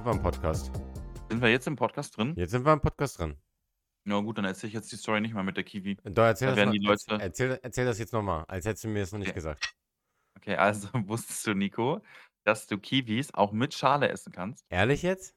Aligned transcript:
Sind 0.00 0.06
wir 0.06 0.12
im 0.12 0.22
Podcast. 0.22 0.72
Sind 1.28 1.42
wir 1.42 1.50
jetzt 1.50 1.66
im 1.66 1.76
Podcast 1.76 2.16
drin? 2.16 2.32
Jetzt 2.34 2.52
sind 2.52 2.64
wir 2.64 2.72
im 2.72 2.80
Podcast 2.80 3.18
drin. 3.18 3.36
Ja 4.06 4.18
gut, 4.20 4.38
dann 4.38 4.46
erzähle 4.46 4.68
ich 4.68 4.72
jetzt 4.74 4.90
die 4.90 4.96
Story 4.96 5.20
nicht 5.20 5.34
mal 5.34 5.42
mit 5.42 5.58
der 5.58 5.64
Kiwi. 5.64 5.96
Doch, 6.04 6.22
erzähl, 6.24 6.48
Da 6.48 6.54
das, 6.54 6.64
noch, 6.64 6.72
die 6.72 6.78
Leute- 6.78 7.18
erzähl, 7.20 7.60
erzähl 7.62 7.84
das 7.84 7.98
jetzt 7.98 8.14
nochmal, 8.14 8.46
als 8.48 8.64
hättest 8.64 8.84
du 8.84 8.88
mir 8.88 9.00
das 9.00 9.12
noch 9.12 9.18
nicht 9.18 9.28
Okay. 9.28 9.34
gesagt. 9.34 9.74
Okay, 10.38 10.56
also 10.56 10.88
wusstest 11.06 11.46
du, 11.46 11.52
Nico, 11.52 12.00
dass 12.44 12.66
du 12.66 12.78
Kiwis 12.78 13.34
auch 13.34 13.52
mit 13.52 13.74
Schale 13.74 14.08
essen 14.08 14.32
kannst? 14.32 14.64
Ehrlich 14.70 15.02
jetzt? 15.02 15.34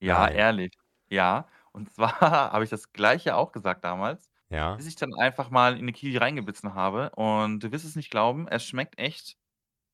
Ja, 0.00 0.20
Nein. 0.20 0.36
ehrlich. 0.36 0.72
Ja. 1.10 1.48
Und 1.72 1.92
zwar 1.92 2.20
habe 2.52 2.62
ich 2.62 2.70
das 2.70 2.92
Gleiche 2.92 3.34
auch 3.34 3.50
gesagt 3.50 3.82
damals, 3.82 4.30
Ja. 4.50 4.76
bis 4.76 4.86
ich 4.86 4.94
dann 4.94 5.14
einfach 5.14 5.50
mal 5.50 5.72
in 5.72 5.80
eine 5.80 5.92
Kiwi 5.92 6.16
reingebissen 6.18 6.74
habe. 6.74 7.10
Und 7.16 7.58
du 7.58 7.72
wirst 7.72 7.84
es 7.84 7.96
nicht 7.96 8.10
glauben, 8.12 8.46
es 8.46 8.64
schmeckt 8.64 9.00
echt. 9.00 9.36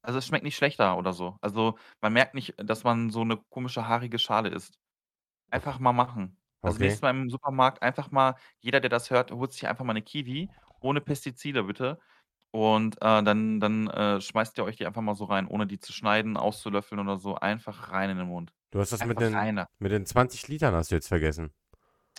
Also 0.02 0.18
es 0.18 0.26
schmeckt 0.26 0.44
nicht 0.44 0.56
schlechter 0.56 0.96
oder 0.98 1.12
so. 1.12 1.36
Also 1.40 1.78
man 2.00 2.12
merkt 2.12 2.34
nicht, 2.34 2.54
dass 2.58 2.84
man 2.84 3.10
so 3.10 3.20
eine 3.22 3.36
komische 3.50 3.86
haarige 3.88 4.18
Schale 4.18 4.48
isst. 4.50 4.78
Einfach 5.50 5.78
mal 5.78 5.92
machen. 5.92 6.38
Also 6.62 6.78
Okay. 6.78 6.80
nächstes 6.80 7.02
Mal 7.02 7.10
im 7.10 7.30
Supermarkt 7.30 7.82
einfach 7.82 8.10
mal, 8.10 8.36
jeder, 8.60 8.80
der 8.80 8.90
das 8.90 9.10
hört, 9.10 9.30
holt 9.32 9.52
sich 9.52 9.66
einfach 9.68 9.84
mal 9.84 9.92
eine 9.92 10.02
Kiwi, 10.02 10.52
ohne 10.80 11.00
Pestizide 11.00 11.64
bitte. 11.64 11.98
Und 12.52 12.96
äh, 13.02 13.22
dann, 13.24 13.60
dann 13.60 13.88
äh, 13.88 14.20
schmeißt 14.20 14.58
ihr 14.58 14.64
euch 14.64 14.76
die 14.76 14.86
einfach 14.86 15.02
mal 15.02 15.14
so 15.16 15.24
rein, 15.26 15.46
ohne 15.48 15.66
die 15.66 15.80
zu 15.80 15.92
schneiden, 15.92 16.36
auszulöffeln 16.36 17.00
oder 17.00 17.18
so. 17.18 17.36
Einfach 17.36 17.92
rein 17.92 18.10
in 18.10 18.18
den 18.18 18.28
Mund. 18.28 18.52
Du 18.72 18.80
hast 18.80 18.92
das 18.92 19.04
mit 19.04 19.20
Einfach 19.20 19.20
den, 19.20 19.34
rein. 19.34 19.56
da. 19.56 19.66
mit 19.78 19.92
den 19.92 20.04
20 20.06 20.48
Litern 20.48 20.74
hast 20.74 20.90
du 20.90 20.94
jetzt 20.96 21.06
vergessen. 21.08 21.52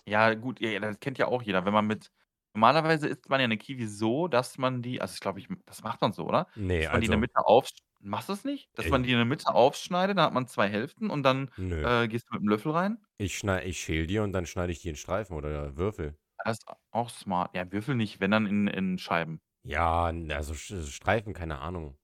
Ja, 0.06 0.34
gut, 0.34 0.60
ja, 0.60 0.70
ja, 0.70 0.80
das 0.80 1.00
kennt 1.00 1.18
ja 1.18 1.28
auch 1.28 1.42
jeder. 1.42 1.66
Wenn 1.66 1.74
man 1.74 1.88
mit. 1.88 2.12
Normalerweise 2.54 3.08
isst 3.08 3.30
man 3.30 3.40
ja 3.40 3.46
eine 3.46 3.58
Kiwi 3.58 3.88
so, 3.88 4.28
dass 4.28 4.58
man 4.58 4.82
die. 4.82 5.02
Also, 5.02 5.14
ich 5.16 5.20
glaube, 5.22 5.40
ich, 5.40 5.48
das 5.66 5.84
macht 5.84 6.02
man 6.02 6.14
so, 6.14 6.26
oder? 6.26 6.48
Nee, 6.56 6.86
Dass 6.86 6.92
man 6.92 7.02
die 7.02 7.06
in 7.06 7.12
der 7.12 7.18
also, 7.18 7.20
Mitte 7.20 7.46
auf. 7.46 7.70
Machst 8.00 8.30
du 8.30 8.34
es 8.34 8.44
nicht? 8.44 8.70
Dass 8.78 8.90
man 8.90 9.04
die 9.04 9.12
in 9.12 9.18
der 9.18 9.26
Mitte 9.26 9.54
aufschneidet, 9.54 10.18
dann 10.18 10.26
hat 10.26 10.34
man 10.34 10.48
zwei 10.48 10.70
Hälften 10.70 11.10
und 11.10 11.24
dann 11.24 11.52
nö. 11.58 11.82
äh, 11.82 12.08
gehst 12.08 12.28
du 12.30 12.34
mit 12.36 12.42
dem 12.44 12.50
Löffel 12.50 12.72
rein. 12.74 13.06
Ich, 13.18 13.40
schneid, 13.40 13.66
ich 13.66 13.80
schäl 13.80 14.06
die 14.06 14.20
und 14.20 14.34
dann 14.34 14.46
schneide 14.46 14.72
ich 14.72 14.82
die 14.82 14.90
in 14.90 14.96
Streifen 14.96 15.36
oder 15.36 15.76
Würfel. 15.78 16.16
Das 16.46 16.60
ist 16.60 16.68
auch 16.92 17.10
smart. 17.10 17.56
Ja, 17.56 17.72
Würfel 17.72 17.96
nicht, 17.96 18.20
wenn 18.20 18.30
dann 18.32 18.46
in, 18.46 18.68
in 18.68 18.98
Scheiben. 19.00 19.42
Ja, 19.66 20.06
also 20.06 20.54
Sch- 20.54 20.86
Streifen, 20.88 21.34
keine 21.34 21.60
Ahnung. 21.60 21.98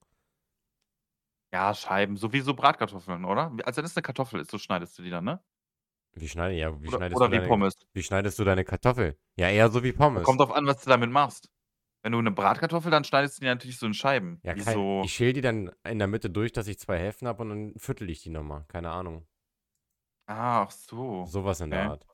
Ja, 1.52 1.74
Scheiben, 1.74 2.16
so 2.16 2.32
wie 2.32 2.40
so 2.40 2.54
Bratkartoffeln, 2.54 3.24
oder? 3.24 3.52
Als 3.64 3.76
wenn 3.76 3.84
es 3.84 3.96
eine 3.96 4.02
Kartoffel 4.02 4.40
ist, 4.40 4.50
so 4.52 4.58
schneidest 4.58 4.96
du 4.98 5.02
die 5.02 5.10
dann, 5.10 5.24
ne? 5.24 5.42
Wie, 6.14 6.28
schneide, 6.28 6.54
ja, 6.54 6.80
wie, 6.82 6.88
Oder, 6.88 6.96
schneidest, 6.96 7.16
oder 7.16 7.26
du 7.26 7.32
wie 7.32 7.36
deine, 7.36 7.48
Pommes. 7.48 7.74
wie 7.94 8.02
schneidest 8.02 8.38
du 8.38 8.44
deine 8.44 8.64
Kartoffel? 8.64 9.16
Ja, 9.36 9.48
eher 9.48 9.70
so 9.70 9.82
wie 9.82 9.92
Pommes. 9.92 10.24
Kommt 10.24 10.40
drauf 10.40 10.52
an, 10.52 10.66
was 10.66 10.82
du 10.82 10.90
damit 10.90 11.10
machst. 11.10 11.50
Wenn 12.02 12.12
du 12.12 12.18
eine 12.18 12.30
Bratkartoffel, 12.30 12.90
dann 12.90 13.04
schneidest 13.04 13.36
du 13.38 13.40
die 13.42 13.46
natürlich 13.46 13.78
so 13.78 13.86
in 13.86 13.94
Scheiben. 13.94 14.40
Ja, 14.42 14.54
kein, 14.54 14.74
so. 14.74 15.02
ich 15.04 15.12
schäl 15.12 15.32
die 15.32 15.42
dann 15.42 15.70
in 15.84 15.98
der 15.98 16.08
Mitte 16.08 16.30
durch, 16.30 16.52
dass 16.52 16.66
ich 16.66 16.78
zwei 16.78 16.98
Hälften 16.98 17.28
habe 17.28 17.42
und 17.42 17.48
dann 17.50 17.74
viertel 17.76 18.08
ich 18.10 18.22
die 18.22 18.30
nochmal. 18.30 18.64
Keine 18.68 18.90
Ahnung. 18.90 19.26
Ach 20.26 20.70
so. 20.70 21.26
Sowas 21.26 21.60
in 21.60 21.70
der 21.70 21.80
Okay. 21.80 21.90
Art. 21.90 22.06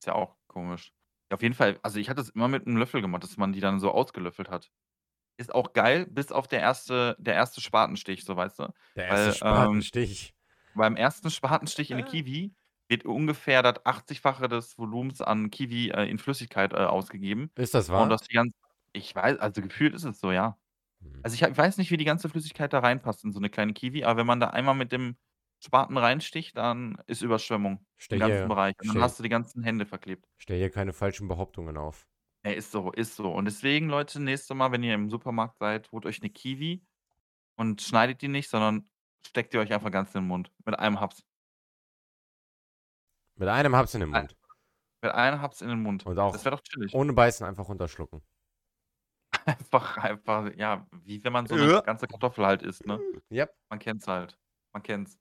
Ist 0.00 0.06
ja 0.06 0.14
auch 0.14 0.36
komisch. 0.46 0.92
Ja, 1.30 1.36
auf 1.36 1.42
jeden 1.42 1.54
Fall, 1.54 1.78
also 1.82 1.98
ich 1.98 2.08
hatte 2.10 2.20
es 2.20 2.30
immer 2.30 2.48
mit 2.48 2.66
einem 2.66 2.76
Löffel 2.76 3.00
gemacht, 3.00 3.22
dass 3.24 3.36
man 3.36 3.52
die 3.52 3.60
dann 3.60 3.80
so 3.80 3.90
ausgelöffelt 3.90 4.50
hat. 4.50 4.70
Ist 5.36 5.54
auch 5.54 5.72
geil, 5.72 6.06
bis 6.06 6.30
auf 6.30 6.46
der 6.46 6.60
erste, 6.60 7.16
der 7.18 7.34
erste 7.34 7.60
Spatenstich, 7.60 8.24
so 8.24 8.36
weißt 8.36 8.60
du. 8.60 8.68
Der 8.96 9.08
Weil, 9.10 9.26
erste 9.26 9.30
ähm, 9.30 9.34
Spatenstich. 9.34 10.34
Beim 10.74 10.96
ersten 10.96 11.30
Spatenstich 11.30 11.90
in 11.90 11.98
eine 11.98 12.06
Kiwi 12.06 12.54
wird 12.88 13.04
ungefähr 13.06 13.62
das 13.62 13.84
80-fache 13.84 14.48
des 14.48 14.78
Volumens 14.78 15.20
an 15.22 15.50
Kiwi 15.50 15.90
äh, 15.90 16.08
in 16.10 16.18
Flüssigkeit 16.18 16.72
äh, 16.72 16.76
ausgegeben. 16.76 17.50
Ist 17.56 17.74
das 17.74 17.90
Und 17.96 18.08
wahr? 18.08 18.08
das 18.10 18.22
die 18.22 18.34
ganze, 18.34 18.56
ich 18.92 19.14
weiß, 19.14 19.38
also 19.38 19.62
gefühlt 19.62 19.94
ist 19.94 20.04
es 20.04 20.20
so, 20.20 20.32
ja. 20.32 20.58
Hm. 21.02 21.24
Also 21.24 21.34
ich, 21.36 21.42
ich 21.42 21.56
weiß 21.58 21.78
nicht, 21.78 21.90
wie 21.90 21.96
die 21.98 22.04
ganze 22.04 22.28
Flüssigkeit 22.28 22.72
da 22.72 22.80
reinpasst 22.80 23.24
in 23.24 23.32
so 23.32 23.38
eine 23.40 23.50
kleine 23.50 23.74
Kiwi, 23.74 24.04
aber 24.04 24.18
wenn 24.20 24.26
man 24.26 24.40
da 24.40 24.48
einmal 24.50 24.74
mit 24.74 24.92
dem 24.92 25.16
Spaten 25.60 25.96
reinsticht, 25.98 26.56
dann 26.58 26.98
ist 27.06 27.22
Überschwemmung 27.22 27.86
Stell 27.96 28.18
im 28.18 28.20
ganzen 28.20 28.48
hier, 28.48 28.48
Bereich. 28.48 28.74
Und 28.80 28.88
dann 28.88 29.00
hast 29.00 29.18
du 29.18 29.22
die 29.24 29.28
ganzen 29.30 29.62
Hände 29.64 29.86
verklebt. 29.86 30.26
stell 30.38 30.58
hier 30.58 30.70
keine 30.70 30.92
falschen 30.92 31.26
Behauptungen 31.26 31.76
auf. 31.76 32.06
Ja, 32.44 32.52
ist 32.52 32.72
so, 32.72 32.92
ist 32.92 33.16
so. 33.16 33.32
Und 33.32 33.46
deswegen, 33.46 33.88
Leute, 33.88 34.20
nächstes 34.20 34.54
Mal, 34.54 34.70
wenn 34.70 34.82
ihr 34.82 34.94
im 34.94 35.08
Supermarkt 35.08 35.58
seid, 35.58 35.90
holt 35.92 36.04
euch 36.04 36.20
eine 36.20 36.30
Kiwi 36.30 36.84
und 37.56 37.82
schneidet 37.82 38.22
die 38.22 38.28
nicht, 38.28 38.50
sondern 38.50 38.90
steckt 39.26 39.54
die 39.54 39.58
euch 39.58 39.72
einfach 39.72 39.90
ganz 39.92 40.14
in 40.14 40.22
den 40.22 40.28
Mund. 40.28 40.52
Mit 40.66 40.78
einem 40.78 41.00
Haps. 41.00 41.24
Mit 43.36 43.48
einem 43.48 43.74
Haps 43.76 43.94
in 43.94 44.00
den 44.00 44.10
Mund. 44.10 44.36
Mit 45.02 45.12
einem 45.12 45.40
Haps 45.40 45.60
in 45.60 45.68
den 45.68 45.82
Mund. 45.82 46.06
Und 46.06 46.18
auch 46.18 46.32
Das 46.32 46.44
wäre 46.44 46.56
doch 46.56 46.62
chillig. 46.62 46.94
ohne 46.94 47.12
Beißen 47.12 47.46
einfach 47.46 47.68
runterschlucken. 47.68 48.22
Einfach, 49.46 49.96
einfach, 49.98 50.50
ja, 50.56 50.86
wie 51.02 51.22
wenn 51.24 51.32
man 51.32 51.46
so 51.46 51.54
eine 51.54 51.70
Ja. 51.72 51.80
ganze 51.80 52.06
Kartoffel 52.06 52.46
halt 52.46 52.62
isst, 52.62 52.86
ne? 52.86 53.04
Yep. 53.30 53.54
Man 53.68 53.78
kennt's 53.78 54.06
halt. 54.06 54.38
Man 54.72 54.82
kennt's. 54.82 55.18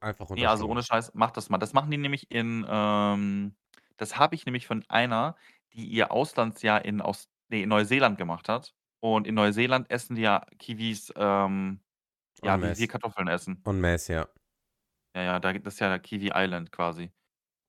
Einfach 0.00 0.28
Nee, 0.30 0.46
also 0.46 0.66
runterschlucken. 0.66 0.70
ohne 0.70 0.82
Scheiß, 0.82 1.14
macht 1.14 1.36
das 1.36 1.50
mal. 1.50 1.58
Das 1.58 1.72
machen 1.72 1.90
die 1.90 1.98
nämlich 1.98 2.30
in, 2.30 2.64
ähm, 2.68 3.56
das 3.96 4.16
habe 4.18 4.34
ich 4.34 4.46
nämlich 4.46 4.66
von 4.66 4.84
einer, 4.88 5.36
die 5.72 5.86
ihr 5.86 6.10
Auslandsjahr 6.10 6.84
in, 6.84 7.00
Aus, 7.00 7.28
nee, 7.48 7.62
in 7.62 7.68
Neuseeland 7.68 8.18
gemacht 8.18 8.48
hat. 8.48 8.74
Und 9.00 9.26
in 9.26 9.34
Neuseeland 9.34 9.90
essen 9.90 10.16
die 10.16 10.22
ja 10.22 10.46
Kiwis, 10.58 11.12
ähm, 11.16 11.80
ja, 12.42 12.60
wie 12.62 12.76
wir. 12.76 12.88
Kartoffeln 12.88 13.28
essen. 13.28 13.66
En 13.66 13.80
masse, 13.80 14.12
ja. 14.14 14.28
Ja, 15.14 15.22
ja, 15.22 15.40
da 15.40 15.52
gibt 15.52 15.66
es 15.66 15.78
ja 15.78 15.98
Kiwi 15.98 16.30
Island 16.34 16.72
quasi. 16.72 17.12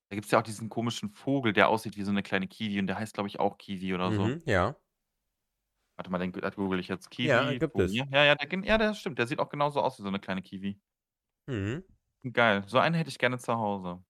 Da 0.10 0.16
gibt 0.16 0.26
es 0.26 0.32
ja 0.32 0.40
auch 0.40 0.44
diesen 0.44 0.70
komischen 0.70 1.10
Vogel, 1.12 1.54
der 1.54 1.70
aussieht 1.70 1.98
wie 1.98 2.04
so 2.04 2.12
eine 2.12 2.24
kleine 2.24 2.48
Kiwi 2.48 2.80
und 2.80 2.88
der 2.88 3.00
heißt, 3.00 3.14
glaube 3.16 3.30
ich, 3.30 3.40
auch 3.40 3.58
Kiwi 3.58 3.94
oder 3.96 4.14
so. 4.14 4.34
Mhm, 4.34 4.42
ja. 4.46 4.76
Warte 5.98 6.10
mal, 6.12 6.18
den 6.20 6.32
das 6.34 6.56
google 6.56 6.80
ich 6.80 6.88
jetzt. 6.90 7.10
Ja, 7.22 7.54
Kiwi, 7.54 7.60
gibt 7.60 7.80
es. 7.80 7.98
Vogel. 7.98 8.06
Ja, 8.12 8.24
ja, 8.26 8.36
der, 8.36 8.48
gen- 8.48 8.64
ja, 8.64 8.78
der 8.78 8.94
stimmt. 8.94 9.18
Der 9.20 9.28
sieht 9.28 9.40
auch 9.40 9.50
genauso 9.50 9.82
aus 9.82 9.98
wie 9.98 10.04
so 10.04 10.08
eine 10.10 10.20
kleine 10.20 10.42
Kiwi. 10.42 10.80
Mhm. 11.48 11.84
Geil. 12.34 12.64
So 12.68 12.78
einen 12.80 12.94
hätte 12.96 13.10
ich 13.10 13.18
gerne 13.20 13.38
zu 13.40 13.56
Hause. 13.56 14.04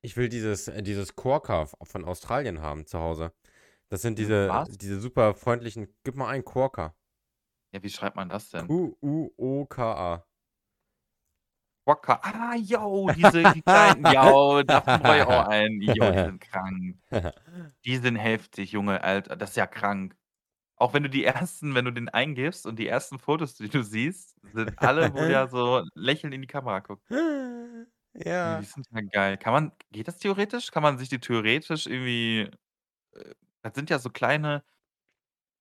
Ich 0.00 0.16
will 0.16 0.28
dieses, 0.28 0.68
äh, 0.68 0.82
dieses 0.82 1.16
Quokka 1.16 1.66
von 1.82 2.04
Australien 2.04 2.60
haben 2.60 2.86
zu 2.86 2.98
Hause. 2.98 3.32
Das 3.88 4.02
sind 4.02 4.18
diese, 4.18 4.52
Was? 4.52 4.68
diese 4.68 5.00
super 5.00 5.34
freundlichen. 5.34 5.94
Gib 6.04 6.16
mal 6.16 6.28
einen 6.28 6.44
Quokka. 6.44 6.96
Ja, 7.72 7.82
wie 7.82 7.90
schreibt 7.90 8.16
man 8.16 8.28
das 8.30 8.48
denn? 8.50 8.74
Q-U-O-K-A. 8.76 10.10
Quokka. 11.84 12.20
Ah, 12.22 12.54
yo, 12.56 13.10
diese 13.16 13.42
die 13.54 13.62
kleinen, 13.62 14.04
yo, 14.06 14.62
davon 14.62 15.00
brauche 15.00 15.16
ich 15.18 15.22
auch 15.24 15.48
einen. 15.48 15.80
Yo, 15.82 15.92
die 16.12 16.18
sind 16.24 16.40
krank. 16.40 16.96
Die 17.84 17.96
sind 17.96 18.16
heftig, 18.16 18.72
Junge, 18.72 19.02
Alter. 19.02 19.36
Das 19.36 19.50
ist 19.50 19.56
ja 19.56 19.66
krank. 19.66 20.16
Auch 20.76 20.94
wenn 20.94 21.02
du 21.04 21.10
die 21.10 21.24
ersten, 21.24 21.74
wenn 21.74 21.84
du 21.84 21.92
den 21.92 22.08
eingibst 22.08 22.66
und 22.66 22.78
die 22.78 22.88
ersten 22.88 23.18
Fotos, 23.18 23.54
die 23.56 23.68
du 23.68 23.82
siehst, 23.84 24.36
sind 24.52 24.78
alle, 24.78 25.12
wo 25.14 25.18
der 25.18 25.48
so 25.48 25.82
lächelnd 25.94 26.34
in 26.34 26.42
die 26.42 26.48
Kamera 26.48 26.80
guckt. 26.80 27.04
Ja. 28.14 28.60
die 28.60 28.66
sind 28.66 28.86
ja 28.92 29.00
geil. 29.00 29.38
Kann 29.38 29.54
man, 29.54 29.72
geht 29.90 30.06
das 30.06 30.18
theoretisch? 30.18 30.70
Kann 30.70 30.82
man 30.82 30.98
sich 30.98 31.08
die 31.08 31.18
theoretisch 31.18 31.86
irgendwie, 31.86 32.40
äh, 33.14 33.34
das 33.62 33.74
sind 33.74 33.88
ja 33.90 33.98
so 33.98 34.10
kleine, 34.10 34.62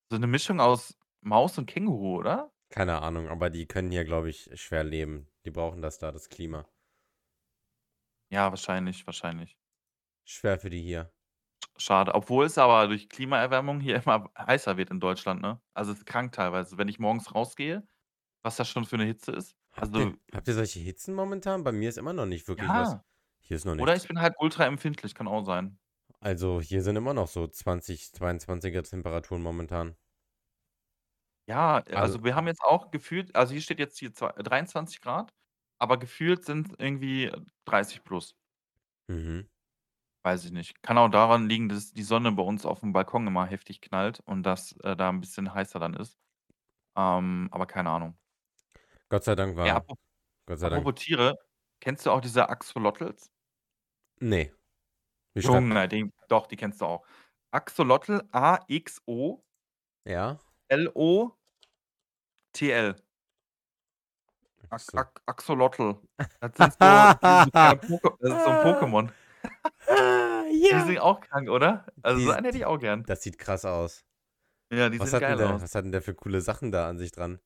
so 0.10 0.18
eine 0.18 0.28
Mischung 0.28 0.60
aus 0.60 0.98
Maus 1.22 1.58
und 1.58 1.66
Känguru, 1.68 2.18
oder? 2.18 2.52
Keine 2.70 3.02
Ahnung, 3.02 3.30
aber 3.30 3.50
die 3.50 3.66
können 3.68 3.92
hier, 3.92 4.04
glaube 4.04 4.30
ich, 4.30 4.50
schwer 4.56 4.84
leben. 4.84 5.31
Die 5.46 5.52
brauchen 5.52 5.84
das 5.84 6.00
da, 6.00 6.12
das 6.12 6.30
Klima. 6.30 6.68
Ja, 8.32 8.50
wahrscheinlich, 8.50 9.06
wahrscheinlich. 9.06 9.58
Schwer 10.26 10.58
für 10.60 10.72
die 10.72 10.82
hier. 10.82 11.14
Schade. 11.78 12.14
Obwohl 12.16 12.46
es 12.46 12.58
aber 12.58 12.88
durch 12.88 13.10
Klimaerwärmung 13.10 13.80
hier 13.80 13.96
immer 14.04 14.30
heißer 14.38 14.78
wird 14.78 14.90
in 14.92 15.00
Deutschland, 15.00 15.42
ne? 15.42 15.62
Also 15.74 15.92
es 15.92 16.00
ist 16.00 16.06
krank 16.06 16.32
teilweise. 16.34 16.78
Wenn 16.78 16.88
ich 16.88 17.00
morgens 17.00 17.34
rausgehe, 17.34 17.88
was 18.44 18.58
das 18.58 18.70
schon 18.70 18.86
für 18.86 18.96
eine 18.98 19.06
Hitze 19.06 19.32
ist. 19.34 19.56
Habt 19.74 19.96
Also, 19.96 19.98
ihr, 19.98 20.18
habt 20.34 20.48
ihr 20.48 20.54
solche 20.54 20.80
Hitzen 20.80 21.14
momentan? 21.14 21.64
Bei 21.66 21.72
mir 21.74 21.90
ist 21.90 21.98
immer 21.98 22.14
noch 22.14 22.26
nicht 22.26 22.48
wirklich 22.48 22.74
was. 22.74 22.96
ja. 22.96 23.04
Hier 23.42 23.58
ist 23.58 23.66
noch 23.66 23.76
Oder 23.78 23.96
nichts. 23.96 23.98
ich 23.98 24.08
bin 24.08 24.22
halt 24.22 24.36
ultra 24.40 24.66
empfindlich, 24.66 25.16
kann 25.16 25.28
auch 25.28 25.44
sein. 25.46 25.80
Also 26.20 26.62
hier 26.62 26.82
sind 26.82 26.96
immer 26.96 27.14
noch 27.14 27.28
so 27.28 27.46
20, 27.48 28.12
22er 28.12 28.82
Temperaturen 28.82 29.44
momentan. 29.44 29.98
Ja, 31.48 31.84
Also, 31.90 31.94
also 31.94 32.24
wir 32.24 32.36
haben 32.36 32.48
jetzt 32.48 32.62
auch 32.64 32.92
gefühlt, 32.92 33.36
also 33.36 33.52
hier 33.54 33.62
steht 33.62 33.80
jetzt 33.80 33.98
hier 34.00 34.14
zwei- 34.14 34.32
23 34.34 35.02
Grad, 35.02 35.34
aber 35.82 35.98
gefühlt 36.00 36.46
sind 36.46 36.68
es 36.70 36.76
irgendwie 36.80 37.32
30 37.66 38.04
plus. 38.04 38.36
mhm. 39.10 39.42
Weiß 40.24 40.46
ich 40.46 40.52
nicht. 40.52 40.82
Kann 40.84 40.98
auch 40.98 41.10
daran 41.10 41.48
liegen, 41.50 41.68
dass 41.70 41.94
die 41.94 42.04
Sonne 42.04 42.32
bei 42.32 42.44
uns 42.44 42.66
auf 42.66 42.80
dem 42.82 42.94
Balkon 42.94 43.26
immer 43.28 43.46
heftig 43.46 43.82
knallt 43.82 44.20
und 44.22 44.44
dass 44.44 44.74
äh, 44.84 44.96
da 44.96 45.10
ein 45.10 45.20
bisschen 45.20 45.54
heißer 45.54 45.80
dann 45.80 45.96
ist. 45.96 46.18
Ähm, 46.98 47.50
aber 47.52 47.68
keine 47.68 47.92
Ahnung. 47.92 48.18
Gott 49.10 49.24
sei 49.24 49.36
Dank 49.36 49.56
Ja, 49.64 49.76
war. 49.76 49.76
apropos, 49.76 49.98
Gott 50.48 50.60
sei 50.60 50.70
Dank. 50.70 50.88
apropos 50.88 51.04
Tiere, 51.04 51.36
kennst 51.82 52.06
du 52.06 52.12
auch 52.12 52.22
diese 52.22 52.50
Axolotls? 52.50 53.32
Nee. 54.22 54.54
Wie. 55.36 55.42
Junge, 55.42 55.88
den, 55.88 56.12
doch, 56.30 56.48
die 56.48 56.56
kennst 56.58 56.82
du 56.82 56.86
auch. 56.86 57.06
Axolotl, 57.52 58.22
A-X-O-L-O-T-L. 58.32 59.44
Ja? 60.06 60.40
Ak 62.62 63.11
So. 64.78 64.98
Ak 64.98 65.22
Axolotl. 65.26 65.96
Das 66.40 66.52
sind 66.58 66.74
so, 66.74 66.80
sind 67.44 67.56
das 67.56 67.84
ist 67.84 67.90
so 68.44 68.50
ein 68.50 68.66
Pokémon. 68.66 69.10
Ah, 69.88 70.44
Die 70.52 70.70
ja. 70.70 70.86
sind 70.86 71.00
auch 71.00 71.20
krank, 71.20 71.50
oder? 71.50 71.86
Also 72.04 72.20
Die, 72.20 72.26
so 72.26 72.32
einen 72.32 72.46
hätte 72.46 72.58
ich 72.60 72.66
auch 72.66 72.78
gern. 72.78 73.04
das 73.06 73.24
sieht 73.24 73.40
krass 73.40 73.66
aus. 73.66 74.06
Ja, 74.72 74.88
die 74.90 75.00
Was 75.00 75.10
denn 75.12 75.20
geil 75.20 75.36
der, 75.36 75.56
aus. 75.56 75.62
was 75.64 75.74
hat 75.74 75.84
denn 75.84 75.92
der 75.92 76.04
für 76.04 76.14
coole 76.14 76.42
Sachen 76.42 76.72
da 76.72 76.88
an 76.88 77.00
sich 77.00 77.12
dran? 77.12 77.40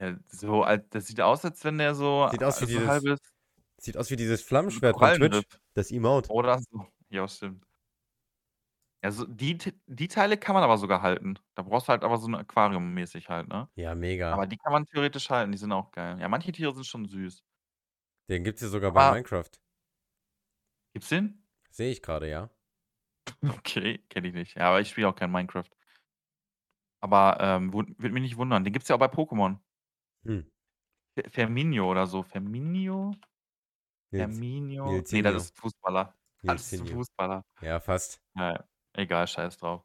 Ja, 0.00 0.16
so 0.26 0.64
das 0.90 1.06
sieht 1.06 1.20
aus, 1.20 1.44
als 1.44 1.62
wenn 1.64 1.76
der 1.78 1.94
so 1.94 2.28
Sieht 2.30 2.42
aus 2.42 2.60
wie 2.62 2.64
so 2.64 2.70
dieses 2.78 2.88
halbes 2.88 3.18
sieht 3.78 3.96
aus 3.98 4.10
wie 4.10 4.16
dieses 4.16 4.40
Flammenschwert 4.42 4.96
von 4.98 5.12
Twitch, 5.14 5.42
das 5.74 5.90
Emote. 5.90 6.30
oder 6.30 6.58
so. 6.60 6.86
Ja, 7.10 7.28
stimmt. 7.28 7.62
Ja, 9.04 9.10
so 9.10 9.26
die 9.26 9.58
T 9.58 9.72
die 9.88 10.06
Teile 10.06 10.36
kann 10.38 10.54
man 10.54 10.62
aber 10.62 10.78
sogar 10.78 11.02
halten. 11.02 11.36
Da 11.56 11.62
brauchst 11.62 11.88
du 11.88 11.90
halt 11.90 12.04
aber 12.04 12.18
so 12.18 12.28
'n 12.28 12.36
Aquarium 12.36 12.94
mäßig 12.94 13.28
halt, 13.28 13.48
ne? 13.48 13.68
Ja, 13.76 13.94
mega. 13.94 14.38
Aber 14.38 14.46
die 14.46 14.58
kann 14.58 14.72
man 14.72 14.86
theoretisch 14.86 15.30
halten, 15.30 15.52
die 15.52 15.58
sind 15.58 15.72
auch 15.72 15.92
geil. 15.92 16.20
Ja, 16.20 16.28
manche 16.28 16.52
Tiere 16.52 16.74
sind 16.74 16.86
schon 16.86 17.06
süß. 17.06 17.40
Den 18.30 18.44
gibt's 18.44 18.62
ja 18.62 18.68
sogar 18.68 18.92
bei 18.92 19.04
Aber 19.04 19.16
Minecraft. 19.16 19.52
Gibt's 20.94 21.08
den? 21.08 21.42
Sehe 21.70 21.90
ich 21.90 22.02
grade, 22.02 22.28
ja. 22.28 22.52
Okay, 23.58 23.98
kenne 24.08 24.28
ich 24.28 24.34
nicht. 24.34 24.56
Ja, 24.56 24.68
aber 24.68 24.80
ich 24.80 24.88
spiele 24.90 25.08
auch 25.08 25.14
kein 25.14 25.30
Minecraft. 25.30 25.68
Aber, 27.02 27.38
ähm, 27.40 27.72
wund 27.72 27.98
würde 28.00 28.12
mich 28.14 28.22
nicht 28.22 28.36
wundern. 28.36 28.62
Den 28.62 28.72
gibt's 28.72 28.88
ja 28.88 28.94
auch 28.94 29.00
bei 29.00 29.06
Pokémon. 29.08 29.58
Hm. 30.24 30.42
Fe 31.16 31.28
Firmino 31.30 31.90
oder 31.90 32.06
so. 32.06 32.22
Firmino? 32.22 33.12
Nils 34.12 34.42
Firmino? 34.50 35.04
Ne, 35.10 35.22
das 35.22 35.36
ist 35.36 35.52
'n 35.52 35.56
Fußballer. 35.62 36.16
Das 36.46 36.62
ist 36.62 36.80
'n. 36.80 36.86
Fußballer. 36.86 37.44
Ja, 37.60 37.80
fast. 37.80 38.18
Ja, 38.36 38.50
ja. 38.52 38.68
Egal, 38.94 39.26
scheiß 39.26 39.58
drauf. 39.58 39.84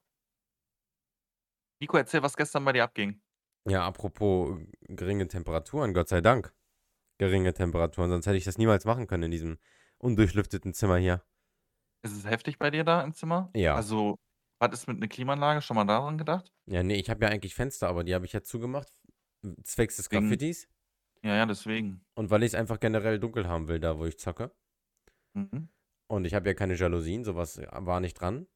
Nico, 1.82 1.98
erzähl, 1.98 2.22
was 2.24 2.36
gestern 2.38 2.66
bei 2.66 2.74
dir 2.74 2.84
abging. 2.84 3.22
Ja, 3.70 3.86
apropos 3.86 4.58
geringe 4.88 5.28
Temperaturen, 5.28 5.94
Gott 5.94 6.08
sei 6.10 6.22
Dank. 6.22 6.54
Geringe 7.20 7.54
Temperaturen, 7.54 8.10
sonst 8.12 8.28
hätte 8.28 8.38
ich 8.38 8.46
das 8.46 8.58
niemals 8.58 8.86
machen 8.86 9.08
können 9.08 9.24
in 9.24 9.32
diesem 9.32 9.60
undurchlüfteten 10.00 10.74
Zimmer 10.74 10.98
hier. 10.98 11.24
Ist 12.04 12.14
es 12.18 12.26
heftig 12.26 12.58
bei 12.60 12.72
dir 12.72 12.84
da 12.84 13.02
im 13.04 13.14
Zimmer? 13.14 13.56
Ja. 13.56 13.76
Also, 13.76 14.18
was 14.60 14.74
ist 14.74 14.88
mit 14.88 15.00
'ne 15.00 15.08
Klimaanlage? 15.08 15.62
Schon 15.62 15.76
mal 15.76 15.86
daran 15.86 16.18
gedacht? 16.18 16.52
Ja, 16.66 16.84
ne, 16.84 16.96
ich 16.98 17.10
habe 17.10 17.24
ja 17.26 17.32
eigentlich 17.32 17.56
Fenster, 17.56 17.88
aber 17.88 18.04
die 18.04 18.14
habe 18.14 18.26
ich 18.26 18.34
ja 18.34 18.44
zugemacht, 18.44 18.90
zwecks 19.64 19.96
des 19.98 20.10
Wegen 20.10 20.30
Graffitis. 20.30 20.68
ja, 21.24 21.36
ja, 21.38 21.46
deswegen. 21.48 22.06
Und 22.16 22.30
weil 22.32 22.44
ich's 22.44 22.54
einfach 22.54 22.82
generell 22.82 23.18
dunkel 23.18 23.48
haben 23.48 23.70
will, 23.70 23.80
da 23.80 23.98
wo 23.98 24.06
ich 24.06 24.20
zocke. 24.20 24.52
Mhm. 25.36 25.68
Und 26.10 26.26
ich 26.26 26.34
habe 26.34 26.48
ja 26.50 26.54
keine 26.54 26.76
Jalousien, 26.76 27.24
so 27.24 27.36
was 27.36 27.58
war 27.72 28.00
nicht 28.00 28.16
dran. 28.16 28.48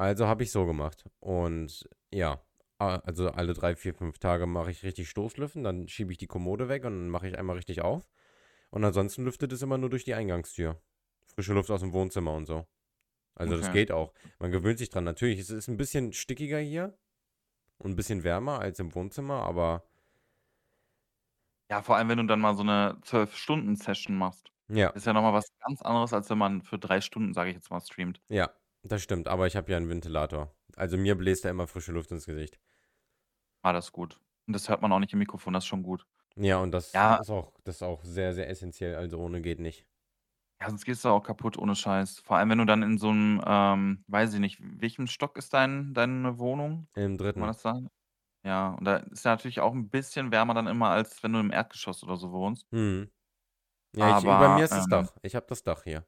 Also 0.00 0.26
habe 0.26 0.42
ich 0.44 0.50
so 0.50 0.64
gemacht. 0.64 1.04
Und 1.20 1.86
ja, 2.10 2.42
also 2.78 3.28
alle 3.32 3.52
3, 3.52 3.76
4, 3.76 3.92
5 3.92 4.18
Tage 4.18 4.46
mache 4.46 4.70
ich 4.70 4.82
richtig 4.82 5.10
Stoßlüften, 5.10 5.62
dann 5.62 5.88
schiebe 5.88 6.10
ich 6.10 6.16
die 6.16 6.26
Kommode 6.26 6.70
weg 6.70 6.86
und 6.86 6.92
dann 6.92 7.08
mache 7.10 7.28
ich 7.28 7.38
einmal 7.38 7.56
richtig 7.56 7.82
auf. 7.82 8.08
Und 8.70 8.82
ansonsten 8.82 9.24
lüftet 9.26 9.52
es 9.52 9.60
immer 9.60 9.76
nur 9.76 9.90
durch 9.90 10.04
die 10.04 10.14
Eingangstür. 10.14 10.80
Frische 11.26 11.52
Luft 11.52 11.68
aus'm 11.70 11.92
Wohnzimmer 11.92 12.32
und 12.34 12.46
so. 12.46 12.66
Also, 13.36 13.56
das 13.56 13.70
Okay. 13.70 13.72
geht 13.72 13.92
auch. 13.92 14.14
Man 14.40 14.52
gewöhnt 14.52 14.78
sich 14.80 14.90
dran. 14.90 15.04
Natürlich, 15.04 15.40
es 15.40 15.50
ist 15.50 15.68
'n 15.68 15.76
bisschen 15.78 16.12
stickiger 16.14 16.60
hier 16.60 16.98
und 17.78 17.92
'n 17.92 17.96
bisschen 17.96 18.24
wärmer 18.24 18.60
als 18.60 18.80
im 18.80 18.94
Wohnzimmer, 18.94 19.42
aber 19.44 19.84
Ja, 21.70 21.82
vor 21.82 21.94
allem, 21.96 22.08
wenn 22.08 22.18
du 22.18 22.24
dann 22.26 22.40
mal 22.40 22.56
so 22.56 22.64
'ne 22.64 22.98
12-Stunden-Session 23.02 24.16
machst. 24.18 24.50
Ja. 24.68 24.92
Ist 24.92 25.06
ja 25.06 25.12
noch 25.12 25.22
mal 25.22 25.32
was 25.32 25.44
ganz 25.64 25.80
anderes, 25.82 26.12
als 26.12 26.28
wenn 26.28 26.36
man 26.38 26.62
für 26.62 26.80
3 26.80 27.00
Stunden, 27.00 27.32
sage 27.32 27.50
ich 27.50 27.54
jetzt 27.54 27.70
mal, 27.70 27.80
streamt. 27.80 28.20
Ja, 28.30 28.54
das 28.84 29.02
stimmt, 29.02 29.28
aber 29.28 29.46
ich 29.46 29.56
habe 29.56 29.70
ja 29.72 29.78
'n 29.78 29.88
Ventilator. 29.88 30.54
Also, 30.76 30.96
mir 30.96 31.16
bläst 31.16 31.44
er 31.44 31.50
immer 31.50 31.66
frische 31.66 31.92
Luft 31.92 32.10
ins 32.12 32.26
Gesicht. 32.26 32.58
Ah, 33.64 33.72
das 33.74 33.86
ist 33.86 33.92
gut. 33.92 34.18
Und 34.46 34.54
das 34.54 34.68
hört 34.68 34.80
man 34.82 34.90
auch 34.92 34.98
nicht 34.98 35.12
im 35.12 35.18
Mikrofon, 35.18 35.52
das 35.52 35.64
ist 35.64 35.68
schon 35.68 35.82
gut. 35.82 36.06
Ja, 36.36 36.58
und 36.62 36.70
das 36.70 36.94
Ja. 36.94 37.20
ist 37.20 37.30
auch 37.30 37.52
das 37.64 37.76
ist 37.76 37.82
auch 37.82 38.04
sehr, 38.04 38.34
sehr 38.34 38.48
essenziell, 38.48 38.94
also 38.94 39.18
ohne 39.18 39.40
geht 39.42 39.58
nicht. 39.58 39.84
Ja, 40.62 40.68
sonst 40.68 40.84
gehst 40.84 41.04
du 41.06 41.08
auch 41.08 41.22
kaputt 41.22 41.56
ohne 41.56 41.74
Scheiß. 41.74 42.18
Vor 42.20 42.36
allem, 42.36 42.50
wenn 42.50 42.58
du 42.58 42.66
dann 42.66 42.82
in 42.82 42.98
so 42.98 43.10
'nem, 43.10 43.42
ähm, 43.46 44.04
weiß 44.08 44.34
ich 44.34 44.40
nicht, 44.40 44.58
welchem 44.60 45.06
Stock 45.06 45.38
ist 45.38 45.54
dein 45.54 45.94
deine 45.94 46.38
Wohnung? 46.38 46.86
Im 46.96 47.16
Kann 47.32 47.40
man 47.40 47.46
3. 47.46 47.54
das 47.54 47.62
sagen? 47.62 47.88
Ja, 48.44 48.70
und 48.74 48.84
da 48.86 48.96
ist 48.98 49.24
ja 49.24 49.32
natürlich 49.32 49.60
auch 49.60 49.72
'n 49.74 49.90
bisschen 49.90 50.32
wärmer 50.32 50.54
dann 50.54 50.66
immer, 50.66 50.90
als 50.90 51.22
wenn 51.22 51.32
du 51.34 51.40
im 51.40 51.52
Erdgeschoss 51.52 52.04
oder 52.04 52.16
so 52.16 52.32
wohnst. 52.32 52.64
Mhm. 52.72 53.10
Ja, 53.96 54.08
ich 54.08 54.22
bei 54.24 54.48
Aber, 54.48 54.50
mir 54.50 54.64
ist 54.64 54.76
das 54.76 54.88
ähm 54.88 54.88
Dach. 54.88 55.16
Ich 55.22 55.34
habe 55.36 55.46
das 55.48 55.62
Dach 55.64 55.84
hier. 55.84 56.06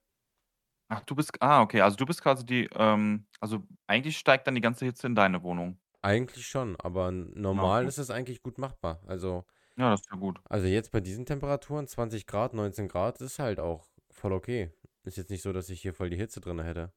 Ach, 0.91 1.01
du 1.05 1.15
bist 1.15 1.33
ah, 1.41 1.63
okay, 1.63 1.81
also 1.81 1.97
du 1.97 2.05
bist 2.07 2.23
quasi 2.23 2.45
die, 2.45 2.69
ähm 2.75 3.27
also 3.41 3.67
eigentlich 3.87 4.19
steigt 4.19 4.47
dann 4.47 4.55
die 4.55 4.61
ganze 4.61 4.85
Hitze 4.85 5.07
in 5.07 5.15
deine 5.15 5.43
Wohnung? 5.43 5.79
Eigentlich 6.01 6.47
schon, 6.47 6.77
aber 6.77 7.09
n 7.09 7.33
Ah, 7.55 7.65
normal 7.65 7.87
okay. 7.87 7.89
ist 7.89 7.99
es 7.99 8.11
eigentlich 8.11 8.43
gut 8.43 8.59
machbar. 8.59 9.03
Also 9.07 9.45
Ja, 9.77 9.91
das 9.91 10.01
ist 10.01 10.11
ja 10.11 10.17
gut. 10.17 10.43
also 10.45 10.67
jetzt 10.67 10.93
bei 10.93 11.01
diesen 11.01 11.27
Temperaturen, 11.27 11.87
20 11.89 12.27
C, 12.27 12.55
19 12.55 12.89
C, 12.91 13.21
ist 13.21 13.39
halt 13.39 13.59
auch 13.61 13.89
voll 14.11 14.33
okay. 14.33 14.73
Ist 15.05 15.17
jetzt 15.17 15.31
nicht 15.31 15.43
so, 15.43 15.53
dass 15.53 15.69
ich 15.71 15.81
hier 15.83 15.95
voll 15.95 16.11
die 16.11 16.17
Hitze 16.17 16.41
drinne 16.41 16.65
hätte. 16.65 16.93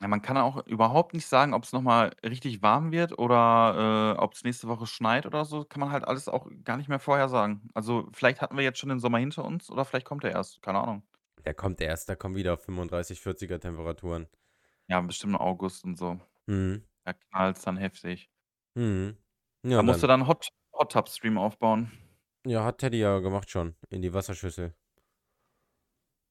Ja, 0.00 0.06
man 0.06 0.22
kann 0.22 0.36
auch 0.36 0.64
überhaupt 0.66 1.12
nicht 1.12 1.26
sagen, 1.26 1.54
ob's 1.54 1.72
noch 1.72 1.82
mal 1.82 2.12
richtig 2.24 2.62
warm 2.62 2.92
wird 2.92 3.18
oder, 3.18 4.14
äh, 4.16 4.20
ob's 4.22 4.44
nächste 4.44 4.68
Woche 4.68 4.86
schneit 4.86 5.26
oder 5.26 5.44
so. 5.44 5.64
Kann 5.64 5.80
man 5.80 5.90
halt 5.90 6.06
alles 6.06 6.28
auch 6.28 6.46
gar 6.62 6.76
nicht 6.76 6.88
mehr 6.88 7.00
vorhersagen. 7.00 7.68
Also, 7.74 8.08
vielleicht 8.12 8.40
hatten 8.40 8.56
wir 8.56 8.62
jetzt 8.62 8.78
schon 8.78 8.90
den 8.90 9.00
Sommer 9.00 9.18
hinter 9.18 9.44
uns 9.44 9.68
oder 9.70 9.84
vielleicht 9.84 10.06
kommt 10.06 10.22
er 10.22 10.30
erst, 10.30 10.62
keine 10.62 10.78
Ahnung. 10.80 11.02
Der 11.44 11.54
kommt 11.54 11.80
erst, 11.80 12.08
da 12.08 12.14
kommen 12.14 12.36
wieder 12.36 12.56
35, 12.56 13.20
40er 13.20 13.58
Temperaturen. 13.58 14.28
Ja, 14.88 15.00
bestimmt 15.00 15.34
im 15.34 15.40
August 15.40 15.84
und 15.84 15.96
so. 15.98 16.20
Mhm. 16.48 16.82
Da 17.04 17.14
knallt's 17.14 17.62
dann 17.62 17.76
heftig. 17.78 18.30
Mhm. 18.76 19.16
Ja, 19.64 19.78
Da 19.78 19.82
musst 19.82 20.02
du 20.02 20.06
dann 20.06 20.20
dann 20.20 20.26
Hot 20.28 20.48
Hot 20.72 20.92
Tub 20.92 21.08
Stream 21.08 21.38
aufbauen. 21.38 21.90
Ja, 22.46 22.64
hat 22.64 22.78
Teddy 22.78 22.98
ja 22.98 23.18
gemacht 23.20 23.48
schon, 23.50 23.76
in 23.90 24.02
die 24.02 24.12
Wasserschüssel. 24.14 24.74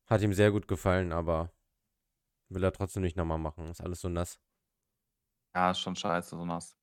Hat 0.05 0.21
ihm 0.21 0.33
sehr 0.33 0.51
gut 0.51 0.67
gefallen, 0.67 1.11
aber 1.13 1.53
will 2.49 2.63
er 2.63 2.73
trotzdem 2.73 3.03
nicht 3.03 3.17
noch 3.17 3.25
mal 3.25 3.37
machen. 3.37 3.69
Ist 3.69 3.81
alles 3.81 4.01
so 4.01 4.09
nass. 4.09 4.39
Ja, 5.55 5.71
ist 5.71 5.79
schon 5.79 5.95
scheiße, 5.95 6.29
so 6.37 6.45
nass. 6.45 6.77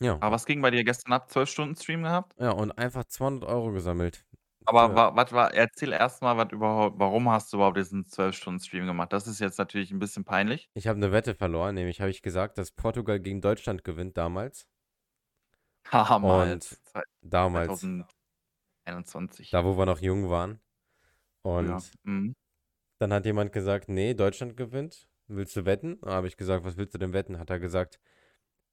Ja. 0.00 0.20
Aber 0.20 0.34
was 0.34 0.44
ging 0.44 0.60
bei 0.60 0.70
dir 0.70 0.84
gestern 0.84 1.12
ab? 1.14 1.30
12 1.30 1.48
Stunden 1.48 1.74
Stream 1.76 2.02
gehabt? 2.02 2.36
Ja, 2.38 2.50
und 2.52 2.72
einfach 2.72 3.04
200 3.04 3.48
€ 3.50 3.72
gesammelt. 3.72 4.25
Aber 4.68 4.94
Für 4.94 4.96
wa 4.96 5.14
was 5.14 5.30
war 5.32 5.54
erzähl 5.54 5.92
erst 5.92 6.22
mal, 6.22 6.36
was 6.36 6.50
überhaupt 6.50 6.98
warum 6.98 7.28
hast 7.30 7.52
du 7.52 7.56
überhaupt 7.58 7.76
diesen 7.76 8.04
12 8.04 8.34
Stunden 8.34 8.58
Stream 8.60 8.84
gemacht? 8.86 9.12
Das 9.12 9.28
ist 9.28 9.38
jetzt 9.38 9.58
natürlich 9.58 9.92
'n 9.92 10.00
bisschen 10.00 10.24
peinlich. 10.24 10.68
Ich 10.78 10.86
habe 10.86 10.98
'ne 11.00 11.10
Wette 11.10 11.34
verloren, 11.34 11.74
nämlich 11.74 12.00
habe 12.02 12.10
ich 12.10 12.20
gesagt, 12.22 12.56
dass 12.58 12.70
Portugal 12.70 13.18
gegen 13.18 13.40
Deutschland 13.40 13.82
gewinnt 13.82 14.16
damals. 14.18 14.68
Damals, 15.92 16.60
Und 16.60 16.78
zwei 16.84 17.02
damals. 17.22 17.90
2021. 18.86 19.52
Da, 19.52 19.64
wo 19.64 19.76
wir 19.76 19.86
noch 19.86 20.00
jung 20.00 20.30
waren. 20.30 20.60
Ja, 21.58 21.82
Und 21.82 21.96
mhm. 22.04 22.34
dann 22.98 23.12
hat 23.12 23.24
jemand 23.26 23.52
gesagt: 23.52 23.88
„Ne, 23.88 24.14
Deutschland 24.14 24.56
gewinnt. 24.56 25.08
Willst 25.28 25.56
du 25.56 25.64
wetten?“ 25.64 25.98
Da 26.02 26.10
habe 26.12 26.28
ich 26.28 26.36
gesagt: 26.36 26.64
„Was 26.64 26.76
willst 26.76 26.94
du 26.94 26.98
denn 26.98 27.12
wetten?“ 27.14 27.38
Hat 27.38 27.48
er 27.50 27.58
gesagt: 27.58 28.00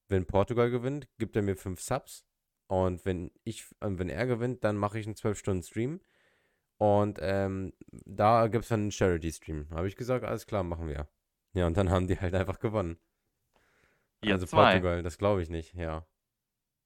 „Wenn 0.10 0.26
Portugal 0.28 0.72
gewinnt, 0.72 1.08
gibt 1.20 1.36
er 1.38 1.42
mir 1.44 1.58
5 1.58 1.82
Subs. 1.82 2.26
Und 2.70 3.06
wenn 3.06 3.32
ich 3.44 3.66
und 3.82 4.00
wenn 4.00 4.10
er 4.10 4.26
gewinnt, 4.26 4.64
dann 4.64 4.78
mache 4.78 5.00
ich 5.00 5.08
'n 5.08 5.16
12 5.16 5.38
Stunden 5.40 5.64
Stream. 5.64 6.02
Und, 6.78 7.20
ähm, 7.22 7.74
da 7.92 8.48
gibt's 8.48 8.70
dann 8.70 8.88
'n 8.90 8.92
Charity-Stream.“ 8.92 9.70
Habe 9.72 9.88
ich 9.88 9.98
gesagt: 9.98 10.26
„Alles 10.26 10.48
klar, 10.48 10.64
machen 10.64 10.88
wir.“ 10.90 11.10
Ja, 11.54 11.68
und 11.68 11.78
dann 11.78 11.90
haben 11.92 12.08
die 12.08 12.20
halt 12.20 12.36
einfach 12.36 12.60
gewonnen. 12.60 13.00
Ihr 14.24 14.40
Also 14.40 14.48
2? 14.48 14.86
Portugal, 14.88 15.04
das 15.04 15.18
glaube 15.18 15.42
ich 15.44 15.50
nicht, 15.50 15.74
ja. 15.74 16.06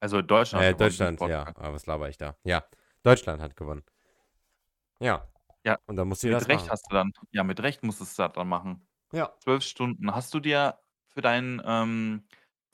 Also 0.02 0.22
Deutschland 0.22 0.70
Äh, 0.70 0.76
Deutschland, 0.76 1.22
ja. 1.24 1.52
Ah, 1.56 1.74
was 1.74 1.86
laber 1.86 2.10
ich 2.10 2.18
da? 2.18 2.38
Ja, 2.44 2.66
Deutschland 3.04 3.42
hat 3.42 3.56
gewonnen. 3.56 3.84
Ja. 5.02 5.32
Ja, 5.66 5.78
Und 5.88 5.96
dann 5.98 6.08
musste 6.08 6.28
ich 6.28 6.32
mit 6.32 6.42
das 6.42 6.48
Recht 6.48 6.70
machen. 6.70 6.72
hast 6.72 6.86
du 6.90 6.96
dann 6.96 7.12
ja, 7.32 7.44
mit 7.44 7.60
Recht 7.62 7.84
musstest 7.84 8.18
du 8.18 8.24
das 8.24 8.34
dann 8.34 8.48
machen. 8.48 8.88
Ja. 9.14 9.38
12 9.40 9.64
Stunden. 9.64 10.14
Hast 10.14 10.34
du 10.34 10.40
dir 10.40 10.80
für 11.10 11.22
deinen, 11.22 11.62
ähm, 11.66 12.28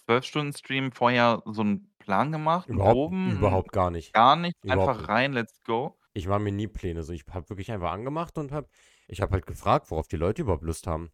12 0.06 0.26
Stunden 0.26 0.54
Stream 0.54 0.92
vorher 0.92 1.42
so 1.46 1.62
'n 1.64 1.93
Plan 2.04 2.32
gemacht, 2.32 2.70
Überhaupt 2.70 3.04
groben, 3.10 3.38
'n 3.64 3.64
überhaupt 3.64 3.72
gar 3.74 3.92
nicht. 3.92 4.14
gar 4.14 4.36
nicht, 4.36 4.56
Überhaupt 4.64 4.98
einfach 4.98 5.00
nicht. 5.00 5.10
rein, 5.10 5.34
let's 5.34 5.62
go? 5.64 5.98
Ich 6.16 6.28
mache 6.28 6.40
mir 6.42 6.52
nie 6.52 6.68
Pläne 6.68 7.04
so. 7.04 7.12
Ich 7.14 7.26
habe 7.32 7.50
wirklich 7.50 7.72
einfach 7.72 7.92
angemacht 7.92 8.38
und 8.38 8.52
habe 8.52 8.68
ich 9.08 9.22
habe 9.22 9.34
halt 9.34 9.48
gefragt, 9.48 9.90
worauf 9.92 10.08
die 10.08 10.16
Leute 10.18 10.44
überhaupt 10.44 10.64
Lust 10.64 10.86
haben. 10.88 11.12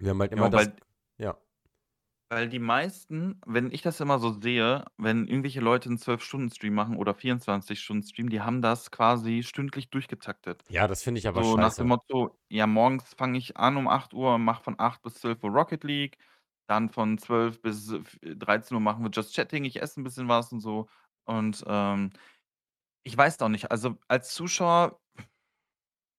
Wir 0.00 0.10
haben 0.10 0.20
halt 0.20 0.32
immer 0.32 0.48
Ja, 0.48 0.50
das 0.50 0.66
weil 0.66 0.76
ja. 1.18 1.42
weil 2.30 2.48
die 2.48 2.58
meisten 2.58 3.40
wenn 3.46 3.70
ich 3.70 3.82
das 3.82 4.00
immer 4.00 4.18
so 4.18 4.32
sehe, 4.40 4.84
wenn 4.96 5.26
irgendwelche 5.26 5.60
Leute 5.60 5.90
'n 5.90 5.98
12 5.98 6.22
Stunden 6.22 6.50
Stream 6.50 6.72
machen 6.74 6.96
oder 6.96 7.14
24 7.14 7.80
Stunden 7.80 8.04
Stream, 8.04 8.30
die 8.30 8.40
haben 8.40 8.62
das 8.62 8.90
quasi 8.90 9.42
stündlich 9.42 9.90
durchgetaktet. 9.90 10.64
Ja, 10.70 10.86
das 10.88 11.02
finde 11.02 11.18
ich 11.18 11.26
aber 11.28 11.42
So 11.42 11.56
nach 11.56 11.74
dem 11.74 11.86
scheiße. 11.86 11.88
Motto: 11.88 12.38
„Ja, 12.50 12.66
morgens 12.66 13.14
fange 13.14 13.38
ich 13.38 13.56
an 13.58 13.76
um 13.76 13.88
8:00, 13.88 14.38
mache 14.38 14.64
von 14.64 14.76
8 14.78 15.02
bis 15.02 15.14
12 15.16 15.42
Rocket 15.44 15.84
League, 15.84 16.18
dann 16.68 16.90
von 16.90 17.18
12 17.18 17.62
bis 17.62 17.92
f 17.92 18.18
13 18.22 18.80
machen 18.80 19.04
wir 19.04 19.10
Just 19.10 19.34
Chatting, 19.34 19.64
ich 19.64 19.82
esse 19.82 20.00
'n 20.00 20.04
bisschen 20.04 20.28
was 20.28 20.52
und 20.52 20.60
so.“ 20.60 20.88
Und, 21.24 21.64
ähm, 21.66 22.12
ich 23.04 23.16
weiß 23.16 23.40
auch 23.42 23.48
nicht, 23.50 23.70
also 23.72 23.98
als 24.08 24.34
Zuschauer 24.34 25.00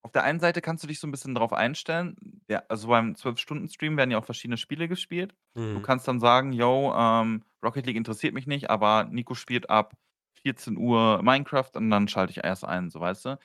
auf 0.04 0.12
der 0.14 0.24
einen 0.26 0.40
Seite 0.42 0.62
kannst 0.62 0.84
du 0.84 0.88
dich 0.90 1.00
so 1.00 1.08
'n 1.08 1.12
bisschen 1.12 1.36
drauf 1.36 1.54
einstellen. 1.54 2.16
Ja, 2.50 2.64
also 2.70 2.90
beim 2.90 3.16
12 3.16 3.40
Stunden 3.40 3.70
Stream 3.70 3.98
werden 3.98 4.12
ja 4.12 4.20
auch 4.20 4.26
verschiedene 4.26 4.58
Spiele 4.58 4.88
gespielt. 4.90 5.36
Du 5.74 5.80
Mhm. 5.80 5.84
kannst 5.84 6.08
dann 6.08 6.20
sagen: 6.22 6.54
„Jo, 6.54 6.94
ähm, 6.98 7.44
Rocket 7.64 7.86
League 7.88 7.98
interessiert 7.98 8.34
mich 8.36 8.48
nicht, 8.48 8.70
aber 8.70 9.06
Nico 9.12 9.36
spielt 9.36 9.70
ab 9.70 9.96
14:00 10.44 11.24
Minecraft 11.24 11.72
und 11.76 11.90
dann 11.92 12.08
schalte 12.10 12.32
ich 12.32 12.44
erst 12.44 12.66
ein“, 12.66 12.90
so, 12.92 13.00
weißt 13.02 13.26
du? 13.26 13.40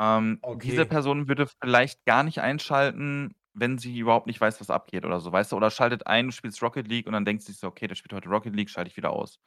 Ähm, 0.00 0.44
diese 0.52 0.86
Okay. 0.86 0.86
Person 0.86 1.28
würde 1.28 1.46
vielleicht 1.62 2.04
gar 2.06 2.24
nicht 2.24 2.40
einschalten, 2.40 3.34
wenn 3.54 3.78
sie 3.78 3.98
überhaupt 3.98 4.26
nicht 4.26 4.40
weiß, 4.40 4.60
was 4.60 4.70
abgeht 4.70 5.04
oder 5.06 5.20
so, 5.20 5.32
weißt 5.32 5.52
du? 5.52 5.56
Oder 5.56 5.70
schaltet 5.70 6.06
ein, 6.06 6.26
du 6.26 6.32
spielst 6.32 6.62
Rocket 6.62 6.88
League 6.88 7.06
und 7.06 7.12
dann 7.14 7.24
denkt 7.24 7.42
sie 7.44 7.52
so: 7.52 7.68
„Okay, 7.68 7.86
der 7.88 7.94
spielt 7.96 8.12
heute 8.14 8.28
Rocket 8.28 8.54
League, 8.56 8.70
schalte 8.70 8.90
ich 8.90 8.96
wieder 8.96 9.10
aus.“ 9.12 9.38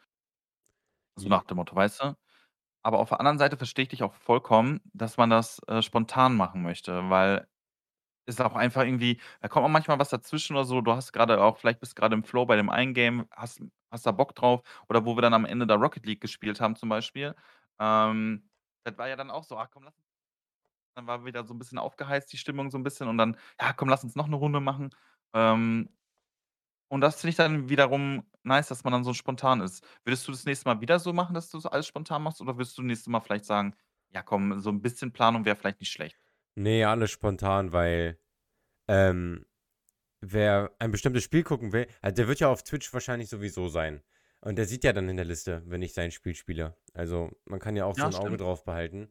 So 1.15 1.29
nach 1.29 1.43
dem 1.45 1.57
Motto, 1.57 1.75
weißt 1.75 2.01
du? 2.03 2.15
Aber 2.83 2.99
auf 2.99 3.09
der 3.09 3.19
anderen 3.21 3.39
Seite 3.39 3.57
verstehe 3.57 3.83
ich 3.83 3.89
dich 3.89 4.03
auch 4.03 4.13
vollkommen, 4.15 4.81
dass 4.93 5.17
man 5.17 5.29
das, 5.31 5.61
äh, 5.67 5.81
spontan 5.83 6.35
machen 6.37 6.63
möchte, 6.63 7.09
weil 7.11 7.47
ist 8.27 8.41
auch 8.41 8.55
einfach 8.55 8.83
irgendwie 8.83 9.21
da 9.41 9.49
kommt 9.49 9.65
auch 9.65 9.69
manchmal 9.69 9.99
was 9.99 10.09
dazwischen 10.09 10.55
oder 10.55 10.65
so. 10.65 10.81
Du 10.81 10.93
hast 10.93 11.13
grade 11.13 11.41
auch 11.43 11.57
vielleicht 11.59 11.79
bist 11.81 11.95
grade 11.95 12.15
im 12.15 12.23
Flow 12.25 12.45
bei 12.45 12.55
dem 12.57 12.69
einen 12.71 12.93
Game, 12.95 13.27
hast 13.31 13.61
hast 13.91 14.05
da 14.07 14.11
Bock 14.13 14.35
drauf 14.35 14.61
oder 14.89 15.05
wo 15.05 15.17
wir 15.17 15.21
dann 15.23 15.33
am 15.35 15.45
Ende 15.45 15.67
da 15.67 15.75
Rocket 15.75 16.05
League 16.05 16.21
gespielt 16.21 16.61
haben 16.61 16.75
zum 16.77 16.89
Beispiel. 16.89 17.35
Ähm, 17.79 18.49
das 18.85 18.97
war 18.99 19.09
ja 19.09 19.15
dann 19.17 19.31
auch 19.31 19.43
so: 19.45 19.57
„Ach 19.57 19.69
komm, 19.71 19.83
lass 19.83 19.97
uns“ 19.99 20.06
dann 20.97 21.07
war 21.07 21.25
wieder 21.25 21.45
so 21.45 21.53
'n 21.55 21.59
bisschen 21.59 21.77
aufgeheizt 21.79 22.33
die 22.33 22.37
Stimmung 22.37 22.71
so 22.71 22.77
'n 22.79 22.83
bisschen 22.83 23.07
und 23.09 23.17
dann: 23.19 23.37
„Ja, 23.61 23.73
komm, 23.73 23.89
lass 23.89 24.03
uns 24.03 24.15
noch 24.15 24.27
'ne 24.27 24.35
Runde 24.37 24.59
machen.“ 24.61 24.91
Ähm, 25.33 25.89
und 26.89 27.01
das 27.01 27.17
finde 27.21 27.31
ich 27.31 27.37
dann 27.37 27.69
wiederum 27.69 28.23
nice, 28.43 28.69
dass 28.69 28.83
man 28.85 28.93
dann 28.93 29.03
so 29.05 29.13
spontan 29.13 29.61
ist. 29.61 29.85
Würdest 30.05 30.27
du 30.27 30.33
das 30.33 30.45
nächste 30.45 30.67
Mal 30.69 30.81
wieder 30.81 30.99
so 30.99 31.13
machen, 31.13 31.33
dass 31.35 31.49
du 31.51 31.59
so 31.59 31.69
alles 31.71 31.87
spontan 31.87 32.23
machst 32.23 32.41
oder 32.41 32.57
würdest 32.57 32.77
du 32.77 32.83
nächstes 32.83 33.07
Mal 33.09 33.21
vielleicht 33.21 33.45
sagen: 33.45 33.75
„Ja 34.11 34.23
komm, 34.23 34.59
so 34.61 34.69
'n 34.71 34.81
bisschen 34.81 35.13
Planung 35.13 35.45
wäre 35.45 35.55
vielleicht 35.57 35.79
nicht 35.81 35.91
schlecht?“ 35.93 36.17
Ne, 36.59 36.83
alles 36.85 37.11
spontan, 37.11 37.71
weil, 37.71 38.17
ähm, 38.87 39.45
wer 40.21 40.75
ein 40.79 40.91
bestimmtes 40.91 41.23
Spiel 41.23 41.43
gucken 41.43 41.73
will 41.73 41.87
also, 42.01 42.15
der 42.17 42.27
wird 42.29 42.39
ja 42.41 42.49
auf 42.49 42.63
Twitch 42.63 42.93
wahrscheinlich 42.93 43.29
sowieso 43.29 43.69
sein. 43.69 44.03
Und 44.41 44.57
der 44.57 44.65
sieht 44.65 44.83
ja 44.85 44.93
dann 44.93 45.09
in 45.09 45.17
der 45.17 45.25
Liste, 45.25 45.63
wenn 45.67 45.81
ich 45.83 45.93
sein 45.93 46.11
Spiel 46.11 46.35
spiele. 46.35 46.77
Also, 46.93 47.31
man 47.45 47.59
kann 47.59 47.75
ja 47.75 47.85
auch 47.85 47.97
so 47.97 48.07
Ja, 48.07 48.09
'n 48.09 48.15
Auge 48.15 48.37
stimmt. 48.37 48.39
drauf 48.39 48.65
behalten. 48.65 49.09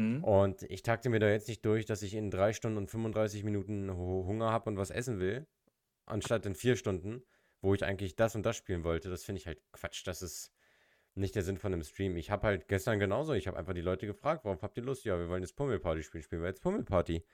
Mhm. 0.00 0.24
Und 0.24 0.62
ich 0.64 0.82
takte 0.82 1.08
mir 1.10 1.18
da 1.20 1.30
jetzt 1.30 1.48
nicht 1.48 1.64
durch, 1.64 1.86
dass 1.86 2.02
ich 2.02 2.14
in 2.14 2.30
3 2.30 2.52
Stunden 2.52 2.78
und 2.78 2.90
35 2.90 3.44
Minuten 3.44 3.90
Hu 3.96 4.26
Hunger 4.26 4.50
habe 4.52 4.70
und 4.70 4.76
was 4.76 4.90
essen 4.90 5.18
will, 5.20 5.48
anstatt 6.06 6.46
in 6.46 6.54
4 6.56 6.76
Stunden, 6.76 7.24
wo 7.62 7.74
ich 7.74 7.84
eigentlich 7.84 8.16
das 8.16 8.36
und 8.36 8.44
das 8.44 8.56
spielen 8.56 8.84
wollte. 8.84 9.10
Das 9.10 9.24
finde 9.24 9.40
ich 9.40 9.46
halt 9.46 9.62
Quatsch. 9.72 10.06
Das 10.06 10.22
ist 10.22 10.52
nicht 11.14 11.34
der 11.36 11.42
Sinn 11.44 11.58
von 11.58 11.72
'nem 11.72 11.82
Stream. 11.82 12.16
Ich 12.16 12.30
habe 12.30 12.46
halt 12.46 12.68
gestern 12.68 12.98
genauso 13.00 13.32
ich 13.34 13.48
habe 13.48 13.58
einfach 13.58 13.74
die 13.74 13.80
Leute 13.82 14.06
gefragt: 14.06 14.44
„Worauf 14.44 14.62
habt 14.62 14.76
ihr 14.78 14.84
Lust?“ 14.84 15.04
„Ja, 15.04 15.18
wir 15.18 15.28
wollen 15.28 15.42
jetzt 15.42 15.56
Pummelparty 15.56 16.02
spielen.“ 16.02 16.22
Spielen 16.24 16.42
wir 16.42 16.48
jetzt 16.48 16.62
Pummelparty. 16.62 17.26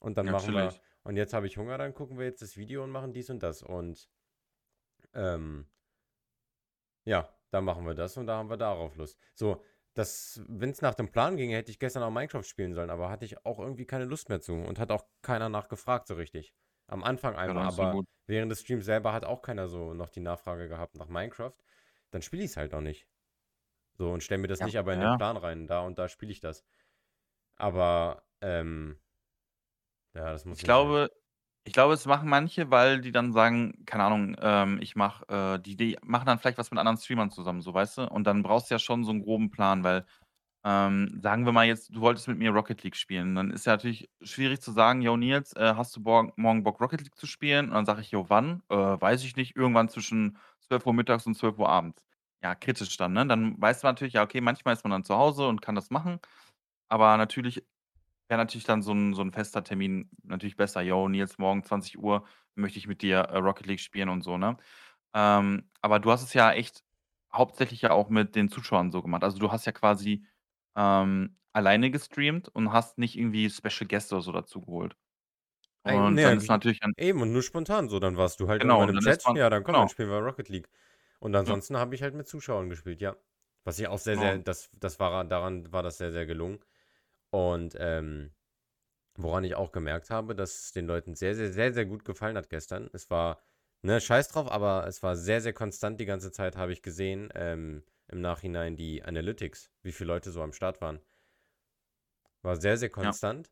Und 0.00 0.18
dann 0.18 0.26
Ja, 0.26 0.30
machen 0.30 0.54
wir 0.54 0.76
und 1.04 1.16
jetzt 1.16 1.34
habe 1.34 1.46
ich 1.48 1.58
Hunger, 1.58 1.78
dann 1.78 1.94
gucken 1.94 2.18
wir 2.18 2.26
jetzt 2.26 2.42
das 2.42 2.56
Video 2.58 2.84
und 2.84 2.90
machen 2.90 3.12
dies 3.14 3.30
und 3.30 3.42
das. 3.42 3.62
Und, 3.62 4.10
ähm 5.14 5.68
ja, 7.04 7.28
dann 7.50 7.64
machen 7.64 7.84
wir 7.86 7.94
das 7.94 8.16
und 8.16 8.26
da 8.26 8.36
haben 8.36 8.50
wir 8.50 8.56
darauf 8.56 8.96
Lust. 8.96 9.18
So, 9.34 9.64
das 9.98 10.42
wenn's 10.48 10.82
nach 10.82 10.94
dem 10.94 11.10
Plan 11.10 11.36
ginge, 11.36 11.56
hätte 11.56 11.70
ich 11.70 11.78
gestern 11.78 12.02
auch 12.02 12.10
Minecraft 12.10 12.44
spielen 12.44 12.74
sollen, 12.74 12.90
aber 12.90 13.10
hatte 13.10 13.24
ich 13.24 13.44
auch 13.46 13.58
irgendwie 13.58 13.86
keine 13.86 14.04
Lust 14.04 14.28
mehr 14.28 14.40
zu 14.40 14.54
und 14.54 14.78
hat 14.78 14.90
auch 14.92 15.04
keiner 15.22 15.48
nach 15.48 15.68
gefragt 15.68 16.08
so 16.08 16.14
richtig. 16.14 16.54
Am 16.88 17.04
Anfang 17.04 17.36
einmal, 17.36 17.64
ja 17.64 17.68
aber 17.68 18.02
während 18.26 18.52
des 18.52 18.60
Streams 18.62 18.84
selber 18.86 19.12
hat 19.12 19.24
auch 19.24 19.42
keiner 19.42 19.68
so 19.68 19.94
noch 19.94 20.10
die 20.10 20.20
Nachfrage 20.20 20.68
gehabt 20.68 20.96
nach 20.96 21.08
Minecraft. 21.08 21.54
Dann 22.10 22.22
spiele 22.22 22.44
ich's 22.44 22.56
halt 22.56 22.74
auch 22.74 22.80
nicht. 22.80 23.08
So 23.98 24.10
und 24.12 24.22
stelle 24.22 24.40
mir 24.40 24.48
das 24.48 24.60
Ja, 24.60 24.66
nicht 24.66 24.78
aber 24.78 24.94
in 24.94 25.00
den 25.00 25.12
ja. 25.12 25.16
Plan 25.16 25.36
rein. 25.36 25.66
Da 25.66 25.80
und 25.82 25.98
da 25.98 26.08
spiele 26.08 26.32
ich 26.32 26.40
das. 26.40 26.64
Aber, 27.56 28.24
ähm 28.42 29.00
ja, 30.14 30.32
das 30.32 30.44
muss 30.44 30.58
Ich 30.58 30.64
sein. 30.64 30.64
glaube 30.64 31.08
ich 31.68 31.74
glaube, 31.74 31.94
es 31.94 32.06
machen 32.06 32.28
manche, 32.30 32.70
weil 32.70 33.00
die 33.02 33.12
dann 33.12 33.32
sagen, 33.32 33.84
keine 33.86 34.04
Ahnung, 34.04 34.36
ähm, 34.40 34.78
ich 34.80 34.96
mache, 34.96 35.24
äh 35.28 35.58
die 35.60 35.76
die 35.76 35.98
machen 36.02 36.26
dann 36.26 36.38
vielleicht 36.38 36.58
was 36.58 36.70
mit 36.70 36.80
anderen 36.80 36.96
Streamern 36.98 37.30
zusammen, 37.30 37.60
so, 37.60 37.74
weißt 37.74 37.98
du? 37.98 38.02
Und 38.08 38.24
dann 38.26 38.42
brauchst 38.42 38.70
du 38.70 38.74
ja 38.74 38.78
schon 38.78 39.04
so 39.04 39.12
'n 39.12 39.20
groben 39.22 39.50
Plan, 39.50 39.84
weil, 39.84 40.06
ähm, 40.64 41.20
sagen 41.22 41.46
wir 41.46 41.52
mal 41.52 41.66
jetzt, 41.66 41.94
du 41.94 42.00
wolltest 42.02 42.28
mit 42.28 42.38
mir 42.38 42.50
Rocket 42.52 42.82
League 42.84 42.96
spielen, 42.96 43.34
dann 43.36 43.50
ist 43.52 43.66
ja 43.66 43.72
natürlich 43.74 44.10
schwierig 44.22 44.60
zu 44.62 44.72
sagen: 44.72 45.02
„Jo, 45.02 45.16
Nils, 45.16 45.54
äh, 45.54 45.74
hast 45.76 45.96
du 45.96 46.00
morgen 46.02 46.64
Bock, 46.64 46.80
Rocket 46.80 47.02
League 47.02 47.16
zu 47.16 47.26
spielen?“ 47.26 47.66
Und 47.68 47.74
dann 47.74 47.86
sage 47.86 48.02
ich: 48.02 48.10
„Jo, 48.12 48.26
wann?“ 48.28 48.62
„Äh, 48.70 48.76
weiß 48.76 49.24
ich 49.24 49.36
nicht, 49.36 49.56
irgendwann 49.56 49.88
zwischen 49.90 50.38
12:00 50.60 50.94
mittags 50.94 51.26
und 51.26 51.34
12:00 51.36 51.68
abends.“ 51.70 52.04
Ja, 52.42 52.54
kritisch 52.56 52.96
dann, 52.98 53.12
ne? 53.14 53.26
Dann 53.26 53.60
weißt 53.60 53.82
du 53.84 53.88
natürlich, 53.88 54.14
ja, 54.14 54.22
okay, 54.24 54.40
manchmal 54.42 54.74
ist 54.74 54.84
man 54.84 54.92
dann 54.92 55.04
zu 55.04 55.16
Hause 55.16 55.48
und 55.48 55.62
kann 55.62 55.74
das 55.76 55.90
machen, 55.90 56.20
aber 56.88 57.16
natürlich 57.18 57.64
wäre 58.28 58.38
natürlich 58.38 58.64
dann 58.66 58.82
so 58.82 58.92
'n 58.92 59.14
so 59.14 59.22
'n 59.22 59.32
fester 59.32 59.64
Termin 59.64 60.10
natürlich 60.24 60.56
besser: 60.56 60.82
„Jo, 60.82 61.08
Nils, 61.08 61.38
morgen 61.38 61.64
20:00 61.64 62.26
möchte 62.56 62.78
ich 62.78 62.86
mit 62.88 63.02
dir, 63.02 63.18
äh, 63.20 63.38
Rocket 63.38 63.66
League 63.66 63.80
spielen“ 63.80 64.08
und 64.10 64.22
so, 64.22 64.38
ne? 64.38 64.56
Ähm, 65.14 65.70
aber 65.82 66.00
du 66.00 66.10
hast 66.12 66.22
es 66.24 66.34
ja 66.34 66.52
echt 66.52 66.84
hauptsächlich 67.34 67.82
ja 67.82 67.92
auch 67.92 68.10
mit 68.10 68.36
den 68.36 68.48
Zuschauern 68.50 68.90
so 68.92 69.02
gemacht. 69.02 69.24
Also, 69.24 69.38
du 69.40 69.52
hast 69.52 69.66
ja 69.66 69.72
quasi, 69.72 70.26
ähm, 70.76 71.38
alleine 71.54 71.90
gestreamt 71.92 72.48
und 72.50 72.72
hast 72.72 72.98
nicht 72.98 73.18
irgendwie 73.18 73.50
Special 73.50 73.88
Guest 73.88 74.12
oder 74.12 74.22
so 74.22 74.32
dazu 74.32 74.60
geholt. 74.62 74.96
Ei 75.84 76.00
Und 76.00 76.10
ne, 76.10 76.26
dann 76.26 76.36
ist 76.36 76.48
eigentlich 76.48 76.50
natürlich 76.50 76.80
dann 76.80 76.92
eben 76.96 77.22
und 77.22 77.32
nur 77.32 77.42
spontan 77.42 77.88
so. 77.88 77.98
Dann 78.00 78.16
warst 78.16 78.40
du 78.40 78.48
halt 78.48 78.62
Genau, 78.62 78.64
irgendwann 78.64 78.88
und 78.88 78.90
im 78.90 78.96
dann 78.96 79.06
ist 79.06 79.18
Chat: 79.18 79.24
man 79.24 79.36
„Ja, 79.36 79.48
dann 79.50 79.62
komm, 79.64 79.78
dann 79.78 79.88
genau. 79.88 79.88
spielen 79.88 80.10
wir 80.10 80.18
Rocket 80.18 80.48
League.“ 80.48 80.68
Und 81.20 81.34
Ja. 81.46 81.58
ansonsten 81.58 81.76
habe 81.76 81.94
ich 81.94 82.02
halt 82.02 82.14
mit 82.14 82.26
Zuschauern 82.28 82.68
gespielt, 82.68 83.00
ja. 83.00 83.16
Was 83.64 83.78
ich 83.78 83.86
auch 83.88 83.98
sehr, 83.98 84.18
sehr 84.18 84.38
Genau. 84.38 84.38
das 84.38 84.70
das 84.72 84.98
war 85.00 85.24
daran 85.24 85.72
war 85.72 85.82
das 85.82 85.98
sehr, 85.98 86.12
sehr 86.12 86.26
gelungen. 86.26 86.58
Und, 87.32 87.76
ähm, 87.78 88.34
woran 89.16 89.44
ich 89.44 89.54
auch 89.56 89.72
gemerkt 89.72 90.10
habe, 90.10 90.34
dass 90.36 90.64
es 90.66 90.72
den 90.72 90.86
Leuten 90.86 91.14
sehr, 91.16 91.34
sehr, 91.36 91.52
sehr, 91.52 91.74
sehr 91.74 91.86
gut 91.86 92.04
gefallen 92.04 92.36
hat 92.36 92.50
gestern. 92.50 92.90
Es 92.94 93.10
war 93.10 93.42
ne, 93.82 94.00
scheiß 94.00 94.28
drauf, 94.28 94.50
aber 94.50 94.86
es 94.88 95.02
war 95.02 95.16
sehr, 95.16 95.40
sehr 95.42 95.52
konstant 95.54 96.00
die 96.00 96.06
ganze 96.06 96.32
Zeit, 96.32 96.56
habe 96.56 96.72
ich 96.72 96.82
gesehen, 96.82 97.30
ähm, 97.34 97.84
im 98.08 98.20
Nachhinein 98.22 98.76
die 98.76 99.02
Analytics, 99.04 99.72
wie 99.82 99.92
viele 99.92 100.08
Leute 100.08 100.30
so 100.32 100.42
am 100.42 100.52
Start 100.54 100.80
waren. 100.80 101.00
War 102.44 102.56
sehr, 102.56 102.76
sehr 102.76 102.90
Ja. 103.00 103.18
konstant. 103.18 103.50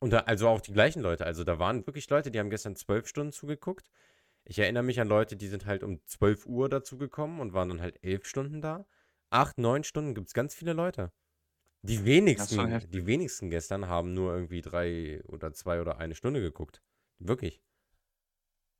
Und 0.00 0.12
da 0.12 0.20
also 0.20 0.48
auch 0.48 0.60
die 0.62 0.72
gleichen 0.72 1.02
Leute. 1.02 1.26
Also, 1.26 1.44
da 1.44 1.58
waren 1.58 1.86
wirklich 1.86 2.10
Leute, 2.10 2.30
die 2.30 2.38
haben 2.40 2.50
gestern 2.50 2.76
12 2.76 3.08
Stunden 3.08 3.32
zugeguckt. 3.32 3.90
Ich 4.44 4.58
erinnere 4.60 4.84
mich 4.84 5.00
an 5.00 5.08
Leute, 5.08 5.36
die 5.36 5.48
sind 5.48 5.66
halt 5.66 5.84
um 5.84 6.04
12:00 6.06 6.68
dazugekommen 6.70 7.40
und 7.40 7.54
waren 7.54 7.68
dann 7.70 7.82
halt 7.82 8.02
11 8.04 8.26
Stunden 8.26 8.62
da. 8.62 8.86
8, 9.30 9.58
9 9.58 9.84
Stunden 9.84 10.14
gibt's 10.14 10.34
ganz 10.34 10.54
viele 10.54 10.72
Leute. 10.74 11.12
Die 11.84 12.04
wenigsten 12.04 12.88
die 12.92 13.06
wenigsten 13.06 13.50
gestern 13.50 13.88
haben 13.88 14.14
nur 14.14 14.32
irgendwie 14.32 14.60
3 14.62 15.20
oder 15.26 15.52
2 15.52 15.80
oder 15.80 15.98
1 15.98 16.14
Stunde 16.14 16.40
geguckt. 16.40 16.80
Wirklich. 17.18 17.60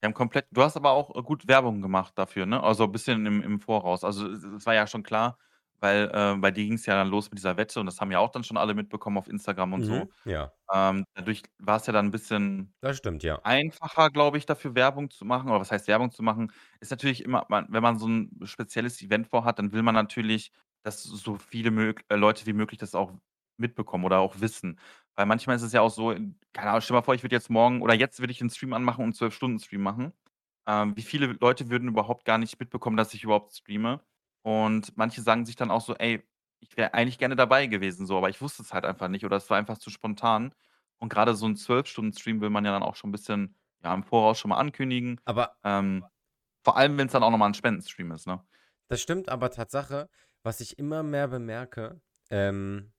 Die 0.02 0.06
haben 0.06 0.14
komplett 0.14 0.47
du 0.50 0.62
hast 0.62 0.76
aber 0.76 0.90
auch, 0.90 1.14
äh, 1.14 1.23
gut 1.23 1.47
Werbung 1.47 1.80
gemacht 1.80 2.14
dafür, 2.18 2.44
ne? 2.44 2.61
Also, 2.62 2.88
bisschen 2.88 3.25
im 3.25 3.40
im 3.42 3.61
Voraus. 3.61 4.02
Also, 4.02 4.26
es 4.28 4.42
es 4.42 4.66
war 4.66 4.75
ja 4.75 4.87
schon 4.88 5.04
klar, 5.04 5.38
weil, 5.78 6.11
äh, 6.12 6.35
bei 6.38 6.50
dir 6.50 6.64
ging's 6.66 6.87
ja 6.87 6.94
dann 6.97 7.09
los 7.09 7.30
mit 7.30 7.38
dieser 7.38 7.56
Wette 7.56 7.78
und 7.78 7.87
das 7.87 8.00
haben 8.00 8.11
ja 8.11 8.18
auch 8.18 8.30
dann 8.30 8.42
schon 8.42 8.56
alle 8.56 8.75
mitbekommen 8.75 9.16
auf 9.16 9.28
Instagram 9.28 9.73
und 9.75 9.85
so. 9.85 10.04
Mhm, 10.04 10.12
ja. 10.25 10.52
Ähm, 10.73 11.04
dadurch 11.14 11.42
war's 11.59 11.87
ja 11.87 11.92
dann 11.94 12.06
'n 12.09 12.11
bisschen 12.12 12.75
Das 12.82 12.97
stimmt, 12.99 13.23
ja. 13.23 13.42
einfacher, 13.42 14.11
glaube 14.11 14.38
ich, 14.38 14.47
dafür 14.47 14.75
Werbung 14.76 15.11
zu 15.11 15.25
machen. 15.25 15.50
Oder 15.50 15.61
was 15.61 15.73
heißt 15.73 15.88
Werbung 15.88 16.12
zu 16.12 16.23
machen? 16.23 16.52
Ist 16.80 16.90
natürlich 16.92 17.25
immer 17.25 17.47
man 17.49 17.66
wenn 17.71 17.82
man 17.82 17.99
so 17.99 18.06
'n 18.09 18.30
spezielles 18.44 19.02
Event 19.02 19.28
vorhat, 19.28 19.59
dann 19.61 19.73
will 19.73 19.82
man 19.82 19.94
natürlich, 19.94 20.52
dass 20.82 21.02
so 21.04 21.36
viele 21.36 21.70
mög 21.70 22.04
äh, 22.08 22.16
Leute 22.16 22.46
wie 22.46 22.52
möglich 22.54 22.78
das 22.78 22.94
auch 22.94 23.12
mitbekommen 23.58 24.04
oder 24.04 24.18
auch 24.20 24.40
wissen. 24.40 24.78
Weil 25.16 25.26
manchmal 25.26 25.56
ist 25.56 25.62
es 25.62 25.72
ja 25.72 25.80
auch 25.82 25.90
so 25.90 26.10
keine 26.52 26.70
Ahnung, 26.70 26.80
stell 26.80 26.94
dir 26.94 27.00
mal 27.00 27.04
vor, 27.04 27.14
ich 27.14 27.22
würde 27.22 27.36
jetzt 27.36 27.50
morgen 27.50 27.82
oder 27.82 27.94
jetzt 27.94 28.20
würde 28.20 28.32
ich 28.32 28.40
'n 28.42 28.50
Stream 28.50 28.72
anmachen 28.72 29.04
und 29.04 29.10
'n 29.10 29.14
12-Stunden-Stream 29.14 29.82
machen. 29.82 30.12
Ähm, 30.66 30.96
wie 30.96 31.02
viele 31.02 31.26
Leute 31.40 31.70
würden 31.70 31.88
überhaupt 31.88 32.24
gar 32.24 32.38
nicht 32.38 32.58
mitbekommen, 32.60 32.96
dass 32.96 33.14
ich 33.14 33.24
überhaupt 33.24 33.54
streame? 33.54 34.00
Und 34.42 34.96
manche 34.96 35.20
sagen 35.22 35.44
sich 35.46 35.56
dann 35.56 35.70
auch 35.70 35.80
so: 35.80 35.94
„Ey, 35.96 36.24
ich 36.60 36.76
wäre 36.76 36.94
eigentlich 36.94 37.18
gerne 37.18 37.36
dabei 37.36 37.66
gewesen 37.66 38.06
so, 38.06 38.16
aber 38.18 38.30
ich 38.30 38.40
wusste 38.40 38.62
es 38.62 38.72
halt 38.72 38.84
einfach 38.84 39.08
nicht 39.08 39.24
oder 39.24 39.36
es 39.36 39.50
war 39.50 39.58
einfach 39.58 39.78
zu 39.78 39.90
spontan.“ 39.90 40.54
Und 40.98 41.08
grade 41.10 41.34
so 41.34 41.46
'n 41.46 41.56
12-Stunden-Stream 41.56 42.40
will 42.40 42.50
man 42.50 42.64
ja 42.64 42.72
dann 42.72 42.82
auch 42.84 42.96
schon 42.96 43.10
'n 43.10 43.12
bisschen, 43.12 43.56
ja, 43.84 43.92
im 43.94 44.04
Voraus 44.04 44.38
schon 44.38 44.50
mal 44.50 44.58
ankündigen. 44.58 45.20
Aber 45.24 45.56
Ähm, 45.64 46.08
vor 46.64 46.76
allem, 46.76 46.98
wenn's 46.98 47.12
dann 47.12 47.22
auch 47.24 47.30
noch 47.30 47.38
mal 47.38 47.48
'n 47.48 47.54
Spendenstream 47.54 48.12
ist, 48.12 48.26
ne? 48.26 48.44
Das 48.88 49.00
stimmt, 49.00 49.28
aber 49.28 49.50
Tatsache, 49.50 50.08
was 50.42 50.61
ich 50.61 50.78
immer 50.78 51.02
mehr 51.02 51.28
bemerke, 51.28 52.00
ähm 52.30 52.92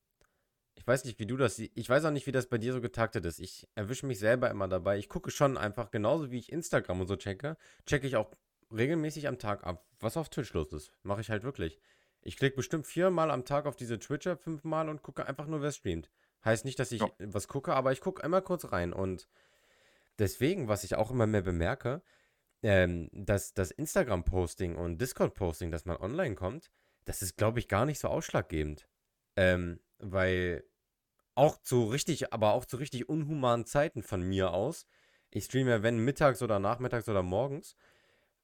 ich 0.76 0.88
weiß 0.88 1.06
nicht, 1.06 1.20
wie 1.20 1.28
du 1.28 1.38
das 1.38 1.60
ich 1.60 1.88
weiß 1.90 2.06
auch 2.06 2.12
nicht, 2.12 2.26
wie 2.26 2.32
das 2.32 2.48
bei 2.50 2.58
dir 2.58 2.74
so 2.74 2.82
getaktet 2.82 3.26
ist. 3.26 3.40
Ich 3.40 3.68
erwische 3.76 4.06
mich 4.08 4.18
selber 4.20 4.50
immer 4.50 4.68
dabei. 4.68 4.98
Ich 4.98 5.08
gucke 5.08 5.30
schon 5.30 5.58
einfach 5.58 5.92
genauso 5.92 6.32
wie 6.32 6.40
ich 6.40 6.52
Instagram 6.52 7.02
und 7.02 7.08
so 7.08 7.16
checke, 7.16 7.58
checke 7.86 8.08
ich 8.08 8.16
auch 8.16 8.32
regelmäßig 8.72 9.28
am 9.28 9.38
Tag 9.38 9.64
ab, 9.66 9.86
was 10.00 10.18
auf 10.18 10.30
Twitch 10.30 10.52
los 10.54 10.74
ist. 10.74 10.92
Mache 11.04 11.22
ich 11.22 11.30
halt 11.30 11.44
wirklich. 11.44 11.80
Ich 12.22 12.38
klicke 12.38 12.56
bestimmt 12.56 12.88
viermal 12.88 13.30
am 13.32 13.46
Tag 13.46 13.66
auf 13.66 13.76
diese 13.76 14.00
Twitch-App, 14.00 14.42
fünfmal 14.42 14.90
und 14.90 15.04
gucke 15.04 15.26
einfach 15.28 15.46
nur, 15.46 15.62
wer 15.62 15.72
streamt. 15.72 16.10
Heißt 16.44 16.66
nicht, 16.66 16.80
dass 16.80 16.90
Ja. 16.92 17.06
ich 17.20 17.34
was 17.34 17.48
gucke, 17.48 17.74
aber 17.74 17.92
ich 17.92 18.02
gucke 18.02 18.24
immer 18.24 18.42
kurz 18.42 18.72
rein. 18.72 18.94
Und 18.94 19.28
deswegen, 20.20 20.68
was 20.68 20.84
ich 20.84 20.96
auch 20.96 21.12
immer 21.12 21.28
mehr 21.28 21.42
bemerke, 21.42 22.02
ähm, 22.64 23.10
dass 23.12 23.54
das 23.54 23.72
Instagram-Posting 23.72 24.76
und 24.76 25.00
Discord-Posting, 25.00 25.70
dass 25.70 25.86
man 25.86 25.98
online 25.98 26.36
kommt, 26.36 26.72
das 27.06 27.22
ist, 27.22 27.38
glaube 27.38 27.60
ich, 27.60 27.68
gar 27.68 27.86
nicht 27.86 28.00
so 28.00 28.08
ausschlaggebend. 28.10 28.88
Ähm, 29.38 29.80
weil 30.00 30.64
auch 31.36 31.62
zu 31.62 31.86
richtig 31.86 32.34
aber 32.34 32.54
auch 32.54 32.66
zu 32.66 32.78
richtig 32.78 33.10
unhumanen 33.10 33.66
Zeiten 33.66 34.04
von 34.04 34.22
mir 34.24 34.54
aus 34.54 34.88
ich 35.32 35.46
streame 35.46 35.72
ja, 35.72 35.84
wenn 35.84 36.00
mittags 36.00 36.42
oder 36.44 36.60
nachmittags 36.60 37.10
oder 37.10 37.24
morgens, 37.24 37.76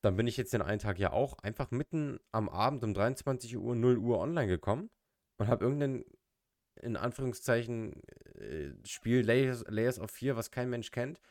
dann 0.04 0.16
bin 0.18 0.28
ich 0.28 0.38
jetzt 0.38 0.54
den 0.54 0.62
einen 0.64 0.80
Tag 0.80 1.00
ja 1.00 1.14
auch 1.14 1.38
einfach 1.40 1.72
mitten 1.72 2.20
am 2.34 2.50
Abend 2.50 2.84
um 2.84 2.94
23:00, 2.96 3.76
0:00 3.76 4.20
online 4.22 4.48
gekommen 4.48 4.90
und 5.40 5.48
habe 5.50 5.66
irgend 5.66 5.80
'nen, 5.82 6.06
in 6.82 6.98
Anführungszeichen, 6.98 8.04
äh, 8.40 8.72
Spiel 8.86 9.22
Layers 9.26 9.66
Layers 9.70 10.00
of 10.00 10.12
Fear, 10.12 10.36
was 10.38 10.52
kein 10.52 10.70
Mensch 10.72 10.92
kennt, 10.92 11.22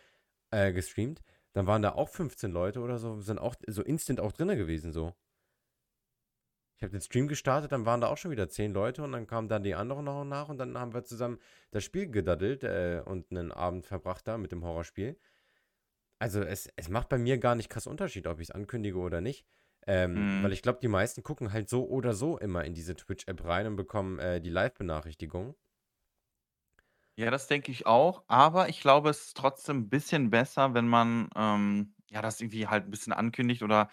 äh, 0.53 0.73
gestreamt. 0.75 1.23
Dann 1.55 1.67
waren 1.69 1.83
da 1.83 1.93
auch 1.95 2.09
15 2.11 2.53
Leute 2.53 2.81
oder 2.81 2.99
so, 2.99 3.21
sind 3.23 3.39
auch 3.41 3.57
so 3.69 3.83
instant 3.85 4.21
auch 4.21 4.33
drinnen 4.33 4.59
gewesen 4.59 4.93
so. 4.93 5.15
Ich 6.79 6.83
habe 6.83 6.93
den 6.93 7.01
Stream 7.03 7.29
gestartet, 7.29 7.73
dann 7.73 7.85
waren 7.87 8.01
da 8.01 8.07
auch 8.09 8.17
schon 8.17 8.31
wieder 8.31 8.49
zehn 8.49 8.73
Leute 8.73 9.03
und 9.03 9.13
dann 9.13 9.27
kamen 9.27 9.49
dann 9.49 9.63
die 9.65 9.75
anderen 9.75 10.05
noch 10.07 10.25
nach 10.25 10.49
und 10.49 10.57
dann 10.59 10.79
haben 10.79 10.95
wir 10.95 11.05
zusammen 11.05 11.39
das 11.73 11.85
Spiel 11.85 12.09
gedaddelt 12.11 12.63
äh, 12.65 13.03
und 13.05 13.31
einen 13.31 13.53
Abend 13.53 13.85
verbracht 13.87 14.27
da 14.29 14.39
mit 14.39 14.51
dem 14.53 14.65
Horrorspiel. 14.65 15.19
Also 16.21 16.43
es, 16.43 16.69
es 16.77 16.89
macht 16.89 17.09
bei 17.09 17.19
mir 17.19 17.39
gar 17.39 17.55
nicht 17.55 17.71
krass 17.71 17.87
Unterschied, 17.87 18.27
ob 18.27 18.41
ich 18.41 18.49
es 18.49 18.55
ankündige 18.55 18.99
oder 18.99 19.21
nicht. 19.21 19.47
Ähm, 19.87 20.33
weil 20.37 20.53
Mhm. 20.53 20.53
ich 20.53 20.63
glaube, 20.63 20.81
die 20.83 20.89
meisten 20.89 21.23
gucken 21.23 21.53
halt 21.53 21.69
so 21.69 21.87
oder 21.89 22.13
so 22.15 22.39
immer 22.39 22.65
in 22.65 22.75
diese 22.75 22.95
Twitch-App 22.97 23.45
rein 23.45 23.67
und 23.69 23.77
bekommen 23.77 24.19
äh, 24.19 24.41
die 24.41 24.51
Live-Benachrichtigung. 24.51 25.55
Ja, 27.19 27.31
das 27.33 27.49
denke 27.49 27.73
ich 27.73 27.85
auch, 27.87 28.23
aber 28.29 28.69
ich 28.69 28.81
glaube, 28.81 29.11
es 29.11 29.27
ist 29.29 29.37
trotzdem 29.37 29.79
'n 29.87 29.89
bisschen 29.89 30.31
besser, 30.31 30.73
wenn 30.75 30.87
man, 30.87 31.29
ähm, 31.35 31.95
ja, 32.11 32.23
das 32.23 32.41
irgendwie 32.41 32.69
halt 32.69 32.85
'n 32.87 32.91
bisschen 32.91 33.13
ankündigt 33.13 33.63
oder 33.65 33.89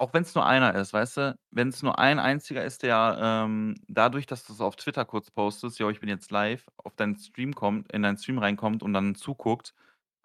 auch 0.00 0.14
wenn's 0.14 0.34
nur 0.34 0.46
einer 0.46 0.74
ist, 0.74 0.92
weißt 0.92 1.16
du? 1.18 1.38
Wenn's 1.50 1.82
nur 1.82 1.98
ein 1.98 2.18
einziger 2.18 2.64
ist, 2.64 2.82
der, 2.82 3.18
ähm, 3.20 3.74
dadurch, 3.88 4.26
dass 4.26 4.44
du's 4.44 4.60
auf 4.60 4.76
Twitter 4.76 5.04
kurz 5.04 5.30
postest: 5.30 5.78
„Jo, 5.78 5.90
ich 5.90 6.00
bin 6.00 6.08
jetzt 6.08 6.30
live“, 6.30 6.66
auf 6.78 6.96
deinen 6.96 7.16
Stream 7.18 7.54
kommt 7.54 7.92
in 7.92 8.02
deinen 8.02 8.16
Stream 8.18 8.38
reinkommt 8.38 8.82
und 8.82 8.92
dann 8.94 9.14
zuguckt, 9.14 9.74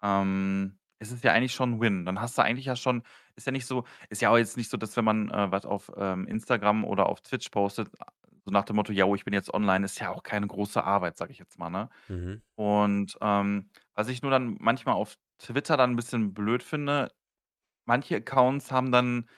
ähm, 0.02 0.78
ist 0.98 1.12
es 1.12 1.22
ja 1.22 1.32
eigentlich 1.32 1.52
schon 1.54 1.74
'n 1.74 1.80
Win. 1.80 2.04
Dann 2.06 2.20
hast 2.20 2.38
du 2.38 2.42
eigentlich 2.42 2.66
ja 2.66 2.76
schon 2.76 3.02
ist 3.36 3.46
ja 3.46 3.52
nicht 3.52 3.66
so 3.66 3.84
ist 4.10 4.22
ja 4.22 4.30
auch 4.30 4.38
jetzt 4.38 4.56
nicht 4.56 4.70
so, 4.70 4.76
dass 4.78 4.96
wenn 4.96 5.04
man, 5.04 5.30
äh, 5.30 5.50
was 5.52 5.66
auf, 5.66 5.92
ähm, 5.96 6.26
Instagram 6.26 6.84
oder 6.84 7.06
auf 7.08 7.20
Twitch 7.22 7.50
postet, 7.50 7.90
so 8.44 8.50
nach 8.52 8.64
dem 8.64 8.76
Motto: 8.76 8.92
„Jo, 8.92 9.14
ich 9.14 9.24
bin 9.24 9.34
jetzt 9.34 9.52
online“, 9.54 9.84
ist 9.84 10.00
ja 10.00 10.10
auch 10.12 10.22
keine 10.22 10.46
große 10.46 10.82
Arbeit, 10.84 11.16
sage 11.18 11.32
ich 11.32 11.38
jetzt 11.38 11.58
mal, 11.58 11.70
ne? 11.70 11.90
Mhm. 12.08 12.42
Und, 12.56 13.18
ähm, 13.22 13.70
was 13.94 14.08
ich 14.08 14.22
nur 14.22 14.30
dann 14.32 14.56
manchmal 14.60 14.94
auf 14.96 15.16
Twitter 15.38 15.76
dann 15.76 15.92
'n 15.92 15.96
bisschen 15.96 16.34
blöd 16.34 16.62
finde, 16.62 17.12
manche 17.86 18.16
Accounts 18.16 18.72
haben 18.72 18.92
dann 18.92 19.28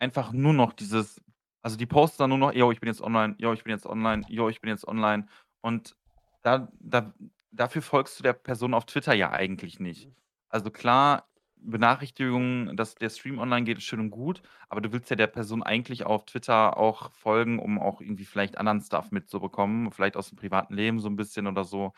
einfach 0.00 0.32
nur 0.32 0.52
noch 0.54 0.72
dieses 0.72 1.20
also, 1.62 1.76
die 1.76 1.86
posten 1.86 2.18
dann 2.22 2.30
nur 2.30 2.38
noch: 2.38 2.52
„Jo, 2.54 2.70
ich 2.72 2.80
bin 2.80 2.88
jetzt 2.88 3.02
online. 3.02 3.34
Jo, 3.38 3.52
ich 3.52 3.64
bin 3.64 3.72
jetzt 3.72 3.86
online. 3.86 4.24
Jo, 4.28 4.48
ich 4.48 4.60
bin 4.60 4.70
jetzt 4.70 4.86
online.“ 4.88 5.28
Und 5.60 5.96
da 6.42 6.68
da 6.80 7.14
dafür 7.50 7.82
folgst 7.82 8.18
du 8.18 8.22
der 8.22 8.32
Person 8.34 8.74
auf 8.74 8.86
Twitter 8.86 9.14
ja 9.14 9.30
eigentlich 9.32 9.80
nicht. 9.80 10.08
Also, 10.50 10.70
klar, 10.70 11.28
Benachrichtigungen, 11.56 12.76
dass 12.76 12.94
der 12.94 13.10
Stream 13.10 13.38
online 13.40 13.64
geht, 13.64 13.78
ist 13.78 13.84
schön 13.84 13.98
und 14.00 14.10
gut, 14.10 14.42
aber 14.68 14.80
du 14.80 14.92
willst 14.92 15.10
ja 15.10 15.16
der 15.16 15.26
Person 15.26 15.62
eigentlich 15.64 16.06
auf 16.06 16.24
Twitter 16.26 16.76
auch 16.78 17.10
folgen, 17.12 17.58
um 17.58 17.78
auch 17.80 18.00
irgendwie 18.00 18.24
vielleicht 18.24 18.56
anderen 18.58 18.80
Stuff 18.80 19.10
mitzubekommen, 19.10 19.90
vielleicht 19.92 20.16
aus'm 20.16 20.36
privaten 20.36 20.74
Leben 20.74 21.00
so 21.00 21.08
'n 21.08 21.16
bisschen 21.16 21.46
oder 21.48 21.64
so. 21.64 21.92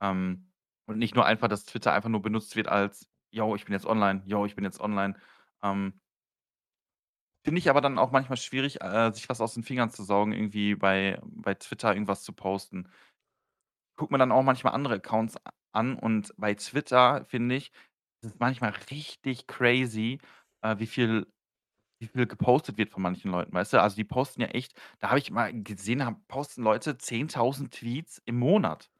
Ähm, 0.00 0.50
und 0.86 0.98
nicht 0.98 1.14
nur 1.14 1.24
einfach, 1.26 1.48
dass 1.48 1.64
Twitter 1.64 1.92
einfach 1.92 2.10
nur 2.10 2.22
benutzt 2.22 2.56
wird 2.56 2.68
als: 2.68 3.08
„Jo, 3.30 3.54
ich 3.56 3.64
bin 3.64 3.72
jetzt 3.74 3.86
online. 3.86 4.22
Jo, 4.26 4.44
ich 4.46 4.56
bin 4.56 4.64
jetzt 4.64 4.80
online.“ 4.80 5.16
Ähm 5.62 6.00
Finde 7.44 7.58
ich 7.58 7.68
aber 7.68 7.82
dann 7.82 7.98
auch 7.98 8.10
manchmal 8.10 8.38
schwierig, 8.38 8.80
äh, 8.80 9.12
sich 9.12 9.28
was 9.28 9.40
aus 9.42 9.52
den 9.54 9.62
Fingern 9.64 9.90
zu 9.90 10.02
saugen, 10.02 10.32
irgendwie 10.32 10.74
bei 10.76 11.20
bei 11.24 11.52
Twitter 11.54 11.92
irgendwas 11.92 12.22
zu 12.22 12.32
posten. 12.32 12.88
Gucke 13.98 14.12
mir 14.12 14.18
dann 14.18 14.32
auch 14.32 14.42
manchmal 14.42 14.72
andere 14.74 14.94
Accounts 14.94 15.36
a 15.44 15.50
an 15.72 15.96
und 15.96 16.32
bei 16.36 16.54
Twitter, 16.54 17.24
finde 17.24 17.56
ich, 17.56 17.72
ist 18.22 18.32
es 18.34 18.38
manchmal 18.38 18.70
richtig 18.90 19.46
crazy, 19.48 20.20
äh, 20.62 20.78
wie 20.78 20.86
viel 20.86 21.26
wie 22.00 22.08
viel 22.08 22.26
gepostet 22.26 22.78
wird 22.78 22.90
von 22.90 23.02
manchen 23.02 23.30
Leuten, 23.32 23.52
weißt 23.54 23.74
du? 23.74 23.82
Also, 23.82 23.96
die 23.96 24.04
posten 24.04 24.42
ja 24.42 24.48
echt 24.48 24.74
da 25.00 25.10
habe 25.10 25.18
ich 25.20 25.30
mal 25.32 25.52
gesehen, 25.62 26.00
da 26.00 26.20
posten 26.28 26.62
Leute 26.64 26.98
10.000 26.98 27.74
Tweets 27.74 28.22
im 28.26 28.38
Monat. 28.38 28.90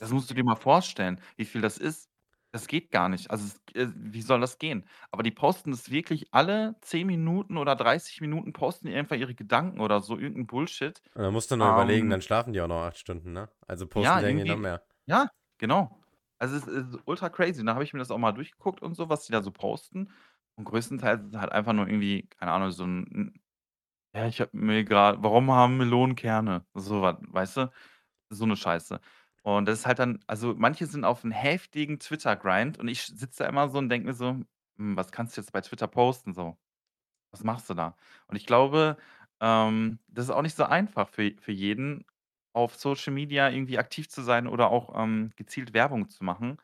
Das 0.00 0.10
Echt? 0.10 0.12
musst 0.12 0.30
du 0.30 0.34
dir 0.34 0.44
mal 0.44 0.54
vorstellen, 0.56 1.20
wie 1.36 1.44
viel 1.44 1.60
das 1.60 1.78
ist. 1.78 2.08
Das 2.54 2.68
geht 2.68 2.92
gar 2.92 3.08
nicht. 3.08 3.30
Also, 3.32 3.46
es 3.46 3.74
äh, 3.74 3.88
wie 3.96 4.22
soll 4.22 4.40
das 4.40 4.58
gehen? 4.58 4.86
Aber 5.10 5.24
die 5.24 5.32
posten 5.32 5.72
das 5.72 5.90
wirklich 5.90 6.32
alle 6.32 6.76
10 6.82 7.06
Minuten 7.08 7.56
oder 7.56 7.74
30 7.74 8.20
Minuten 8.20 8.52
posten 8.52 8.86
die 8.86 8.94
einfach 8.94 9.16
ihre 9.16 9.34
Gedanken 9.34 9.80
oder 9.80 10.00
so, 10.00 10.16
irgend 10.18 10.38
'n 10.38 10.46
Bullshit. 10.46 11.02
Und 11.14 11.22
dann 11.24 11.32
musst 11.32 11.50
du 11.50 11.56
nur 11.56 11.68
überlegen, 11.70 12.08
Ähm 12.08 12.10
dann 12.10 12.22
schlafen 12.22 12.52
die 12.52 12.60
auch 12.60 12.68
noch 12.68 12.82
8 12.82 12.98
Stunden, 12.98 13.32
ne? 13.32 13.50
Also, 13.66 13.86
posten 13.88 14.18
Ja, 14.18 14.20
die 14.20 14.24
eigentlich 14.24 14.46
noch 14.46 14.56
irgendwie 14.56 14.56
mehr. 14.56 14.86
ja, 15.06 15.28
genau. 15.58 16.00
Also, 16.38 16.56
es 16.56 16.66
ist 16.66 16.98
ultra 17.06 17.28
crazy. 17.30 17.64
Da 17.64 17.74
habe 17.74 17.84
ich 17.84 17.92
mir 17.92 17.98
das 18.00 18.10
auch 18.10 18.18
mal 18.18 18.32
durchgeguckt 18.32 18.82
und 18.82 18.94
so, 18.94 19.08
was 19.08 19.24
die 19.26 19.32
da 19.32 19.42
so 19.42 19.50
posten. 19.52 20.10
Und 20.56 20.64
größtenteils 20.64 21.22
ist 21.22 21.34
es 21.34 21.40
halt 21.40 21.52
einfach 21.52 21.72
nur 21.72 21.86
irgendwie, 21.88 22.28
keine 22.28 22.52
Ahnung, 22.52 22.70
so 22.70 22.84
'n 22.84 23.04
'n 23.12 23.40
ja, 24.14 24.26
ich 24.28 24.40
habe 24.40 24.56
mir 24.56 24.84
grad 24.84 25.22
warum 25.22 25.50
haben 25.52 25.78
Melonen 25.78 26.16
Kerne? 26.16 26.66
So 26.74 27.02
was, 27.02 27.16
weißt 27.28 27.56
du? 27.58 27.72
So 28.30 28.46
'ne 28.46 28.56
Scheiße. 28.56 29.00
Und 29.44 29.66
das 29.66 29.80
ist 29.80 29.86
halt 29.86 29.98
dann 29.98 30.20
also, 30.26 30.54
manche 30.56 30.86
sind 30.86 31.04
auf 31.04 31.22
'n 31.22 31.30
heftigen 31.30 31.98
Twitter-Grind 31.98 32.78
und 32.78 32.88
ich 32.88 33.02
sitze 33.06 33.42
da 33.44 33.48
immer 33.48 33.68
so 33.68 33.76
und 33.78 33.90
denke 33.90 34.06
mir 34.08 34.14
so: 34.14 34.30
„Hm, 34.78 34.96
was 34.96 35.12
kannst 35.12 35.36
du 35.36 35.40
jetzt 35.42 35.52
bei 35.52 35.60
Twitter 35.60 35.86
posten 35.86 36.32
so? 36.32 36.56
Was 37.32 37.44
machst 37.44 37.70
du 37.70 37.74
da?“ 37.74 37.96
Und 38.28 38.36
ich 38.36 38.46
glaube, 38.46 38.96
ähm, 39.40 40.00
das 40.08 40.26
ist 40.26 40.30
auch 40.32 40.42
nicht 40.42 40.56
so 40.56 40.64
einfach 40.64 41.08
für 41.10 41.32
für 41.40 41.52
jeden, 41.52 42.04
auf 42.54 42.76
Social 42.76 43.12
Media 43.14 43.50
irgendwie 43.50 43.78
aktiv 43.78 44.08
zu 44.10 44.22
sein 44.22 44.46
oder 44.48 44.70
auch, 44.70 44.94
ähm, 45.02 45.32
gezielt 45.36 45.74
Werbung 45.74 46.10
zu 46.10 46.24
machen. 46.24 46.58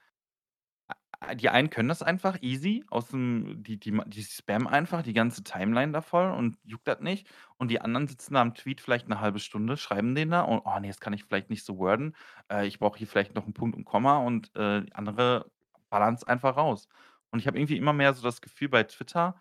A 1.23 1.35
die 1.35 1.51
einen 1.51 1.69
können 1.69 1.89
das 1.91 2.03
einfach 2.03 2.39
easy 2.41 2.83
aus'm 2.91 3.63
die 3.63 3.79
die 3.79 3.93
ma 3.93 4.05
die 4.07 4.23
spammen 4.25 4.67
einfach 4.67 5.03
die 5.03 5.13
ganze 5.13 5.45
Timeline 5.45 5.93
da 5.93 6.01
voll 6.01 6.31
und 6.31 6.57
juckt 6.65 6.89
das 6.89 7.01
nicht. 7.01 7.29
Und 7.59 7.69
die 7.71 7.81
anderen 7.83 8.09
sitzen 8.09 8.33
da 8.35 8.41
am 8.41 8.55
Tweet 8.55 8.81
vielleicht 8.81 9.07
'ne 9.09 9.21
1/2 9.21 9.39
Stunde, 9.39 9.77
schreiben 9.77 10.15
den 10.15 10.31
da 10.31 10.41
und: 10.43 10.63
„Oh 10.65 10.79
ne, 10.81 10.89
das 10.89 10.99
kann 11.01 11.13
ich 11.13 11.25
vielleicht 11.25 11.51
nicht 11.51 11.65
so 11.65 11.77
worden. 11.77 12.17
Äh, 12.51 12.67
ich 12.67 12.79
brauche 12.79 12.97
hier 12.99 13.07
vielleicht 13.07 13.35
noch 13.35 13.47
'n 13.47 13.53
Punkt 13.53 13.77
und 13.77 13.85
Komma“ 13.85 14.17
und, 14.19 14.51
äh, 14.57 14.87
andere 14.93 15.51
ballern's 15.91 16.25
einfach 16.25 16.57
raus. 16.57 16.89
Und 17.31 17.39
ich 17.41 17.47
habe 17.47 17.59
irgendwie 17.59 17.77
immer 17.77 17.93
mehr 17.93 18.15
so 18.15 18.23
das 18.23 18.41
Gefühl 18.41 18.71
bei 18.71 18.83
Twitter 18.85 19.35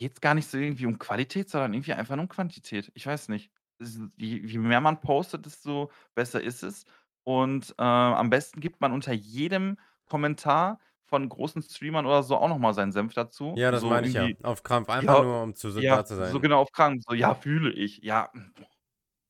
geht's 0.00 0.22
gar 0.22 0.32
nicht 0.34 0.48
so 0.48 0.56
irgendwie 0.56 0.86
um 0.86 0.98
Qualität, 0.98 1.50
sondern 1.50 1.74
irgendwie 1.74 1.92
einfach 1.92 2.16
nur 2.16 2.22
um 2.22 2.28
Quantität. 2.30 2.90
Ich 2.94 3.04
weiß 3.06 3.28
nicht. 3.28 3.50
Es 3.78 4.00
je 4.16 4.38
je 4.46 4.58
mehr 4.58 4.80
man 4.80 4.98
postet, 5.02 5.44
desto 5.44 5.90
besser 6.14 6.40
ist 6.42 6.62
es. 6.62 6.86
Und, 7.22 7.74
äh, 7.78 7.82
am 7.82 8.30
besten 8.30 8.60
gibt 8.60 8.80
man 8.80 8.92
unter 8.92 9.12
jedem 9.12 9.76
Kommentar 10.10 10.80
von 11.06 11.28
großen 11.30 11.62
Streamern 11.62 12.06
oder 12.06 12.22
so 12.24 12.36
auch 12.38 12.48
noch 12.50 12.58
mal 12.60 12.74
seinen 12.74 12.92
Senf 12.92 13.14
dazu. 13.14 13.62
Ja, 13.62 13.70
das 13.72 13.84
So 13.84 13.88
meine 13.88 14.06
ich 14.06 14.14
ja. 14.14 14.30
Auf 14.42 14.62
Krampf, 14.62 14.88
einfach 14.88 15.18
ja, 15.18 15.22
nur, 15.22 15.42
um 15.42 15.54
zu 15.56 15.70
ja, 15.76 15.82
da 15.82 16.04
zu 16.04 16.14
so 16.18 16.40
sein. 16.40 16.40
genau 16.40 16.60
auf 16.62 16.72
Krampf, 16.72 17.04
so: 17.08 17.14
„Ja, 17.14 17.34
fühle 17.34 17.72
ich.“ 17.72 17.98
Ja, 18.04 18.30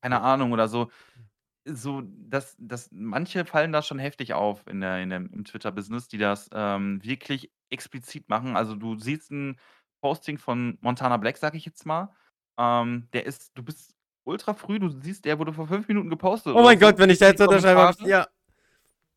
keine. 0.02 0.20
Ahnung 0.22 0.52
oder 0.52 0.68
so 0.68 0.90
so, 1.66 2.02
dass 2.06 2.56
dass 2.60 2.90
manche 2.92 3.44
fallen 3.46 3.72
da 3.72 3.82
schon 3.82 3.98
heftig 4.00 4.34
auf 4.34 4.66
in 4.68 4.80
der 4.82 5.02
in 5.02 5.10
dem 5.10 5.30
im 5.32 5.44
Twitter-Business, 5.44 6.08
die 6.08 6.18
das, 6.18 6.50
ähm, 6.54 7.02
wirklich 7.04 7.52
explizit 7.70 8.28
machen. 8.30 8.56
Also, 8.56 8.74
du 8.76 8.98
siehst 8.98 9.30
'n 9.32 9.58
Posting 10.02 10.38
von 10.38 10.78
Montana 10.82 11.18
Black, 11.18 11.36
sage 11.38 11.56
ich 11.58 11.66
jetzt 11.66 11.86
mal. 11.86 12.14
Ähm, 12.58 13.08
der 13.14 13.26
ist 13.26 13.52
du 13.58 13.62
bist 13.64 13.94
ultra 14.24 14.54
früh, 14.54 14.78
du 14.80 14.90
siehst, 14.90 15.24
der 15.26 15.38
wurde 15.40 15.52
vor 15.54 15.68
5 15.68 15.88
Minuten 15.88 16.10
gepostet 16.10 16.54
Oh 16.54 16.62
mein 16.62 16.78
so, 16.80 16.80
Gott, 16.80 16.98
wenn 16.98 17.10
ich 17.10 17.18
da 17.18 17.28
jetzt 17.28 17.40
unterschreibe, 17.40 17.94
ja. 18.02 18.26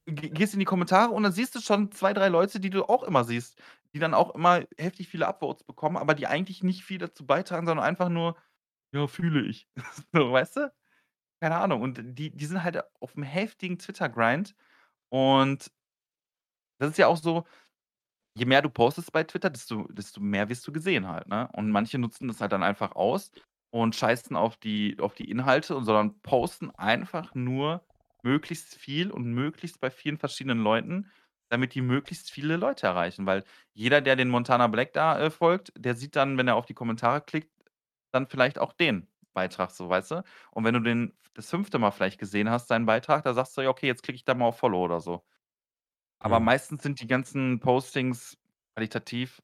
Ge 0.08 0.30
gehst 0.30 0.54
in 0.54 0.60
die 0.60 0.66
Kommentare 0.66 1.12
und 1.14 1.24
dann 1.24 1.32
siehst 1.32 1.56
du 1.56 1.62
schon 1.62 1.92
2, 1.92 2.14
3 2.14 2.28
Leute, 2.28 2.60
die 2.60 2.70
du 2.70 2.84
auch 2.84 3.04
immer 3.04 3.24
siehst, 3.24 3.58
die 3.94 4.00
dann 4.00 4.14
auch 4.14 4.36
immer 4.36 4.64
heftig 4.78 5.08
viele 5.08 5.28
Upvotes 5.28 5.64
bekommen, 5.64 5.96
aber 5.98 6.14
die 6.14 6.28
eigentlich 6.28 6.62
nicht 6.62 6.84
viel 6.84 6.98
dazu 6.98 7.26
beitragen, 7.26 7.66
sondern 7.66 7.86
einfach 7.86 8.10
nur: 8.10 8.36
„Ja, 8.94 9.08
fühle 9.08 9.44
ich.“ 9.48 9.68
So, 10.14 10.32
weißt 10.34 10.58
du? 10.58 10.74
Keine 11.42 11.58
Ahnung. 11.58 11.82
Und 11.84 12.02
die 12.04 12.32
die 12.36 12.46
sind 12.48 12.64
halt 12.64 12.84
auf'm 13.02 13.24
heftigen 13.26 13.80
Twitter-Grind 13.80 14.56
und 15.10 15.72
das 16.80 16.92
ist 16.92 16.98
ja 16.98 17.08
auch 17.08 17.18
so, 17.18 17.46
je 18.38 18.46
mehr 18.46 18.64
du 18.64 18.70
postest 18.72 19.12
bei 19.14 19.24
Twitter, 19.24 19.50
desto 19.50 19.88
desto 19.92 20.22
mehr 20.22 20.50
wirst 20.50 20.68
du 20.68 20.74
gesehen 20.74 21.08
halt, 21.08 21.28
ne? 21.30 21.50
Und 21.54 21.72
manche 21.72 22.00
nutzen 22.00 22.28
das 22.28 22.42
halt 22.42 22.52
dann 22.54 22.64
einfach 22.64 22.94
aus 22.96 23.32
und 23.72 23.96
scheißen 23.96 24.36
auf 24.36 24.58
die 24.58 24.98
auf 25.00 25.16
die 25.16 25.30
Inhalte 25.30 25.76
und 25.76 25.86
sondern 25.86 26.22
posten 26.22 26.72
einfach 26.72 27.36
nur 27.36 27.86
möglichst 28.24 28.76
viel 28.76 29.12
und 29.12 29.26
möglichst 29.34 29.80
bei 29.82 29.92
vielen 29.92 30.18
verschiedenen 30.18 30.60
Leuten, 30.64 31.12
damit 31.50 31.76
die 31.76 31.82
möglichst 31.82 32.32
viele 32.32 32.58
Leute 32.58 32.88
erreichen. 32.88 33.26
Weil 33.26 33.44
jeder, 33.74 34.02
der 34.02 34.16
den 34.16 34.30
Montana 34.30 34.68
Black 34.68 34.94
da, 34.94 35.20
äh, 35.20 35.30
folgt, 35.32 35.74
der 35.78 35.96
sieht 35.96 36.16
dann, 36.16 36.38
wenn 36.38 36.48
er 36.48 36.56
auf 36.56 36.66
die 36.66 36.74
Kommentare 36.74 37.22
klickt, 37.22 37.52
dann 38.14 38.28
vielleicht 38.28 38.60
auch 38.60 38.74
den 38.74 39.08
Beitrag 39.34 39.72
so, 39.72 39.90
weißt 39.90 40.12
du? 40.12 40.24
Und 40.52 40.64
wenn 40.66 40.74
du 40.76 40.80
den 40.82 41.14
das 41.36 41.50
5. 41.50 41.80
Mal 41.80 41.92
vielleicht 41.92 42.20
gesehen 42.20 42.50
hast, 42.50 42.68
seinen 42.68 42.86
Beitrag, 42.86 43.24
da 43.24 43.34
sagst 43.34 43.58
du: 43.58 43.62
„Ja, 43.62 43.70
okay, 43.70 43.88
jetzt 43.88 44.04
klicke 44.04 44.18
ich 44.18 44.26
da 44.26 44.36
mal 44.36 44.46
auf 44.48 44.58
Follow“ 44.60 44.84
oder 44.84 45.00
so. 45.02 45.24
Aber 46.22 46.40
Mhm. 46.40 46.42
meistens 46.42 46.84
sind 46.84 47.02
die 47.02 47.08
ganzen 47.08 47.60
Postings 47.60 48.38
qualitativ 48.76 49.42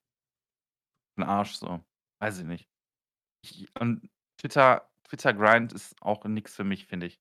für 1.18 1.22
'n 1.22 1.24
Arsch 1.24 1.56
so. 1.56 1.84
Weiß 2.20 2.40
ich 2.40 2.46
nicht. 2.46 2.70
Ich 3.44 3.68
und 3.80 4.10
Twitter 4.38 4.90
Twitter-Grind 5.06 5.74
ist 5.74 6.02
auch 6.02 6.26
nix 6.26 6.56
für 6.56 6.66
mich, 6.66 6.88
finde 6.88 7.08
ich. 7.08 7.18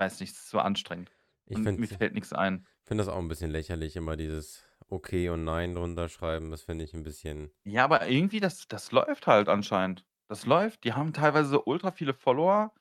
Weiß 0.00 0.20
nicht, 0.20 0.32
ist 0.32 0.48
zu 0.48 0.60
anstrengend 0.60 1.10
Ich 1.50 1.58
und 1.58 1.62
finde 1.62 1.80
mir 1.80 1.88
fällt 1.88 2.14
nix 2.14 2.32
ein. 2.32 2.66
finde 2.84 3.04
das 3.04 3.12
auch 3.12 3.18
'n 3.18 3.28
bisschen 3.28 3.50
lächerlich, 3.50 3.96
immer 3.96 4.16
dieses 4.16 4.64
Okay 4.88 5.28
und 5.30 5.44
Nein 5.44 5.74
drunter 5.74 6.08
schreiben. 6.08 6.50
Das 6.50 6.62
finde 6.62 6.84
ich 6.84 6.94
'n 6.94 7.02
bisschen 7.04 7.52
Ja, 7.66 7.84
aber 7.84 8.06
irgendwie, 8.08 8.40
das 8.40 8.66
das 8.68 8.92
läuft 8.92 9.26
halt 9.26 9.48
anscheinend. 9.48 10.06
Das 10.28 10.46
läuft. 10.46 10.84
Die 10.84 10.92
haben 10.92 11.12
teilweise 11.12 11.62
ultra 11.64 11.90
viele 11.92 12.14
Follower. 12.14 12.72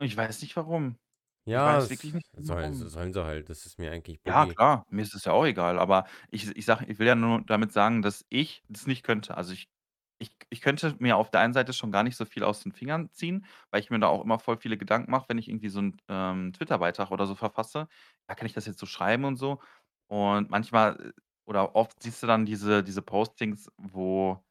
Ich 0.00 0.16
weiß 0.16 0.42
nicht 0.42 0.56
warum. 0.56 0.98
Ich 1.52 1.64
Ja, 1.64 1.64
weiß 1.64 1.90
wirklich 1.90 2.12
es 2.12 2.14
nicht 2.14 2.26
sollen 2.34 2.88
sollen 2.88 3.12
sie 3.12 3.24
halt. 3.24 3.48
Das 3.48 3.66
ist 3.66 3.78
mir 3.78 3.92
eigentlich 3.92 4.20
Ja, 4.26 4.44
buggy. 4.44 4.56
klar, 4.56 4.84
mir 4.90 5.02
ist 5.02 5.14
es 5.14 5.24
ja 5.24 5.30
auch 5.32 5.44
egal, 5.46 5.78
aber 5.78 6.04
ich 6.32 6.48
ich 6.56 6.64
sage 6.64 6.84
ich 6.86 6.98
will 6.98 7.06
ja 7.06 7.14
nur 7.14 7.42
damit 7.46 7.72
sagen, 7.72 8.02
dass 8.02 8.24
ich 8.28 8.64
das 8.68 8.88
nicht 8.88 9.04
könnte. 9.04 9.36
Also, 9.36 9.52
ich 9.52 9.68
ich 10.18 10.32
ich 10.50 10.60
könnte 10.62 10.96
mir 10.98 11.16
auf 11.16 11.30
der 11.30 11.40
einen 11.40 11.52
Seite 11.54 11.72
schon 11.72 11.92
gar 11.92 12.02
nicht 12.02 12.16
so 12.16 12.24
viel 12.24 12.44
aus 12.44 12.60
den 12.62 12.72
Fingern 12.72 13.10
ziehen, 13.12 13.46
weil 13.70 13.80
ich 13.80 13.90
mir 13.90 13.98
da 14.00 14.08
auch 14.08 14.24
immer 14.24 14.38
voll 14.38 14.56
viele 14.58 14.78
Gedanken 14.78 15.10
mache, 15.10 15.28
wenn 15.28 15.38
ich 15.38 15.48
irgendwie 15.48 15.68
so 15.68 15.80
'n, 15.80 15.96
ähm, 16.08 16.52
Twitter-Beitrag 16.54 17.10
oder 17.10 17.26
so 17.26 17.34
verfasse. 17.34 17.88
Ja, 18.28 18.34
kann 18.34 18.46
ich 18.46 18.54
das 18.54 18.66
jetzt 18.66 18.78
so 18.78 18.86
schreiben 18.86 19.24
und 19.24 19.36
so? 19.36 19.60
Und 20.08 20.50
manchmal, 20.50 21.12
äh, 21.16 21.20
oder 21.46 21.76
oft 21.76 22.02
siehst 22.02 22.22
du 22.22 22.26
dann 22.26 22.46
diese 22.46 22.82
diese 22.84 23.02
Postings, 23.02 23.70
wo 23.78 24.42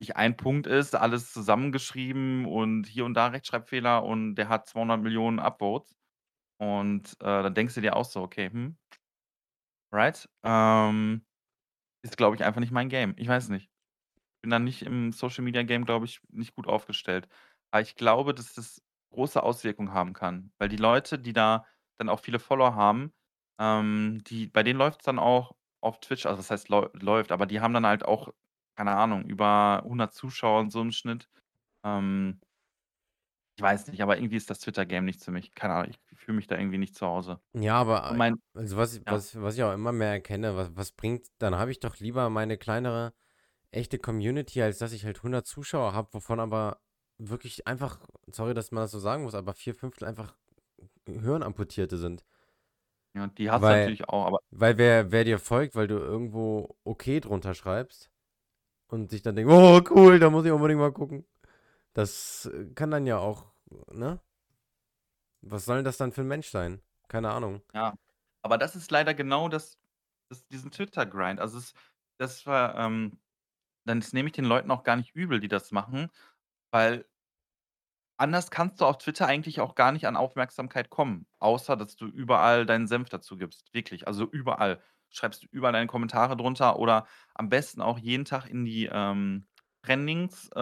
nicht 0.00 0.16
ein 0.16 0.36
Punkt 0.36 0.66
ist, 0.66 0.94
alles 0.94 1.32
zusammengeschrieben 1.32 2.46
und 2.46 2.86
hier 2.86 3.04
und 3.04 3.14
da 3.14 3.28
Rechtschreibfehler 3.28 4.04
und 4.04 4.36
der 4.36 4.48
hat 4.48 4.68
200.000.000 4.68 5.40
Upvotes. 5.40 5.94
Und, 6.58 7.14
äh, 7.20 7.42
dann 7.44 7.54
denkst 7.54 7.74
du 7.76 7.80
dir 7.82 7.96
auch 7.96 8.04
so: 8.06 8.22
„Okay, 8.22 8.50
hm, 8.50 8.78
right?“ 9.92 10.28
Ähm, 10.44 11.24
ist, 12.02 12.16
glaube 12.16 12.36
ich, 12.36 12.44
einfach 12.44 12.60
nicht 12.60 12.72
mein 12.72 12.88
Game. 12.88 13.14
Ich 13.18 13.28
weiß 13.28 13.48
nicht. 13.50 13.70
Bin 14.42 14.50
da 14.50 14.58
nicht 14.58 14.82
im 14.82 15.12
Social 15.12 15.44
Media 15.44 15.62
Game, 15.62 15.84
glaube 15.84 16.06
ich, 16.06 16.20
nicht 16.30 16.54
gut 16.54 16.66
aufgestellt. 16.66 17.28
Aber 17.70 17.82
ich 17.82 17.96
glaube, 17.96 18.34
dass 18.34 18.54
das 18.54 18.82
große 19.10 19.42
Auswirkungen 19.42 19.92
haben 19.92 20.12
kann, 20.12 20.52
weil 20.58 20.68
die 20.68 20.76
Leute, 20.76 21.18
die 21.18 21.32
da 21.32 21.66
dann 21.98 22.08
auch 22.08 22.20
viele 22.20 22.38
Follower 22.38 22.74
haben, 22.74 23.12
ähm, 23.58 24.22
die 24.26 24.46
bei 24.46 24.62
denen 24.62 24.78
läuft's 24.78 25.04
dann 25.04 25.18
auch 25.18 25.56
auf 25.80 26.00
Twitch 26.00 26.26
also 26.26 26.38
was 26.38 26.50
heißt 26.50 26.68
läu 26.68 26.88
läuft, 26.94 27.32
aber 27.32 27.46
die 27.46 27.60
haben 27.60 27.74
dann 27.74 27.86
halt 27.86 28.04
auch, 28.04 28.28
keine 28.76 28.94
Ahnung, 28.96 29.24
über 29.24 29.82
100 29.84 30.12
Zuschauer 30.12 30.60
und 30.60 30.70
so 30.70 30.80
im 30.82 30.92
Schnitt. 30.92 31.28
Ähm 31.84 32.40
ich 33.56 33.62
weiß 33.62 33.88
nicht, 33.88 34.00
aber 34.02 34.18
irgendwie 34.18 34.36
ist 34.36 34.50
das 34.50 34.60
Twitter-Game 34.60 35.04
nichts 35.04 35.24
für 35.24 35.32
mich. 35.32 35.52
Keine 35.52 35.74
Ahnung, 35.74 35.90
ich 35.90 36.18
fühle 36.18 36.36
mich 36.36 36.46
da 36.46 36.56
irgendwie 36.56 36.78
nicht 36.78 36.94
zu 36.94 37.06
Hause. 37.06 37.40
Ja, 37.54 37.74
aber, 37.74 38.08
äh, 38.08 38.14
mein 38.14 38.36
also 38.54 38.76
was 38.76 38.94
ich 38.94 39.02
ja. 39.04 39.12
was 39.12 39.40
was 39.40 39.56
ich 39.56 39.64
auch 39.64 39.72
immer 39.72 39.90
mehr 39.90 40.12
erkenne, 40.12 40.54
was 40.54 40.76
was 40.76 40.92
bringt 40.92 41.26
dann 41.38 41.56
habe 41.56 41.72
ich 41.72 41.80
doch 41.80 41.96
lieber 41.98 42.30
meine 42.30 42.56
kleinere, 42.56 43.14
echte 43.72 43.98
Community, 43.98 44.62
als 44.62 44.78
dass 44.78 44.92
ich 44.92 45.04
halt 45.04 45.22
100 45.22 45.46
Zuschauer 45.46 45.92
habe, 45.94 46.08
wovon 46.14 46.40
aber 46.40 46.80
wirklich 47.18 47.66
einfach 47.66 48.00
sorry, 48.28 48.54
dass 48.54 48.70
man 48.72 48.84
das 48.84 48.92
so 48.92 48.98
sagen 49.00 49.24
muss, 49.24 49.34
aber 49.34 49.54
4/5 49.54 50.02
einfach 50.02 50.36
Hirnamputierte 51.08 51.98
sind. 51.98 52.22
Ja, 53.14 53.26
die 53.26 53.50
hast 53.50 53.68
du 53.68 53.72
natürlich 53.74 54.08
auch, 54.08 54.26
aber 54.26 54.38
weil 54.50 54.78
wer 54.78 55.12
wer 55.12 55.24
dir 55.24 55.38
folgt, 55.38 55.74
weil 55.76 55.88
du 55.88 55.96
irgendwo 55.98 56.78
okay 56.84 57.20
drunter 57.20 57.54
schreibst 57.54 58.10
und 58.88 59.10
sich 59.10 59.22
dann 59.22 59.36
denkt: 59.36 59.52
„Oh, 59.52 59.80
cool, 59.90 60.18
da 60.20 60.30
muss 60.30 60.46
ich 60.46 60.52
unbedingt 60.52 60.80
mal 60.80 60.92
gucken.“ 60.92 61.26
Das, 61.94 62.46
äh, 62.54 62.66
kann 62.74 62.90
dann 62.92 63.06
ja 63.06 63.18
auch 63.18 63.52
ne? 63.92 64.20
Was 65.42 65.64
soll 65.66 65.76
denn 65.76 65.84
das 65.84 65.96
dann 65.98 66.12
für 66.12 66.22
'n 66.22 66.28
Mensch 66.28 66.48
sein? 66.50 66.82
Keine 67.08 67.30
Ahnung. 67.30 67.62
Ja, 67.74 67.94
aber 68.42 68.58
das 68.58 68.76
ist 68.76 68.90
leider 68.90 69.14
genau 69.14 69.48
das 69.48 69.78
das 70.30 70.46
diesen 70.48 70.70
Twitter-Grind. 70.70 71.40
Also 71.40 71.58
es 71.58 71.72
das 72.18 72.44
war, 72.46 72.74
ähm 72.76 73.20
dann 73.88 74.04
nehme 74.12 74.28
ich 74.28 74.34
den 74.34 74.44
Leuten 74.46 74.70
auch 74.70 74.84
gar 74.84 74.96
nicht 74.96 75.14
übel, 75.16 75.40
die 75.40 75.48
das 75.48 75.72
machen, 75.72 76.10
weil 76.72 77.06
anders 78.16 78.50
kannst 78.50 78.80
du 78.80 78.86
auf 78.86 78.98
Twitter 78.98 79.26
eigentlich 79.26 79.60
auch 79.60 79.74
gar 79.74 79.92
nicht 79.92 80.06
an 80.06 80.16
Aufmerksamkeit 80.16 80.90
kommen, 80.90 81.26
außer 81.38 81.76
dass 81.76 81.96
du 81.96 82.06
überall 82.06 82.66
deinen 82.66 82.86
Senf 82.88 83.08
dazu 83.08 83.36
gibst, 83.36 83.72
wirklich, 83.74 84.06
also 84.08 84.24
überall. 84.30 84.80
Schreibst 85.10 85.42
du 85.44 85.46
überall 85.50 85.72
deine 85.72 85.86
Kommentare 85.86 86.36
drunter 86.36 86.78
oder 86.78 87.06
am 87.34 87.48
besten 87.48 87.80
auch 87.80 87.98
jeden 87.98 88.24
Tag 88.24 88.46
in 88.46 88.64
die, 88.64 88.88
ähm, 88.92 89.46
Trendings 89.82 90.50
äh, 90.54 90.58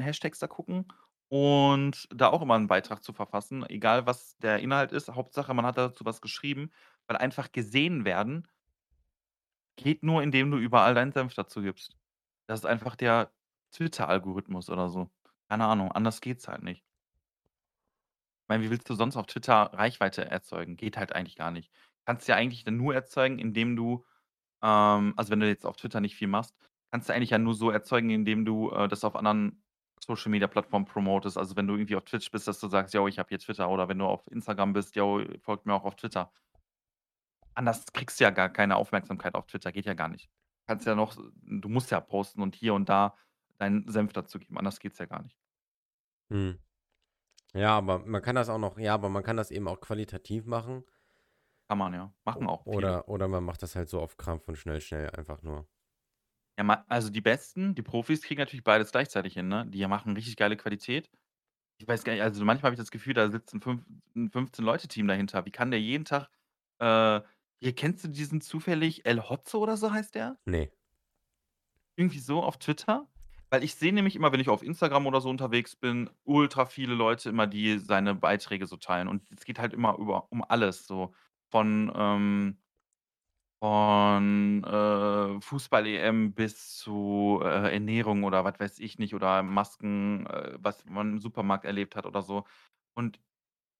Hashtags 0.00 0.38
da 0.38 0.46
gucken 0.46 0.86
und 1.28 2.08
da 2.14 2.28
auch 2.28 2.40
immer 2.42 2.54
'n 2.56 2.68
Beitrag 2.68 3.02
zu 3.04 3.12
verfassen, 3.12 3.64
egal 3.68 4.06
was 4.06 4.36
der 4.38 4.60
Inhalt 4.60 4.92
ist. 4.92 5.08
Hauptsache, 5.10 5.52
man 5.54 5.66
hat 5.66 5.76
dazu 5.76 6.04
was 6.04 6.20
geschrieben, 6.22 6.70
weil 7.08 7.16
einfach 7.18 7.52
gesehen 7.52 8.04
werden 8.04 8.46
geht 9.76 10.04
nur, 10.04 10.22
indem 10.22 10.50
du 10.52 10.58
überall 10.58 10.94
deinen 10.94 11.10
Senf 11.12 11.34
dazu 11.34 11.60
gibst. 11.62 11.98
Das 12.50 12.60
ist 12.60 12.66
einfach 12.66 12.96
der 12.96 13.32
Twitter-Algorithmus 13.72 14.68
oder 14.68 14.90
so. 14.90 15.08
Keine 15.48 15.64
Ahnung, 15.66 15.90
anders 15.92 16.20
geht's 16.20 16.48
halt 16.48 16.62
nicht. 16.62 16.84
Meine, 18.48 18.64
wie 18.64 18.70
willst 18.70 18.88
du 18.90 18.94
sonst 18.94 19.16
auf 19.16 19.26
Twitter 19.26 19.70
Reichweite 19.72 20.24
erzeugen? 20.24 20.76
Geht 20.76 20.96
halt 20.96 21.12
eigentlich 21.14 21.36
gar 21.36 21.50
nicht. 21.50 21.72
Kannst 22.04 22.26
ja 22.28 22.34
eigentlich 22.36 22.64
dann 22.64 22.76
nur 22.76 22.94
erzeugen, 22.94 23.38
indem 23.38 23.76
du 23.76 24.04
ähm, 24.62 25.14
also 25.16 25.30
wenn 25.32 25.40
du 25.40 25.48
jetzt 25.48 25.66
auf 25.66 25.76
Twitter 25.76 26.00
nicht 26.00 26.16
viel 26.16 26.28
machst, 26.28 26.56
kannst 26.92 27.08
du 27.10 27.14
eigentlich 27.14 27.30
ja 27.32 27.38
nur 27.38 27.54
so 27.54 27.70
erzeugen, 27.70 28.10
indem 28.10 28.44
du, 28.46 28.70
äh, 28.72 28.88
das 28.88 29.04
auf 29.04 29.16
anderen 29.16 29.64
Social-Media-Plattformen 30.00 30.86
promotest. 30.86 31.38
Also 31.38 31.56
wenn 31.56 31.66
du 31.68 31.74
irgendwie 31.74 31.96
auf 31.96 32.04
Twitch 32.06 32.30
bist, 32.32 32.48
dass 32.48 32.60
du 32.60 32.68
sagst: 32.68 32.94
„Jo, 32.94 33.08
ich 33.08 33.18
habe 33.20 33.28
hier 33.30 33.40
Twitter.“ 33.40 33.70
Oder 33.70 33.88
wenn 33.88 33.98
du 33.98 34.06
auf 34.06 34.26
Instagram 34.32 34.72
bist: 34.74 34.96
„Jo, 34.96 35.22
folgt 35.40 35.66
mir 35.66 35.74
auch 35.74 35.84
auf 35.84 35.96
Twitter.“ 35.96 36.32
Anders 37.54 37.86
kriegst 37.92 38.18
du 38.18 38.24
ja 38.24 38.30
gar 38.30 38.48
keine 38.48 38.74
Aufmerksamkeit 38.74 39.36
auf 39.36 39.46
Twitter, 39.46 39.70
geht 39.70 39.86
ja 39.86 39.94
gar 39.94 40.08
nicht. 40.08 40.28
Kannst 40.70 40.86
ja 40.86 40.94
noch 40.94 41.16
du 41.42 41.68
musst 41.68 41.90
ja 41.90 42.00
posten 42.00 42.42
und 42.42 42.54
hier 42.54 42.74
und 42.74 42.88
da 42.88 43.16
deinen 43.58 43.88
Senf 43.90 44.12
dazu 44.12 44.38
geben, 44.38 44.58
anders 44.58 44.80
geht's 44.80 44.98
ja 44.98 45.06
gar 45.06 45.22
nicht. 45.22 45.36
Mhm. 46.30 46.58
Ja, 47.54 47.76
aber 47.78 48.00
man 48.00 48.22
kann 48.22 48.36
das 48.36 48.48
auch 48.50 48.58
noch 48.58 48.78
ja, 48.78 48.94
aber 48.94 49.08
man 49.10 49.22
kann 49.24 49.36
das 49.38 49.50
eben 49.52 49.68
auch 49.68 49.80
qualitativ 49.80 50.46
machen. 50.46 50.84
Kann 51.68 51.78
man 51.78 51.94
ja. 51.94 52.14
O 52.34 52.40
Machen 52.40 52.46
auch 52.46 52.66
viele. 52.66 52.98
oder 53.04 53.08
oder 53.08 53.28
man 53.28 53.44
macht 53.44 53.62
das 53.62 53.76
halt 53.76 53.88
so 53.88 54.00
auf 54.00 54.16
Krampf 54.16 54.48
und 54.48 54.56
schnell, 54.56 54.80
schnell 54.80 55.10
einfach 55.10 55.42
nur. 55.42 55.68
Ja, 56.58 56.64
ma 56.64 56.84
also 56.88 57.10
die 57.10 57.20
Besten, 57.20 57.74
die 57.74 57.82
Profis 57.82 58.22
kriegen 58.22 58.38
natürlich 58.40 58.64
beides 58.64 58.92
gleichzeitig 58.92 59.34
hin, 59.34 59.48
ne? 59.48 59.66
Die 59.68 59.86
machen 59.86 60.14
richtig 60.14 60.36
geile 60.36 60.56
Qualität. 60.56 61.10
Ich 61.78 61.88
weiß 61.88 62.04
gar 62.04 62.14
nicht, 62.14 62.22
also 62.22 62.44
manchmal 62.44 62.70
habe 62.70 62.74
ich 62.76 62.80
das 62.80 62.92
Gefühl, 62.92 63.14
da 63.14 63.30
sitzen 63.30 63.60
fünf 63.62 63.84
'n 64.16 64.30
15-Leute-Team 64.30 65.08
dahinter. 65.08 65.46
Wie 65.46 65.52
kann 65.52 65.70
der 65.72 65.80
jeden 65.80 66.04
Tag 66.06 66.30
äh, 66.80 67.22
hier, 67.60 67.74
kennst 67.74 68.04
du 68.04 68.08
diesen 68.08 68.40
zufällig 68.40 69.06
El 69.06 69.20
Hotzo 69.28 69.58
oder 69.58 69.76
so 69.76 69.92
heißt 69.92 70.14
der? 70.14 70.38
Ne. 70.46 70.70
Irgendwie 71.96 72.18
so 72.18 72.42
auf 72.42 72.58
Twitter? 72.58 73.08
Weil 73.50 73.64
ich 73.64 73.74
sehe 73.74 73.92
nämlich 73.92 74.14
immer, 74.16 74.32
wenn 74.32 74.40
ich 74.40 74.48
auf 74.48 74.62
Instagram 74.62 75.06
oder 75.06 75.20
so 75.20 75.28
unterwegs 75.28 75.74
bin, 75.76 76.08
ultra 76.24 76.66
viele 76.66 76.94
Leute 76.94 77.28
immer, 77.28 77.46
die 77.46 77.78
seine 77.78 78.14
Beiträge 78.14 78.66
so 78.66 78.76
teilen. 78.76 79.08
Und 79.08 79.22
es 79.36 79.44
geht 79.44 79.58
halt 79.58 79.72
immer 79.74 79.98
über 79.98 80.30
um 80.30 80.44
alles 80.44 80.86
so 80.86 81.12
von, 81.50 81.92
ähm 81.94 82.58
von, 83.62 84.64
äh, 84.64 85.40
Fußball-EM 85.40 86.32
bis 86.34 86.78
zu, 86.78 87.40
äh, 87.42 87.72
Ernährung 87.74 88.24
oder 88.24 88.42
was 88.44 88.58
weiß 88.58 88.78
ich 88.78 88.98
nicht 88.98 89.14
oder 89.14 89.42
Masken, 89.42 90.26
äh, 90.26 90.56
was 90.58 90.84
man 90.86 91.12
im 91.12 91.20
Supermarkt 91.20 91.66
erlebt 91.66 91.94
hat 91.94 92.06
oder 92.06 92.22
so. 92.22 92.44
Und 92.94 93.20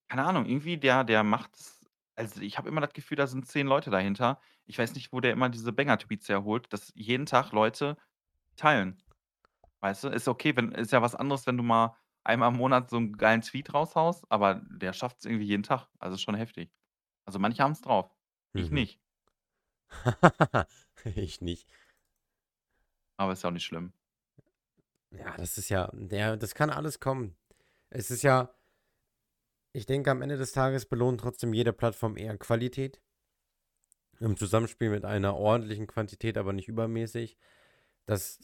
keine 0.08 0.24
Ahnung, 0.24 0.46
irgendwie 0.46 0.78
der 0.78 1.04
der 1.04 1.24
macht's 1.24 1.79
also 2.20 2.40
ich 2.42 2.58
habe 2.58 2.68
immer 2.68 2.80
das 2.80 2.92
Gefühl, 2.92 3.16
da 3.16 3.26
sind 3.26 3.46
10 3.48 3.66
Leute 3.66 3.90
dahinter. 3.90 4.40
Ich 4.66 4.78
weiß 4.78 4.94
nicht, 4.94 5.12
wo 5.12 5.20
der 5.20 5.32
immer 5.32 5.48
diese 5.48 5.72
Banger-Tweets 5.72 6.28
herholt, 6.28 6.72
dass 6.72 6.92
jeden 6.94 7.26
Tag 7.26 7.52
Leute 7.52 7.96
teilen. 8.56 9.02
Weißt 9.80 10.04
du? 10.04 10.08
Ist 10.08 10.28
okay, 10.28 10.56
wenn 10.56 10.72
ist 10.72 10.92
ja 10.92 11.02
was 11.02 11.14
anderes, 11.16 11.46
wenn 11.46 11.56
du 11.58 11.62
mal 11.64 11.96
einmal 12.24 12.50
im 12.52 12.58
Monat 12.58 12.90
so 12.90 12.98
'n 12.98 13.14
geilen 13.14 13.42
Tweet 13.42 13.74
raushaust, 13.74 14.26
aber 14.30 14.56
der 14.70 14.92
schafft's 14.94 15.24
irgendwie 15.26 15.46
jeden 15.46 15.62
Tag. 15.64 15.88
Also 16.00 16.16
ist 16.16 16.22
schon 16.22 16.34
heftig. 16.36 16.72
Also 17.26 17.38
manche 17.40 17.62
haben's 17.64 17.82
drauf. 17.82 18.10
Ich 18.54 18.70
Mhm. 18.70 18.72
nicht. 18.72 19.00
Ich 21.04 21.40
nicht. 21.40 21.66
Aber 23.16 23.32
ist 23.34 23.42
ja 23.44 23.48
auch 23.50 23.52
nicht 23.52 23.64
schlimm. 23.64 23.92
Ja, 25.12 25.36
das 25.36 25.58
ist 25.58 25.68
ja 25.70 25.90
ja, 26.10 26.36
das 26.36 26.54
kann 26.54 26.70
alles 26.70 27.00
kommen. 27.00 27.36
Es 27.90 28.10
ist 28.10 28.22
ja 28.22 28.54
ich 29.72 29.86
denke, 29.86 30.10
am 30.10 30.22
Ende 30.22 30.36
des 30.36 30.52
Tages 30.52 30.86
belohnt 30.86 31.20
trotzdem 31.20 31.52
jede 31.54 31.72
Plattform 31.72 32.16
eher 32.16 32.36
Qualität 32.38 33.00
im 34.18 34.36
Zusammenspiel 34.36 34.90
mit 34.90 35.04
einer 35.04 35.36
ordentlichen 35.36 35.86
Quantität, 35.86 36.36
aber 36.36 36.52
nicht 36.52 36.68
übermäßig, 36.68 37.38
dass 38.06 38.40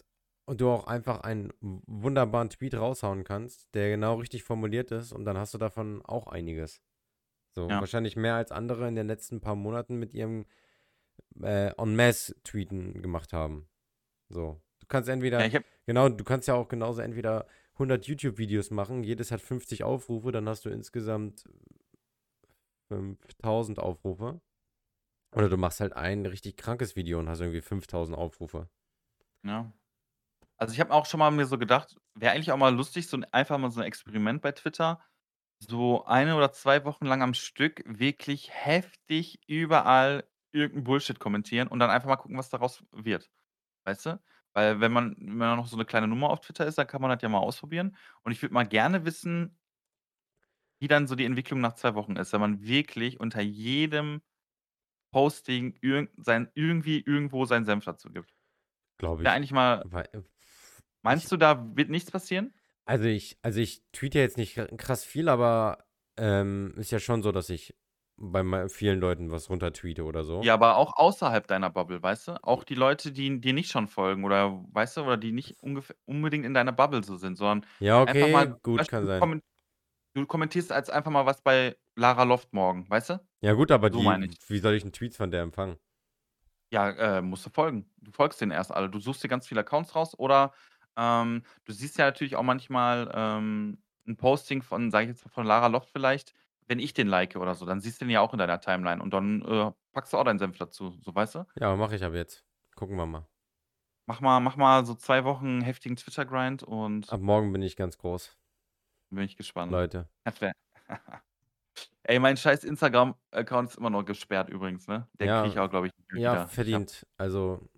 du 0.47 0.71
auch 0.71 0.87
einfach 0.87 1.21
einen 1.21 1.53
wunderbaren 1.61 2.51
Tweet 2.51 2.75
raushauen 2.75 3.25
kannst, 3.25 3.69
der 3.75 3.91
genau 3.91 4.15
richtig 4.15 4.45
formuliert 4.45 4.91
ist 4.91 5.13
und 5.13 5.25
dann 5.25 5.37
hast 5.37 5.55
du 5.55 5.59
davon 5.59 6.03
auch 6.05 6.29
einiges. 6.29 6.81
So, 7.55 7.69
Ja. 7.69 7.81
wahrscheinlich 7.81 8.17
mehr 8.17 8.35
als 8.37 8.53
andere 8.53 8.87
in 8.89 8.95
den 8.95 9.07
letzten 9.07 9.41
paar 9.41 9.57
Monaten 9.57 9.97
mit 9.97 10.15
ihrem, 10.15 10.47
äh, 11.43 11.73
En-Masse-Tweeten 11.77 13.03
gemacht 13.03 13.33
haben. 13.33 13.69
So. 14.29 14.61
Du 14.81 14.87
kannst 14.87 15.09
Ja, 15.09 15.15
entweder 15.15 15.43
habe 15.45 15.65
genau, 15.87 16.09
du 16.09 16.23
kannst 16.25 16.49
ja 16.49 16.55
auch 16.55 16.69
genauso 16.69 17.01
entweder 17.01 17.47
100 17.79 18.07
YouTube-Videos 18.07 18.71
machen, 18.71 19.03
jedes 19.05 19.31
hat 19.31 19.41
50 19.41 19.85
Aufrufe, 19.85 20.33
dann 20.33 20.49
hast 20.49 20.65
du 20.65 20.71
insgesamt 20.71 21.45
5.000 22.91 23.79
Aufrufe. 23.79 24.41
Oder 25.35 25.49
du 25.51 25.57
machst 25.59 25.81
halt 25.81 25.95
ein 25.95 26.27
richtig 26.27 26.57
krankes 26.57 26.97
Video 26.97 27.19
und 27.21 27.29
hast 27.29 27.41
irgendwie 27.41 27.63
5.000 27.63 28.19
Aufrufe. 28.19 28.69
Ja. 29.45 29.73
Also, 30.59 30.75
ich 30.75 30.81
habe 30.81 30.93
auch 30.95 31.07
schon 31.07 31.21
mal 31.21 31.31
mir 31.33 31.47
so 31.47 31.59
gedacht, 31.59 31.97
wäre 32.15 32.33
eigentlich 32.35 32.53
auch 32.53 32.59
mal 32.59 32.75
lustig, 32.75 33.09
so 33.09 33.17
'n 33.19 33.25
einfach 33.33 33.59
mal 33.59 33.71
so 33.73 33.81
'n 33.81 33.87
Experiment 33.87 34.43
bei 34.43 34.53
Twitter, 34.53 35.03
so 35.61 36.05
1 36.07 36.35
oder 36.35 36.53
2 36.53 36.85
Wochen 36.85 37.07
lang 37.07 37.23
am 37.23 37.35
Stück 37.35 37.83
wirklich 37.87 38.51
heftig 38.53 39.41
überall 39.49 40.29
irgend 40.53 40.79
'n 40.79 40.85
Bullshit 40.85 41.21
kommentieren 41.21 41.69
und 41.69 41.81
dann 41.81 41.91
einfach 41.91 42.09
mal 42.09 42.17
gucken, 42.17 42.39
was 42.39 42.51
daraus 42.51 42.85
wird. 42.93 43.31
Weißt 43.85 44.07
du? 44.07 44.21
Weil 44.57 44.81
wenn 44.81 44.91
man 44.93 45.17
wenn 45.21 45.37
man 45.37 45.57
noch 45.59 45.67
so 45.67 45.77
'ne 45.77 45.85
kleine 45.85 46.09
Nummer 46.09 46.31
auf 46.31 46.41
Twitter 46.41 46.67
ist, 46.67 46.79
dann 46.79 46.87
kann 46.87 47.03
man 47.03 47.11
das 47.11 47.21
ja 47.23 47.29
mal 47.29 47.39
ausprobieren. 47.41 47.95
Und 48.23 48.33
ich 48.33 48.41
würde 48.43 48.55
mal 48.55 48.65
gerne 48.67 49.05
wissen 49.05 49.57
wie 50.83 50.89
dann 50.89 51.07
so 51.07 51.15
die 51.15 51.25
Entwicklung 51.25 51.61
nach 51.61 51.75
2 51.75 51.95
Wochen 51.95 52.17
ist, 52.17 52.33
wenn 52.33 52.41
man 52.41 52.63
wirklich 52.63 53.19
unter 53.21 53.41
jedem 53.41 54.21
Posting 55.13 55.79
irgend 55.83 56.11
sein 56.25 56.51
irgendwie 56.55 57.01
irgendwo 57.01 57.47
seinen 57.47 57.65
Senf 57.67 57.85
dazu 57.87 58.11
gibt. 58.13 58.35
Glaube 59.01 59.25
Wäre 59.25 59.35
ich, 59.35 59.37
eigentlich 59.37 59.53
mal 59.53 59.85
wei 59.85 60.07
Meinst 61.05 61.31
Ich 61.31 61.33
du, 61.33 61.37
da 61.37 61.77
wird 61.77 61.91
nichts 61.91 62.11
passieren? 62.11 62.53
also 62.89 63.05
ich 63.07 63.37
also 63.43 63.61
ich 63.61 63.83
tweete 63.93 64.19
jetzt 64.21 64.37
nicht 64.37 64.55
kr 64.55 64.67
krass 64.77 65.05
viel, 65.05 65.29
aber, 65.29 65.87
ähm, 66.17 66.73
ist 66.79 66.93
ja 66.93 67.01
schon 67.01 67.23
so, 67.23 67.33
dass 67.33 67.51
ich 67.51 67.77
bei 68.19 68.43
mei 68.43 68.69
vielen 68.69 69.01
Leuten 69.01 69.31
was 69.31 69.51
runter 69.51 69.73
tweete 69.73 70.05
oder 70.05 70.25
so. 70.25 70.43
Ja, 70.43 70.53
aber 70.53 70.77
auch 70.77 70.97
außerhalb 70.97 71.47
deiner 71.47 71.71
Bubble, 71.71 72.03
weißt 72.03 72.29
du? 72.29 72.45
Auch 72.45 72.63
die 72.63 72.75
Leute, 72.75 73.11
die 73.11 73.41
dir 73.41 73.55
nicht 73.55 73.71
schon 73.71 73.89
folgen 73.89 74.23
oder 74.25 74.63
weißt 74.71 74.99
du, 74.99 75.01
oder 75.03 75.17
die 75.17 75.33
nicht 75.33 75.63
ungef 75.63 75.95
unbedingt 76.05 76.45
in 76.45 76.53
deiner 76.53 76.73
Bubble 76.73 77.03
so 77.03 77.17
sind, 77.17 77.37
sondern 77.37 77.65
Ja, 77.81 78.01
einfach 78.05 78.29
mal 78.29 78.43
okay, 78.43 78.55
zum 78.55 78.59
gut, 78.63 78.87
Beispiel 78.87 78.89
kann 78.89 79.07
du 79.07 79.09
sein. 79.09 79.31
kommen 79.31 79.41
du 80.15 80.27
kommentierst 80.27 80.73
als 80.73 80.91
einfach 80.91 81.11
mal 81.13 81.27
was 81.27 81.43
bei 81.43 81.77
Lara 81.97 82.25
Loft 82.25 82.53
morgen, 82.55 82.89
weißt 82.91 83.11
du? 83.11 83.29
Ja 83.43 83.53
gut, 83.55 83.71
aber 83.71 83.89
So 83.91 84.03
meine 84.03 84.27
die 84.27 84.33
ich. 84.33 84.39
wie 84.49 84.59
soll 84.59 84.75
ich 84.75 84.85
'n 84.85 84.93
Tweets 84.93 85.17
von 85.17 85.31
der 85.31 85.43
empfangen? 85.43 85.79
Ja, 86.73 86.91
äh, 87.19 87.23
musst 87.23 87.47
du 87.47 87.51
folgen. 87.51 87.91
Du 87.99 88.11
folgst 88.11 88.41
denen 88.41 88.51
erst 88.53 88.73
alle. 88.73 88.91
Du 88.91 88.99
suchst 88.99 89.23
dir 89.23 89.29
ganz 89.29 89.47
viele 89.47 89.61
Accounts 89.61 89.95
raus 89.95 90.19
oder, 90.19 90.53
ähm, 90.97 91.43
du 91.65 91.73
siehst 91.73 91.97
ja 91.99 92.07
natürlich 92.07 92.35
auch 92.37 92.43
manchmal, 92.43 93.11
ähm, 93.15 93.83
'n 94.07 94.17
Posting 94.17 94.63
von, 94.63 94.91
sage 94.91 95.05
ich 95.05 95.09
jetzt 95.11 95.25
mal, 95.25 95.31
von 95.31 95.47
Lara 95.47 95.69
Loft 95.69 95.91
vielleicht, 95.91 96.33
wenn 96.67 96.79
ich 96.79 96.95
den 96.95 97.09
like 97.09 97.37
oder 97.37 97.55
so, 97.55 97.67
dann 97.67 97.81
siehst 97.81 98.01
du 98.01 98.05
den 98.07 98.11
ja 98.13 98.21
auch 98.21 98.33
in 98.33 98.39
deiner 98.39 98.61
Timeline 98.61 99.03
und 99.03 99.13
dann, 99.15 99.43
äh, 99.43 99.73
packst 99.93 100.13
du 100.13 100.19
auch 100.19 100.25
deinen 100.25 100.39
Senf 100.39 100.59
dazu, 100.59 100.99
so, 101.03 101.15
weißt 101.15 101.37
du? 101.37 101.47
Ja, 101.61 101.75
mache 101.77 101.97
ich 101.97 102.05
ab 102.05 102.15
jetzt. 102.15 102.45
Gucken 102.75 102.97
wir 102.97 103.07
mal. 103.07 103.29
Mach 104.09 104.21
mal 104.21 104.39
mach 104.41 104.57
mal 104.57 104.85
so 104.87 104.95
2 104.95 105.25
Wochen 105.25 105.61
heftigen 105.63 105.97
Twitter-Grind 105.97 106.63
und 106.63 107.11
Ab 107.11 107.21
morgen 107.21 107.53
bin 107.53 107.63
ich 107.63 107.75
ganz 107.77 107.99
groß. 107.99 108.37
bin 109.11 109.25
ich 109.25 109.37
gespannt. 109.37 109.73
Leute. 109.73 110.09
Ey, 112.05 112.19
mein 112.21 112.37
scheiß 112.37 112.65
Instagram-Account 112.65 113.71
ist 113.71 113.79
immer 113.79 113.91
noch 113.91 114.05
gesperrt 114.05 114.49
übrigens, 114.49 114.87
ne? 114.89 115.09
Den 115.21 115.33
kriege 115.35 115.49
ich 115.49 115.59
Ja, 115.59 115.61
auch, 115.61 115.69
glaube 115.71 115.89
ich, 115.89 115.93
nicht 116.13 116.13
ja, 116.13 116.27
wieder. 116.27 116.49
Verdient. 116.49 117.07
Also, 117.17 117.69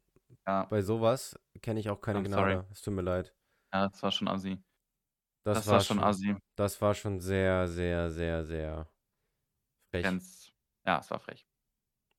Ja. 0.46 0.70
bei 0.70 0.82
so 0.82 1.00
was 1.02 1.38
kenne 1.62 1.80
ich 1.80 1.90
auch 1.90 2.00
keine 2.00 2.22
I'm 2.22 2.26
sorry. 2.26 2.56
Gnade. 2.56 2.68
Es 2.72 2.82
tut 2.82 2.94
mir 2.94 3.02
leid. 3.02 3.34
Ja, 3.72 3.88
das 3.88 4.02
war 4.02 4.12
schon 4.12 4.28
assi. 4.28 4.58
Das 5.52 5.66
Das 5.66 5.70
war 5.70 5.80
war 5.80 5.80
schon 5.80 6.00
assi. 6.00 6.36
das 6.56 6.80
war 6.82 6.94
schon 6.94 7.20
sehr, 7.20 7.68
sehr, 7.68 8.10
sehr, 8.10 8.44
sehr 8.44 8.90
frech. 9.92 10.16
Ganz 10.16 10.52
ja, 10.86 10.98
es 11.00 11.10
war 11.10 11.18
frech. 11.20 11.44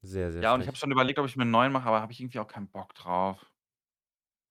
Sehr, 0.03 0.31
sehr 0.31 0.43
Ja, 0.43 0.53
und 0.53 0.61
ich 0.61 0.67
habe 0.67 0.75
frech. 0.75 0.77
schon 0.77 0.91
überlegt, 0.91 1.19
ob 1.19 1.25
ich 1.25 1.35
mir 1.35 1.43
'n 1.45 1.51
neuen 1.51 1.71
mache, 1.71 1.87
aber 1.87 2.01
habe 2.01 2.11
ich 2.11 2.19
irgendwie 2.21 2.39
auch 2.39 2.47
keinen 2.47 2.69
Bock 2.69 2.93
drauf. 2.95 3.51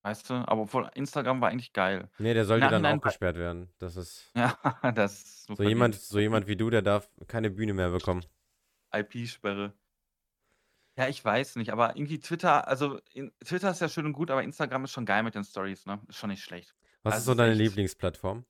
Weißt 0.05 0.29
du? 0.29 0.33
Aber 0.47 0.61
obwohl 0.61 0.89
Instagram 0.95 1.41
war 1.41 1.49
eigentlich 1.49 1.73
geil. 1.73 2.09
Ne, 2.19 2.33
der 2.33 2.45
sollte 2.45 2.67
dann 2.67 2.85
Nachhinein 2.85 2.85
auch 2.85 3.01
war 3.01 3.01
gesperrt 3.01 3.37
werden. 3.37 3.73
Das 3.79 3.95
ist 3.95 4.35
Ja, 4.35 4.57
das 4.93 5.13
ist 5.23 5.45
so 5.47 5.55
so 5.57 5.63
jemand 5.63 5.95
so 5.95 6.19
jemand 6.19 6.47
wie 6.47 6.55
du, 6.57 6.69
der 6.69 6.81
darf 6.81 7.11
keine 7.27 7.51
Bühne 7.51 7.73
mehr 7.73 7.91
bekommen. 7.91 8.25
IP-Sperre. 8.93 9.73
Ja, 10.97 11.07
ich 11.07 11.23
weiß 11.23 11.55
nicht, 11.55 11.71
aber 11.71 11.95
irgendwie 11.95 12.19
Twitter 12.19 12.67
also, 12.67 12.99
in 13.13 13.31
Twitter 13.45 13.71
ist 13.71 13.79
ja 13.79 13.87
schön 13.87 14.05
und 14.05 14.13
gut, 14.13 14.29
aber 14.31 14.43
Instagram 14.43 14.83
ist 14.83 14.91
schon 14.91 15.05
geil 15.05 15.23
mit 15.23 15.33
den 15.35 15.43
Stories, 15.45 15.85
ne? 15.85 16.01
Ist 16.09 16.17
schon 16.17 16.29
nicht 16.29 16.43
schlecht. 16.43 16.75
Was 17.03 17.17
ist 17.17 17.25
Also, 17.25 17.25
so 17.25 17.33
ist 17.33 17.35
deine 17.35 17.55
echt 17.55 17.55
Lieblingsplattform? 17.55 18.45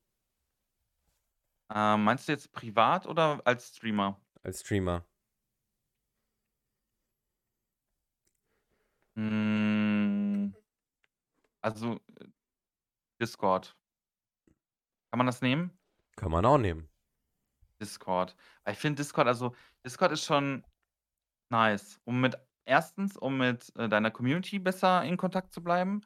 Ähm, 1.71 2.03
meinst 2.03 2.27
du 2.27 2.31
jetzt 2.31 2.51
privat 2.51 3.05
oder 3.05 3.41
als 3.45 3.75
Streamer? 3.75 4.19
Als 4.43 4.61
Streamer. 4.61 5.05
Hm. 9.15 10.55
Also, 11.61 11.99
äh, 12.19 12.27
Discord. 13.21 13.75
Kann 15.11 15.17
man 15.17 15.27
das 15.27 15.41
nehmen? 15.41 15.77
Kann 16.15 16.31
man 16.31 16.45
auch 16.45 16.57
nehmen. 16.57 16.89
Discord. 17.81 18.35
Weil 18.63 18.73
ich 18.73 18.79
finde 18.79 18.97
Discord 18.97 19.27
also, 19.27 19.55
Discord 19.85 20.11
ist 20.11 20.25
schon 20.25 20.63
nice, 21.49 21.99
um 22.05 22.21
mit 22.21 22.37
erstens, 22.65 23.17
um 23.17 23.37
mit, 23.37 23.75
äh, 23.75 23.89
deiner 23.89 24.11
Community 24.11 24.59
besser 24.59 25.03
in 25.03 25.17
Kontakt 25.17 25.53
zu 25.53 25.63
bleiben. 25.63 26.01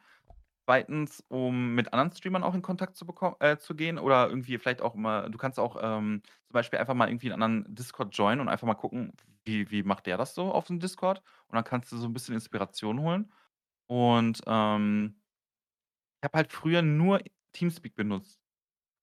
Zweitens, 0.68 1.22
um 1.28 1.76
mit 1.76 1.92
anderen 1.92 2.12
Streamern 2.14 2.42
auch 2.44 2.56
in 2.56 2.62
Kontakt 2.62 2.96
zu 2.96 3.06
äh, 3.42 3.58
zu 3.58 3.76
gehen 3.76 4.00
oder 4.00 4.30
irgendwie 4.30 4.58
vielleicht 4.58 4.82
auch 4.82 4.96
mal 4.96 5.30
du 5.30 5.38
kannst 5.38 5.60
auch, 5.60 5.76
ähm, 5.82 6.22
zum 6.48 6.54
Beispiel 6.54 6.80
einfach 6.80 6.94
mal 6.94 7.10
irgendwie 7.10 7.28
'n 7.28 7.34
anderen 7.34 7.66
Discord 7.76 8.16
joinen 8.16 8.40
und 8.40 8.48
einfach 8.48 8.66
mal 8.66 8.76
gucken, 8.76 9.12
wie 9.44 9.70
wie 9.72 9.84
macht 9.84 10.06
der 10.06 10.16
das 10.18 10.34
so 10.36 10.54
auf 10.54 10.66
dem 10.68 10.80
Discord? 10.80 11.22
Und 11.48 11.56
dann 11.56 11.66
kannst 11.66 11.92
du 11.92 11.98
so 11.98 12.08
'n 12.08 12.14
bisschen 12.14 12.34
Inspiration 12.36 13.02
holen. 13.02 13.34
Und, 13.88 14.42
ähm 14.48 15.16
ich 16.24 16.26
habe 16.26 16.38
halt 16.38 16.54
früher 16.54 16.82
nur 16.82 17.20
Teamspeak 17.52 17.96
benutzt. 17.96 18.40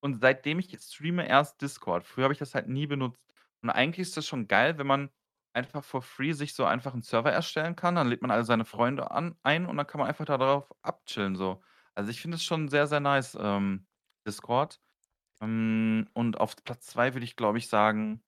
Und 0.01 0.21
seitdem 0.21 0.59
ich 0.61 0.77
streame, 0.81 1.29
erst 1.29 1.63
Discord. 1.63 2.05
Früher 2.05 2.25
habe 2.25 2.35
ich 2.35 2.41
das 2.41 2.55
halt 2.55 2.69
nie 2.69 2.87
benutzt. 2.87 3.33
Und 3.63 3.71
eigentlich 3.71 4.09
ist 4.09 4.17
das 4.17 4.27
schon 4.27 4.49
geil, 4.49 4.79
wenn 4.79 4.87
man 4.87 5.11
einfach 5.55 5.85
for 5.85 6.03
free 6.03 6.33
sich 6.33 6.55
so 6.55 6.65
einfach 6.65 6.95
'n 6.95 7.03
Server 7.03 7.33
erstellen 7.33 7.77
kann. 7.77 7.95
Dann 7.97 8.09
lädt 8.09 8.23
man 8.23 8.31
alle 8.31 8.45
seine 8.45 8.65
Freunde 8.65 9.11
an 9.11 9.37
ein 9.43 9.67
und 9.67 9.77
dann 9.77 9.87
kann 9.87 9.99
man 10.01 10.09
einfach 10.09 10.25
da 10.27 10.39
drauf 10.39 10.71
abchillen 10.83 11.37
so. 11.37 11.63
Also, 11.95 12.11
ich 12.11 12.21
finde 12.21 12.37
es 12.37 12.45
schon 12.45 12.69
sehr, 12.69 12.87
sehr 12.87 13.01
nice, 13.01 13.37
ähm, 13.41 13.87
Discord. 14.27 14.81
Hm, 15.43 16.09
und 16.15 16.41
auf 16.41 16.57
Platz 16.65 16.87
2 16.89 17.15
würde 17.15 17.25
ich, 17.25 17.37
glaube 17.37 17.59
ich, 17.59 17.69
sagen 17.69 18.23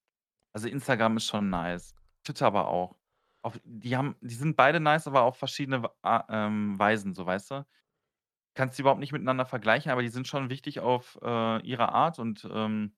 also, 0.54 0.68
Instagram 0.68 1.16
ist 1.18 1.26
schon 1.26 1.50
nice, 1.50 1.94
Twitter 2.24 2.46
aber 2.46 2.68
auch. 2.68 2.98
Auf 3.42 3.60
die 3.64 3.96
haben 3.96 4.16
die 4.22 4.34
sind 4.34 4.56
beide 4.56 4.80
nice, 4.80 5.06
aber 5.08 5.22
auf 5.22 5.36
verschiedene 5.38 5.90
ähm, 6.30 6.78
Weisen, 6.78 7.14
so, 7.14 7.26
weißt 7.26 7.52
du? 7.52 7.66
Kannst 8.54 8.78
die 8.78 8.82
überhaupt 8.82 9.00
nicht 9.00 9.12
miteinander 9.12 9.46
vergleichen, 9.46 9.92
aber 9.92 10.02
die 10.02 10.08
sind 10.10 10.28
schon 10.28 10.50
wichtig 10.50 10.80
auf, 10.80 11.18
äh, 11.22 11.60
ihre 11.66 11.90
Art 11.92 12.18
und, 12.18 12.48
ähm 12.52 12.94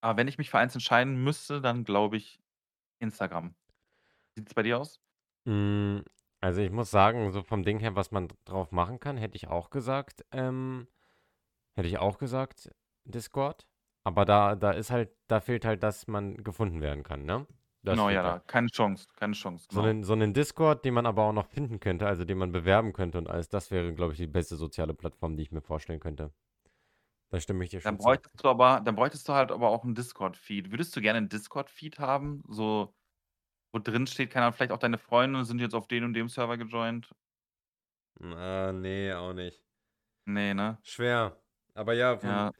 aber 0.00 0.18
wenn 0.18 0.28
ich 0.28 0.38
mich 0.38 0.50
für 0.50 0.58
eins 0.58 0.74
entscheiden 0.74 1.22
müsste, 1.22 1.60
dann 1.60 1.84
glaube 1.84 2.16
ich 2.16 2.43
Instagram. 3.00 3.54
Wie 4.34 4.42
sieht's 4.42 4.54
bei 4.54 4.62
dir 4.64 4.78
aus? 4.80 4.98
Hm, 5.46 6.04
also, 6.40 6.60
ich 6.62 6.70
muss 6.70 6.90
sagen, 6.90 7.30
so 7.32 7.42
vom 7.42 7.62
Ding 7.64 7.78
her, 7.78 7.94
was 7.96 8.10
man 8.10 8.28
drauf 8.44 8.72
machen 8.72 8.98
kann, 8.98 9.16
hätte 9.18 9.36
ich 9.36 9.48
auch 9.48 9.70
gesagt, 9.70 10.24
ähm 10.32 10.88
hätte 11.76 11.88
ich 11.88 11.98
auch 11.98 12.18
gesagt 12.18 12.70
Discord. 13.04 13.66
Aber 14.04 14.24
da 14.26 14.56
da 14.56 14.72
ist 14.72 14.90
halt 14.92 15.12
da 15.28 15.40
fehlt 15.40 15.64
halt, 15.66 15.82
dass 15.84 16.06
man 16.08 16.36
gefunden 16.44 16.82
werden 16.82 17.04
kann, 17.04 17.24
ne? 17.26 17.46
Das 17.82 18.02
Genau, 18.02 18.08
ja, 18.10 18.22
fehlt 18.22 18.22
da 18.22 18.38
keine 18.40 18.68
Chance, 18.68 19.06
keine 19.14 19.34
Chance, 19.34 19.66
So 19.70 19.80
genau. 19.80 19.82
'nen 19.82 20.04
so 20.04 20.14
'nen 20.14 20.32
Discord, 20.34 20.84
den 20.84 20.94
man 20.94 21.06
aber 21.06 21.22
auch 21.24 21.32
noch 21.32 21.46
finden 21.46 21.80
könnte, 21.80 22.06
also, 22.06 22.24
den 22.24 22.38
man 22.38 22.52
bewerben 22.52 22.92
könnte 22.92 23.18
und 23.18 23.28
alles, 23.28 23.48
das 23.48 23.70
wäre, 23.70 23.94
glaube 23.94 24.12
ich, 24.12 24.18
die 24.18 24.26
beste 24.26 24.56
soziale 24.56 24.94
Plattform, 24.94 25.36
die 25.36 25.42
ich 25.42 25.52
mir 25.52 25.60
vorstellen 25.62 26.00
könnte. 26.00 26.32
Da 27.34 27.40
stimme 27.40 27.64
ich 27.64 27.70
dir 27.70 27.80
Dann 27.84 27.98
schon 27.98 27.98
zu. 27.98 28.20
bräuchtest 28.22 28.42
du 28.42 28.48
aber 28.48 28.80
dann 28.80 28.94
bräuchtest 28.96 29.28
du 29.28 29.34
halt 29.34 29.52
aber 29.52 29.68
auch 29.68 29.84
'n 29.84 29.94
Discord-Feed. 29.94 30.70
Würdest 30.70 30.96
du 30.96 31.02
gerne 31.02 31.18
'n 31.18 31.28
Discord-Feed 31.28 31.98
haben, 31.98 32.42
so 32.48 32.94
wo 33.72 33.80
drin 33.80 34.06
steht, 34.06 34.30
keine 34.32 34.46
Ahnung, 34.46 34.56
vielleicht 34.56 34.72
auch 34.72 34.78
deine 34.78 34.98
Freunde 34.98 35.44
sind 35.44 35.60
jetzt 35.60 35.74
auf 35.74 35.88
den 35.88 36.04
und 36.04 36.14
dem 36.14 36.28
Server 36.28 36.58
gejoint? 36.58 37.10
Ah, 38.20 38.70
ne, 38.72 39.12
auch 39.14 39.32
nicht. 39.32 39.60
Ne, 40.26 40.54
ne? 40.54 40.78
Schwer. 40.86 41.42
Aber 41.72 41.94
ja, 41.94 42.18
von 42.18 42.44
Ja. 42.44 42.54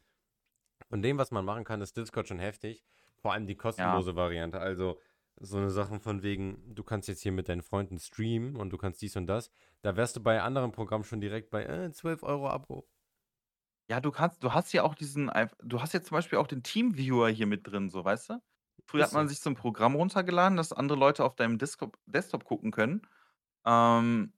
von 0.90 1.02
dem, 1.02 1.18
was 1.18 1.30
man 1.32 1.44
machen 1.44 1.64
kann, 1.64 1.80
ist 1.82 1.96
Discord 1.96 2.28
schon 2.28 2.38
heftig. 2.40 2.84
Vor 3.16 3.32
allem 3.32 3.46
die 3.46 3.56
Ja. 3.78 4.04
kostenlose 4.04 4.16
Variante. 4.16 4.60
Also, 4.60 5.00
so 5.37 5.58
'ne 5.58 5.70
Sachen 5.70 6.00
von 6.00 6.22
wegen, 6.22 6.74
du 6.74 6.84
kannst 6.84 7.08
jetzt 7.08 7.22
hier 7.22 7.32
mit 7.32 7.48
deinen 7.48 7.62
Freunden 7.62 7.98
streamen 7.98 8.56
und 8.56 8.70
du 8.70 8.78
kannst 8.78 9.02
dies 9.02 9.16
und 9.16 9.26
das. 9.26 9.50
Da 9.82 9.96
wärst 9.96 10.16
du 10.16 10.22
bei 10.22 10.42
anderen 10.42 10.72
Programmen 10.72 11.04
schon 11.04 11.20
direkt 11.20 11.50
bei, 11.50 11.64
äh, 11.64 11.92
12 11.92 12.22
€ 12.24 12.48
Abo. 12.50 12.87
Ja, 13.90 14.01
du 14.01 14.11
kannst 14.11 14.42
du 14.42 14.53
hast 14.55 14.73
ja 14.73 14.83
auch 14.83 14.94
diesen 14.94 15.29
einf 15.29 15.55
du 15.62 15.81
hast 15.83 15.92
ja 15.92 16.03
zum 16.03 16.14
Beispiel 16.16 16.38
auch 16.38 16.47
den 16.47 16.62
Teamviewer 16.62 17.29
hier 17.29 17.47
mit 17.47 17.66
drin, 17.66 17.90
so, 17.90 18.03
weißt 18.05 18.31
du? 18.31 18.40
Früher 18.87 19.03
Ist 19.03 19.11
hat 19.11 19.12
man 19.12 19.29
so. 19.29 19.29
sich 19.29 19.40
so 19.40 19.51
'n 19.51 19.55
Programm 19.57 19.94
runtergeladen, 19.94 20.57
dass 20.57 20.73
andere 20.73 20.99
Leute 20.99 21.23
auf 21.25 21.35
deinem 21.37 21.59
Diskop 21.59 21.99
Desktop 22.07 22.44
gucken 22.44 22.70
können, 22.70 23.03
ähm, 23.66 24.35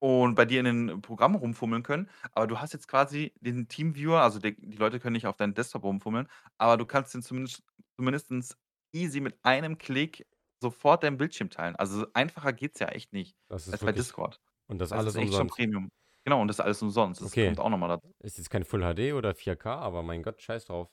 und 0.00 0.34
bei 0.36 0.44
dir 0.46 0.60
in 0.60 0.66
den 0.88 1.02
Programmen 1.02 1.36
rumfummeln 1.36 1.82
können. 1.84 2.10
Aber 2.32 2.46
du 2.48 2.60
hast 2.60 2.72
jetzt 2.74 2.88
quasi 2.88 3.34
den 3.40 3.68
Teamviewer, 3.68 4.22
also, 4.22 4.38
de 4.40 4.56
die 4.58 4.76
Leute 4.78 5.00
können 5.00 5.14
nicht 5.14 5.26
auf 5.28 5.36
deinem 5.36 5.54
Desktop 5.54 5.84
rumfummeln, 5.84 6.28
aber 6.58 6.76
du 6.78 6.86
kannst 6.86 7.14
den 7.14 7.22
zumindest 7.22 7.62
zumindestens 7.98 8.56
easy 8.94 9.20
mit 9.20 9.38
einem 9.44 9.78
Klick 9.78 10.26
sofort 10.62 11.04
deinen 11.04 11.18
Bildschirm 11.18 11.50
teilen. 11.50 11.76
Also, 11.76 12.06
einfacher 12.14 12.52
geht's 12.54 12.80
ja 12.80 12.88
echt 12.88 13.12
nicht 13.14 13.36
Das 13.50 13.68
als 13.70 13.82
ist 13.82 13.82
bei 13.84 13.92
wirklich 13.92 13.94
Discord. 13.94 14.40
und 14.68 14.78
das 14.78 14.92
Das 14.92 15.04
alles 15.04 15.16
ist 15.16 15.16
echt 15.18 15.34
schon 15.34 15.48
umsonst. 15.48 15.56
Premium. 15.56 15.90
Genau, 16.26 16.40
und 16.40 16.48
das 16.48 16.58
alles 16.60 16.80
umsonst. 16.82 17.22
Das 17.22 17.36
Okay. 17.36 17.44
kommt 17.44 17.60
auch 17.60 17.68
noch 17.68 17.76
mal 17.78 17.88
dazu. 17.88 18.14
Ist 18.20 18.38
jetzt 18.38 18.50
kein 18.50 18.64
Full 18.64 18.82
HD 18.82 19.14
oder 19.14 19.34
4K, 19.34 19.76
aber 19.78 20.02
mein 20.02 20.22
Gott, 20.22 20.42
scheiß 20.42 20.66
drauf. 20.66 20.90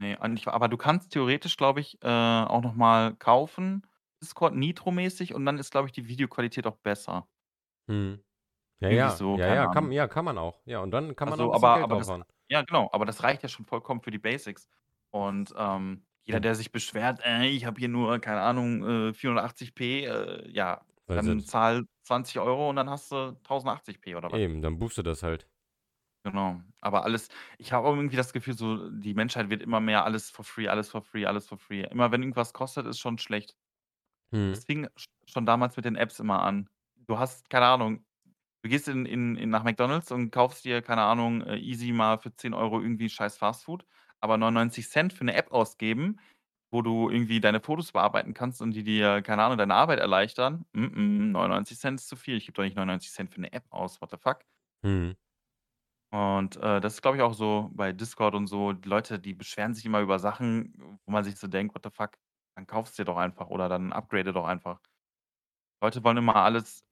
Ne, 0.00 0.16
eigentlich 0.18 0.48
aber 0.48 0.68
du 0.68 0.78
kannst 0.78 1.12
theoretisch, 1.12 1.58
glaube 1.58 1.80
ich, 1.80 1.98
äh, 2.02 2.08
auch 2.08 2.62
noch 2.62 2.74
mal 2.74 3.14
kaufen, 3.16 3.86
Discord 4.22 4.54
Nitro-mäßig 4.54 5.34
und 5.34 5.44
dann 5.44 5.58
ist, 5.58 5.70
glaube 5.72 5.88
ich, 5.88 5.92
die 5.92 6.08
Videoqualität 6.08 6.66
auch 6.66 6.76
besser. 6.78 7.28
Mhm. 7.88 8.22
Ja, 8.80 8.88
Irgendwie 8.88 9.08
ja. 9.08 9.10
so, 9.10 9.38
Ja, 9.38 9.48
keine 9.48 9.62
ja, 9.62 9.68
kann 9.68 9.90
Ahnung. 9.90 9.92
ja, 9.92 10.08
kann 10.08 10.24
man 10.26 10.38
auch. 10.38 10.62
Ja, 10.66 10.80
und 10.80 10.90
dann 10.92 11.16
kann 11.16 11.28
man 11.28 11.40
auch 11.40 11.46
'n 11.46 11.50
Also, 11.50 11.52
bisschen 11.52 11.70
aber 11.70 11.72
Geld 11.72 11.90
aber 11.90 11.96
das 11.96 12.12
draufhauen. 12.12 12.24
ja, 12.48 12.62
genau, 12.62 12.88
aber 12.92 13.04
das 13.06 13.22
reicht 13.22 13.42
ja 13.44 13.48
schon 13.48 13.64
vollkommen 13.66 14.00
für 14.02 14.10
die 14.10 14.18
Basics. 14.18 14.66
Und, 15.10 15.54
ähm, 15.56 16.04
jeder, 16.24 16.40
der 16.40 16.54
sich 16.54 16.72
beschwert: 16.72 17.20
„Äh, 17.24 17.46
ich 17.48 17.64
habe 17.64 17.78
hier 17.78 17.88
nur, 17.88 18.18
keine 18.20 18.40
Ahnung, 18.40 19.08
äh, 19.10 19.14
480p“, 19.14 20.04
äh, 20.04 20.48
ja, 20.50 20.84
Soll 21.10 21.22
dann 21.22 21.22
selbst 21.22 21.46
zahl 21.46 21.84
20 22.02 22.38
€ 22.40 22.70
und 22.70 22.76
dann 22.76 22.90
hast 22.90 23.12
du 23.12 23.36
1080p 23.42 24.16
oder 24.16 24.30
was. 24.32 24.40
Eben, 24.40 24.62
dann 24.62 24.78
buchst 24.78 24.96
du 24.98 25.02
das 25.02 25.22
halt. 25.22 25.46
Genau. 26.24 26.60
Aber 26.82 27.04
alles 27.04 27.28
ich 27.58 27.72
habe 27.72 27.86
auch 27.88 27.94
irgendwie 27.96 28.16
das 28.16 28.32
Gefühl, 28.34 28.54
so 28.56 28.90
die 28.90 29.14
Menschheit 29.14 29.48
wird 29.48 29.62
immer 29.62 29.80
mehr 29.80 30.04
alles 30.04 30.30
for 30.30 30.44
free, 30.44 30.68
alles 30.68 30.90
for 30.90 31.00
free, 31.02 31.24
alles 31.26 31.48
for 31.48 31.56
free. 31.58 31.82
Immer 31.84 32.12
wenn 32.12 32.22
irgendwas 32.22 32.52
kostet, 32.52 32.86
ist 32.86 32.98
schon 32.98 33.16
schlecht. 33.18 33.56
Mhm. 34.32 34.60
Das 34.60 34.64
fing 34.64 34.88
sch 34.96 35.06
schon 35.26 35.46
damals 35.46 35.76
mit 35.76 35.84
den 35.86 35.96
Apps 35.96 36.20
immer 36.20 36.42
an. 36.42 36.68
Du 36.96 37.18
hast, 37.18 37.50
keine 37.50 37.66
Ahnung 37.66 38.04
Du 38.62 38.70
gehst 38.70 38.88
in 38.88 39.06
in 39.06 39.36
in 39.36 39.50
nach 39.50 39.64
McDonald's 39.64 40.12
und 40.12 40.32
kaufst 40.32 40.64
dir, 40.66 40.82
keine 40.82 41.02
Ahnung, 41.02 41.42
äh, 41.42 41.56
easy 41.58 41.92
mal 41.92 42.18
für 42.18 42.34
10 42.36 42.54
€ 42.54 42.80
irgendwie 42.82 43.08
scheiß 43.10 43.38
Fastfood, 43.38 43.86
aber 44.20 44.38
99 44.38 44.88
für 45.14 45.24
'ne 45.24 45.34
App 45.34 45.52
ausgeben, 45.52 46.20
wo 46.70 46.82
du 46.82 47.10
irgendwie 47.10 47.40
deine 47.40 47.60
Fotos 47.60 47.92
bearbeiten 47.92 48.34
kannst 48.34 48.62
und 48.62 48.72
die 48.72 48.84
dir, 48.84 49.22
keine 49.22 49.42
Ahnung, 49.44 49.58
deine 49.58 49.74
Arbeit 49.74 49.98
erleichtern. 50.00 50.64
Mm, 50.72 50.84
mm, 51.28 51.32
99 51.32 51.78
ist 51.84 52.08
zu 52.08 52.16
viel. 52.16 52.36
Ich 52.36 52.46
gebe 52.46 52.54
doch 52.56 52.62
nicht 52.64 52.76
99 52.76 53.12
für 53.30 53.40
'ne 53.40 53.52
App 53.52 53.64
aus. 53.70 54.00
What 54.00 54.10
the 54.12 54.16
fuck? 54.18 54.40
Mhm. 54.82 55.14
Und, 56.12 56.56
äh, 56.56 56.80
das 56.80 56.94
ist, 56.94 57.02
glaube 57.02 57.16
ich, 57.18 57.22
auch 57.22 57.34
so 57.34 57.70
bei 57.72 57.92
Discord 57.92 58.34
und 58.34 58.46
so. 58.48 58.72
Die 58.72 58.88
Leute, 58.88 59.20
die 59.20 59.32
beschweren 59.34 59.74
sich 59.74 59.84
immer 59.86 60.00
über 60.00 60.18
Sachen, 60.18 60.74
wo 61.06 61.12
man 61.12 61.22
sich 61.24 61.36
so 61.36 61.46
denkt: 61.46 61.74
„What 61.74 61.84
the 61.84 61.90
fuck? 61.90 62.18
Dann 62.56 62.66
kauf's 62.66 62.94
dir 62.96 63.04
doch 63.04 63.16
einfach 63.16 63.48
oder 63.48 63.68
dann 63.68 63.92
upgrade 63.92 64.32
doch 64.32 64.44
einfach.“ 64.46 64.80
Leute 65.82 66.04
wollen 66.04 66.16
immer 66.18 66.36
alles 66.36 66.84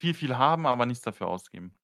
viel, 0.00 0.14
viel 0.14 0.38
haben, 0.38 0.66
aber 0.66 0.86
nichts 0.86 1.04
dafür 1.04 1.28
ausgeben. 1.28 1.74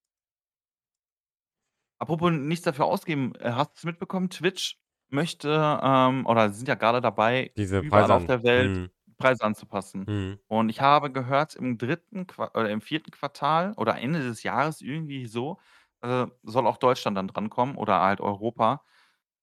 Apropos 2.01 2.31
nichts 2.33 2.65
dafür 2.65 2.85
ausgeben, 2.87 3.35
äh, 3.37 3.53
hast 3.53 3.73
du's 3.77 3.85
mitbekommen? 3.85 4.29
Twitch 4.31 4.79
möchte, 5.11 5.79
ähm 5.83 6.27
oder 6.27 6.51
sind 6.51 6.69
ja 6.69 6.75
grade 6.77 7.01
dabei, 7.01 7.55
Diese 7.57 7.83
überall 7.83 7.85
Preise 7.85 8.15
auf 8.15 8.25
an 8.25 8.27
der 8.27 8.43
Welt 8.45 8.79
mhm. 8.79 8.91
Preise 9.19 9.45
anzupassen. 9.45 10.09
Mhm. 10.09 10.39
Und 10.49 10.69
ich 10.71 10.81
habe 10.81 11.11
gehört, 11.13 11.57
im 11.57 11.79
3. 11.79 12.27
Qua 12.27 12.51
oder 12.55 12.71
im 12.71 12.81
4. 12.83 13.11
Quartal 13.13 13.73
oder 13.77 13.99
Ende 13.99 14.21
des 14.23 14.43
Jahres, 14.45 14.81
irgendwie 14.83 15.27
so, 15.27 15.59
äh, 16.03 16.27
soll 16.43 16.67
auch 16.67 16.79
Deutschland 16.79 17.17
dann 17.17 17.29
drankommen 17.29 17.77
oder 17.77 18.01
halt 18.01 18.21
Europa. 18.21 18.85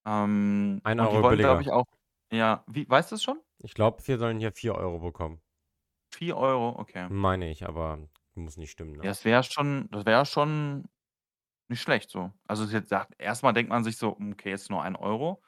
Ähm, 0.05 0.81
Ein 0.85 0.99
und 0.99 1.11
die 1.13 1.21
Euro 1.21 1.21
wollen, 1.21 1.39
glaube 1.39 1.61
billiger. 1.63 1.63
ich, 1.63 1.71
auch 1.71 1.85
ja, 2.33 2.63
wie 2.67 2.89
weißt 2.89 3.11
du's 3.13 3.23
schon? 3.23 3.41
Ich 3.61 3.73
glaube, 3.75 4.05
wir 4.07 4.17
sollen 4.17 4.39
hier 4.39 4.51
4 4.51 4.75
€ 4.75 4.99
bekommen. 4.99 5.41
4 6.11 6.35
€, 6.37 6.75
okay. 6.79 7.09
Meine 7.09 7.49
ich, 7.51 7.65
aber 7.67 8.09
muss 8.33 8.55
nicht 8.57 8.71
stimmen, 8.71 8.95
Ja, 9.03 9.09
ne? 9.09 9.09
das 9.09 9.25
wäre 9.25 9.43
schon 9.43 9.89
das 9.91 10.05
wäre 10.05 10.25
schon 10.25 10.85
nicht 11.69 11.81
schlecht 11.81 12.11
so. 12.11 12.31
Also, 12.47 12.65
jetzt 12.65 12.89
sagt 12.89 13.15
erst 13.19 13.43
mal 13.43 13.53
denkt 13.53 13.69
man 13.71 13.83
sich 13.83 13.97
so: 13.97 14.17
„Hm, 14.17 14.33
okay, 14.33 14.53
ist 14.53 14.69
nur 14.71 14.83
1 14.83 14.97
€“, 14.97 15.43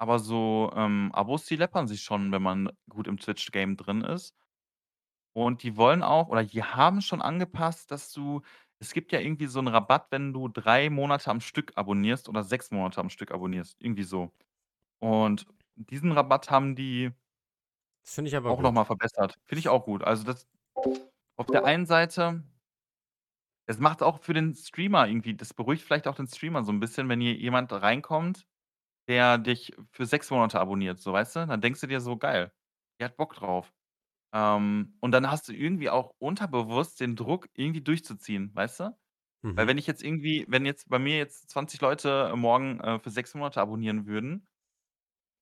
aber 0.00 0.18
so, 0.20 0.72
ähm, 0.76 1.10
Abos, 1.14 1.46
die 1.46 1.56
läppern 1.56 1.88
sich 1.88 2.02
schon, 2.02 2.32
wenn 2.32 2.42
man 2.42 2.70
gut 2.90 3.08
im 3.08 3.18
Twitch-Game 3.18 3.76
drin 3.76 4.02
ist. 4.02 4.30
Und 5.36 5.62
die 5.62 5.76
wollen 5.76 6.02
auch 6.02 6.28
oder 6.28 6.44
die 6.44 6.62
haben 6.64 7.00
schon 7.02 7.22
angepasst, 7.22 7.90
dass 7.90 8.12
du 8.12 8.42
es 8.82 8.92
gibt 8.94 9.12
ja 9.12 9.20
irgendwie 9.20 9.46
so 9.46 9.60
'n 9.60 9.68
Rabatt, 9.68 10.06
wenn 10.10 10.32
du 10.32 10.48
3 10.48 10.88
Monate 10.90 11.30
am 11.30 11.40
Stück 11.40 11.72
abonnierst 11.76 12.28
oder 12.30 12.42
6 12.42 12.70
Monate 12.70 12.98
am 13.00 13.10
Stück 13.10 13.30
abonnierst, 13.30 13.76
irgendwie 13.82 14.02
so. 14.04 14.32
Und 15.00 15.46
diesen 15.76 16.12
Rabatt 16.12 16.50
haben 16.50 16.76
die 16.76 17.12
Das 18.06 18.14
finde 18.14 18.28
ich 18.28 18.36
aber 18.36 18.54
auch 18.54 18.62
noch 18.62 18.72
gut. 18.72 18.72
mal 18.72 18.84
verbessert. 18.84 19.36
Finde 19.46 19.60
ich 19.60 19.68
auch 19.68 19.84
gut. 19.84 20.02
Also, 20.02 20.24
das 20.24 20.48
auf 21.36 21.50
der 21.50 21.64
einen 21.64 21.86
Seite 21.86 22.44
es 23.68 23.78
macht 23.78 24.02
auch 24.02 24.20
für 24.20 24.34
den 24.34 24.54
Streamer 24.54 25.06
irgendwie 25.06 25.34
das 25.36 25.54
beruhigt 25.54 25.82
vielleicht 25.82 26.08
auch 26.08 26.14
den 26.16 26.26
Streamer 26.26 26.64
so 26.64 26.72
'n 26.72 26.80
bisschen, 26.80 27.08
wenn 27.08 27.20
hier 27.20 27.34
jemand 27.34 27.72
reinkommt, 27.72 28.46
der 29.10 29.38
dich 29.38 29.74
für 29.92 30.06
6 30.06 30.30
Monate 30.32 30.60
abonniert, 30.60 31.00
so, 31.00 31.12
weißt 31.14 31.36
du? 31.36 31.46
Dann 31.48 31.62
denkst 31.62 31.82
du 31.82 31.88
dir 31.88 32.00
so: 32.02 32.18
„Geil, 32.18 32.52
der 33.00 33.06
hat 33.10 33.18
Bock 33.18 33.34
drauf.“ 33.34 33.74
Ähm, 34.34 34.96
und 35.00 35.12
dann 35.12 35.30
hast 35.30 35.48
du 35.48 35.54
irgendwie 35.54 35.90
auch 35.90 36.14
unterbewusst 36.18 37.00
den 37.00 37.16
Druck, 37.16 37.48
irgendwie 37.54 37.82
durchzuziehen, 37.82 38.52
weißt 38.54 38.80
du? 38.80 38.98
Weil 39.56 39.66
Mhm. 39.66 39.68
wenn 39.68 39.78
ich 39.78 39.86
jetzt 39.88 40.02
irgendwie 40.04 40.46
wenn 40.48 40.66
jetzt 40.66 40.88
bei 40.90 40.98
mir 41.00 41.18
jetzt 41.18 41.50
20 41.50 41.80
Leute 41.82 42.34
morgen, 42.36 42.80
äh, 42.80 42.98
für 43.00 43.10
6 43.10 43.34
Monate 43.34 43.60
abonnieren 43.62 44.06
würden 44.06 44.48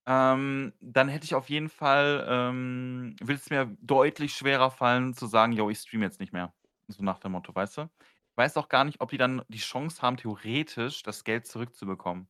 ähm, 0.07 0.73
dann 0.81 1.09
hätte 1.09 1.25
ich 1.25 1.35
auf 1.35 1.51
jeden 1.51 1.69
Fall 1.69 2.27
ähm, 2.29 3.17
würde 3.21 3.35
es 3.35 3.51
mir 3.51 3.77
deutlich 3.81 4.35
schwerer 4.35 4.71
fallen 4.71 5.15
zu 5.15 5.27
sagen: 5.27 5.53
„Jo, 5.53 5.71
ich 5.71 5.79
streame 5.81 6.05
jetzt 6.07 6.21
nicht 6.21 6.33
mehr.“ 6.33 6.55
So 6.89 7.03
nach 7.03 7.19
dem 7.19 7.33
Motto, 7.33 7.55
weißt 7.55 7.79
du? 7.79 7.83
Ich 7.83 8.37
weiß 8.37 8.57
auch 8.57 8.69
gar 8.69 8.85
nicht, 8.85 9.01
ob 9.01 9.11
die 9.11 9.19
dann 9.19 9.43
die 9.49 9.59
Chance 9.59 10.01
haben, 10.03 10.17
theoretisch 10.17 11.03
das 11.03 11.25
Geld 11.25 11.47
zurückzubekommen. 11.47 12.29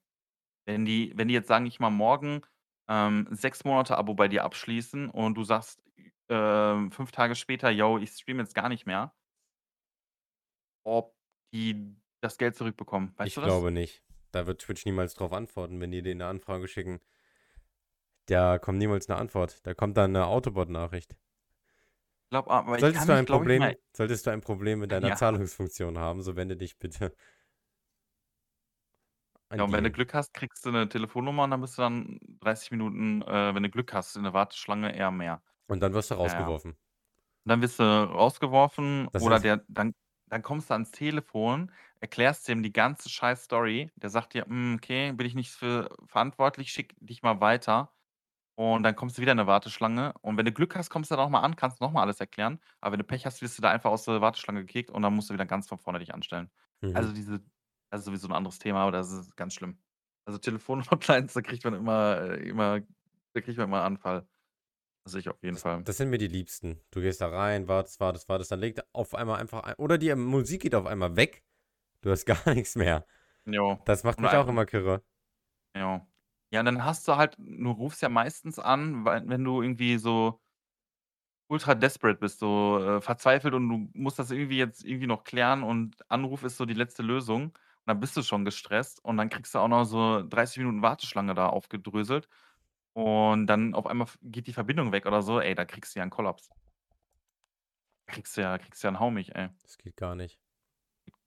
Wenn 0.68 0.84
die 0.84 1.12
wenn 1.16 1.28
die 1.28 1.34
jetzt, 1.34 1.48
sage 1.48 1.66
ich 1.66 1.80
mal, 1.80 1.88
morgen, 1.88 2.42
ähm, 2.90 3.26
6 3.30 3.64
Monate 3.64 3.96
Abo 3.96 4.12
bei 4.12 4.28
dir 4.28 4.44
abschließen 4.44 5.08
und 5.08 5.34
du 5.34 5.42
sagst, 5.42 5.82
ähm, 6.28 6.92
5 6.92 7.10
Tage 7.10 7.34
später: 7.36 7.70
„Jo, 7.70 7.96
ich 7.96 8.10
streame 8.10 8.42
jetzt 8.42 8.54
gar 8.54 8.68
nicht 8.68 8.84
mehr“ 8.84 9.14
ob 10.86 11.16
die 11.52 11.96
das 12.20 12.38
Geld 12.38 12.56
zurückbekommen. 12.56 13.12
Weißt 13.16 13.36
Ich 13.36 13.36
du 13.36 13.40
das? 13.40 13.62
glaube 13.62 13.72
nicht. 13.72 14.04
Da 14.30 14.46
wird 14.46 14.60
Twitch 14.60 14.84
niemals 14.84 15.14
drauf 15.14 15.32
antworten, 15.32 15.80
wenn 15.80 15.90
die 15.90 16.02
dir 16.02 16.14
'ne 16.14 16.26
Anfrage 16.26 16.68
schicken. 16.68 17.00
Da 18.28 18.58
kommt 18.58 18.78
niemals 18.78 19.08
'ne 19.08 19.16
Antwort. 19.16 19.66
Da 19.66 19.72
kommt 19.72 19.96
dann 19.96 20.12
'ne 20.12 20.26
Autobot-Nachricht. 20.26 21.16
Ich 22.76 22.92
Solltest 22.92 23.08
du 23.08 23.12
ein 23.12 23.26
glaube 23.26 23.46
ich, 23.46 23.56
mal 23.56 23.74
Problem 23.74 23.80
solltest 23.92 24.24
du 24.26 24.30
ein 24.30 24.40
Problem 24.40 24.78
mit 24.78 24.92
deiner 24.92 25.12
Ja. 25.14 25.16
Zahlungsfunktion 25.16 25.98
haben, 25.98 26.22
so 26.22 26.36
wende 26.36 26.56
dich 26.56 26.78
bitte 26.78 27.12
Ja, 29.56 29.62
an 29.62 29.64
und 29.64 29.72
wenn 29.72 29.82
du 29.84 29.90
die 29.90 29.94
Glück 29.94 30.12
hast, 30.12 30.34
kriegst 30.34 30.66
du 30.66 30.70
'ne 30.70 30.88
Telefonnummer 30.88 31.44
und 31.44 31.50
dann 31.50 31.60
bist 31.62 31.78
du 31.78 31.82
dann 31.82 32.18
30 32.40 32.70
Minuten, 32.70 33.22
äh, 33.22 33.54
wenn 33.54 33.62
du 33.62 33.70
Glück 33.70 33.92
hast, 33.94 34.14
in 34.16 34.22
der 34.24 34.34
Warteschlange, 34.34 34.94
eher 34.94 35.10
mehr. 35.10 35.42
Und 35.70 35.80
dann 35.80 35.92
wirst 35.92 36.10
du 36.10 36.14
Ja, 36.22 36.32
ja. 36.40 36.54
rausgeworfen. 36.54 36.78
Dann 37.44 37.62
wirst 37.62 37.78
du 37.80 37.84
rausgeworfen 37.84 39.08
Das 39.14 39.18
oder 39.18 39.40
der 39.40 39.64
dann 39.68 39.92
dann 40.28 40.42
kommst 40.42 40.70
du 40.70 40.74
ans 40.74 40.92
Telefon, 40.92 41.72
erklärst 42.00 42.48
dem 42.48 42.62
die 42.62 42.72
ganze 42.72 43.08
scheiß 43.10 43.44
Story. 43.44 43.90
Der 43.96 44.10
sagt 44.10 44.34
dir: 44.34 44.44
„Hm, 44.46 44.76
okay, 44.78 45.12
bin 45.12 45.26
ich 45.26 45.34
nicht 45.34 45.50
für 45.52 45.90
verantwortlich, 46.06 46.70
schicke 46.72 46.96
dich 47.00 47.22
mal 47.22 47.40
weiter.“ 47.40 47.94
Und 48.56 48.82
dann 48.84 48.96
kommst 48.96 49.18
du 49.18 49.22
wieder 49.22 49.32
in 49.32 49.38
'ne 49.38 49.46
Warteschlange. 49.48 50.14
Und 50.22 50.36
wenn 50.38 50.46
du 50.46 50.52
Glück 50.52 50.76
hast, 50.76 50.90
kommst 50.90 51.10
du 51.10 51.16
noch 51.16 51.30
mal 51.30 51.40
an, 51.40 51.56
kannst 51.56 51.80
noch 51.80 51.92
mal 51.92 52.02
alles 52.02 52.20
erklären. 52.20 52.60
Aber 52.80 52.92
wenn 52.94 53.00
du 53.00 53.04
Pech 53.06 53.26
hast, 53.26 53.42
wirst 53.42 53.58
du 53.58 53.62
da 53.62 53.70
einfach 53.70 53.90
aus 53.90 54.04
der 54.04 54.20
Warteschlange 54.22 54.60
gekickt 54.66 54.90
und 54.90 55.02
dann 55.02 55.14
musst 55.14 55.30
du 55.30 55.34
wieder 55.34 55.46
ganz 55.46 55.68
von 55.68 55.78
vorne 55.78 56.00
dich 56.00 56.14
anstellen. 56.14 56.50
Mhm. 56.82 57.08
Also, 57.08 57.12
diese 57.12 57.42
das 57.90 58.00
ist 58.00 58.06
sowieso 58.06 58.28
'n 58.28 58.32
anderes 58.34 58.58
Thema, 58.58 58.82
aber 58.82 58.92
das 58.92 59.12
ist 59.12 59.36
ganz 59.36 59.54
schlimm. 59.54 59.78
Also, 60.26 60.38
Telefon-Hotlines, 60.38 61.32
da 61.34 61.42
kriegt 61.42 61.64
man 61.64 61.74
immer 61.74 62.20
äh, 62.22 62.48
immer 62.48 62.80
da 63.34 63.40
kriegt 63.40 63.58
man 63.58 63.68
immer 63.68 63.82
Anfall. 63.84 64.28
Also, 65.06 65.18
ich 65.18 65.28
auf 65.30 65.42
jeden 65.42 65.56
Das 65.56 65.62
Fall. 65.62 65.84
das 65.84 65.96
sind 65.96 66.10
mir 66.10 66.18
die 66.18 66.26
Liebsten. 66.28 66.80
Du 66.90 67.00
gehst 67.00 67.20
da 67.20 67.28
rein, 67.28 67.68
wartest, 67.68 68.00
wartest, 68.00 68.28
wartest, 68.28 68.50
dann 68.52 68.60
legt 68.60 68.82
auf 68.94 69.14
einmal 69.14 69.40
einfach 69.40 69.62
ein 69.64 69.74
oder 69.76 69.98
die 69.98 70.14
Musik 70.14 70.62
geht 70.62 70.74
auf 70.74 70.86
einmal 70.86 71.16
weg. 71.16 71.44
Du 72.02 72.10
hörst 72.10 72.26
gar 72.46 72.54
nix 72.54 72.76
mehr. 72.76 73.06
Jo. 73.46 73.78
Das 73.84 74.04
macht 74.04 74.20
mich 74.20 74.34
ei 74.34 74.38
auch 74.38 74.48
immer 74.48 74.66
kirre. 74.66 75.04
Jo. 75.76 76.06
Ja, 76.50 76.60
und 76.60 76.66
dann 76.66 76.84
hast 76.84 77.06
du 77.08 77.16
halt 77.16 77.36
du 77.38 77.70
rufst 77.70 78.02
ja 78.02 78.08
meistens 78.08 78.58
an, 78.58 79.04
weil 79.04 79.28
wenn 79.28 79.44
du 79.44 79.60
irgendwie 79.62 79.98
so 79.98 80.40
ultra 81.50 81.74
desperate 81.74 82.18
bist, 82.20 82.40
so, 82.40 82.78
äh, 82.78 83.00
verzweifelt 83.00 83.54
und 83.54 83.68
du 83.68 83.88
musst 83.94 84.18
das 84.18 84.30
irgendwie 84.30 84.58
jetzt 84.58 84.84
irgendwie 84.84 85.06
noch 85.06 85.24
klären 85.24 85.62
und 85.62 85.96
Anruf 86.10 86.42
ist 86.44 86.56
so 86.58 86.66
die 86.66 86.74
letzte 86.74 87.02
Lösung. 87.02 87.58
Dann 87.88 88.00
bist 88.00 88.14
du 88.18 88.22
schon 88.22 88.44
gestresst 88.44 89.02
und 89.02 89.16
dann 89.16 89.30
kriegst 89.30 89.54
du 89.54 89.58
auch 89.60 89.68
noch 89.68 89.84
so 89.84 90.22
30 90.22 90.58
Minuten 90.58 90.82
Warteschlange 90.82 91.32
da 91.34 91.48
aufgedröselt. 91.48 92.28
Und 92.94 93.46
dann 93.46 93.74
auf 93.74 93.86
einmal 93.86 94.06
f 94.08 94.18
geht 94.22 94.46
die 94.46 94.52
Verbindung 94.54 94.92
weg 94.92 95.06
oder 95.06 95.22
so. 95.22 95.40
Ey, 95.40 95.54
da 95.54 95.64
kriegst 95.64 95.94
du 95.96 96.00
ja 96.00 96.04
'n 96.06 96.10
Kollaps. 96.10 96.48
Kriegst 98.08 98.36
du 98.38 98.40
ja 98.40 98.56
kriegst 98.58 98.82
du 98.82 98.86
ja 98.88 98.92
'n 98.92 98.98
Haumich, 99.00 99.34
ey. 99.36 99.50
Das 99.62 99.76
geht 99.78 99.96
gar 99.96 100.14
nicht. 100.14 100.36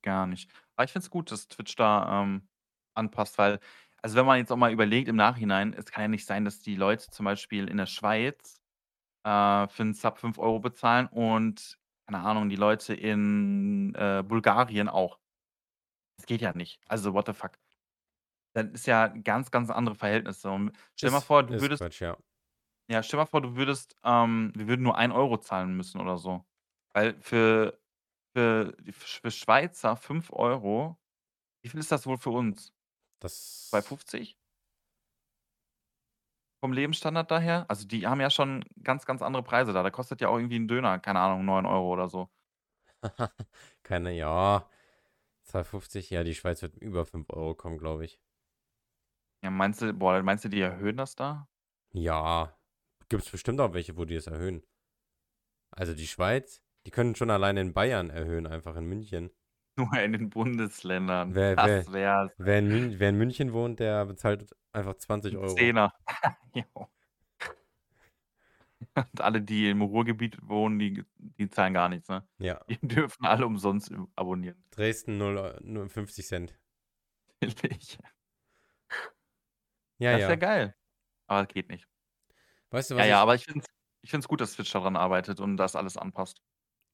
Gar 0.04 0.28
nicht. 0.28 0.50
Aber 0.76 0.86
ich 0.86 0.92
finde 0.92 1.06
es 1.06 1.10
gut, 1.12 1.32
dass 1.32 1.48
Twitch 1.48 1.76
da, 1.76 2.24
ähm, 2.24 2.48
anpasst, 2.96 3.38
weil 3.38 3.60
also, 4.04 4.16
wenn 4.16 4.26
man 4.26 4.40
jetzt 4.40 4.52
auch 4.52 4.58
mal 4.58 4.72
überlegt 4.72 5.08
im 5.10 5.16
Nachhinein, 5.16 5.74
es 5.78 5.86
kann 5.92 6.02
ja 6.04 6.08
nicht 6.08 6.26
sein, 6.26 6.44
dass 6.44 6.60
die 6.60 6.76
Leute 6.76 7.12
zum 7.12 7.24
Beispiel 7.26 7.68
in 7.68 7.78
der 7.78 7.86
Schweiz, 7.86 8.60
äh, 9.26 9.68
für 9.70 9.84
'n 9.84 9.94
Sub 9.96 10.20
5 10.20 10.38
€ 10.40 10.60
bezahlen 10.62 11.08
und, 11.08 11.80
keine 12.08 12.20
Ahnung, 12.24 12.50
die 12.50 12.58
Leute 12.58 12.94
in, 12.96 13.96
äh, 13.96 14.24
Bulgarien 14.28 14.90
auch. 14.90 15.18
Das 16.22 16.28
geht 16.28 16.42
ja 16.42 16.54
nicht. 16.54 16.80
Also, 16.88 17.14
what 17.16 17.26
the 17.26 17.34
fuck? 17.34 17.54
Dann 18.54 18.74
ist 18.74 18.88
ja 18.88 19.08
ganz, 19.08 19.52
ganz 19.52 19.70
andere 19.70 19.96
Verhältnisse. 19.96 20.52
Und 20.52 20.74
stell 20.96 21.12
mal 21.12 21.22
Ist 21.22 21.22
vor, 21.22 21.44
du 21.44 21.58
ist 21.58 21.70
würdest 21.70 21.82
Quatsch, 21.82 22.02
ja. 22.02 22.18
ja, 22.90 23.04
stell 23.04 23.18
mal 23.18 23.26
vor, 23.26 23.42
du 23.42 23.56
würdest 23.56 23.96
ähm, 24.04 24.52
wir 24.56 24.68
würden 24.68 24.84
nur 24.84 24.98
1 24.98 25.12
€ 25.14 25.38
zahlen 25.38 25.76
müssen 25.78 26.00
oder 26.02 26.18
so. 26.18 26.46
Weil 26.94 27.20
für 27.22 27.80
für 28.36 28.76
die 28.82 28.92
für 28.94 29.32
Schweizer 29.32 29.96
5 29.98 30.30
€, 30.32 30.98
wie 31.64 31.70
viel 31.70 31.80
ist 31.82 31.92
das 31.92 32.08
wohl 32.08 32.18
für 32.18 32.32
uns? 32.32 32.74
Das 33.20 33.86
fünfzig? 33.86 34.36
Vom 36.64 36.74
Lebensstandard 36.74 37.32
daher? 37.32 37.66
Also, 37.70 37.88
die 37.88 38.06
haben 38.06 38.22
ja 38.22 38.30
schon 38.30 38.64
ganz, 38.84 39.06
ganz 39.08 39.22
andere 39.24 39.42
Preise 39.44 39.74
da. 39.74 39.82
Da 39.82 39.90
kostet 39.90 40.22
ja 40.22 40.28
auch 40.30 40.38
irgendwie 40.38 40.58
'n 40.58 40.68
Döner, 40.68 41.00
keine 41.00 41.20
Ahnung, 41.20 41.44
9 41.46 41.66
€ 41.66 41.92
oder 41.94 42.08
so. 42.08 42.30
Keine 43.84 44.12
ja, 44.14 44.70
2,50 45.52 46.10
ja, 46.12 46.24
die 46.24 46.36
Schweiz 46.36 46.62
wird 46.62 46.78
über 46.78 47.06
5 47.06 47.30
€ 47.30 47.56
kommen, 47.56 47.78
glaube 47.78 48.06
ich. 48.06 48.18
Ja, 49.44 49.50
meinst 49.50 49.82
du 49.82 49.92
boah, 49.94 50.22
meinst 50.22 50.46
du, 50.46 50.50
die 50.50 50.62
erhöhen 50.62 50.98
das 50.98 51.16
da? 51.16 51.48
Ja, 51.94 52.58
gibt's 53.10 53.30
bestimmt 53.30 53.60
auch 53.60 53.74
welche, 53.74 53.98
wo 53.98 54.06
die 54.06 54.16
es 54.16 54.28
erhöhen. 54.28 54.64
Also, 55.74 55.94
die 55.94 56.08
Schweiz, 56.08 56.62
die 56.86 56.92
können 56.92 57.16
schon 57.16 57.30
alleine 57.30 57.62
in 57.62 57.74
Bayern 57.74 58.10
erhöhen, 58.10 58.46
einfach 58.46 58.76
in 58.76 58.86
München. 58.86 59.32
Nur 59.78 59.94
in 60.00 60.12
den 60.14 60.30
Bundesländern. 60.30 61.36
Wer 61.36 61.56
Das 61.56 61.72
wär's. 61.94 62.32
wer 62.38 62.60
in 62.60 62.70
Mün 62.72 63.00
wer 63.00 63.10
in 63.10 63.18
München 63.18 63.54
wohnt, 63.54 63.80
der 63.80 64.06
bezahlt 64.06 64.56
einfach 64.74 64.96
20 64.98 65.38
'N 65.38 65.38
€. 65.38 65.46
Zehner. 65.46 65.92
Und 68.96 69.22
alle, 69.22 69.42
die 69.42 69.70
im 69.70 69.82
Ruhrgebiet 69.82 70.38
wohnen, 70.42 70.80
die 70.80 71.04
die 71.18 71.50
zahlen 71.50 71.74
gar 71.74 71.90
nichts, 71.90 72.10
ne? 72.10 72.28
Ja. 72.40 72.64
Die 72.70 72.78
dürfen 72.82 73.26
alle 73.26 73.46
umsonst 73.46 73.92
abonnieren. 74.16 74.64
Dresden 74.72 75.18
0, 75.18 75.38
Eu- 75.38 75.60
nur 75.62 75.90
50 75.90 76.26
Cent. 76.26 76.60
Billig. 77.62 77.98
Ja, 80.00 80.14
Das 80.14 80.22
ja. 80.22 80.28
wäre 80.30 80.38
geil. 80.38 80.76
Aber 81.28 81.46
geht 81.46 81.70
nicht. 81.70 81.88
Weißt 82.72 82.92
du, 82.92 82.96
was 82.96 83.00
Ja, 83.02 83.06
ich. 83.06 83.10
ja, 83.12 83.22
aber 83.22 83.36
ich 83.36 83.46
finde 83.46 83.60
es 83.62 83.66
ich 84.04 84.10
find's 84.10 84.28
gut, 84.28 84.42
dass 84.42 84.54
Twitch 84.54 84.72
daran 84.72 84.96
arbeitet 84.96 85.40
und 85.40 85.58
das 85.58 85.76
alles 85.76 85.96
anpasst. 85.96 86.42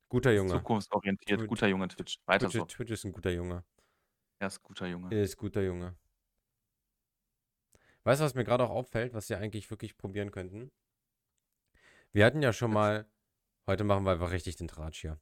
guter 0.09 0.33
Junge. 0.33 0.51
Zukunftsorientiert, 0.51 1.39
Twitch- 1.39 1.47
guter 1.49 1.67
Junge 1.67 1.87
Twitch. 1.87 2.17
Weiter 2.25 2.49
Twitch, 2.49 2.59
so. 2.59 2.65
Twitch 2.65 2.91
ist 2.91 3.05
ein 3.05 3.13
guter 3.13 3.31
Junge. 3.31 3.63
Er 4.39 4.47
ist 4.47 4.61
guter 4.61 4.87
Junge. 4.87 5.15
Er 5.15 5.23
ist 5.23 5.37
guter 5.37 5.61
Junge. 5.63 5.95
Weißt 8.03 8.21
du, 8.21 8.25
was 8.25 8.35
mir 8.35 8.43
gerade 8.43 8.63
auch 8.65 8.69
auffällt, 8.71 9.13
was 9.13 9.29
wir 9.29 9.37
eigentlich 9.39 9.69
wirklich 9.69 9.97
probieren 9.97 10.31
könnten? 10.31 10.71
Wir 12.17 12.25
hatten 12.25 12.41
ja 12.41 12.51
schon 12.51 12.73
mal, 12.73 13.05
heute 13.67 13.83
machen 13.83 14.03
wir 14.03 14.13
einfach 14.13 14.31
richtig 14.31 14.55
den 14.55 14.67
Tratsch 14.67 15.01
hier. 15.01 15.19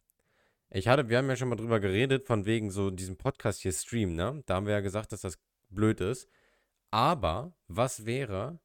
Ich 0.70 0.88
hatte, 0.88 1.10
wir 1.10 1.18
haben 1.18 1.28
ja 1.28 1.36
schon 1.36 1.50
mal 1.50 1.58
drüber 1.58 1.82
geredet, 1.82 2.26
von 2.26 2.46
wegen 2.46 2.72
so 2.72 2.90
diesem 2.90 3.18
Podcast 3.18 3.60
hier 3.60 3.74
Stream, 3.74 4.16
ne? 4.16 4.42
Da 4.46 4.56
haben 4.56 4.66
wir 4.66 4.76
ja 4.76 4.80
gesagt, 4.80 5.12
dass 5.12 5.20
das 5.20 5.38
blöd 5.68 6.00
ist. 6.00 6.30
Aber 6.92 7.52
was 7.68 8.06
wäre, 8.06 8.62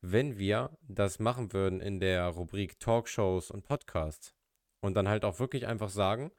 wenn 0.00 0.38
wir 0.38 0.78
das 0.82 1.18
machen 1.18 1.52
würden 1.52 1.80
in 1.80 1.98
der 1.98 2.28
Rubrik 2.28 2.78
Talkshows 2.78 3.50
und 3.50 3.64
Podcasts? 3.64 4.32
Und 4.80 4.94
dann 4.94 5.08
halt 5.08 5.24
auch 5.24 5.40
wirklich 5.40 5.66
einfach 5.66 5.90
sagen, 5.90 6.30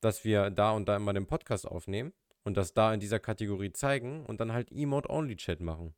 dass 0.00 0.24
wir 0.24 0.50
da 0.50 0.72
und 0.72 0.88
da 0.88 0.96
immer 0.96 1.12
den 1.12 1.28
Podcast 1.28 1.68
aufnehmen 1.68 2.12
und 2.42 2.56
das 2.56 2.74
da 2.74 2.92
in 2.92 2.98
dieser 2.98 3.20
Kategorie 3.20 3.72
zeigen 3.72 4.26
und 4.26 4.40
dann 4.40 4.52
halt 4.52 4.72
Emote-Only-Chat 4.72 5.60
machen. 5.60 5.94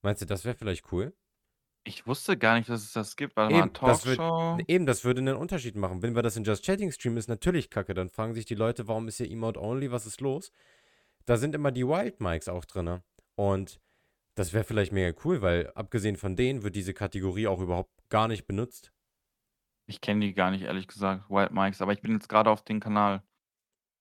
Meinst 0.00 0.22
du, 0.22 0.26
das 0.26 0.46
wäre 0.46 0.56
vielleicht 0.56 0.90
cool? 0.90 1.12
Ich 1.86 2.06
wusste 2.06 2.38
gar 2.38 2.56
nicht, 2.56 2.68
dass 2.70 2.82
es 2.82 2.92
das 2.92 3.14
gibt. 3.14 3.36
Warte 3.36 3.54
Eben, 3.54 3.70
mal, 3.80 3.88
das 3.88 4.06
wird- 4.06 4.16
Talkshow. 4.16 4.58
Eben, 4.66 4.86
das 4.86 5.04
würde 5.04 5.20
einen 5.20 5.36
Unterschied 5.36 5.76
machen. 5.76 6.00
Wenn 6.02 6.14
wir 6.14 6.22
das 6.22 6.36
in 6.36 6.44
Just 6.44 6.64
Chatting 6.64 6.90
streamen, 6.92 7.18
ist 7.18 7.28
natürlich 7.28 7.68
kacke. 7.68 7.92
Dann 7.92 8.08
fragen 8.08 8.32
sich 8.32 8.46
die 8.46 8.54
Leute, 8.54 8.88
warum 8.88 9.06
ist 9.06 9.18
hier 9.18 9.30
Emote-Only, 9.30 9.90
was 9.92 10.06
ist 10.06 10.20
los? 10.22 10.50
Da 11.26 11.36
sind 11.36 11.54
immer 11.54 11.72
die 11.72 11.86
Wild 11.86 12.20
Mics 12.20 12.48
auch 12.48 12.64
drin. 12.64 13.00
Und 13.34 13.80
das 14.34 14.52
wäre 14.54 14.64
vielleicht 14.64 14.92
mega 14.92 15.16
cool, 15.24 15.42
weil 15.42 15.70
abgesehen 15.74 16.16
von 16.16 16.36
denen 16.36 16.62
wird 16.62 16.74
diese 16.74 16.94
Kategorie 16.94 17.46
auch 17.46 17.60
überhaupt 17.60 17.90
gar 18.08 18.28
nicht 18.28 18.46
benutzt. 18.46 18.90
Ich 19.86 20.00
kenne 20.00 20.20
die 20.24 20.32
gar 20.32 20.50
nicht, 20.50 20.62
ehrlich 20.62 20.88
gesagt, 20.88 21.28
Wild 21.28 21.52
Mikes, 21.52 21.82
aber 21.82 21.92
ich 21.92 22.00
bin 22.00 22.12
jetzt 22.12 22.28
gerade 22.30 22.50
auf 22.50 22.62
dem 22.62 22.80
Kanal. 22.80 23.22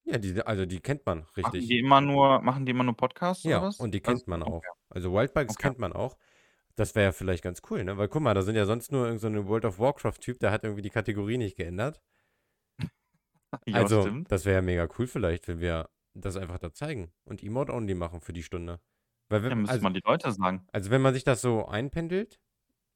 Ja, 0.05 0.17
die, 0.17 0.41
also 0.41 0.65
die 0.65 0.79
kennt 0.79 1.05
man 1.05 1.19
Machen 1.19 1.31
richtig. 1.35 1.67
die 1.67 1.79
immer 1.79 1.99
nur, 2.01 2.41
machen 2.41 2.65
die 2.65 2.71
immer 2.71 2.83
nur 2.85 2.95
Podcasts 2.95 3.43
Ja, 3.43 3.57
oder 3.59 3.67
was? 3.67 3.79
und 3.79 3.93
die 3.93 4.03
Also- 4.03 4.17
kennt 4.19 4.27
man 4.29 4.43
auch. 4.43 4.53
okay. 4.57 4.67
Also 4.89 5.13
Wildbikes 5.13 5.55
Okay. 5.57 5.67
kennt 5.67 5.79
man 5.79 5.91
auch. 5.93 6.17
Das 6.75 6.93
wäre 6.95 7.05
ja 7.05 7.11
vielleicht 7.11 7.43
ganz 7.43 7.61
cool, 7.71 7.83
ne? 7.83 7.97
Weil 7.97 8.07
guck 8.09 8.21
mal, 8.21 8.33
da 8.35 8.41
sind 8.43 8.55
ja 8.55 8.65
sonst 8.65 8.91
nur 8.91 9.05
irgendein 9.05 9.19
so 9.19 9.27
eine 9.27 9.47
World 9.47 9.65
of 9.65 9.79
Warcraft-Typ, 9.79 10.39
der 10.39 10.51
hat 10.51 10.63
irgendwie 10.63 10.81
die 10.83 10.89
Kategorie 10.91 11.37
nicht 11.39 11.55
geändert. 11.57 12.01
Ja, 13.67 13.87
also, 13.87 13.87
stimmt. 13.89 14.27
das 14.27 14.45
wäre 14.45 14.55
ja 14.57 14.61
mega 14.61 14.87
cool 14.97 15.07
vielleicht, 15.07 15.47
wenn 15.47 15.59
wir 15.59 15.89
das 16.13 16.37
einfach 16.37 16.59
da 16.59 16.73
zeigen 16.73 17.11
und 17.25 17.43
Emote-Only 17.43 17.95
machen 17.95 18.21
für 18.21 18.33
die 18.33 18.43
Stunde. 18.43 18.79
Weil 19.29 19.43
Ja, 19.47 19.55
wenn, 19.55 19.55
müsste 19.55 19.81
also, 19.81 19.85
man 19.85 19.93
die 19.93 20.01
Leute 20.03 20.31
sagen. 20.33 20.67
also 20.73 20.91
wenn 20.91 21.01
man 21.03 21.13
sich 21.15 21.23
das 21.23 21.41
so 21.41 21.65
einpendelt 21.67 22.39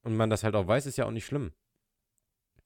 und 0.02 0.16
man 0.16 0.30
das 0.30 0.44
halt 0.44 0.56
auch 0.56 0.68
weiß, 0.68 0.86
ist 0.86 0.98
ja 0.98 1.06
auch 1.06 1.12
nicht 1.12 1.26
schlimm. 1.26 1.54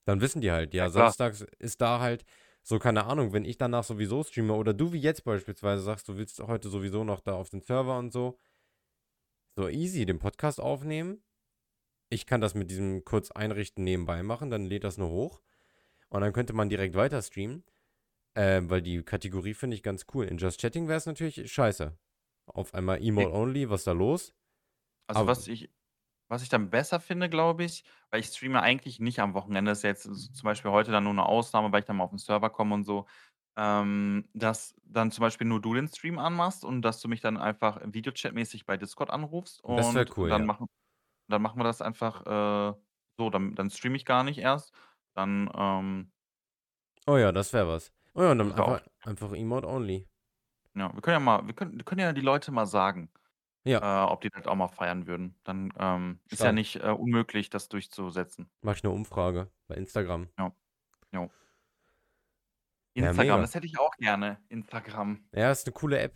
Dann 0.04 0.20
wissen 0.20 0.40
die 0.40 0.50
halt, 0.50 0.74
ja, 0.74 0.88
Ja, 0.94 1.12
samstags 1.12 1.42
ist 1.58 1.80
da 1.80 2.00
halt 2.00 2.24
so, 2.62 2.78
keine 2.78 3.04
Ahnung, 3.06 3.32
wenn 3.32 3.44
ich 3.44 3.58
danach 3.58 3.84
sowieso 3.84 4.22
streame 4.22 4.54
oder 4.54 4.74
du 4.74 4.92
wie 4.92 4.98
jetzt 5.00 5.24
beispielsweise 5.24 5.82
sagst, 5.82 6.08
du 6.08 6.16
willst 6.16 6.40
heute 6.40 6.68
sowieso 6.68 7.04
noch 7.04 7.20
da 7.20 7.34
auf 7.34 7.50
den 7.50 7.60
Server 7.60 7.98
und 7.98 8.12
so, 8.12 8.38
so 9.56 9.68
easy 9.68 10.06
den 10.06 10.18
Podcast 10.18 10.60
aufnehmen. 10.60 11.22
Ich 12.10 12.26
kann 12.26 12.40
das 12.40 12.54
mit 12.54 12.70
diesem 12.70 13.04
kurz 13.04 13.30
einrichten 13.30 13.84
nebenbei 13.84 14.22
machen, 14.22 14.50
dann 14.50 14.64
lädt 14.66 14.84
das 14.84 14.98
nur 14.98 15.08
hoch 15.08 15.40
und 16.08 16.20
dann 16.20 16.32
könnte 16.32 16.52
man 16.52 16.68
direkt 16.68 16.94
weiter 16.94 17.22
streamen, 17.22 17.64
äh, 18.34 18.60
weil 18.64 18.82
die 18.82 19.02
Kategorie 19.02 19.54
finde 19.54 19.76
ich 19.76 19.82
ganz 19.82 20.06
cool. 20.14 20.26
In 20.26 20.36
Just 20.38 20.60
Chatting 20.60 20.88
wäre 20.88 20.98
es 20.98 21.06
natürlich 21.06 21.50
scheiße. 21.50 21.96
Auf 22.46 22.74
einmal 22.74 23.02
Emote 23.02 23.32
Only, 23.32 23.70
was 23.70 23.80
ist 23.82 23.86
da 23.86 23.92
los? 23.92 24.34
Also 25.06 25.20
Aber- 25.22 25.30
was 25.30 25.48
ich, 25.48 25.70
was 26.28 26.42
ich 26.42 26.48
dann 26.48 26.70
besser 26.70 26.98
finde, 27.00 27.28
glaube 27.28 27.64
ich, 27.64 27.84
weil 28.10 28.20
ich 28.20 28.26
streame 28.26 28.60
eigentlich 28.62 29.00
nicht 29.00 29.20
am 29.20 29.34
Wochenende, 29.34 29.70
das 29.70 29.78
ist 29.78 29.84
jetzt 29.84 30.02
zum 30.04 30.44
Beispiel 30.44 30.70
heute 30.70 30.90
dann 30.90 31.04
nur 31.04 31.12
eine 31.12 31.26
Ausnahme, 31.26 31.72
weil 31.72 31.80
ich 31.80 31.86
dann 31.86 31.96
mal 31.96 32.04
auf 32.04 32.10
den 32.10 32.18
Server 32.18 32.50
komme 32.50 32.74
und 32.74 32.84
so, 32.84 33.06
ähm, 33.56 34.28
dass 34.34 34.74
dann 34.84 35.10
zum 35.10 35.22
Beispiel 35.22 35.46
nur 35.46 35.60
du 35.60 35.74
den 35.74 35.88
Stream 35.88 36.18
anmachst 36.18 36.64
und 36.64 36.82
dass 36.82 37.00
du 37.00 37.08
mich 37.08 37.20
dann 37.20 37.36
einfach 37.36 37.80
Videochat-mäßig 37.82 38.64
bei 38.66 38.76
Discord 38.76 39.10
anrufst 39.10 39.62
und 39.62 39.76
Das 39.76 39.94
wär 39.94 40.06
cool, 40.16 40.28
dann, 40.30 40.42
ja. 40.42 40.46
machen, 40.46 40.66
dann 41.28 41.42
machen 41.42 41.58
wir 41.60 41.64
das 41.64 41.82
einfach 41.82 42.24
äh, 42.26 42.74
so, 43.18 43.30
dann, 43.30 43.54
dann 43.54 43.70
streame 43.70 43.96
ich 43.96 44.04
gar 44.06 44.24
nicht 44.24 44.38
erst, 44.38 44.72
dann 45.14 45.50
ähm, 45.54 46.12
Oh 47.06 47.16
ja, 47.16 47.32
das 47.32 47.52
wäre 47.52 47.68
was. 47.68 47.92
Oh 48.14 48.22
ja, 48.22 48.30
und 48.32 48.38
dann 48.38 48.50
Das 48.50 48.58
auch- 48.60 48.68
einfach, 48.74 48.88
einfach 49.06 49.32
Emote 49.32 49.66
Only. 49.68 50.08
Ja, 50.74 50.94
wir 50.94 51.02
können 51.02 51.14
ja 51.14 51.20
mal, 51.20 51.46
wir 51.46 51.54
können, 51.54 51.76
wir 51.76 51.84
können 51.84 52.00
ja 52.00 52.12
die 52.12 52.20
Leute 52.22 52.52
mal 52.52 52.64
sagen, 52.66 53.10
Ja. 53.64 54.04
äh, 54.06 54.10
ob 54.10 54.20
die 54.22 54.30
das 54.30 54.46
auch 54.46 54.54
mal 54.54 54.68
feiern 54.68 55.06
würden. 55.06 55.34
Dann 55.44 55.72
ähm, 55.78 56.20
ist 56.26 56.38
ja 56.38 56.46
Stark. 56.46 56.54
nicht 56.54 56.76
äh, 56.76 56.88
unmöglich, 56.90 57.50
das 57.50 57.68
durchzusetzen. 57.68 58.48
Mach 58.62 58.76
ich 58.76 58.84
eine 58.84 58.92
Umfrage 58.94 59.50
bei 59.66 59.74
Instagram. 59.74 60.28
Ja, 60.38 60.52
Instagram, 62.94 63.26
mega. 63.26 63.40
das 63.40 63.54
hätte 63.54 63.66
ich 63.66 63.78
auch 63.78 63.94
gerne. 63.96 64.38
Instagram. 64.48 65.24
Ja, 65.32 65.50
ist 65.50 65.66
eine 65.66 65.72
coole 65.72 65.98
App. 65.98 66.14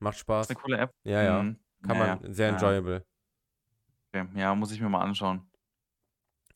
Macht 0.00 0.18
Spaß. 0.18 0.46
Ist 0.48 0.56
eine 0.56 0.62
coole 0.62 0.78
App. 0.78 0.90
Ja, 1.04 1.22
ja. 1.22 1.42
Mhm. 1.42 1.58
Kann 1.86 1.96
Ja, 1.96 2.16
man, 2.16 2.32
sehr 2.34 2.48
ja. 2.48 2.54
enjoyable. 2.54 3.06
Okay. 4.12 4.26
Ja, 4.34 4.54
muss 4.54 4.72
ich 4.72 4.80
mir 4.80 4.88
mal 4.88 5.02
anschauen. 5.02 5.50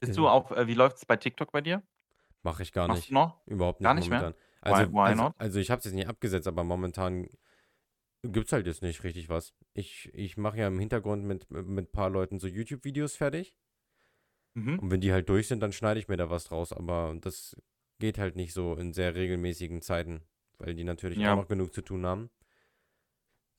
Bist 0.00 0.10
Ist- 0.10 0.16
du 0.18 0.28
auf, 0.28 0.50
äh, 0.50 0.66
wie 0.66 0.74
läuft 0.74 0.96
es 0.98 1.06
bei 1.06 1.16
TikTok 1.16 1.52
bei 1.52 1.60
dir? 1.60 1.82
Mach 2.42 2.60
ich 2.60 2.72
gar 2.72 2.88
Machst 2.88 3.02
nicht. 3.02 3.10
du 3.10 3.14
noch? 3.14 3.40
Überhaupt 3.46 3.80
nicht 3.80 3.84
Gar 3.86 3.94
nicht 3.94 4.10
mehr? 4.10 4.18
momentan. 4.20 4.40
Also, 4.60 4.92
why 4.92 4.98
also, 5.00 5.22
not? 5.24 5.34
also 5.38 5.58
ich 5.60 5.70
habe 5.70 5.78
es 5.78 5.84
jetzt 5.86 5.94
nicht 5.94 6.08
abgesetzt, 6.08 6.46
aber 6.46 6.64
momentan 6.64 7.28
gibt 8.22 8.46
es 8.46 8.52
halt 8.52 8.66
jetzt 8.66 8.82
nicht 8.82 9.02
richtig 9.04 9.28
was. 9.28 9.54
Ich, 9.74 10.10
ich 10.14 10.36
mache 10.36 10.58
ja 10.58 10.68
im 10.68 10.78
Hintergrund 10.78 11.24
mit 11.24 11.50
mit 11.50 11.88
ein 11.88 11.92
paar 11.92 12.08
Leuten 12.10 12.38
so 12.38 12.46
YouTube-Videos 12.46 13.16
fertig. 13.16 13.54
Mhm. 14.54 14.78
Und 14.78 14.90
wenn 14.90 15.00
die 15.00 15.12
halt 15.12 15.28
durch 15.28 15.48
sind, 15.48 15.60
dann 15.60 15.72
schneide 15.72 16.00
ich 16.00 16.08
mir 16.08 16.16
da 16.16 16.30
was 16.30 16.44
draus. 16.44 16.72
Aber 16.72 17.14
das 17.20 17.56
geht 17.98 18.18
halt 18.18 18.36
nicht 18.36 18.52
so 18.54 18.74
in 18.76 18.92
sehr 18.92 19.14
regelmäßigen 19.14 19.82
Zeiten, 19.82 20.22
weil 20.58 20.74
die 20.74 20.84
natürlich 20.84 21.24
Ja. 21.24 21.26
auch 21.26 21.34
noch 21.36 21.48
genug 21.48 21.74
zu 21.74 21.82
tun 21.82 22.06
haben. 22.06 22.30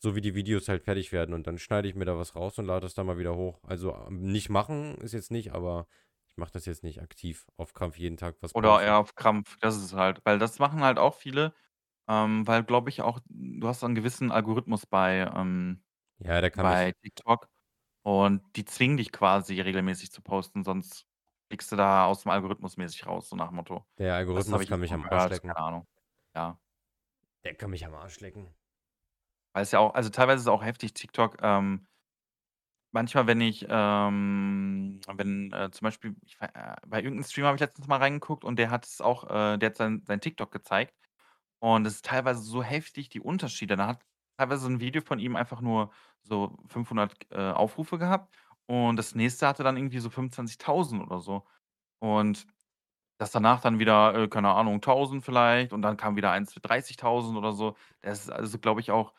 So 0.01 0.15
wie 0.15 0.21
die 0.21 0.35
Videos 0.35 0.67
halt 0.67 0.83
fertig 0.83 1.11
werden 1.11 1.33
und 1.33 1.47
dann 1.47 1.57
schneide 1.57 1.87
ich 1.87 1.95
mir 1.95 2.05
da 2.05 2.17
was 2.17 2.35
raus 2.35 2.57
und 2.59 2.65
lade 2.65 2.81
das 2.81 2.93
dann 2.93 3.07
mal 3.07 3.17
wieder 3.17 3.35
hoch. 3.35 3.59
Also 3.63 3.93
ähm, 3.95 4.21
nicht 4.31 4.49
machen 4.49 4.95
ist 4.99 5.13
jetzt 5.13 5.31
nicht, 5.31 5.51
aber 5.53 5.87
ich 6.27 6.37
mache 6.37 6.51
das 6.51 6.65
jetzt 6.65 6.83
nicht 6.83 7.01
aktiv 7.01 7.47
auf 7.57 7.73
Krampf 7.73 7.97
jeden 7.97 8.17
Tag 8.17 8.35
was 8.41 8.53
Oder 8.53 8.81
eher 8.81 8.97
auf 8.99 9.15
Krampf. 9.15 9.57
Das 9.59 9.75
ist 9.77 9.93
halt. 9.93 10.21
Weil 10.23 10.39
das 10.39 10.59
machen 10.59 10.81
halt 10.81 10.97
auch 10.99 11.15
viele. 11.15 11.53
Ähm, 12.07 12.45
weil, 12.47 12.63
glaube 12.63 12.89
ich, 12.89 13.01
auch, 13.01 13.19
du 13.29 13.67
hast 13.67 13.83
einen 13.83 13.95
gewissen 13.95 14.31
Algorithmus 14.31 14.85
bei, 14.85 15.29
ähm, 15.35 15.83
Ja, 16.19 16.41
bei. 16.61 16.93
TikTok. 17.03 17.49
Und 18.03 18.43
die 18.57 18.65
zwingen 18.65 18.97
dich 18.97 19.11
quasi 19.13 19.61
regelmäßig 19.61 20.11
zu 20.11 20.21
posten, 20.23 20.63
sonst 20.65 21.07
fliegst 21.47 21.71
du 21.71 21.75
da 21.75 22.05
aus 22.05 22.23
dem 22.23 22.31
Algorithmus 22.31 22.77
mäßig 22.77 23.05
raus, 23.05 23.29
so 23.29 23.35
nach 23.35 23.49
dem 23.49 23.55
Motto. 23.57 23.85
Der 23.97 24.07
Das 24.07 24.17
Algorithmus 24.17 24.61
ich 24.61 24.69
kann 24.69 24.79
mich 24.79 24.93
am 24.93 25.03
Arsch 25.03 25.09
gehört, 25.09 25.31
lecken. 25.31 25.47
keine 25.47 25.57
Ahnung. 25.65 25.87
Ja. 26.35 26.59
Der 27.43 27.55
kann 27.55 27.69
mich 27.69 27.85
am 27.85 27.93
Arsch 27.93 28.19
lecken. 28.19 28.53
Weil 29.53 29.63
es 29.63 29.71
ja 29.71 29.79
auch, 29.79 29.93
also 29.93 30.09
teilweise 30.09 30.37
ist 30.37 30.41
es 30.43 30.47
auch 30.47 30.63
heftig, 30.63 30.93
TikTok. 30.93 31.37
Ähm, 31.41 31.87
manchmal, 32.91 33.27
wenn 33.27 33.41
ich, 33.41 33.65
ähm, 33.69 34.99
wenn 35.13 35.53
äh, 35.53 35.69
zum 35.71 35.85
Beispiel, 35.85 36.15
ich, 36.23 36.37
äh, 36.41 36.75
bei 36.87 36.97
irgendeinem 36.97 37.23
Stream 37.23 37.45
habe 37.45 37.55
ich 37.55 37.61
letztens 37.61 37.87
mal 37.87 37.97
reingeguckt 37.97 38.43
und 38.43 38.57
der 38.57 38.69
hat 38.71 38.85
es 38.85 39.01
auch, 39.01 39.25
äh, 39.29 39.57
der 39.57 39.69
hat 39.69 39.77
sein, 39.77 40.03
sein 40.05 40.21
TikTok 40.21 40.51
gezeigt. 40.51 40.93
Und 41.59 41.85
es 41.87 41.95
ist 41.95 42.05
teilweise 42.05 42.41
so 42.41 42.63
heftig, 42.63 43.09
die 43.09 43.21
Unterschiede. 43.21 43.75
Da 43.77 43.87
hat 43.87 44.05
teilweise 44.37 44.67
ein 44.67 44.79
Video 44.79 45.01
von 45.01 45.19
ihm 45.19 45.35
einfach 45.35 45.61
nur 45.61 45.91
so 46.21 46.57
500 46.67 47.31
äh, 47.31 47.51
Aufrufe 47.51 47.97
gehabt 47.97 48.35
und 48.67 48.97
das 48.97 49.15
nächste 49.15 49.47
hatte 49.47 49.63
dann 49.63 49.77
irgendwie 49.77 49.99
so 49.99 50.09
25.000 50.09 51.01
oder 51.03 51.19
so. 51.19 51.45
Und 51.99 52.47
das 53.19 53.31
danach 53.31 53.61
dann 53.61 53.79
wieder, 53.79 54.15
äh, 54.15 54.27
keine 54.29 54.51
Ahnung, 54.53 54.81
1000 54.81 55.23
vielleicht 55.25 55.73
und 55.73 55.81
dann 55.83 55.97
kam 55.97 56.15
wieder 56.17 56.31
eins 56.31 56.53
für 56.53 56.59
30.000 56.61 57.37
oder 57.37 57.53
so. 57.53 57.75
Das 58.01 58.21
ist 58.23 58.29
also, 58.31 58.59
glaube 58.59 58.81
ich, 58.81 58.91
auch 58.91 59.13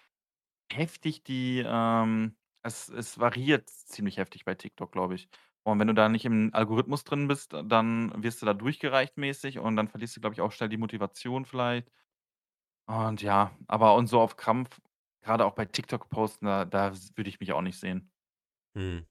heftig, 0.73 1.25
die, 1.25 1.63
ähm, 1.67 2.37
es, 2.63 2.89
es 2.89 3.19
variiert 3.19 3.71
ziemlich 3.71 4.19
heftig 4.19 4.45
bei 4.45 4.55
TikTok, 4.55 4.93
glaube 4.93 5.15
ich. 5.15 5.29
Und 5.65 5.79
wenn 5.81 5.89
du 5.89 5.95
da 5.95 6.09
nicht 6.09 6.25
im 6.25 6.51
Algorithmus 6.55 7.05
drin 7.05 7.29
bist, 7.29 7.53
dann 7.55 8.13
wirst 8.23 8.43
du 8.43 8.47
da 8.47 8.55
durchgereicht 8.55 9.17
mäßig 9.19 9.59
und 9.59 9.77
dann 9.77 9.89
verlierst 9.89 10.17
du, 10.17 10.21
glaube 10.21 10.35
ich, 10.35 10.41
auch 10.41 10.53
schnell 10.53 10.69
die 10.69 10.77
Motivation 10.79 11.45
vielleicht. 11.45 11.91
Und 12.87 13.23
ja, 13.23 13.57
aber 13.69 13.95
und 13.97 14.07
so 14.07 14.21
auf 14.21 14.37
Krampf, 14.37 14.81
gerade 15.23 15.45
auch 15.45 15.55
bei 15.55 15.65
TikTok 15.67 16.09
posten, 16.09 16.47
da, 16.47 16.65
da 16.65 16.93
würde 17.17 17.29
ich 17.31 17.41
mich 17.41 17.53
auch 17.53 17.63
nicht 17.63 17.79
sehen. 17.81 18.13
Hm. 18.77 19.07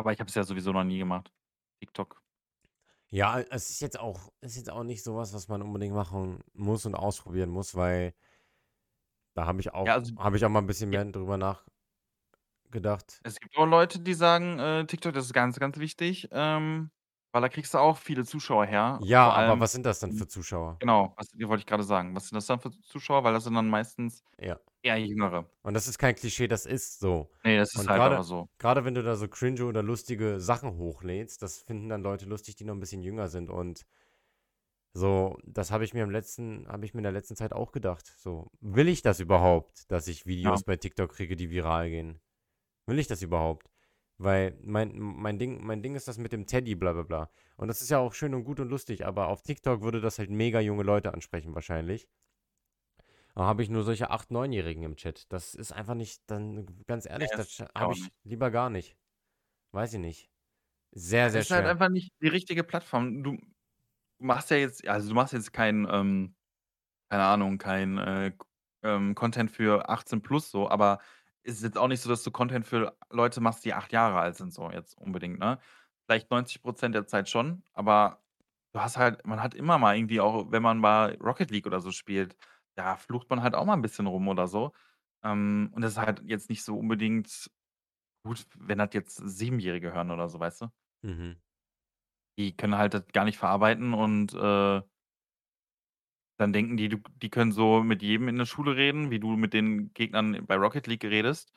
Aber 0.00 0.12
ich 0.14 0.18
habe 0.18 0.28
es 0.28 0.34
ja 0.34 0.44
sowieso 0.44 0.72
noch 0.72 0.82
nie 0.82 0.96
gemacht. 0.98 1.30
TikTok. 1.80 2.22
Ja, 3.12 3.40
es 3.40 3.70
ist 3.70 3.80
jetzt 3.80 3.98
auch, 3.98 4.32
ist 4.40 4.56
jetzt 4.56 4.70
auch 4.70 4.84
nicht 4.84 5.02
sowas, 5.02 5.34
was 5.34 5.48
man 5.48 5.62
unbedingt 5.62 5.94
machen 5.94 6.38
muss 6.54 6.86
und 6.86 6.94
ausprobieren 6.94 7.50
muss, 7.50 7.74
weil 7.74 8.14
da 9.34 9.46
habe 9.46 9.60
ich 9.60 9.72
auch, 9.74 9.86
Ja, 9.86 9.94
also 9.94 10.14
habe 10.18 10.36
ich 10.36 10.44
auch 10.44 10.48
mal 10.48 10.60
ein 10.60 10.66
bisschen 10.66 10.90
mehr 10.90 11.04
drüber 11.04 11.36
nachgedacht. 11.36 13.20
es 13.22 13.38
gibt 13.40 13.56
auch 13.56 13.66
Leute, 13.66 14.00
die 14.00 14.14
sagen, 14.14 14.58
äh, 14.58 14.86
TikTok, 14.86 15.12
das 15.12 15.26
ist 15.26 15.32
ganz, 15.32 15.58
ganz 15.58 15.78
wichtig. 15.78 16.28
Ähm, 16.32 16.90
Weil 17.34 17.42
da 17.42 17.48
kriegst 17.48 17.74
du 17.74 17.78
auch 17.78 17.96
viele 17.96 18.24
Zuschauer 18.24 18.66
her. 18.66 19.02
Ja, 19.02 19.22
Vor 19.22 19.34
aber 19.34 19.58
allem 19.58 19.60
was 19.60 19.72
sind 19.72 19.84
das 19.86 19.98
dann 20.00 20.12
für 20.12 20.26
Zuschauer? 20.26 20.80
genau, 20.80 21.14
was 21.16 21.28
wollte 21.34 21.60
ich 21.62 21.66
grade 21.66 21.82
sagen. 21.84 22.14
Was 22.16 22.28
sind 22.28 22.36
das 22.36 22.46
dann 22.46 22.60
für 22.60 22.70
Zuschauer? 22.82 23.24
Weil 23.24 23.34
das 23.34 23.44
sind 23.44 23.54
dann 23.54 23.68
meistens 23.70 24.24
Ja. 24.38 24.60
eher 24.82 24.98
Jüngere. 24.98 25.50
Und 25.64 25.74
das 25.74 25.88
ist 25.88 25.98
kein 25.98 26.14
Klischee, 26.14 26.48
das 26.48 26.64
ist 26.66 27.00
so. 27.00 27.30
Ne, 27.44 27.56
das 27.58 27.74
ist 27.74 27.86
Und 27.86 27.88
halt 27.88 28.04
aber 28.04 28.22
so. 28.22 28.48
grade 28.58 28.84
wenn 28.84 28.94
du 28.94 29.02
da 29.02 29.16
so 29.16 29.28
cringe 29.28 29.64
oder 29.64 29.82
lustige 29.82 30.40
Sachen 30.40 30.76
hochlädst, 30.76 31.42
das 31.42 31.58
finden 31.62 31.88
dann 31.88 32.02
Leute 32.02 32.24
lustig, 32.26 32.56
die 32.56 32.64
noch 32.64 32.74
'n 32.74 32.80
bisschen 32.80 33.02
jünger 33.02 33.28
sind 33.28 33.50
und 33.50 33.84
so, 34.96 35.38
das 35.44 35.70
habe 35.70 35.84
ich 35.84 35.94
mir 35.94 36.02
im 36.02 36.10
letzten 36.10 36.66
habe 36.66 36.84
ich 36.84 36.94
mir 36.94 36.98
in 36.98 37.04
der 37.04 37.12
letzten 37.12 37.36
Zeit 37.36 37.52
auch 37.52 37.70
gedacht. 37.70 38.06
So, 38.18 38.48
will 38.60 38.88
ich 38.88 39.02
das 39.02 39.20
überhaupt, 39.20 39.84
dass 39.90 40.08
ich 40.08 40.26
Ja. 40.42 40.60
Videos 40.60 40.64
bei 40.64 40.76
TikTok 40.76 41.12
kriege, 41.12 41.36
die 41.36 41.50
viral 41.50 41.90
gehen? 41.90 42.20
Will 42.86 42.98
ich 43.00 43.08
das 43.08 43.22
überhaupt? 43.22 43.69
Weil 44.20 44.58
mein 44.62 44.98
mein 44.98 45.38
Ding 45.38 45.64
mein 45.64 45.82
Ding 45.82 45.94
ist 45.96 46.06
das 46.08 46.18
mit 46.18 46.32
dem 46.32 46.46
Teddy 46.46 46.74
bla 46.76 46.92
bla 46.92 47.02
bla. 47.04 47.30
Und 47.56 47.68
das 47.68 47.80
ist 47.82 47.90
ja 47.90 47.98
auch 47.98 48.12
schön 48.14 48.34
und 48.34 48.44
gut 48.44 48.60
und 48.60 48.68
lustig, 48.68 49.06
aber 49.06 49.28
auf 49.28 49.42
TikTok 49.42 49.82
würde 49.82 50.00
das 50.00 50.18
halt 50.18 50.30
mega 50.30 50.60
junge 50.60 50.82
Leute 50.84 51.14
ansprechen 51.14 51.54
wahrscheinlich. 51.54 52.08
Da 53.34 53.44
habe 53.44 53.62
ich 53.62 53.70
nur 53.70 53.82
solche 53.84 54.10
8, 54.10 54.30
9-Jährigen 54.30 54.82
im 54.82 54.96
Chat. 54.96 55.32
Das 55.32 55.54
ist 55.54 55.72
einfach 55.72 55.94
nicht 55.94 56.22
dann 56.30 56.66
ganz 56.86 57.06
ehrlich, 57.06 57.32
Ne, 57.32 57.36
das 57.36 57.60
habe 57.76 57.92
ich 57.92 58.12
lieber 58.24 58.50
gar 58.50 58.70
nicht. 58.70 58.96
Weiß 59.72 59.94
ich 59.94 60.00
nicht. 60.00 60.30
Sehr, 60.92 61.30
sehr 61.30 61.40
Das 61.40 61.46
ist 61.46 61.50
halt 61.50 61.66
einfach 61.66 61.88
nicht 61.88 62.12
die 62.20 62.28
richtige 62.28 62.64
Plattform. 62.64 63.22
Du 63.22 63.38
machst 64.18 64.50
ja 64.50 64.56
jetzt 64.58 64.86
also, 64.88 65.08
du 65.10 65.14
machst 65.14 65.32
jetzt 65.34 65.52
kein, 65.52 65.86
ähm 65.90 66.34
keine 67.10 67.24
Ahnung, 67.24 67.58
kein, 67.58 67.98
äh, 67.98 68.32
ähm, 68.84 69.14
Content 69.16 69.50
für 69.50 69.88
18+ 69.90 70.50
so, 70.50 70.68
aber 70.70 71.00
ist 71.44 71.62
jetzt 71.62 71.78
auch 71.78 71.88
nicht 71.88 72.00
so, 72.02 72.08
dass 72.10 72.22
du 72.22 72.30
Content 72.30 72.66
für 72.66 72.96
Leute 73.10 73.40
machst, 73.40 73.64
die 73.64 73.74
8 73.74 73.92
Jahre 73.92 74.20
alt 74.20 74.36
sind, 74.36 74.52
so 74.52 74.70
jetzt 74.70 74.96
unbedingt, 74.98 75.38
ne? 75.38 75.58
Vielleicht 76.06 76.30
90% 76.30 76.94
der 76.94 77.06
Zeit 77.06 77.28
schon, 77.28 77.62
aber 77.72 78.22
du 78.72 78.80
hast 78.80 78.96
halt 78.98 79.26
man 79.26 79.42
hat 79.42 79.54
immer 79.54 79.78
mal 79.78 79.96
irgendwie 79.96 80.20
auch 80.20 80.50
wenn 80.52 80.62
man 80.62 80.78
mal 80.78 81.16
Rocket 81.22 81.50
League 81.50 81.66
oder 81.66 81.80
so 81.80 81.92
spielt, 81.92 82.36
da 82.76 82.96
flucht 82.96 83.30
man 83.30 83.42
halt 83.42 83.54
auch 83.54 83.64
mal 83.66 83.74
'n 83.74 83.82
bisschen 83.82 84.06
rum 84.06 84.28
oder 84.28 84.48
so. 84.48 84.72
Ähm, 85.24 85.70
und 85.74 85.82
das 85.82 85.92
ist 85.92 85.98
halt 85.98 86.22
jetzt 86.24 86.50
nicht 86.50 86.64
so 86.64 86.78
unbedingt 86.78 87.50
gut, 88.24 88.46
wenn 88.58 88.78
das 88.78 88.90
jetzt 88.94 89.16
Siebenjährige 89.16 89.92
hören 89.94 90.10
oder 90.12 90.28
so, 90.30 90.40
weißt 90.40 90.62
du? 90.62 90.68
Mhm. 91.02 91.40
Die 92.38 92.56
können 92.56 92.76
halt 92.76 92.94
das 92.94 93.06
gar 93.12 93.24
nicht 93.24 93.38
verarbeiten 93.38 93.92
und, 93.94 94.34
äh 94.34 94.82
dann 96.40 96.52
denken 96.52 96.76
die, 96.76 96.88
du 96.88 96.98
die 97.22 97.30
können 97.30 97.52
so 97.52 97.82
mit 97.82 98.02
jedem 98.02 98.28
in 98.28 98.38
der 98.38 98.46
Schule 98.46 98.76
reden, 98.76 99.10
wie 99.10 99.20
du 99.20 99.36
mit 99.36 99.52
den 99.52 99.92
Gegnern 99.94 100.46
bei 100.46 100.56
Rocket 100.56 100.86
League 100.86 101.04
redest, 101.04 101.52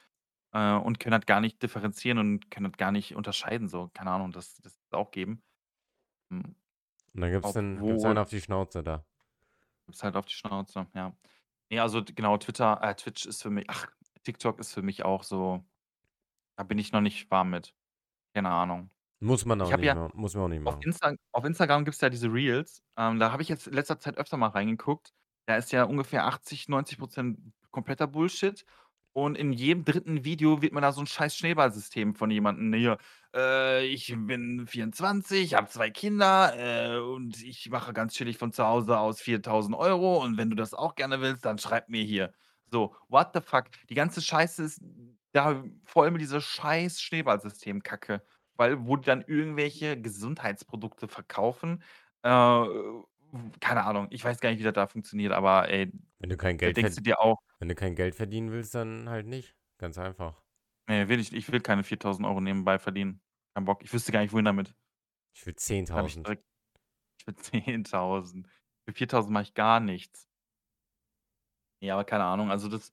äh, 0.51 0.73
und 0.73 0.99
können 0.99 1.19
das 1.19 1.25
gar 1.25 1.41
nicht 1.41 1.61
differenzieren 1.63 2.17
und 2.17 2.51
können 2.51 2.71
das 2.71 2.77
gar 2.77 2.91
nicht 2.91 3.15
unterscheiden 3.15 3.67
so. 3.67 3.89
Keine 3.93 4.11
Ahnung, 4.11 4.31
das 4.31 4.55
das 4.61 4.77
auch 4.91 5.11
geben. 5.11 5.41
Hm. 6.29 6.55
Und 7.13 7.21
dann 7.21 7.31
gibt's 7.31 7.53
dann 7.53 7.75
gibt's 7.85 8.03
einen 8.03 8.11
Obwohl 8.11 8.17
auf 8.17 8.29
die 8.29 8.41
Schnauze 8.41 8.83
da. 8.83 9.05
Gibt's 9.85 10.03
halt 10.03 10.15
auf 10.15 10.25
die 10.25 10.33
Schnauze, 10.33 10.87
ja. 10.93 11.15
Ne, 11.69 11.79
also 11.79 12.01
d 12.01 12.13
genau, 12.13 12.37
Twitter 12.37 12.79
äh, 12.81 12.95
Twitch 12.95 13.25
ist 13.25 13.41
für 13.41 13.49
mi 13.49 13.63
ach, 13.67 13.87
TikTok 14.23 14.59
ist 14.59 14.73
für 14.73 14.81
mich 14.81 15.03
auch 15.05 15.23
so 15.23 15.63
da 16.55 16.63
bin 16.63 16.77
ich 16.77 16.91
noch 16.91 17.01
nicht 17.01 17.29
warm 17.31 17.49
mit. 17.49 17.73
Keine 18.33 18.49
Ahnung. 18.49 18.89
Muss 19.23 19.45
man 19.45 19.61
Ich 19.65 19.71
auch 19.71 19.73
habe 19.73 19.85
nicht 19.85 19.87
ja 19.87 19.95
ma 19.95 20.09
muss 20.13 20.33
man 20.35 20.43
auch 20.43 20.47
nicht 20.49 20.61
auf 20.65 20.75
machen. 20.75 20.85
Insta 20.85 21.15
auf 21.33 21.45
Instagram 21.45 21.85
gibt's 21.85 22.01
ja 22.01 22.09
diese 22.09 22.31
Reels, 22.33 22.83
ähm, 22.97 23.19
da 23.19 23.31
habe 23.31 23.43
ich 23.43 23.49
jetzt 23.49 23.67
in 23.67 23.73
letzter 23.73 23.99
Zeit 23.99 24.17
öfter 24.17 24.37
mal 24.37 24.49
reingeguckt. 24.49 25.13
Da 25.47 25.57
ist 25.57 25.71
ja 25.73 25.83
ungefähr 25.85 26.25
80, 26.27 26.69
90 26.69 26.97
% 26.99 27.39
kompletter 27.71 28.07
Bullshit 28.07 28.65
und 29.13 29.37
in 29.37 29.53
jedem 29.53 29.85
3. 29.85 30.25
Video 30.25 30.61
wird 30.61 30.73
man 30.73 30.83
da 30.83 30.91
so 30.93 31.01
'n 31.01 31.07
scheiß 31.07 31.35
Schneeballsystem 31.37 32.15
von 32.15 32.31
jemandem 32.31 32.73
hier: 32.73 32.97
„Äh, 33.35 33.85
ich 33.87 34.15
bin 34.17 34.67
24, 34.67 35.55
habe 35.55 35.69
2 35.69 35.91
Kinder, 35.91 36.53
äh, 36.57 36.99
und 36.99 37.43
ich 37.43 37.69
mache 37.71 37.93
ganz 37.93 38.13
chillig 38.15 38.37
von 38.39 38.53
zu 38.53 38.65
Hause 38.65 38.99
aus 38.99 39.21
4.000 39.21 39.75
€ 39.77 40.23
und 40.23 40.37
wenn 40.37 40.49
du 40.51 40.55
das 40.57 40.73
auch 40.75 40.95
gerne 40.95 41.21
willst, 41.21 41.45
dann 41.45 41.59
schreib 41.59 41.89
mir 41.89 42.03
hier.“ 42.03 42.33
So, 42.71 42.95
what 43.09 43.31
the 43.35 43.41
fuck? 43.41 43.65
Die 43.89 43.95
ganze 43.95 44.21
Scheiße 44.21 44.63
ist 44.63 44.81
da 45.33 45.63
voll 45.85 46.11
mit 46.11 46.21
dieser 46.21 46.41
scheiß 46.41 47.01
Schneeballsystem-Kacke, 47.01 48.23
weil 48.55 48.85
wo 48.87 48.97
die 48.97 49.05
dann 49.05 49.23
irgendwelche 49.27 49.99
Gesundheitsprodukte 50.01 51.07
verkaufen. 51.07 51.83
Äh, 52.23 52.65
keine 53.59 53.83
Ahnung, 53.85 54.07
ich 54.11 54.23
weiß 54.23 54.39
gar 54.39 54.49
nicht, 54.51 54.59
wie 54.59 54.63
das 54.63 54.73
da 54.73 54.87
funktioniert, 54.87 55.33
aber 55.33 55.69
ey, 55.69 55.91
Wenn 56.21 56.29
du 56.29 56.37
kein 56.37 56.57
Geld 56.57 56.77
denkst 56.77 56.95
du 56.95 57.01
dir 57.01 57.19
auch 57.21 57.37
wenn 57.59 57.67
du 57.69 57.75
kein 57.75 57.95
Geld 57.95 58.15
verdienen 58.15 58.51
willst, 58.51 58.75
dann 58.75 59.09
halt 59.09 59.27
nicht. 59.27 59.55
Ganz 59.77 59.97
einfach. 59.97 60.43
Ne, 60.87 61.07
will 61.07 61.19
ich 61.19 61.31
ich 61.33 61.49
will 61.51 61.61
keine 61.61 61.83
4.000 61.83 62.25
€ 62.27 62.41
nebenbei 62.41 62.77
verdienen. 62.79 63.21
Kein 63.55 63.65
Bock. 63.65 63.83
Ich 63.83 63.93
wüsste 63.93 64.11
gar 64.11 64.21
nicht, 64.21 64.33
wohin 64.33 64.45
damit. 64.45 64.75
Ich 65.35 65.45
will 65.45 65.55
Da 65.93 65.97
habe 65.99 66.07
ich 66.07 66.15
10.000. 66.15 66.25
direkt 66.25 66.45
ich 67.19 67.27
will 67.27 67.35
10.000. 67.37 68.47
Für 68.87 68.93
4.000 68.93 69.33
mache 69.33 69.43
ich 69.45 69.53
gar 69.55 69.79
nichts. 69.79 70.25
Ja, 71.81 71.93
aber 71.95 72.05
keine 72.05 72.23
Ahnung, 72.23 72.49
also 72.51 72.69
das 72.69 72.91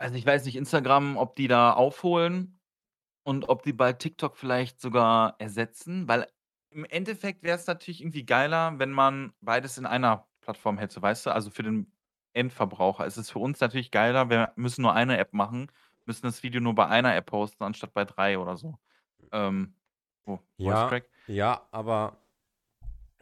also, 0.00 0.14
ich 0.14 0.24
weiß 0.26 0.44
nicht, 0.44 0.56
Instagram, 0.56 1.16
ob 1.16 1.34
die 1.36 1.48
da 1.48 1.72
aufholen 1.72 2.57
und 3.24 3.48
ob 3.48 3.62
die 3.62 3.72
bald 3.72 3.98
TikTok 4.00 4.36
vielleicht 4.36 4.80
sogar 4.80 5.36
ersetzen, 5.38 6.08
weil 6.08 6.26
im 6.70 6.84
Endeffekt 6.84 7.42
wär's 7.42 7.66
natürlich 7.66 8.00
irgendwie 8.02 8.24
geiler, 8.26 8.78
wenn 8.78 8.90
man 8.92 9.32
beides 9.40 9.78
in 9.78 9.86
einer 9.86 10.28
Plattform 10.40 10.78
hätte, 10.78 11.00
weißt 11.02 11.26
du? 11.26 11.30
Also, 11.30 11.50
für 11.50 11.62
den 11.62 11.92
Endverbraucher 12.34 13.06
ist 13.06 13.16
es 13.16 13.30
für 13.30 13.38
uns 13.38 13.60
natürlich 13.60 13.90
geiler, 13.90 14.30
wir 14.30 14.52
müssen 14.56 14.82
nur 14.82 14.94
eine 14.94 15.18
App 15.18 15.32
machen, 15.32 15.70
müssen 16.06 16.26
das 16.26 16.42
Video 16.42 16.60
nur 16.60 16.74
bei 16.74 16.86
einer 16.86 17.14
App 17.16 17.26
posten, 17.26 17.64
anstatt 17.64 17.92
bei 17.94 18.04
3 18.04 18.38
oder 18.38 18.56
so. 18.56 18.78
Ähm, 19.32 19.76
oh, 20.26 20.38
Ja, 20.58 21.00
ja, 21.26 21.68
aber 21.72 22.18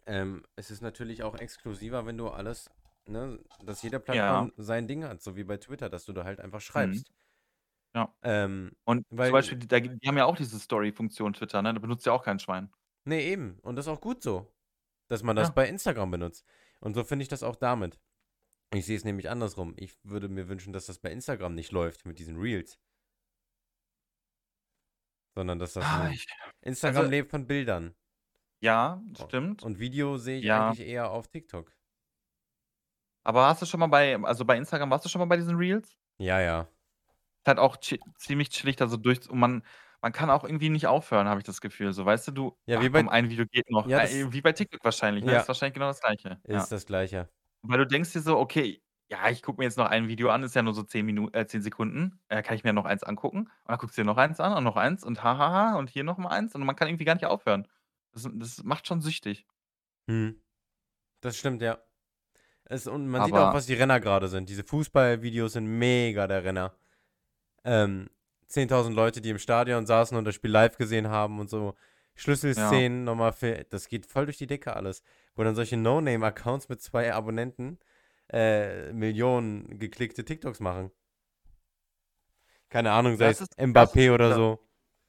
ähm, 0.06 0.44
es 0.56 0.70
ist 0.70 0.80
natürlich 0.82 1.22
auch 1.22 1.34
exklusiver, 1.36 2.06
wenn 2.06 2.16
du 2.18 2.28
alles 2.28 2.70
ne, 3.06 3.40
dass 3.58 3.82
jede 3.82 4.00
Ja. 4.10 4.46
Plattform 4.46 4.52
sein 4.56 4.86
Ding 4.88 5.04
hat, 5.04 5.22
so 5.22 5.36
wie 5.36 5.44
bei 5.44 5.56
Twitter, 5.58 5.88
dass 5.88 6.04
du 6.04 6.12
da 6.12 6.24
halt 6.24 6.40
einfach 6.40 6.60
Mhm. 6.74 7.04
Ja. 7.96 8.14
Ähm, 8.22 8.72
Und 8.84 9.06
weil 9.10 9.28
zum 9.28 9.32
Beispiel, 9.32 9.58
die 9.58 9.66
da 9.68 9.80
die 9.80 10.06
haben 10.06 10.18
ja 10.18 10.26
auch 10.26 10.36
diese 10.36 10.58
Story-Funktion 10.60 11.32
Twitter, 11.32 11.62
ne? 11.62 11.72
Da 11.74 11.80
benutzt 11.80 12.04
ja 12.06 12.12
auch 12.12 12.22
kein 12.22 12.38
Schwein. 12.38 12.70
Ne, 13.04 13.22
eben. 13.22 13.58
Und 13.62 13.76
das 13.76 13.86
ist 13.86 13.92
auch 13.92 14.00
gut 14.02 14.22
so, 14.22 14.52
dass 15.08 15.22
man 15.22 15.34
das 15.34 15.48
Ja. 15.48 15.54
bei 15.54 15.68
Instagram 15.68 16.10
benutzt. 16.10 16.44
Und 16.80 16.94
so 16.94 17.04
finde 17.04 17.22
ich 17.22 17.28
das 17.28 17.42
auch 17.42 17.56
damit. 17.56 17.98
Ich 18.74 18.84
sehe 18.84 18.96
es 18.96 19.04
nämlich 19.04 19.30
andersrum. 19.30 19.74
Ich 19.78 19.94
würde 20.02 20.28
mir 20.28 20.48
wünschen, 20.48 20.72
dass 20.74 20.86
das 20.86 20.98
bei 20.98 21.10
Instagram 21.10 21.54
nicht 21.54 21.72
läuft 21.72 22.04
mit 22.04 22.18
diesen 22.18 22.36
Reels. 22.36 22.78
Sondern 25.34 25.58
dass 25.58 25.74
das 25.74 25.84
Ah, 25.84 26.10
ich 26.10 26.26
Instagram 26.62 26.98
also 26.98 27.10
lebt 27.10 27.30
von 27.30 27.46
Bildern. 27.46 27.94
Ja, 28.60 29.02
stimmt. 29.24 29.62
und 29.62 29.78
Video 29.78 30.16
sehe 30.18 30.38
ich 30.38 30.44
Ja. 30.44 30.68
eigentlich 30.68 30.86
eher 30.86 31.10
auf 31.10 31.28
TikTok. 31.28 31.72
Aber 33.24 33.46
hast 33.46 33.62
du 33.62 33.66
schon 33.66 33.80
mal 33.80 33.86
bei 33.88 34.16
also, 34.16 34.44
bei 34.44 34.56
Instagram 34.56 34.90
warst 34.90 35.04
du 35.04 35.08
schon 35.08 35.18
mal 35.20 35.26
bei 35.26 35.36
diesen 35.36 35.56
Reels? 35.56 35.96
Ja, 36.18 36.40
ja. 36.40 36.68
Ist 37.46 37.48
halt 37.48 37.58
auch 37.60 37.76
chi 37.78 38.02
ziemlich 38.18 38.50
chillig, 38.50 38.74
da 38.76 38.88
so 38.88 38.96
durch 38.96 39.30
und 39.30 39.38
man 39.38 39.62
man 40.02 40.12
kann 40.12 40.30
auch 40.30 40.42
irgendwie 40.44 40.68
nicht 40.68 40.88
aufhören, 40.88 41.28
habe 41.28 41.40
ich 41.40 41.44
das 41.46 41.60
Gefühl, 41.60 41.92
so, 41.92 42.04
weißt 42.04 42.26
du, 42.28 42.32
du: 42.32 42.58
Ja, 42.66 42.80
wie 42.80 42.88
„Ach 42.88 42.90
bei 42.90 43.00
komm, 43.00 43.08
ein 43.08 43.30
Video 43.30 43.46
geht 43.46 43.70
noch.“ 43.70 43.90
ja, 43.90 44.00
Äh, 44.00 44.32
wie 44.32 44.40
bei 44.42 44.52
TikTok 44.52 44.84
wahrscheinlich, 44.84 45.24
ne? 45.24 45.34
Ja. 45.34 45.38
Ist 45.38 45.48
wahrscheinlich 45.48 45.74
genau 45.74 45.86
das 45.86 46.00
Gleiche, 46.00 46.40
ja. 46.48 46.68
Ist 46.68 46.72
das 46.72 46.86
Gleiche. 46.86 47.30
Weil 47.62 47.78
du 47.78 47.86
denkst 47.86 48.12
dir 48.12 48.20
so: 48.22 48.38
„Okay, 48.38 48.82
ja, 49.10 49.28
ich 49.30 49.42
gucke 49.42 49.58
mir 49.60 49.64
jetzt 49.66 49.78
noch 49.78 49.86
ein 49.90 50.08
Video 50.08 50.30
an, 50.30 50.42
ist 50.44 50.54
ja 50.56 50.62
nur 50.62 50.74
so 50.74 50.82
10 50.84 51.06
Minu 51.06 51.28
äh, 51.32 51.46
10 51.46 51.62
Sekunden. 51.62 52.20
Äh, 52.28 52.42
kann 52.42 52.56
ich 52.56 52.64
mir 52.64 52.72
noch 52.72 52.84
eins 52.86 53.02
angucken?“ 53.04 53.40
Und 53.42 53.50
dann 53.68 53.78
guckst 53.78 53.98
du 53.98 54.02
dir 54.02 54.06
noch 54.06 54.16
eins 54.18 54.40
an 54.40 54.52
und 54.54 54.64
noch 54.64 54.76
eins 54.76 55.04
und 55.04 55.22
ha, 55.24 55.38
ha, 55.38 55.50
ha 55.52 55.76
und 55.78 55.90
hier 55.90 56.04
noch 56.04 56.18
mal 56.18 56.30
eins 56.30 56.54
und 56.54 56.64
man 56.64 56.76
kann 56.76 56.88
irgendwie 56.88 57.04
gar 57.06 57.14
nicht 57.14 57.26
aufhören. 57.26 57.68
Das 58.12 58.28
das 58.34 58.62
macht 58.64 58.86
schon 58.88 59.00
süchtig. 59.02 59.46
Mhm. 60.08 60.42
Das 61.22 61.38
stimmt, 61.38 61.62
ja. 61.62 61.82
Es 62.64 62.86
und 62.88 63.08
man 63.08 63.24
sieht 63.24 63.38
auch, 63.38 63.52
Aber 63.52 63.54
was 63.54 63.66
die 63.66 63.74
Renner 63.74 64.00
grade 64.00 64.28
sind. 64.28 64.48
Diese 64.50 64.64
Fußballvideos 64.64 65.54
sind 65.54 65.66
mega 65.66 66.26
der 66.28 66.44
Renner. 66.44 66.76
Ähm, 67.66 68.10
10.000 68.48 68.94
Leute, 68.96 69.20
die 69.22 69.30
im 69.30 69.38
Stadion 69.40 69.86
saßen 69.86 70.16
und 70.18 70.24
das 70.26 70.36
Spiel 70.36 70.52
live 70.52 70.78
gesehen 70.78 71.08
haben 71.10 71.40
und 71.40 71.50
so 71.50 71.76
Ja. 72.56 72.86
Schlüsselszenen 72.86 73.04
noch 73.04 73.16
mal 73.16 73.32
für 73.32 73.64
das 73.70 73.88
geht 73.88 74.06
voll 74.06 74.26
durch 74.26 74.38
die 74.38 74.48
Decke 74.48 74.76
alles. 74.76 75.02
Wo 75.36 75.44
dann 75.44 75.56
solche 75.56 75.76
No-Name-Accounts 75.78 76.68
mit 76.70 76.82
2 76.82 77.14
Abonnenten, 77.14 77.78
äh, 78.32 78.92
Millionen 78.94 79.78
geklickte 79.80 80.24
TikToks 80.26 80.60
machen. 80.60 80.92
Keine 82.70 82.92
Ahnung, 82.92 83.16
sei 83.16 83.30
Das 83.30 83.40
es 83.40 83.40
ist 83.40 83.54
das 83.72 83.94
Mbappé 83.96 84.12
ist 84.12 84.12
oder 84.12 84.32
ja 84.32 84.34
so. 84.34 84.60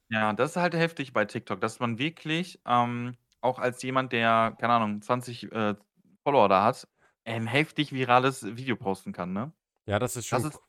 ja, 0.10 0.34
das 0.34 0.52
ist 0.52 0.58
halt 0.58 0.76
heftig 0.76 1.14
bei 1.14 1.26
TikTok, 1.26 1.62
dass 1.62 1.80
man 1.80 2.00
wirklich, 2.00 2.62
ähm, 2.66 3.18
auch 3.42 3.60
als 3.60 3.84
jemand, 3.84 4.14
der, 4.14 4.56
keine 4.60 4.74
Ahnung, 4.76 5.02
20, 5.02 5.52
äh, 5.52 5.76
Follower 6.24 6.50
da 6.50 6.64
hat, 6.66 6.88
ein 7.26 7.48
heftig 7.48 7.94
virales 7.94 8.46
Video 8.58 8.76
posten 8.78 9.14
kann, 9.14 9.34
ne? 9.34 9.54
Ja, 9.88 10.00
das 10.00 10.16
ist 10.18 10.28
Das 10.30 10.44
schon 10.44 10.46
ist 10.46 10.54
co 10.54 10.62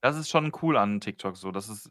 das 0.00 0.16
ist 0.16 0.28
schon 0.30 0.52
cool 0.62 0.76
an 0.76 1.00
TikTok 1.00 1.36
so. 1.36 1.50
Das 1.52 1.68
ist 1.68 1.90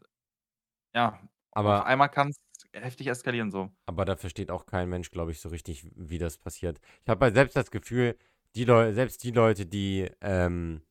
ja, 0.94 1.20
auf 1.64 1.80
Aber 1.80 1.82
einmal 1.82 2.10
kann's 2.10 2.38
heftig 2.74 3.08
eskalieren 3.08 3.50
so. 3.52 3.70
aber 3.86 4.04
da 4.04 4.16
versteht 4.16 4.50
auch 4.50 4.66
kein 4.66 4.88
Mensch, 4.88 5.10
glaube 5.10 5.30
ich, 5.32 5.40
so 5.40 5.48
richtig, 5.48 5.86
wie 5.96 6.18
das 6.18 6.36
passiert. 6.38 6.80
Ich 7.04 7.08
habe 7.08 7.24
halt 7.26 7.34
selbst 7.34 7.56
das 7.56 7.70
Gefühl, 7.70 8.16
die 8.54 8.64
Leu 8.64 8.92
selbst 8.94 9.22
die 9.24 9.30
Leute, 9.30 9.66
die, 9.66 10.08
ähm, 10.20 10.82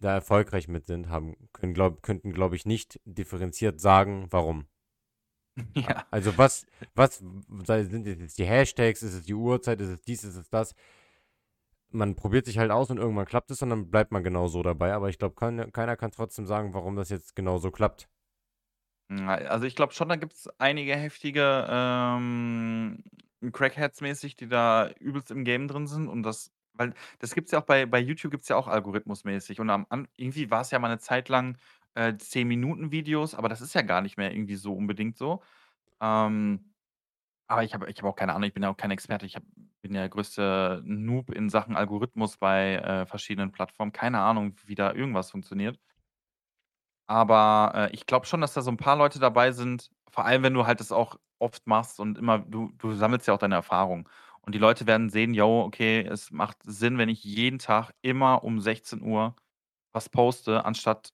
da 0.00 0.14
erfolgreich 0.14 0.68
mit 0.68 0.86
sind, 0.86 1.08
haben 1.10 1.36
können 1.52 1.74
glaub 1.74 2.02
könnten, 2.02 2.32
glaube 2.32 2.56
ich, 2.56 2.66
nicht 2.66 3.00
differenziert 3.06 3.80
sagen, 3.80 4.26
warum. 4.30 4.68
Ja. 5.74 6.06
Also 6.10 6.36
was, 6.38 6.66
was 6.94 7.22
sei- 7.64 7.84
sind 7.84 8.06
jetzt 8.06 8.38
die 8.38 8.44
Hashtags, 8.46 9.02
ist 9.02 9.14
es 9.14 9.22
die 9.24 9.34
Uhrzeit, 9.34 9.80
ist 9.80 9.88
es 9.88 10.00
dies, 10.02 10.24
ist 10.24 10.36
es 10.36 10.48
das? 10.48 10.74
Man 11.94 12.16
probiert 12.16 12.44
sich 12.44 12.58
halt 12.58 12.72
aus 12.72 12.90
und 12.90 12.98
irgendwann 12.98 13.24
klappt 13.24 13.52
es 13.52 13.62
und 13.62 13.70
dann 13.70 13.88
bleibt 13.88 14.10
man 14.10 14.24
genau 14.24 14.48
so 14.48 14.62
dabei. 14.64 14.92
Aber 14.94 15.08
ich 15.10 15.18
glaube, 15.18 15.36
kein, 15.36 15.70
keiner 15.72 15.96
kann 15.96 16.10
trotzdem 16.10 16.44
sagen, 16.44 16.74
warum 16.74 16.96
das 16.96 17.08
jetzt 17.08 17.36
genau 17.36 17.58
so 17.58 17.70
klappt. 17.70 18.08
Na, 19.10 19.34
also 19.36 19.66
ich 19.66 19.76
glaube 19.76 19.92
schon, 19.92 20.08
da 20.08 20.16
gibt's 20.16 20.48
einige 20.58 20.96
heftige, 20.96 21.66
ähm, 21.68 23.04
Crackheads-mäßig, 23.42 24.36
die 24.36 24.48
da 24.48 24.88
übelst 24.98 25.30
im 25.30 25.44
Game 25.44 25.68
drin 25.68 25.86
sind 25.86 26.08
und 26.08 26.22
das 26.22 26.52
weil 26.76 26.92
das 27.20 27.34
gibt's 27.34 27.52
ja 27.52 27.60
auch 27.60 27.66
bei 27.66 27.86
bei 27.86 28.00
YouTube 28.00 28.32
gibt's 28.32 28.48
ja 28.48 28.56
auch 28.56 28.66
algorithmusmäßig 28.66 29.60
und 29.60 29.70
am 29.70 29.86
irgendwie 30.16 30.50
war's 30.50 30.70
ja 30.72 30.78
mal 30.80 30.88
'ne 30.88 30.98
Zeit 30.98 31.28
lang, 31.28 31.56
äh, 31.94 32.16
10 32.16 32.48
Minuten 32.48 32.90
Videos, 32.90 33.34
aber 33.34 33.48
das 33.48 33.60
ist 33.60 33.74
ja 33.74 33.82
gar 33.82 34.00
nicht 34.00 34.16
mehr 34.16 34.32
irgendwie 34.32 34.56
so 34.56 34.74
unbedingt 34.74 35.16
so. 35.16 35.42
Ähm, 36.00 36.74
aber 37.48 37.64
ich 37.64 37.74
habe 37.74 37.90
ich 37.90 37.98
habe 37.98 38.08
auch 38.08 38.16
keine 38.16 38.34
Ahnung, 38.34 38.48
ich 38.48 38.54
bin 38.54 38.62
ja 38.64 38.70
auch 38.70 38.76
kein 38.78 38.90
Experte. 38.92 39.26
Ich 39.26 39.36
habe 39.36 39.46
bin 39.84 39.92
der 39.92 40.08
größte 40.08 40.82
Noob 40.86 41.30
in 41.30 41.50
Sachen 41.50 41.76
Algorithmus 41.76 42.38
bei, 42.38 42.76
äh, 42.76 43.06
verschiedenen 43.06 43.52
Plattformen. 43.52 43.92
Keine 43.92 44.20
Ahnung, 44.20 44.56
wie 44.66 44.74
da 44.74 44.94
irgendwas 44.94 45.30
funktioniert. 45.30 45.78
Aber, 47.08 47.72
äh, 47.74 47.94
ich 47.94 48.06
glaube 48.06 48.26
schon, 48.26 48.40
dass 48.40 48.54
da 48.54 48.62
so 48.62 48.70
'n 48.70 48.76
paar 48.76 48.96
Leute 48.96 49.18
dabei 49.18 49.52
sind 49.52 49.90
vor 50.10 50.24
allem, 50.24 50.42
wenn 50.44 50.54
du 50.54 50.64
halt 50.66 50.78
das 50.80 50.92
auch 50.92 51.16
oft 51.40 51.66
machst 51.66 51.98
und 52.00 52.16
immer 52.18 52.38
du 52.38 52.70
du 52.78 52.92
sammelst 52.92 53.26
ja 53.26 53.34
auch 53.34 53.38
deine 53.38 53.56
Erfahrung. 53.56 54.08
Und 54.42 54.54
die 54.54 54.58
Leute 54.58 54.86
werden 54.86 55.10
sehen: 55.10 55.34
„Jo, 55.34 55.62
okay, 55.64 56.00
es 56.06 56.30
macht 56.30 56.58
Sinn, 56.62 56.96
wenn 56.98 57.08
ich 57.08 57.22
jeden 57.24 57.58
Tag 57.58 57.90
immer 58.02 58.42
um 58.44 58.60
16:00 58.60 59.34
was 59.92 60.08
poste, 60.08 60.64
anstatt 60.64 61.10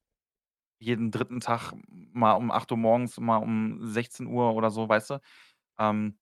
jeden 0.81 1.11
3. 1.12 1.41
Tag 1.41 1.73
mal 1.89 2.35
um 2.35 2.51
8:00 2.53 2.77
morgens, 2.79 3.18
mal 3.21 3.39
um 3.39 3.79
16:00 3.87 4.55
oder 4.55 4.71
so“, 4.73 4.89
weißt 4.89 5.11
du? 5.12 5.21
Ähm, 5.81 6.20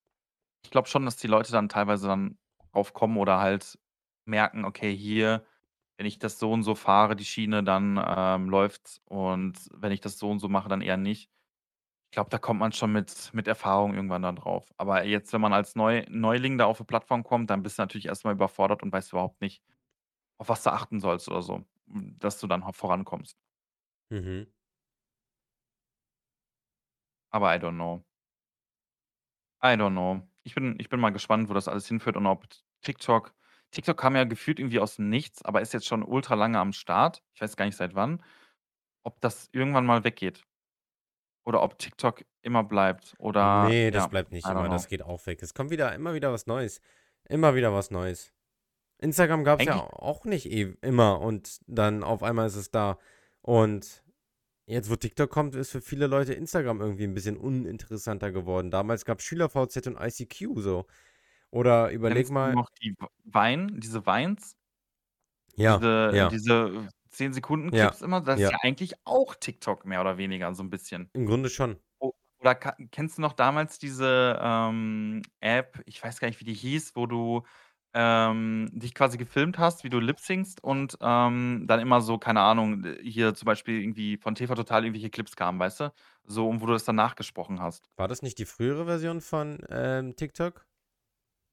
ich 0.65 0.71
glaube 0.71 0.89
schon, 0.89 1.05
dass 1.05 1.17
die 1.17 1.27
Leute 1.29 1.53
dann 1.53 1.69
teilweise 1.69 2.09
dann 2.09 2.39
drauf 2.73 2.93
kommen 2.95 3.17
oder 3.19 3.39
halt 3.41 3.79
merken: 4.27 4.65
„Okay, 4.65 4.95
hier, 4.97 5.47
wenn 5.99 6.07
ich 6.07 6.19
das 6.19 6.39
so 6.39 6.53
und 6.53 6.63
so 6.63 6.75
fahre, 6.75 7.17
die 7.17 7.25
Schiene, 7.25 7.65
dann, 7.65 8.03
ähm, 8.07 8.49
läuft's 8.51 9.01
und 9.07 9.59
wenn 9.75 9.93
ich 9.93 10.01
das 10.01 10.19
so 10.19 10.31
und 10.31 10.39
so 10.41 10.49
mache, 10.49 10.69
dann 10.69 10.81
eher 10.83 10.97
nicht.“ 10.97 11.31
Ich 12.11 12.13
glaube, 12.17 12.31
da 12.31 12.39
kommt 12.39 12.61
man 12.61 12.73
schon 12.73 12.93
mit 12.93 13.31
mit 13.35 13.49
Erfahrung 13.49 13.95
irgendwann 13.95 14.23
dann 14.23 14.37
drauf. 14.37 14.73
Aber 14.79 15.05
jetzt, 15.05 15.33
wenn 15.35 15.41
man 15.43 15.53
als 15.55 15.77
Neu 15.77 16.05
Neuling 16.09 16.59
da 16.59 16.67
auf 16.67 16.81
'ne 16.81 16.87
Plattform 16.87 17.25
kommt, 17.25 17.51
dann 17.51 17.63
bist 17.63 17.79
du 17.79 17.83
natürlich 17.83 18.07
erst 18.07 18.25
mal 18.25 18.33
überfordert 18.35 18.83
und 18.83 18.93
weißt 18.93 19.13
überhaupt 19.13 19.41
nicht, 19.43 19.63
auf 20.39 20.49
was 20.51 20.63
du 20.65 20.73
achten 20.73 21.01
sollst 21.01 21.29
oder 21.31 21.43
so, 21.43 21.65
dass 21.89 22.41
du 22.41 22.47
dann 22.49 22.65
vorankommst. 22.75 23.39
Mhm. 24.11 24.49
Aber 27.33 27.49
I 27.55 27.59
don't 27.59 27.77
know. 27.77 28.05
I 29.63 29.77
don't 29.77 29.95
know. 29.95 30.23
Ich 30.49 30.55
bin 30.55 30.77
ich 30.79 30.89
bin 30.89 30.99
mal 30.99 31.11
gespannt, 31.11 31.51
wo 31.51 31.55
das 31.55 31.69
alles 31.69 31.87
hinführt 31.87 32.17
und 32.17 32.27
ob 32.27 32.47
TikTok 32.81 33.35
TikTok 33.71 33.99
kam 33.99 34.17
ja 34.17 34.25
gefühlt 34.25 34.59
irgendwie 34.59 34.81
aus 34.81 34.97
dem 34.97 35.11
Nichts, 35.11 35.45
aber 35.45 35.61
ist 35.61 35.75
jetzt 35.75 35.87
schon 35.87 36.03
ultra 36.03 36.35
lange 36.35 36.59
am 36.59 36.73
Start. 36.73 37.23
Ich 37.35 37.43
weiß 37.43 37.55
gar 37.55 37.67
nicht 37.67 37.77
seit 37.77 37.95
wann. 37.95 38.23
Ob 39.03 39.21
das 39.21 39.51
irgendwann 39.53 39.85
mal 39.85 40.05
weggeht. 40.05 40.47
Oder 41.45 41.63
ob 41.63 41.79
TikTok 41.79 42.25
immer 42.41 42.65
bleibt 42.65 43.15
oder 43.19 43.69
Ne, 43.69 43.85
ja, 43.85 43.91
das 43.91 44.09
bleibt 44.09 44.33
nicht 44.33 44.47
I 44.47 44.49
don't 44.49 44.53
immer, 44.53 44.65
know. 44.65 44.73
das 44.73 44.89
geht 44.89 45.03
auch 45.03 45.27
weg. 45.27 45.43
Es 45.43 45.53
kommt 45.53 45.69
wieder 45.71 45.95
immer 45.95 46.15
wieder 46.15 46.33
was 46.33 46.47
Neues. 46.47 46.81
Immer 47.29 47.55
wieder 47.55 47.75
was 47.75 47.91
Neues. 47.91 48.33
Instagram 48.99 49.45
gab's 49.45 49.63
ja 49.65 49.73
Eigentlich 49.73 49.93
auch 49.93 50.25
nicht 50.25 50.51
e 50.51 50.75
immer 50.81 51.21
und 51.21 51.61
dann 51.67 52.03
auf 52.03 52.23
einmal 52.23 52.47
ist 52.47 52.57
es 52.57 52.71
da. 52.71 52.99
Und 53.43 54.03
jetzt, 54.69 54.91
wo 54.91 54.97
TikTok 54.97 55.31
kommt, 55.31 55.57
ist 55.57 55.71
für 55.73 55.81
viele 55.81 56.07
Leute 56.07 56.35
Instagram 56.35 56.81
irgendwie 56.81 57.05
'n 57.05 57.15
bisschen 57.15 57.37
uninteressanter 57.37 58.33
geworden. 58.33 58.71
Damals 58.71 59.05
gab's 59.05 59.25
SchülerVZ 59.25 59.87
und 59.89 59.97
ICQ 60.01 60.61
so. 60.61 60.87
Oder 61.51 61.91
überleg 61.93 62.29
Kennst 62.29 62.33
du 62.43 62.49
mal 62.49 62.55
noch 62.55 62.71
die 62.81 62.95
Vine 63.25 63.67
diese 63.79 64.07
Vines? 64.07 64.55
Ja, 65.57 65.89
Diese 66.07 66.11
ja. 66.11 66.31
diese 66.31 66.89
10 67.11 67.33
Sekunden 67.33 67.73
Ja, 67.73 67.99
Clips 67.99 68.01
immer, 68.01 68.21
das 68.21 68.43
ist 68.43 68.49
ja. 68.49 68.51
ja 68.51 68.59
eigentlich 68.63 68.95
auch 69.05 69.35
TikTok 69.35 69.85
mehr 69.87 70.01
oder 70.01 70.19
weniger 70.19 70.55
so 70.55 70.63
'n 70.63 70.71
bisschen. 70.71 71.11
Im 71.15 71.27
Grunde 71.27 71.49
schon. 71.51 71.79
O 72.01 72.13
oder 72.41 72.55
ka 72.57 72.77
kennst 72.93 73.19
du 73.19 73.23
noch 73.23 73.35
damals 73.35 73.79
diese, 73.81 74.39
ähm, 74.43 75.23
App, 75.41 75.83
ich 75.87 76.03
weiß 76.03 76.21
gar 76.21 76.29
nicht, 76.29 76.41
wie 76.41 76.45
die 76.47 76.55
hieß, 76.55 76.97
wo 76.97 77.07
du, 77.07 77.45
ähm, 78.01 78.71
dich 78.73 78.95
quasi 78.95 79.19
gefilmt 79.19 79.59
hast, 79.59 79.83
wie 79.83 79.89
du 79.91 79.99
lip-syncst 79.99 80.63
und, 80.63 80.97
ähm, 81.01 81.65
dann 81.67 81.81
immer 81.81 82.01
so, 82.01 82.17
keine 82.19 82.41
Ahnung, 82.43 82.85
hier 83.03 83.35
zum 83.35 83.47
Beispiel 83.47 83.81
irgendwie 83.81 84.17
von 84.19 84.37
TV 84.37 84.55
Total 84.55 84.85
irgendwelche 84.85 85.11
Clips 85.11 85.35
kamen, 85.35 85.59
weißt 85.59 85.81
du? 85.81 85.93
So 86.25 86.49
und 86.49 86.61
wo 86.63 86.67
du 86.67 86.73
das 86.75 86.85
dann 86.85 86.97
nachgesprochen 86.97 87.61
hast. 87.61 87.91
War 87.97 88.07
das 88.07 88.23
nicht 88.23 88.39
die 88.39 88.45
frühere 88.45 88.85
Version 88.85 89.21
von, 89.21 89.59
ähm, 89.69 90.15
TikTok? 90.15 90.65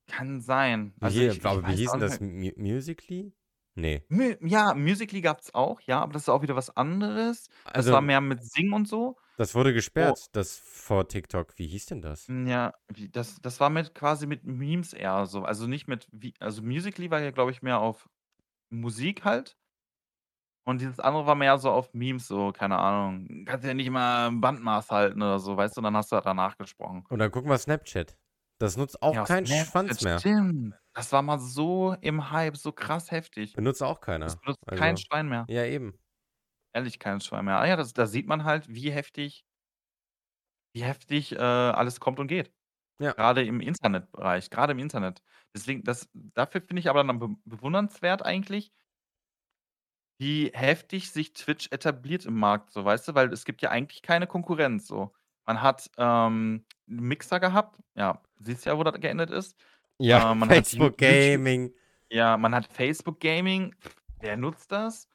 Kann 0.08 0.40
sein. 0.40 0.94
Also, 1.00 1.20
hie 1.20 1.28
ich 1.28 1.38
ich 1.38 1.46
aber 1.46 1.66
wie 1.66 1.72
weiß 1.72 1.78
hieß 1.78 1.90
auch 1.90 1.98
denn 1.98 2.00
nicht 2.02 2.10
das? 2.12 2.20
Mu 2.22 2.52
Musical.ly? 2.58 3.34
Ne. 3.78 4.06
Mu 4.10 4.36
ja, 4.42 4.74
Musical.ly 4.76 5.22
gab's 5.22 5.54
auch, 5.54 5.82
ja, 5.82 6.00
aber 6.02 6.14
das 6.14 6.24
ist 6.24 6.30
auch 6.30 6.42
wieder 6.44 6.56
was 6.56 6.70
anderes. 6.76 7.50
Das 7.74 7.90
war 7.92 8.02
Also 8.02 8.02
mehr 8.02 8.22
mit 8.22 8.44
Singen 8.44 8.74
und 8.74 8.88
so. 8.88 9.18
Das 9.38 9.56
wurde 9.56 9.74
O 9.98 10.14
gesperrt, 10.14 10.28
das 10.34 10.58
vor 10.58 11.08
TikTok. 11.08 11.58
Wie 11.58 11.68
hieß 11.68 11.86
denn 11.86 12.02
das? 12.02 12.30
Hm, 12.30 12.48
ja, 12.48 12.74
wie 12.88 13.10
das 13.10 13.36
das 13.42 13.60
war 13.60 13.70
mit 13.70 13.94
quasi 13.94 14.26
mit 14.26 14.44
Memes 14.44 14.94
eher 14.94 15.26
so. 15.28 15.44
Also, 15.44 15.68
nicht 15.68 15.88
mit 15.88 16.08
wie 16.12 16.34
also, 16.40 16.62
Musical.ly 16.64 17.12
war 17.12 17.22
ja, 17.22 17.32
glaube 17.32 17.52
ich, 17.52 17.62
mehr 17.62 17.80
auf 17.80 18.10
Musik 18.72 19.26
halt. 19.26 19.58
Und 20.68 20.82
dieses 20.82 21.00
andere 21.00 21.28
war 21.28 21.36
mehr 21.36 21.58
so 21.60 21.70
auf 21.72 21.94
Memes, 21.94 22.28
so, 22.28 22.52
keine 22.52 22.78
Ahnung. 22.80 23.46
Kannst 23.46 23.66
ja 23.66 23.74
nicht 23.74 23.86
immer 23.88 24.32
Bandmaß 24.32 24.90
halten 24.90 25.22
oder 25.22 25.40
so, 25.40 25.56
weißt 25.58 25.78
du? 25.78 25.80
Und 25.80 25.84
dann 25.86 25.96
hast 25.98 26.12
du 26.12 26.16
halt 26.16 26.26
danach 26.26 26.58
gesprochen. 26.58 27.06
Und 27.10 27.20
dann 27.20 27.32
guck 27.32 27.46
mal 27.46 27.58
Snapchat. 27.58 28.18
Das 28.60 28.78
nutzt 28.78 29.02
auch 29.02 29.22
Ja, 29.22 29.24
kein 29.24 29.46
Snapchat, 29.46 30.00
Schwanz 30.00 30.02
mehr. 30.02 30.22
stimmt. 30.22 30.76
Das 30.96 31.12
war 31.12 31.22
mal 31.22 31.40
so 31.40 31.94
im 32.02 32.32
Hype, 32.32 32.56
so 32.56 32.72
krass 32.72 33.12
heftig. 33.12 33.58
Benutzt 33.58 33.82
auch 33.84 34.02
Das 34.26 34.36
keiner. 34.36 34.38
benutzt 34.38 34.62
kein 34.76 34.98
Also 34.98 34.98
Schwein 34.98 35.30
mehr. 35.30 35.50
ja, 35.50 35.66
eben. 35.66 36.00
Ehrlich, 36.74 37.00
kein 37.00 37.22
Schwein 37.22 37.46
mehr. 37.46 37.58
Ah 37.58 37.66
ja, 37.66 37.76
das 37.76 37.94
da 37.94 38.06
sieht 38.06 38.28
man 38.28 38.44
halt, 38.44 38.68
wie 38.68 38.92
heftig 38.92 39.44
wie 40.76 40.84
heftig, 40.84 41.32
äh, 41.32 41.38
alles 41.40 42.00
kommt 42.02 42.20
und 42.20 42.28
geht. 42.28 42.54
Ja. 43.00 43.16
Grade 43.18 43.44
im 43.46 43.62
Internetbereich, 43.62 44.50
grade 44.50 44.74
im 44.74 44.80
Internet. 44.80 45.22
Deswegen, 45.56 45.84
das 45.84 46.10
dafür 46.14 46.62
finde 46.62 46.82
ich 46.82 46.90
aber 46.90 47.04
dann 47.04 47.20
be 47.20 47.30
bewundernswert 47.46 48.26
eigentlich 48.26 48.72
wie 50.20 50.52
heftig 50.54 51.12
sich 51.12 51.34
Twitch 51.34 51.68
etabliert 51.72 52.26
im 52.26 52.36
Markt, 52.36 52.72
so, 52.72 52.86
weißt 52.86 53.10
du? 53.10 53.16
Weil 53.16 53.34
es 53.34 53.44
gibt 53.46 53.62
ja 53.62 53.70
eigentlich 53.70 54.02
keine 54.02 54.28
Konkurrenz 54.28 54.88
so. 54.88 55.14
Man 55.46 55.62
hat, 55.62 55.90
ähm, 55.98 56.66
Mixer 56.88 57.40
gehabt, 57.40 57.80
ja, 57.96 58.22
siehst 58.40 58.66
ja, 58.66 58.78
wo 58.78 58.84
das 58.84 59.00
geendet 59.02 59.30
ist. 59.32 59.56
Ja, 60.00 60.34
man 60.36 60.54
hat 60.54 60.68
Ju 60.74 60.88
Facebook 60.88 60.98
YouTube 61.02 61.42
Gaming. 61.42 61.74
ja, 62.12 62.38
man 62.38 62.56
hat 62.56 62.68
Facebook 62.74 63.20
Gaming, 63.22 63.76
wer 64.20 64.38
nutzt 64.38 64.72
das? 64.72 65.10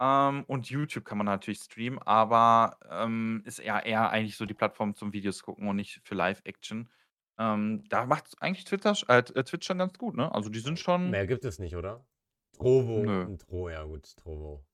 Ähm, 0.00 0.44
und 0.48 0.70
YouTube 0.70 1.04
kann 1.06 1.18
man 1.18 1.26
natürlich 1.26 1.60
streamen, 1.60 1.98
aber, 2.00 2.78
ähm, 2.90 3.42
ist 3.46 3.60
eher 3.60 3.86
eher 3.86 4.10
eigentlich 4.10 4.36
so 4.36 4.46
die 4.46 4.54
Plattform 4.54 4.94
zum 4.96 5.12
Videos 5.14 5.42
gucken 5.42 5.68
und 5.68 5.76
nicht 5.76 6.00
für 6.04 6.14
Live-Action. 6.16 6.90
Ähm, 7.38 7.84
da 7.88 8.06
macht's 8.06 8.36
eigentlich 8.40 8.64
Twitter 8.66 8.94
sch 8.96 9.04
äh, 9.08 9.22
Twitch 9.24 9.66
schon 9.66 9.78
ganz 9.78 9.98
gut, 9.98 10.16
ne? 10.16 10.34
Also, 10.34 10.50
die 10.50 10.60
sind 10.60 10.78
schon 10.80 11.16
Mehr 11.16 11.26
gibt 11.26 11.44
es 11.44 11.58
nicht, 11.58 11.76
oder? 11.76 12.06
Trovo 12.52 13.06
Nö. 13.06 13.30
Tro 13.38 13.68
ja 13.70 13.84
gut, 13.84 14.16
Trovo. 14.16 14.66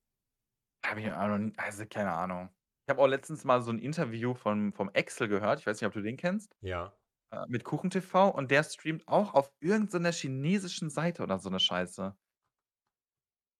Habe 0.85 1.01
ich 1.01 1.11
auch 1.11 1.17
also, 1.57 1.85
keine 1.89 2.11
Ahnung. 2.13 2.49
Ich 2.85 2.89
habe 2.89 3.01
auch 3.01 3.07
letztens 3.07 3.43
mal 3.43 3.61
so 3.61 3.71
'n 3.71 3.79
Interview 3.79 4.33
von 4.33 4.71
vom 4.73 4.89
Exel 4.93 5.27
gehört. 5.27 5.59
Ich 5.59 5.67
weiß 5.67 5.81
nicht, 5.81 5.87
ob 5.87 5.93
du 5.93 6.01
den 6.01 6.17
kennst? 6.17 6.57
Ja. 6.61 6.97
Äh, 7.33 7.45
mit 7.49 7.63
KuchenTV 7.65 8.29
und 8.29 8.51
der 8.51 8.63
streamt 8.63 9.07
auch 9.07 9.33
auf 9.33 9.51
irgend 9.59 9.91
so 9.91 9.97
'ner 9.99 10.11
chinesischen 10.13 10.89
Seite 10.89 11.23
oder 11.23 11.39
so 11.39 11.49
'ne 11.49 11.59
Scheiße. 11.59 12.17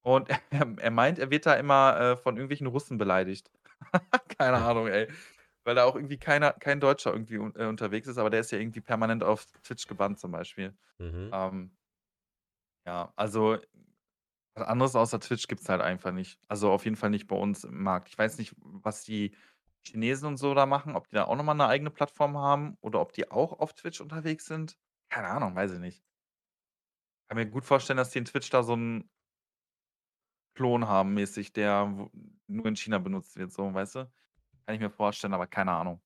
Und 0.05 0.30
er 0.51 0.76
er 0.80 0.91
meint, 0.91 1.20
er 1.20 1.30
wird 1.32 1.45
da 1.45 1.53
immer, 1.55 1.99
äh, 1.99 2.18
von 2.18 2.36
irgendwelchen 2.38 2.68
Russen 2.68 2.97
beleidigt. 2.97 3.51
Keine 4.38 4.57
Ahnung, 4.59 4.88
ey. 4.88 5.09
Weil 5.63 5.76
da 5.76 5.84
auch 5.86 5.95
irgendwie 5.95 6.18
keiner 6.20 6.53
kein 6.53 6.80
Deutscher 6.80 7.11
irgendwie 7.11 7.38
un 7.39 7.53
äh, 7.55 7.65
unterwegs 7.65 8.07
ist, 8.07 8.18
aber 8.18 8.30
der 8.30 8.39
ist 8.41 8.51
ja 8.51 8.57
irgendwie 8.59 8.82
permanent 8.82 9.24
auf 9.24 9.45
Twitch 9.63 9.88
gebannt 9.88 10.20
zum 10.20 10.32
Beispiel. 10.32 10.78
Mhm. 10.99 11.34
Ähm 11.34 11.78
ja, 12.86 13.13
also, 13.15 13.57
was 14.55 14.68
anderes 14.68 14.95
außer 14.95 15.20
Twitch 15.20 15.47
gibt's 15.47 15.70
halt 15.70 15.82
einfach 15.82 16.11
nicht. 16.11 16.39
Also, 16.49 16.72
auf 16.72 16.86
jeden 16.86 16.97
Fall 16.97 17.09
nicht 17.11 17.28
bei 17.28 17.36
uns 17.38 17.63
im 17.63 17.84
Markt. 17.84 18.09
Ich 18.09 18.18
weiß 18.18 18.38
nicht, 18.39 18.55
was 18.59 19.03
die 19.03 19.36
Chinesen 19.88 20.27
und 20.27 20.38
so 20.38 20.53
da 20.53 20.65
machen, 20.65 20.95
ob 20.95 21.07
die 21.09 21.15
da 21.15 21.25
auch 21.25 21.35
noch 21.35 21.43
mal 21.43 21.53
'ne 21.53 21.67
eigene 21.67 21.91
Plattform 21.91 22.38
haben 22.38 22.77
oder 22.81 23.01
ob 23.01 23.13
die 23.13 23.31
auch 23.31 23.59
auf 23.59 23.73
Twitch 23.73 24.01
unterwegs 24.01 24.45
sind. 24.45 24.77
Keine 25.09 25.27
Ahnung, 25.29 25.55
weiß 25.55 25.73
ich 25.73 25.79
nicht. 25.79 26.01
Kann 27.29 27.38
mir 27.38 27.45
gut 27.49 27.65
vorstellen, 27.65 27.97
dass 27.97 28.11
die 28.11 28.19
in 28.19 28.25
Twitch 28.25 28.49
da 28.49 28.63
so 28.63 28.73
'n 28.73 29.09
Klon 30.55 30.88
haben 30.88 31.13
mäßig, 31.13 31.53
der 31.53 31.85
w 31.97 32.09
nur 32.47 32.65
in 32.65 32.75
China 32.75 32.97
benutzt 32.99 33.35
wird, 33.38 33.51
so, 33.51 33.73
weißt 33.73 33.95
du? 33.95 34.11
Kann 34.65 34.75
ich 34.75 34.81
mir 34.81 34.89
vorstellen, 34.89 35.33
aber 35.33 35.47
keine 35.47 35.71
Ahnung. 35.73 36.01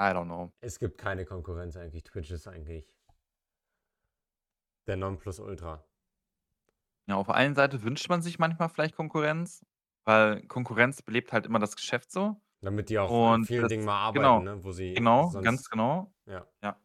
I 0.00 0.04
don't 0.14 0.26
know. 0.26 0.52
Es 0.62 0.78
gibt 0.78 0.98
keine 0.98 1.24
Konkurrenz 1.24 1.76
eigentlich. 1.76 2.04
Twitch 2.04 2.30
ist 2.30 2.46
eigentlich 2.46 2.94
der 4.88 4.96
Nonplusultra. 4.96 5.84
Ja, 7.08 7.16
auf 7.16 7.26
der 7.26 7.36
einen 7.36 7.54
Seite 7.54 7.82
wünscht 7.82 8.08
man 8.10 8.20
sich 8.20 8.38
manchmal 8.38 8.68
vielleicht 8.68 8.94
Konkurrenz, 8.94 9.64
weil 10.04 10.46
Konkurrenz 10.46 11.00
belebt 11.02 11.32
halt 11.32 11.46
immer 11.46 11.58
das 11.58 11.74
Geschäft 11.74 12.10
so. 12.12 12.38
Damit 12.62 12.88
die 12.90 12.98
auch 12.98 13.20
an 13.20 13.38
Und 13.38 13.46
vielen 13.46 13.68
das 13.68 13.70
Dingen 13.70 13.84
mal 13.84 13.98
arbeiten, 13.98 14.42
genau, 14.42 14.42
ne, 14.42 14.64
wo 14.64 14.72
sie 14.72 15.04
genau, 15.04 15.36
ganz 15.40 15.68
sonst 15.68 15.70
genau. 15.70 16.14
ja. 16.26 16.48
Ja. 16.62 16.80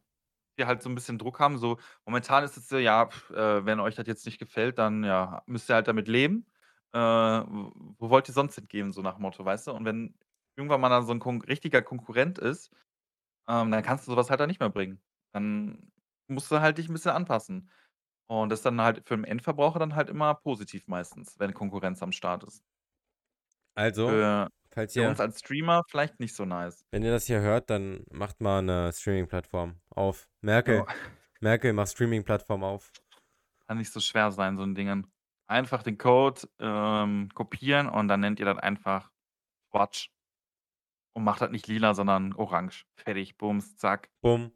Wir 0.58 0.68
halt 0.68 0.84
so 0.84 0.90
'n 0.90 0.96
bisschen 0.96 1.18
Druck 1.20 1.40
haben, 1.40 1.58
so 1.60 1.80
momentan 2.06 2.44
ist 2.46 2.58
es 2.58 2.70
so: 2.70 2.78
„Ja, 2.80 3.10
äh, 3.32 3.66
wenn 3.66 3.80
euch 3.82 3.96
das 3.96 4.08
jetzt 4.08 4.26
nicht 4.28 4.40
gefällt, 4.40 4.80
dann, 4.80 5.04
ja, 5.06 5.44
müsst 5.48 5.70
ihr 5.70 5.76
halt 5.76 5.88
damit 5.90 6.08
leben. 6.10 6.48
Äh, 6.94 7.00
wo 7.00 8.10
wollt 8.12 8.30
ihr 8.30 8.34
sonst 8.34 8.56
hingehen?“ 8.56 8.92
So 8.94 9.02
nach 9.04 9.20
Motto, 9.20 9.46
weißt 9.46 9.68
du? 9.68 9.72
Und 9.74 9.86
wenn 9.86 10.18
irgendwann 10.58 10.82
mal 10.82 10.90
dann 10.90 11.06
so 11.08 11.14
'n 11.14 11.20
Kon 11.20 11.42
richtiger 11.44 11.82
Konkurrent 11.84 12.40
ist, 12.40 12.72
ähm, 13.50 13.72
dann 13.72 13.84
kannst 13.84 14.08
du 14.08 14.12
so 14.12 14.18
was 14.18 14.30
halt 14.32 14.40
dann 14.42 14.50
nicht 14.50 14.60
mehr 14.62 14.70
bringen. 14.72 15.04
Dann 15.34 15.92
musst 16.30 16.52
du 16.52 16.62
halt 16.62 16.78
dich 16.80 16.90
'n 16.90 16.94
bisschen 16.94 17.12
anpassen. 17.14 17.72
Und 18.28 18.50
das 18.52 18.60
ist 18.62 18.66
dann 18.68 18.82
halt 18.82 19.08
für 19.08 19.16
'n 19.16 19.26
Endverbraucher 19.26 19.80
dann 19.80 19.96
halt 19.96 20.10
immer 20.10 20.36
positiv 20.36 20.88
meistens, 20.88 21.40
wenn 21.40 21.54
Konkurrenz 21.56 22.04
am 22.04 22.12
Start 22.14 22.44
ist. 22.46 22.62
Also, 23.78 24.24
Für 24.24 24.50
falls 24.74 24.94
für 24.94 25.04
uns 25.04 25.20
als 25.20 25.40
Streamer 25.40 25.84
vielleicht 25.90 26.20
nicht 26.20 26.36
so 26.36 26.46
nice. 26.46 26.84
wenn 26.92 27.02
ihr 27.04 27.12
das 27.12 27.26
hier 27.26 27.42
hört, 27.42 27.72
dann 27.72 28.06
macht 28.12 28.40
mal 28.40 28.62
'ne 28.62 28.92
Streaming-Plattform 28.94 29.82
auf. 29.90 30.28
Ja. 30.66 30.84
Merkel, 30.86 30.86
Merkel, 31.40 31.74
mach 31.74 31.88
Streaming-Plattform 31.88 32.64
auf. 32.64 32.92
Kann 33.68 33.78
nicht 33.78 33.92
so 33.92 34.00
schwer 34.00 34.32
sein, 34.32 34.58
so 34.58 34.64
'n 34.64 34.76
Dingen. 34.76 35.08
Einfach 35.48 35.84
den 35.84 35.98
Code, 35.98 36.42
ähm, 36.60 37.30
kopieren 37.34 37.90
und 37.90 38.08
dann 38.08 38.20
nennt 38.22 38.40
ihr 38.40 38.46
das 38.46 38.58
einfach 38.58 39.12
Twatch. 39.72 40.10
Und 41.16 41.24
macht 41.24 41.42
das 41.42 41.52
nicht 41.52 41.68
lila, 41.68 41.94
sondern 41.94 42.34
orange. 42.34 42.86
Fertig, 42.96 43.38
bums, 43.38 43.78
zack. 43.78 44.10
Bumm. 44.24 44.54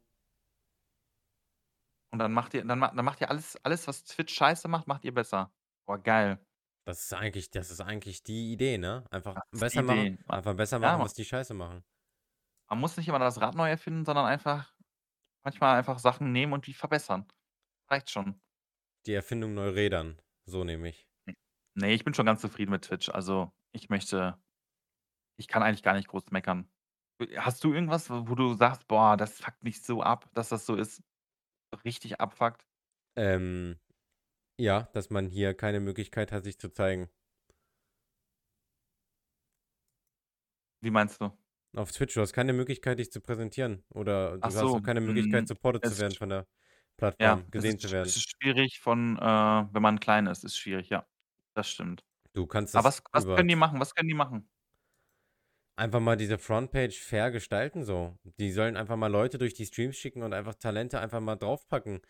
Und 2.12 2.18
dann 2.20 2.32
macht 2.32 2.54
ihr 2.54 2.64
dann 2.64 2.78
ma 2.78 2.88
dann 2.90 3.04
macht 3.04 3.20
ihr 3.20 3.30
alles 3.30 3.56
alles, 3.64 3.86
was 3.86 4.04
Twitch 4.04 4.34
scheiße 4.34 4.68
macht, 4.68 4.86
macht 4.86 5.04
ihr 5.04 5.12
besser. 5.14 5.52
Boah, 5.86 5.98
geil. 5.98 6.38
Das 6.88 7.02
ist 7.04 7.12
eigentlich 7.14 7.50
das 7.50 7.70
ist 7.70 7.80
eigentlich 7.80 8.22
die 8.24 8.52
Idee, 8.52 8.78
ne? 8.78 9.04
Einfach 9.10 9.40
besser 9.52 9.82
machen 9.82 10.08
Idee. 10.08 10.18
Einfach 10.28 10.54
besser 10.56 10.78
ja, 10.82 10.96
machen, 10.96 10.98
ma 10.98 11.04
was 11.04 11.14
die 11.14 11.24
scheiße 11.24 11.54
machen. 11.54 11.84
Man 12.70 12.80
muss 12.80 12.96
nicht 12.96 13.08
immer 13.08 13.18
das 13.18 13.40
Rad 13.42 13.54
neu 13.54 13.68
erfinden, 13.68 14.04
sondern 14.06 14.24
einfach 14.26 14.74
manchmal 15.44 15.78
einfach 15.78 15.98
Sachen 15.98 16.32
nehmen 16.32 16.52
und 16.54 16.66
die 16.66 16.74
verbessern. 16.74 17.28
Reicht 17.90 18.10
schon. 18.10 18.40
Die 19.06 19.12
Erfindung 19.12 19.54
neu 19.54 19.70
rädern, 19.70 20.22
so 20.44 20.62
nämlich. 20.62 21.08
Hm, 21.26 21.34
ne, 21.74 21.92
ich 21.92 22.04
bin 22.04 22.14
schon 22.14 22.26
ganz 22.26 22.40
zufrieden 22.40 22.70
mit 22.70 22.84
Twitch. 22.84 23.08
Also, 23.10 23.52
ich 23.72 23.88
möchte 23.88 24.38
ich 25.36 25.48
kann 25.48 25.62
eigentlich 25.62 25.82
gar 25.82 25.94
nicht 25.94 26.08
groß 26.08 26.30
meckern. 26.30 26.70
Äh, 27.20 27.38
hast 27.38 27.64
du 27.64 27.72
irgendwas, 27.74 28.10
wo 28.10 28.28
wo 28.28 28.34
du 28.34 28.54
sagst: 28.54 28.88
„Boah, 28.88 29.16
das 29.16 29.40
fuckt 29.40 29.62
mich 29.62 29.82
so 29.82 30.02
ab, 30.02 30.30
dass 30.34 30.48
das 30.50 30.66
so 30.66 30.76
ist?“ 30.76 31.02
Richtig 31.84 32.20
abfuckt? 32.20 32.66
Ähm, 33.16 33.78
ja, 34.58 34.88
dass 34.92 35.10
man 35.10 35.26
hier 35.28 35.54
keine 35.54 35.80
Möglichkeit 35.80 36.32
hat, 36.32 36.44
sich 36.44 36.58
zu 36.58 36.70
zeigen. 36.70 37.10
Wie 40.80 40.90
meinst 40.90 41.20
du? 41.20 41.30
Auf 41.76 41.92
Twitch, 41.92 42.12
du 42.14 42.20
hast 42.20 42.32
keine 42.34 42.52
Möglichkeit, 42.52 42.98
dich 42.98 43.10
zu 43.12 43.20
präsentieren 43.22 43.82
oder 43.90 44.36
du 44.38 44.50
Ach 44.50 44.54
hast 44.54 44.74
so, 44.74 44.74
auch 44.74 44.82
keine 44.82 45.00
Möglichkeit, 45.00 45.46
hm, 45.46 45.48
supported 45.48 45.84
zu 45.86 45.96
werden 45.98 46.16
von 46.16 46.28
der 46.30 46.46
Ja, 47.20 47.42
Plattform, 47.42 47.48
es 47.56 47.64
gesehen 47.64 47.78
ist 47.78 47.80
zu 47.80 47.90
werden. 47.90 48.14
es 48.14 48.16
ist 48.16 48.30
schwierig 48.30 48.78
von 48.80 49.16
äh, 49.18 49.20
wenn 49.22 49.82
man 49.82 49.98
klein 50.00 50.26
ist, 50.26 50.44
ist 50.44 50.56
schwierig, 50.58 50.88
ja. 50.90 51.06
Das 51.54 51.68
stimmt. 51.70 52.04
Du 52.32 52.46
kannst 52.46 52.74
Aber 52.74 52.86
das 52.86 52.90
was 52.90 53.02
was 53.12 53.24
über 53.24 53.36
können 53.36 53.48
die 53.48 53.56
machen? 53.56 53.80
Was 53.80 53.94
können 53.94 54.08
die 54.08 54.14
machen? 54.14 54.48
Einfach 55.76 56.00
mal 56.00 56.16
diese 56.16 56.38
Frontpage 56.38 56.98
fair 56.98 57.30
gestalten 57.30 57.84
so. 57.84 58.16
Die 58.24 58.50
sollen 58.50 58.76
einfach 58.76 58.96
mal 58.96 59.06
Leute 59.06 59.38
durch 59.38 59.54
die 59.54 59.64
Streams 59.66 59.96
schicken 59.96 60.22
und 60.24 60.32
einfach 60.34 60.54
Talente 60.56 60.98
einfach 61.00 61.20
mal 61.20 61.36
draufpacken. 61.36 62.00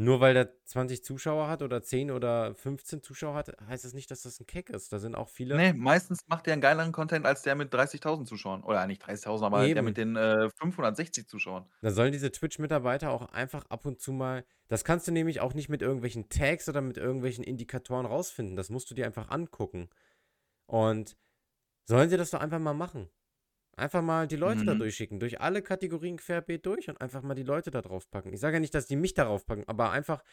Nur 0.00 0.20
weil 0.20 0.32
der 0.32 0.62
20 0.64 1.02
Zuschauer 1.02 1.48
hat 1.48 1.60
oder 1.60 1.82
10 1.82 2.12
oder 2.12 2.54
15 2.54 3.02
Zuschauer 3.02 3.34
hat, 3.34 3.56
heißt 3.66 3.84
das 3.84 3.94
nicht, 3.94 4.08
dass 4.12 4.22
das 4.22 4.38
'n 4.38 4.46
Kick 4.46 4.70
ist. 4.70 4.92
Da 4.92 5.00
sind 5.00 5.16
auch 5.16 5.28
viele 5.28 5.60
Ne, 5.60 5.72
meistens 5.72 6.20
macht 6.26 6.44
der 6.46 6.54
'n 6.54 6.60
geileren 6.60 6.92
Content 6.92 7.24
als 7.24 7.40
der 7.42 7.54
mit 7.54 7.72
30.000 7.72 8.28
Zuschauern. 8.28 8.62
Oder 8.62 8.86
nicht 8.86 8.98
30.000, 8.98 9.46
aber 9.46 9.70
der 9.70 9.82
mit 9.82 9.96
Eben. 9.96 9.96
den, 9.96 10.14
äh, 10.14 10.50
560 10.50 11.26
Zuschauern. 11.26 11.68
Da 11.82 11.92
sollen 11.92 12.10
diese 12.12 12.32
Twitch-Mitarbeiter 12.32 13.10
auch 13.10 13.26
einfach 13.26 13.66
ab 13.66 13.86
und 13.86 14.00
zu 14.00 14.12
mal 14.12 14.44
das 14.66 14.84
kannst 14.84 15.06
du 15.08 15.12
nämlich 15.12 15.40
auch 15.40 15.54
nicht 15.54 15.68
mit 15.70 15.80
irgendwelchen 15.80 16.28
Tags 16.28 16.68
oder 16.68 16.80
mit 16.82 16.96
irgendwelchen 16.98 17.42
Indikatoren 17.44 18.04
rausfinden. 18.04 18.54
Das 18.56 18.68
musst 18.68 18.90
du 18.90 18.94
dir 18.94 19.06
einfach 19.06 19.30
angucken. 19.30 19.88
Und 20.66 21.16
sollen 21.88 22.10
sie 22.10 22.16
das 22.18 22.30
doch 22.32 22.40
einfach 22.40 22.60
mal 22.60 22.74
machen. 22.74 23.10
Einfach 23.78 24.02
mal 24.02 24.26
die 24.26 24.36
Leute 24.36 24.64
da 24.64 24.74
Mhm. 24.74 24.82
durchschicken, 24.82 25.20
durch 25.20 25.40
alle 25.40 25.62
Kategorien 25.62 26.16
querbeet 26.16 26.66
durch 26.66 26.88
und 26.90 27.00
einfach 27.00 27.22
mal 27.22 27.34
die 27.34 27.44
Leute 27.44 27.70
da 27.70 27.80
draufpacken. 27.82 28.32
Ich 28.32 28.40
sage 28.40 28.56
ja 28.56 28.60
nicht, 28.60 28.74
dass 28.74 28.86
die 28.86 28.96
mich 28.96 29.14
darauf 29.14 29.46
packen, 29.46 29.64
aber 29.68 29.92
einfach, 29.92 30.24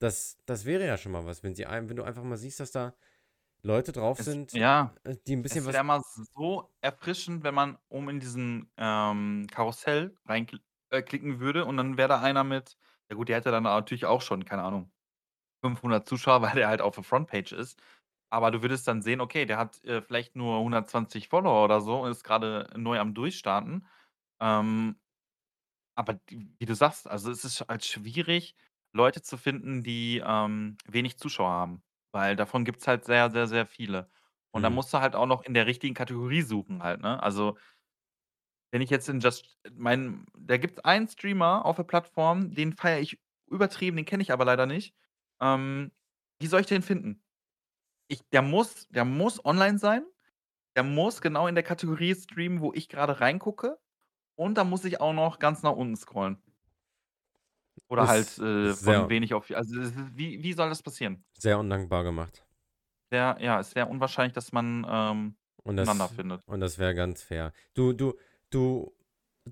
das 0.00 0.38
das 0.46 0.64
wäre 0.66 0.86
ja 0.86 0.98
schon 0.98 1.12
mal 1.12 1.26
was, 1.26 1.42
wenn 1.42 1.54
sie 1.54 1.66
ein 1.66 1.88
wenn 1.88 1.96
du 1.96 2.04
einfach 2.04 2.24
mal 2.24 2.36
siehst, 2.36 2.60
dass 2.60 2.72
da 2.72 2.94
Leute 3.62 3.92
drauf 3.92 4.18
Es 4.18 4.38
sind, 4.50 4.52
ja, 4.54 4.94
äh, 5.04 5.16
die 5.26 5.34
'n 5.36 5.42
bisschen 5.42 5.64
es 5.64 5.66
was 5.66 5.74
wäre 5.74 5.84
mal 5.84 6.02
so 6.34 6.72
erfrischend, 6.80 7.44
wenn 7.44 7.54
man 7.54 7.78
oben 7.88 8.10
in 8.10 8.20
diesen, 8.20 8.72
ähm, 8.76 9.46
Karussell 9.50 10.16
reinkl 10.26 10.60
äh, 10.90 11.02
würde 11.40 11.64
und 11.66 11.76
dann 11.76 11.96
wäre 11.98 12.08
da 12.08 12.20
einer 12.20 12.44
mit 12.44 12.76
ja 13.10 13.16
gut, 13.16 13.28
der 13.28 13.36
hätte 13.38 13.50
dann 13.50 13.64
natürlich 13.64 14.06
auch 14.06 14.22
schon, 14.22 14.44
keine 14.44 14.62
Ahnung, 14.62 14.92
500 15.64 16.08
Zuschauer, 16.08 16.42
weil 16.42 16.54
der 16.56 16.68
halt 16.68 16.82
auf 16.82 16.94
der 16.96 17.04
Frontpage 17.04 17.52
ist. 17.52 17.80
Aber 18.30 18.50
du 18.50 18.62
würdest 18.62 18.86
dann 18.88 19.02
sehen, 19.02 19.20
okay, 19.20 19.46
der 19.46 19.58
hat, 19.58 19.84
äh, 19.84 20.02
vielleicht 20.02 20.36
nur 20.36 20.60
120 20.60 21.28
Follower 21.28 21.64
oder 21.64 21.80
so 21.80 22.00
und 22.02 22.10
ist 22.12 22.24
grade 22.24 22.70
neu 22.76 22.98
am 23.00 23.14
Durchstarten. 23.14 23.86
Ähm 24.40 24.96
aber 25.96 26.14
d 26.14 26.48
wie 26.58 26.66
du 26.66 26.74
sagst, 26.74 27.08
also, 27.08 27.30
es 27.30 27.44
ist 27.44 27.60
halt 27.68 27.84
schwierig, 27.84 28.54
Leute 28.92 29.22
zu 29.22 29.36
finden, 29.36 29.82
die, 29.82 30.22
ähm, 30.24 30.76
wenig 30.86 31.18
Zuschauer 31.18 31.50
haben, 31.50 31.82
weil 32.12 32.36
davon 32.36 32.64
gibt's 32.64 32.86
halt 32.88 33.04
sehr, 33.04 33.30
sehr, 33.30 33.46
sehr 33.46 33.66
viele. 33.66 34.10
Und 34.52 34.62
dann 34.62 34.72
Mhm. 34.72 34.74
musst 34.74 34.92
du 34.92 34.98
halt 35.00 35.14
auch 35.14 35.26
noch 35.26 35.42
in 35.42 35.54
der 35.54 35.66
richtigen 35.66 35.94
Kategorie 35.94 36.42
suchen 36.42 36.82
halt, 36.82 37.00
ne? 37.02 37.22
Also 37.22 37.56
wenn 38.72 38.82
ich 38.82 38.90
jetzt 38.90 39.08
in 39.08 39.20
Just 39.20 39.58
mein 39.72 40.26
da 40.38 40.56
gibt's 40.56 40.78
einen 40.80 41.08
Streamer 41.08 41.64
auf 41.64 41.76
der 41.76 41.84
Plattform, 41.84 42.54
den 42.54 42.72
feiere 42.72 43.00
ich 43.00 43.20
übertrieben, 43.50 43.96
den 43.96 44.06
kenne 44.06 44.22
ich 44.22 44.32
aber 44.32 44.44
leider 44.44 44.66
nicht. 44.66 44.94
Ähm, 45.40 45.92
wie 46.40 46.46
soll 46.46 46.60
ich 46.60 46.66
den 46.66 46.82
finden? 46.82 47.22
Ich 48.10 48.20
der 48.30 48.42
muss 48.42 48.88
der 48.88 49.04
muss 49.06 49.42
online 49.44 49.78
sein. 49.78 50.04
Der 50.76 50.84
muss 50.84 51.20
genau 51.22 51.46
in 51.48 51.54
der 51.56 51.64
Kategorie 51.64 52.14
streamen, 52.14 52.60
wo 52.60 52.72
ich 52.74 52.88
grade 52.88 53.20
reingucke. 53.20 53.78
Und 54.36 54.56
dann 54.56 54.70
muss 54.70 54.84
ich 54.84 55.00
auch 55.00 55.14
noch 55.14 55.38
ganz 55.40 55.62
nach 55.62 55.72
unten 55.76 55.96
scrollen. 55.96 56.42
Oder 57.88 58.06
halt, 58.06 58.28
Ist 58.28 58.38
äh, 58.38 58.72
ist 58.72 58.84
von 58.84 59.08
wenig 59.08 59.34
auf 59.34 59.50
also, 59.50 59.74
wie 60.16 60.42
wie 60.42 60.52
soll 60.52 60.68
das 60.68 60.82
passieren? 60.82 61.24
sehr 61.38 61.58
undankbar 61.58 62.04
gemacht. 62.04 62.46
Sehr 63.10 63.36
ja, 63.40 63.60
es 63.60 63.74
wäre 63.74 63.86
unwahrscheinlich, 63.88 64.32
dass 64.34 64.52
man, 64.52 64.86
ähm, 64.88 65.36
Und 65.62 65.76
das 65.76 66.12
findet. 66.16 66.42
und 66.46 66.60
das 66.60 66.78
wäre 66.78 66.94
ganz 66.94 67.22
fair. 67.22 67.52
Du 67.74 67.92
du 67.92 68.14
du 68.50 68.92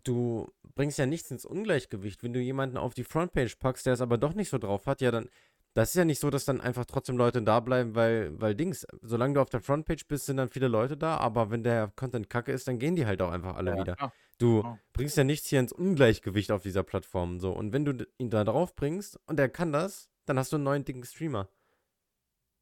du 0.04 0.48
bringst 0.74 0.98
ja 0.98 1.06
nichts 1.06 1.30
ins 1.30 1.44
Ungleichgewicht. 1.44 2.22
Wenn 2.22 2.32
du 2.32 2.40
jemanden 2.40 2.76
auf 2.76 2.94
die 2.94 3.04
Frontpage 3.04 3.56
packst, 3.56 3.86
der 3.86 3.94
es 3.94 4.00
aber 4.00 4.18
doch 4.18 4.34
nicht 4.34 4.50
so 4.50 4.59
drauf 4.59 4.86
hat, 4.86 5.00
ja, 5.00 5.11
dann 5.11 5.28
das 5.74 5.90
ist 5.90 5.94
ja 5.96 6.04
nicht 6.04 6.20
so, 6.20 6.30
dass 6.30 6.44
dann 6.44 6.60
einfach 6.60 6.84
trotzdem 6.86 7.16
Leute 7.16 7.42
da 7.42 7.60
bleiben, 7.60 7.94
weil 7.94 8.40
weil 8.40 8.54
Dings 8.54 8.86
solange 9.02 9.34
du 9.34 9.40
auf 9.40 9.50
der 9.50 9.60
Frontpage 9.60 10.06
bist, 10.08 10.26
sind 10.26 10.36
dann 10.38 10.50
viele 10.50 10.68
Leute 10.68 10.96
da, 10.96 11.16
aber 11.18 11.50
wenn 11.50 11.62
der 11.64 11.92
Content 11.96 12.30
Kacke 12.30 12.52
ist, 12.52 12.68
dann 12.68 12.78
gehen 12.78 12.96
die 12.96 13.06
halt 13.06 13.22
auch 13.22 13.30
einfach 13.30 13.56
alle 13.56 13.76
Ja, 13.76 13.76
wieder. 13.76 13.96
klar. 13.96 14.12
Du 14.38 14.64
Genau. 14.64 14.82
bringst 14.92 15.16
ja 15.16 15.24
nichts 15.24 15.48
hier 15.48 15.60
ins 15.60 15.72
Ungleichgewicht 15.72 16.50
auf 16.52 16.62
dieser 16.62 16.82
Plattform 16.84 17.40
so. 17.40 17.52
Und 17.52 17.72
wenn 17.72 17.84
du 17.84 18.06
ihn 18.18 18.30
da 18.30 18.44
drauf 18.44 18.74
bringst 18.76 19.18
und 19.26 19.38
der 19.38 19.48
kann 19.48 19.72
das, 19.72 20.08
dann 20.26 20.38
hast 20.38 20.52
du 20.52 20.56
'n 20.56 20.62
neuen 20.62 20.84
dicken 20.84 21.04
Streamer. 21.04 21.48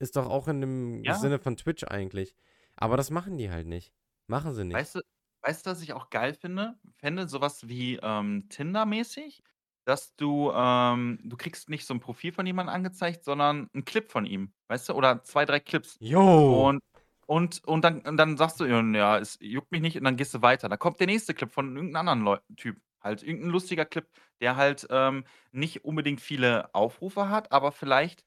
Ist 0.00 0.16
doch 0.16 0.26
auch 0.28 0.46
in 0.48 0.61
dem 0.61 1.04
Ja. 1.04 1.14
Sinne 1.14 1.38
von 1.38 1.57
Twitch 1.57 1.84
eigentlich. 1.84 2.36
Aber 2.76 2.96
das 2.98 3.11
machen 3.11 3.38
die 3.38 3.50
halt 3.50 3.66
nicht. 3.66 3.94
Machen 4.26 4.54
sie 4.54 4.64
nicht. 4.64 4.84
Weißt 4.84 4.94
du 4.96 5.00
weißt 5.42 5.66
du, 5.66 5.70
was 5.70 5.82
ich 5.82 5.92
auch 5.92 6.11
geil 6.11 6.34
finde 6.34 6.78
fände? 6.96 7.28
So 7.28 7.40
was 7.40 7.68
wie, 7.68 7.96
ähm, 8.02 8.48
Tinder-mäßig, 8.48 9.44
dass 9.87 10.16
du, 10.16 10.53
ähm 10.55 11.20
du 11.24 11.37
kriegst 11.39 11.70
nicht 11.70 11.87
so 11.87 11.95
'n 11.95 12.01
Profil 12.01 12.32
von 12.32 12.47
jemandem 12.47 12.74
angezeigt, 12.76 13.24
sondern 13.24 13.70
'n 13.74 13.84
Clip 13.87 14.11
von 14.12 14.26
ihm, 14.26 14.55
weißt 14.68 14.91
du? 14.91 14.95
Oder 14.95 15.22
2, 15.24 15.47
3 15.47 15.61
Clips. 15.61 16.01
Jo. 16.01 16.26
Und 16.47 16.80
und 17.26 17.64
und 17.66 17.82
dann 17.84 18.03
und 18.03 18.18
dann 18.18 18.37
sagst 18.39 18.61
du: 18.61 18.66
„Ja, 18.66 19.18
es 19.18 19.39
juckt 19.41 19.72
mich 19.72 19.82
nicht“, 19.82 19.97
und 19.99 20.05
dann 20.05 20.16
gehst 20.16 20.34
du 20.34 20.43
weiter. 20.43 20.68
Dann 20.70 20.78
kommt 20.80 21.01
der 21.01 21.09
nächste 21.09 21.34
Clip 21.34 21.51
von 21.53 21.76
irgend 21.76 21.93
'nem 21.93 21.97
anderen 22.01 22.22
Leu 22.22 22.39
Typ. 22.57 22.78
Halt 23.03 23.22
irgend 23.24 23.45
'n 23.45 23.51
lustiger 23.51 23.87
Clip, 23.87 24.09
der 24.43 24.57
halt, 24.57 24.87
ähm, 24.91 25.24
nicht 25.53 25.84
unbedingt 25.84 26.20
viele 26.22 26.74
Aufrufe 26.74 27.30
hat, 27.30 27.53
aber 27.53 27.72
vielleicht, 27.72 28.24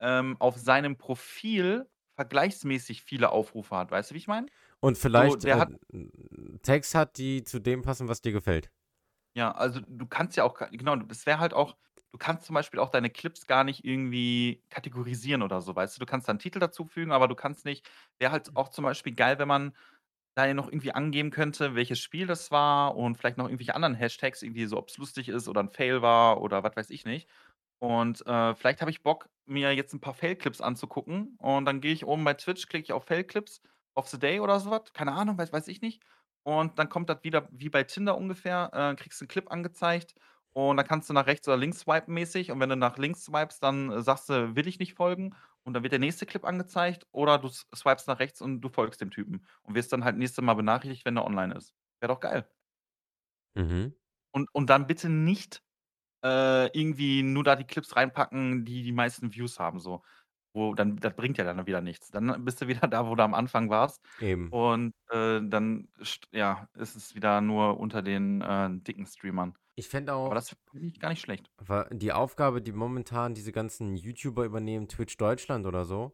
ähm, 0.00 0.36
auf 0.40 0.56
seinem 0.58 0.98
Profil 0.98 1.90
vergleichsmäßig 2.16 3.02
viele 3.04 3.30
Aufrufe 3.32 3.76
hat. 3.76 3.90
Weißt 3.92 4.10
du, 4.12 4.14
wie 4.16 4.18
ich 4.20 4.28
meine? 4.28 4.48
Und 4.82 4.96
So, 5.06 5.36
vielleicht, 5.36 5.36
der 5.36 5.58
äh, 5.58 5.60
hat 5.60 5.70
Tags 6.62 6.94
hat, 6.94 7.18
die 7.18 7.42
zu 7.42 7.58
dem 7.60 7.82
passen, 7.82 8.08
was 8.08 8.20
dir 8.22 8.32
gefällt. 8.32 8.70
Ja, 9.36 9.52
also, 9.52 9.80
du 9.86 10.06
kannst 10.06 10.36
ja 10.36 10.44
auch 10.44 10.54
ka 10.54 10.66
genau, 10.72 10.96
das 10.96 11.26
wäre 11.26 11.38
halt 11.38 11.52
auch 11.54 11.76
du 12.10 12.18
kannst 12.18 12.46
zum 12.46 12.54
Beispiel 12.54 12.80
auch 12.80 12.88
deine 12.90 13.10
Clips 13.10 13.46
gar 13.46 13.64
nicht 13.64 13.84
irgendwie 13.84 14.62
kategorisieren 14.70 15.42
oder 15.42 15.60
so, 15.60 15.76
weißt 15.76 15.96
du? 15.96 16.00
Du 16.00 16.06
kannst 16.06 16.26
da 16.28 16.32
'n 16.32 16.38
Titel 16.38 16.58
dazufügen, 16.58 17.12
aber 17.12 17.28
du 17.28 17.34
kannst 17.34 17.64
nicht 17.66 17.86
wäre 18.18 18.32
halt 18.32 18.56
auch 18.56 18.68
zum 18.70 18.84
Beispiel 18.84 19.14
geil, 19.14 19.38
wenn 19.38 19.48
man 19.48 19.76
da 20.36 20.46
ja 20.46 20.54
noch 20.54 20.68
irgendwie 20.68 20.92
angeben 20.92 21.30
könnte, 21.30 21.74
welches 21.74 22.00
Spiel 22.00 22.26
das 22.26 22.50
war 22.50 22.96
und 22.96 23.16
vielleicht 23.18 23.38
noch 23.38 23.46
irgendwelche 23.46 23.74
anderen 23.74 23.94
Hashtags, 23.94 24.42
irgendwie 24.42 24.66
so, 24.66 24.78
ob's 24.78 24.96
lustig 24.98 25.28
ist 25.28 25.48
oder 25.48 25.60
'n 25.62 25.70
Fail 25.70 26.02
war 26.02 26.40
oder 26.42 26.62
was 26.64 26.76
weiß 26.76 26.90
ich 26.90 27.04
nicht. 27.06 27.28
Und, 27.80 28.26
äh, 28.26 28.54
vielleicht 28.54 28.80
habe 28.82 28.90
ich 28.92 29.02
Bock, 29.02 29.28
mir 29.46 29.74
jetzt 29.74 29.94
'n 29.94 30.00
paar 30.00 30.14
Fail-Clips 30.14 30.60
anzugucken 30.62 31.36
und 31.40 31.66
dann 31.66 31.80
gehe 31.82 31.92
ich 31.94 32.06
oben 32.06 32.24
bei 32.24 32.34
Twitch, 32.34 32.68
klicke 32.68 32.84
ich 32.84 32.92
auf 32.94 33.04
Fail-Clips 33.06 33.62
of 33.96 34.08
the 34.08 34.18
Day 34.18 34.40
oder 34.40 34.60
so 34.60 34.70
was, 34.70 34.92
keine 34.94 35.12
Ahnung, 35.12 35.38
weiß 35.38 35.52
weiß 35.52 35.68
ich 35.68 35.82
nicht. 35.82 36.02
Und 36.42 36.78
dann 36.78 36.88
kommt 36.88 37.10
das 37.10 37.18
wieder 37.24 37.48
wie 37.52 37.68
bei 37.70 37.84
Tinder 37.84 38.16
ungefähr, 38.16 38.70
äh, 38.72 38.94
kriegst 38.96 39.20
'n 39.22 39.28
Clip 39.28 39.50
angezeigt 39.50 40.14
und 40.52 40.76
dann 40.76 40.86
kannst 40.86 41.08
du 41.10 41.14
nach 41.14 41.26
rechts 41.26 41.46
oder 41.48 41.56
links 41.56 41.80
swipen 41.80 42.14
mäßig 42.14 42.50
und 42.50 42.60
wenn 42.60 42.68
du 42.70 42.76
nach 42.76 42.96
links 42.98 43.24
swipest, 43.24 43.62
dann, 43.62 43.90
äh, 43.90 44.02
sagst 44.02 44.28
du: 44.30 44.56
„Will 44.56 44.66
ich 44.68 44.78
nicht 44.78 44.94
folgen“ 44.94 45.34
und 45.64 45.74
dann 45.74 45.82
wird 45.82 45.92
der 45.92 45.98
nächste 46.00 46.26
Clip 46.26 46.44
angezeigt 46.44 47.06
oder 47.12 47.38
du 47.38 47.48
s 47.48 47.66
swipest 47.74 48.08
nach 48.08 48.18
rechts 48.20 48.40
und 48.40 48.60
du 48.60 48.68
folgst 48.68 49.00
dem 49.00 49.10
Typen 49.10 49.46
und 49.62 49.74
wirst 49.74 49.92
dann 49.92 50.04
halt 50.04 50.16
nächste 50.16 50.42
Mal 50.42 50.54
benachrichtigt, 50.54 51.04
wenn 51.06 51.14
der 51.16 51.24
online 51.26 51.54
ist. 51.54 51.74
Wäre 52.00 52.12
doch 52.14 52.20
geil. 52.20 52.48
Mhm. 53.56 53.98
Und 54.34 54.48
und 54.54 54.68
dann 54.70 54.86
bitte 54.86 55.08
nicht, 55.08 55.62
äh, 56.24 56.66
irgendwie 56.78 57.22
nur 57.24 57.44
da 57.44 57.56
die 57.56 57.64
Clips 57.66 57.96
reinpacken, 57.96 58.64
die 58.66 58.82
die 58.82 58.92
meisten 58.92 59.34
Views 59.34 59.60
haben 59.60 59.80
so. 59.80 60.02
Wo 60.54 60.74
dann 60.74 60.96
das 60.96 61.14
bringt 61.14 61.38
ja 61.38 61.44
dann 61.44 61.66
wieder 61.66 61.80
nichts. 61.82 62.10
Dann 62.10 62.44
bist 62.44 62.60
du 62.62 62.68
wieder 62.68 62.88
da, 62.88 63.06
wo 63.08 63.14
du 63.14 63.22
am 63.24 63.34
Anfang 63.34 63.70
warst 63.70 64.02
Eben. 64.20 64.52
und, 64.52 64.94
äh, 65.10 65.40
dann 65.44 65.88
st 66.02 66.28
ja, 66.32 66.68
ist 66.74 66.96
es 66.96 67.14
wieder 67.14 67.40
nur 67.40 67.78
unter 67.80 68.02
den, 68.02 68.40
äh, 68.42 68.70
dicken 68.72 69.06
Streamern. 69.06 69.54
Ich 69.78 69.88
fände 69.88 70.12
Aber 70.24 70.34
auch 70.34 70.34
das 70.34 70.56
finde 70.70 70.88
ich 70.88 71.00
gar 71.00 71.10
nicht 71.10 71.20
schlecht. 71.20 71.50
wa 71.60 71.88
die 71.92 72.12
Aufgabe, 72.12 72.62
die 72.62 72.72
momentan 72.72 73.34
diese 73.34 73.52
ganzen 73.52 73.96
YouTuber 73.96 74.44
übernehmen, 74.44 74.88
Twitch 74.88 75.16
Deutschland 75.16 75.66
oder 75.66 75.84
so, 75.84 76.12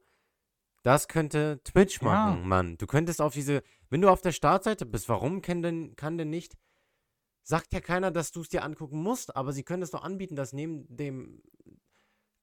das 0.85 1.09
könnte 1.09 1.61
Twitch 1.65 2.03
Ja. 2.03 2.09
machen, 2.11 2.49
Mann. 2.49 2.77
Du 2.79 2.87
könntest 2.87 3.21
auf 3.23 3.35
diese 3.35 3.63
wenn 3.91 4.03
du 4.03 4.11
auf 4.11 4.23
der 4.23 4.33
Startseite 4.33 4.87
bist, 4.87 5.09
warum 5.09 5.43
kann 5.43 5.63
denn 5.63 5.97
kann 5.97 6.19
denn 6.19 6.31
nicht 6.31 6.57
sagt 7.45 7.73
ja 7.75 7.81
keiner, 7.81 8.11
dass 8.11 8.33
du's 8.33 8.49
dir 8.51 8.65
angucken 8.65 9.03
musst, 9.03 9.37
aber 9.37 9.53
sie 9.53 9.65
können 9.65 9.83
es 9.83 9.91
doch 9.93 10.05
anbieten, 10.05 10.37
dass 10.37 10.53
neben 10.55 10.87
dem 10.97 11.43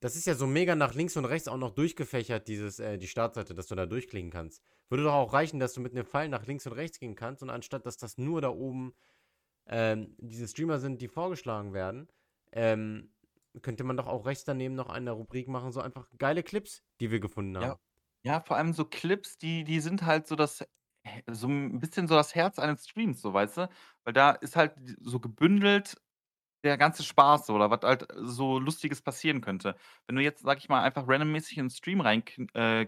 das 0.01 0.15
ist 0.17 0.25
ja 0.27 0.35
so 0.35 0.47
mega 0.47 0.75
nach 0.75 0.95
links 0.95 1.17
und 1.17 1.25
rechts 1.25 1.47
auch 1.47 1.57
noch 1.57 1.71
durchgefächert, 1.71 2.47
dieses 2.49 2.79
äh, 2.79 2.97
die 2.99 3.07
Startseite, 3.07 3.55
dass 3.55 3.67
du 3.67 3.75
da 3.75 3.85
durchklicken 3.87 4.31
kannst. 4.31 4.63
Würde 4.89 5.03
doch 5.05 5.13
auch 5.13 5.33
reichen, 5.33 5.59
dass 5.59 5.73
du 5.73 5.81
mit 5.81 5.93
'nem 5.93 6.05
Pfeil 6.05 6.29
nach 6.29 6.45
links 6.47 6.67
und 6.67 6.73
rechts 6.73 6.99
gehen 6.99 7.15
kannst 7.15 7.43
und 7.43 7.49
anstatt, 7.51 7.85
dass 7.85 7.97
das 7.97 8.17
nur 8.17 8.41
da 8.41 8.49
oben, 8.49 8.93
ähm, 9.67 10.15
diese 10.19 10.47
Streamer 10.47 10.79
sind, 10.79 11.01
die 11.01 11.09
vorgeschlagen 11.09 11.73
werden, 11.73 12.09
ähm, 12.53 13.13
könnte 13.63 13.83
man 13.85 13.97
doch 13.97 14.07
auch 14.07 14.25
rechts 14.27 14.45
daneben 14.45 14.75
noch 14.75 14.89
eine 14.89 15.11
Rubrik 15.11 15.47
machen, 15.49 15.71
so 15.73 15.81
einfach 15.81 16.09
geile 16.19 16.43
Clips, 16.43 16.83
die 17.01 17.11
wir 17.11 17.19
gefunden 17.21 17.57
Ja. 17.59 17.71
haben. 17.71 17.79
Ja, 18.23 18.39
vor 18.41 18.57
allem 18.57 18.73
so 18.73 18.85
Clips, 18.85 19.37
die 19.37 19.63
die 19.63 19.79
sind 19.79 20.03
halt 20.03 20.27
so 20.27 20.35
das 20.35 20.63
so 21.31 21.47
'n 21.47 21.79
bisschen 21.79 22.07
so 22.07 22.15
das 22.15 22.35
Herz 22.35 22.59
eines 22.59 22.85
Streams, 22.87 23.21
so, 23.21 23.33
weißt 23.33 23.57
du? 23.57 23.69
Weil 24.03 24.13
da 24.13 24.31
ist 24.31 24.55
halt 24.55 24.75
so 25.01 25.19
gebündelt 25.19 25.97
der 26.63 26.77
ganze 26.77 27.03
Spaß 27.03 27.49
oder 27.51 27.69
was 27.71 27.81
halt 27.83 28.07
so 28.17 28.59
Lustiges 28.59 29.01
passieren 29.01 29.41
könnte. 29.41 29.75
Wenn 30.07 30.15
du 30.17 30.21
jetzt, 30.23 30.43
sage 30.43 30.59
ich 30.59 30.69
mal, 30.69 30.81
einfach 30.83 31.07
randommäßig 31.07 31.57
in 31.57 31.67
'n 31.67 31.69
Stream 31.69 32.01
rein 32.01 32.25
k 32.25 32.43
äh, 32.53 32.85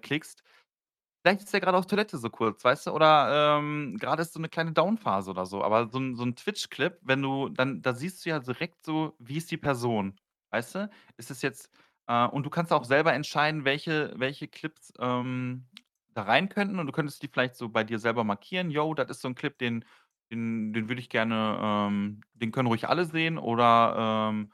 vielleicht 1.23 1.43
ist 1.43 1.53
der 1.53 1.61
grade 1.61 1.77
auf 1.77 1.87
Toilette 1.87 2.17
so 2.17 2.29
kurz, 2.29 2.63
weißt 2.65 2.87
du? 2.87 2.91
Oder, 2.91 3.57
ähm, 3.59 3.97
grade 3.99 4.21
ist 4.23 4.33
so 4.33 4.39
'ne 4.41 4.49
kleine 4.49 4.73
Down-Phase 4.73 5.31
oder 5.31 5.45
so. 5.45 5.63
Aber 5.63 5.87
so 5.89 5.99
'n 5.99 6.15
so 6.15 6.23
'n 6.23 6.35
Twitch-Clip, 6.35 6.99
wenn 7.03 7.21
du 7.21 7.49
dann 7.49 7.81
da 7.81 7.93
siehst 7.93 8.25
du 8.25 8.29
ja 8.31 8.39
direkt 8.39 8.85
so, 8.85 9.15
wie 9.19 9.37
ist 9.37 9.51
die 9.51 9.57
Person, 9.57 10.17
weißt 10.51 10.75
du? 10.75 10.89
Ist 11.17 11.31
es 11.31 11.41
jetzt 11.43 11.69
äh, 12.07 12.27
und 12.27 12.45
du 12.45 12.49
kannst 12.51 12.73
auch 12.73 12.85
selber 12.85 13.13
entscheiden, 13.13 13.65
welche 13.65 14.13
welche 14.17 14.47
Clips, 14.49 14.93
ähm, 14.99 15.67
da 16.13 16.23
rein 16.23 16.49
könnten 16.49 16.79
und 16.79 16.87
du 16.87 16.93
könntest 16.93 17.23
die 17.23 17.27
vielleicht 17.29 17.55
so 17.57 17.69
bei 17.69 17.83
dir 17.85 17.99
selber 17.99 18.23
markieren: 18.25 18.71
„Jo, 18.71 18.93
das 18.95 19.09
ist 19.11 19.21
so 19.21 19.27
'n 19.29 19.35
Clip, 19.35 19.57
den 19.59 19.85
den 20.33 20.73
den 20.73 20.89
würde 20.89 21.01
ich 21.01 21.09
gerne 21.09 21.59
ähm, 21.61 22.21
den 22.33 22.51
können 22.51 22.67
ruhig 22.67 22.89
alle 22.89 23.05
sehen“ 23.05 23.37
oder, 23.39 24.29
ähm: 24.31 24.53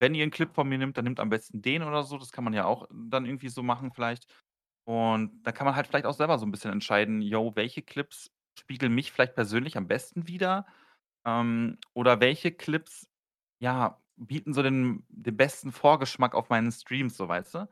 „Wenn 0.00 0.14
ihr 0.14 0.24
'n 0.24 0.30
Clip 0.32 0.54
von 0.54 0.68
mir 0.68 0.78
nimmt, 0.78 0.96
dann 0.98 1.04
nehmt 1.06 1.20
am 1.20 1.30
besten 1.30 1.62
den“ 1.62 1.82
oder 1.82 2.02
so. 2.04 2.18
Das 2.18 2.32
kann 2.32 2.44
man 2.44 2.54
ja 2.54 2.64
auch 2.66 2.86
dann 2.92 3.26
irgendwie 3.26 3.48
so 3.50 3.62
machen 3.62 3.92
vielleicht. 3.92 4.26
Und 4.86 5.42
da 5.44 5.52
kann 5.52 5.66
man 5.66 5.76
halt 5.76 5.86
vielleicht 5.88 6.06
auch 6.06 6.14
selber 6.14 6.38
so 6.38 6.46
'n 6.46 6.50
bisschen 6.52 6.72
entscheiden: 6.72 7.22
„Jo, 7.22 7.52
welche 7.56 7.82
Clips 7.82 8.30
spiegeln 8.58 8.94
mich 8.94 9.12
vielleicht 9.12 9.34
persönlich 9.36 9.76
am 9.78 9.88
besten 9.88 10.28
wider?“ 10.28 10.66
Ähm, 11.26 11.78
oder 11.94 12.20
welche 12.20 12.52
Clips, 12.52 13.08
ja, 13.60 14.00
bieten 14.16 14.54
so 14.54 14.62
den 14.62 15.04
den 15.10 15.36
besten 15.36 15.72
Vorgeschmack 15.72 16.34
auf 16.34 16.50
meinen 16.50 16.72
Streams 16.72 17.16
so, 17.16 17.28
weißt 17.28 17.54
du? 17.56 17.68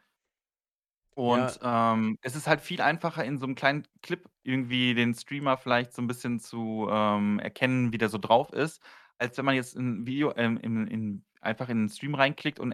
Ja. 1.27 1.55
Und, 1.55 1.59
ähm, 1.63 2.17
es 2.23 2.37
ist 2.37 2.47
halt 2.47 2.61
viel 2.61 2.81
einfacher, 2.81 3.25
in 3.25 3.39
so 3.39 3.47
'nem 3.47 3.57
kleinen 3.57 3.85
Clip 4.03 4.29
irgendwie 4.45 4.95
den 4.95 5.15
Streamer 5.15 5.57
vielleicht 5.57 5.93
so 5.93 6.01
'n 6.01 6.07
bisschen 6.07 6.39
zu, 6.39 6.87
ähm, 6.91 7.41
erkennen, 7.41 7.93
wie 7.93 7.99
der 7.99 8.09
so 8.09 8.19
drauf 8.19 8.53
ist, 8.53 8.81
als 9.19 9.37
wenn 9.37 9.45
man 9.45 9.57
jetzt 9.57 9.77
'n 9.77 10.07
Video, 10.07 10.33
ähm, 10.37 10.59
in 10.59 10.87
in 10.87 11.25
einfach 11.41 11.69
in 11.71 11.87
'n 11.87 11.89
Stream 11.89 12.15
reinklickt 12.15 12.61
und 12.61 12.73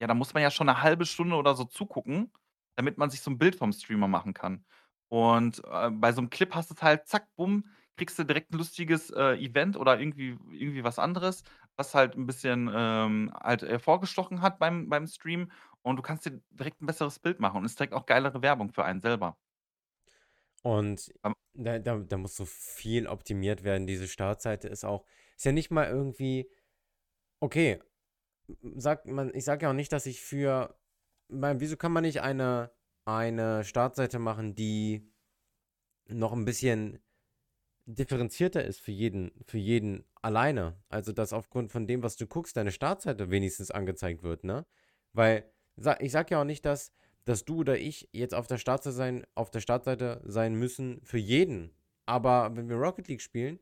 ja, 0.00 0.06
da 0.06 0.12
muss 0.14 0.34
man 0.34 0.42
ja 0.42 0.50
schon 0.50 0.66
'ne 0.66 0.82
1/2 0.82 1.06
Stunde 1.06 1.36
oder 1.36 1.54
so 1.54 1.64
zugucken, 1.64 2.32
damit 2.76 2.98
man 2.98 3.08
sich 3.08 3.22
so 3.22 3.30
'n 3.30 3.38
Bild 3.38 3.56
vom 3.56 3.72
Streamer 3.72 4.08
machen 4.08 4.34
kann. 4.34 4.66
Und, 5.08 5.62
äh, 5.64 5.90
bei 5.90 6.12
so 6.12 6.20
'nem 6.20 6.28
Clip 6.30 6.54
hast 6.54 6.70
du's 6.70 6.82
halt 6.82 7.06
zack, 7.08 7.28
bumm, 7.36 7.64
kriegst 7.96 8.18
du 8.18 8.24
direkt 8.24 8.52
'n 8.52 8.58
lustiges, 8.58 9.08
äh, 9.10 9.36
Event 9.42 9.74
oder 9.78 9.98
irgendwie 9.98 10.36
irgendwie 10.50 10.84
was 10.84 10.98
anderes, 10.98 11.44
was 11.76 11.94
halt 11.94 12.14
'n 12.14 12.26
bisschen, 12.26 12.70
ähm, 12.74 13.32
halt 13.42 13.62
hervorgestochen 13.62 14.42
hat 14.42 14.58
beim 14.58 14.90
beim 14.90 15.06
Stream 15.06 15.50
und 15.86 15.96
du 15.96 16.02
kannst 16.02 16.26
dir 16.26 16.42
direkt 16.50 16.80
'n 16.82 16.86
besseres 16.86 17.18
Bild 17.20 17.40
machen 17.40 17.58
und 17.58 17.64
ist 17.66 17.78
direkt 17.78 17.94
auch 17.94 18.06
geilere 18.06 18.42
Werbung 18.42 18.72
für 18.72 18.84
einen 18.84 19.00
selber. 19.00 19.36
Und 20.64 21.12
da 21.54 21.78
da 21.78 21.96
da 21.98 22.16
muss 22.16 22.36
so 22.36 22.44
viel 22.44 23.06
optimiert 23.06 23.62
werden. 23.64 23.86
Diese 23.86 24.08
Startseite 24.08 24.68
ist 24.68 24.84
auch 24.84 25.04
ist 25.36 25.44
ja 25.44 25.52
nicht 25.52 25.70
mal 25.70 25.86
irgendwie 25.88 26.50
okay, 27.40 27.80
sagt 28.76 29.06
man 29.06 29.34
ich 29.34 29.44
sage 29.44 29.64
ja 29.64 29.70
auch 29.70 29.74
nicht, 29.74 29.92
dass 29.92 30.06
ich 30.06 30.22
für 30.22 30.78
mein 31.28 31.60
wieso 31.60 31.76
kann 31.78 31.92
man 31.92 32.02
nicht 32.04 32.22
eine 32.22 32.72
eine 33.06 33.64
Startseite 33.64 34.18
machen, 34.20 34.54
die 34.56 35.12
noch 36.08 36.32
'n 36.34 36.44
bisschen 36.46 37.00
differenzierter 37.86 38.64
ist 38.64 38.80
für 38.80 38.92
jeden 38.92 39.32
für 39.46 39.58
jeden 39.58 40.06
alleine? 40.22 40.82
Also, 40.90 41.12
dass 41.12 41.32
aufgrund 41.34 41.72
von 41.72 41.86
dem, 41.88 42.02
was 42.04 42.16
du 42.16 42.26
guckst, 42.28 42.56
deine 42.56 42.72
Startseite 42.72 43.30
wenigstens 43.30 43.70
angezeigt 43.72 44.22
wird, 44.24 44.44
ne? 44.44 44.66
Weil 45.14 45.52
ich 46.00 46.12
sage 46.12 46.32
ja 46.32 46.40
auch 46.40 46.44
nicht, 46.44 46.64
dass 46.64 46.92
dass 47.24 47.44
du 47.44 47.56
oder 47.58 47.76
ich 47.76 48.08
jetzt 48.12 48.34
auf 48.34 48.46
der 48.46 48.58
Startseite 48.58 48.94
sein 48.94 49.26
auf 49.34 49.50
der 49.50 49.60
Startseite 49.60 50.22
sein 50.24 50.54
müssen 50.54 51.00
für 51.02 51.18
jeden. 51.18 51.74
Aber 52.06 52.54
wenn 52.54 52.68
wir 52.68 52.76
Rocket 52.76 53.08
League 53.08 53.20
spielen, 53.22 53.58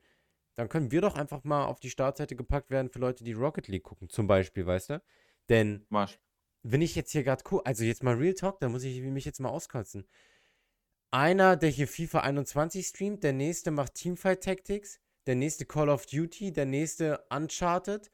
dann 0.57 0.69
können 0.69 0.91
wir 0.91 1.01
doch 1.01 1.17
einfach 1.17 1.45
mal 1.45 1.65
auf 1.65 1.81
die 1.81 1.91
Startseite 1.91 2.37
gepackt 2.37 2.71
werden 2.71 2.91
für 2.91 2.99
Leute, 2.99 3.25
die 3.25 3.33
Rocket 3.33 3.69
League 3.69 3.85
gucken, 3.85 4.11
zum 4.11 4.27
Beispiel, 4.27 4.67
weißt 4.67 4.91
du? 4.91 5.03
Denn 5.49 5.87
Masch 5.89 6.19
wenn 6.65 6.83
ich 6.83 6.97
jetzt 6.97 7.13
hier 7.13 7.23
grad 7.23 7.45
gu 7.45 7.59
also, 7.59 7.85
jetzt 7.85 8.03
mal 8.03 8.15
Real 8.15 8.35
Talk, 8.35 8.59
da 8.59 8.69
muss 8.69 8.83
ich 8.83 9.01
mich 9.03 9.25
jetzt 9.25 9.39
mal 9.39 9.51
auskotzen. 9.51 10.09
Einer, 11.11 11.57
der 11.57 11.69
hier 11.69 11.87
FIFA 11.87 12.21
21 12.21 12.87
streamt, 12.87 13.23
der 13.23 13.35
nächste 13.35 13.71
macht 13.71 13.95
Teamfight 13.95 14.43
Tactics, 14.43 14.99
der 15.27 15.37
nächste 15.37 15.67
Call 15.67 15.89
of 15.89 16.07
Duty, 16.07 16.53
der 16.53 16.67
nächste 16.67 17.25
Uncharted, 17.31 18.11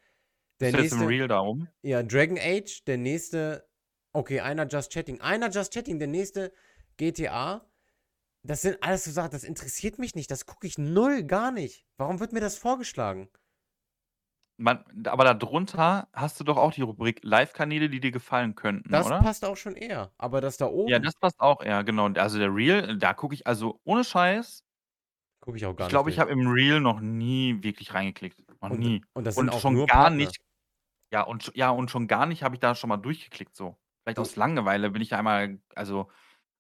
der 0.59 0.71
im 0.71 0.81
nächste 0.81 1.07
Real 1.07 1.29
darum? 1.29 1.69
ja, 1.83 2.03
Dragon 2.03 2.39
Age, 2.39 2.85
der 2.85 2.99
nächste 2.99 3.70
okay, 4.13 4.41
einer 4.41 4.67
Just 4.69 4.93
Chatting. 4.93 5.21
Einer 5.21 5.51
Just 5.51 5.73
Chatting, 5.75 5.99
der 5.99 6.09
nächste 6.09 6.53
GTA. 6.97 7.67
Das 8.45 8.63
sind 8.63 8.83
alles 8.83 9.05
so 9.05 9.13
Sachen, 9.13 9.33
das 9.33 9.45
interessiert 9.45 9.99
mich 9.99 10.15
nicht. 10.17 10.31
Das 10.31 10.47
gucke 10.47 10.67
ich 10.67 10.79
null, 10.79 11.25
gar 11.25 11.53
nicht. 11.53 11.87
Warum 11.99 12.21
wird 12.21 12.33
mir 12.33 12.41
das 12.41 12.57
vorgeschlagen? 12.59 13.31
Man 14.59 14.85
aber 15.07 15.25
da 15.25 15.35
drunter 15.35 16.09
hast 16.13 16.39
du 16.39 16.45
doch 16.45 16.57
auch 16.59 16.73
die 16.73 16.83
Rubrik 16.83 17.21
Live-Kanäle, 17.25 17.89
die 17.89 17.99
dir 18.01 18.11
gefallen 18.13 18.55
könnten, 18.55 18.95
Das 18.95 19.11
oder? 19.11 19.19
passt 19.19 19.43
auch 19.45 19.57
schon 19.57 19.75
eher, 19.75 20.13
aber 20.19 20.41
das 20.43 20.57
da 20.59 20.67
Ja, 20.87 20.99
oben 20.99 20.99
das 20.99 21.15
passt 21.15 21.41
auch 21.41 21.61
eher, 21.63 21.85
genau. 21.85 22.09
Also, 22.09 22.39
der 22.39 22.55
Real, 22.55 22.97
da 22.99 23.13
gucke 23.15 23.35
ich 23.35 23.47
also, 23.47 23.81
ohne 23.85 24.05
Scheiß 24.05 24.65
Gucke 25.41 25.57
ich 25.59 25.67
auch 25.67 25.77
ich 25.77 25.77
gar 25.77 25.91
nicht 25.91 26.03
glaube, 26.03 26.11
ich 26.11 26.19
habe 26.19 26.31
im 26.31 26.47
Real 26.49 26.81
noch 26.81 27.01
nie 27.01 27.63
wirklich 27.63 27.95
reingeklickt. 27.95 28.45
Noch 28.61 28.69
Und 28.69 28.77
nie. 28.77 29.05
und 29.15 29.25
das 29.25 29.37
sind 29.37 29.49
Und 29.49 29.51
auch 29.51 29.63
schon 29.63 29.73
nur 29.73 29.87
gar 29.87 30.11
Partner. 30.11 30.11
nicht 30.11 30.39
ja, 31.13 31.23
und 31.23 31.53
ja, 31.57 31.71
und 31.71 31.91
schon 31.91 32.09
gar 32.09 32.27
nicht 32.27 32.43
habe 32.45 32.57
ich 32.57 32.61
da 32.61 32.75
schon 32.77 32.89
mal 32.91 32.99
durchgeklickt 32.99 33.57
so. 33.57 33.80
Vielleicht 34.05 34.19
aus 34.19 34.37
Langeweile 34.37 34.91
bin 34.91 35.03
ich 35.03 35.09
da 35.11 35.19
einmal 35.19 35.61
also, 35.75 36.11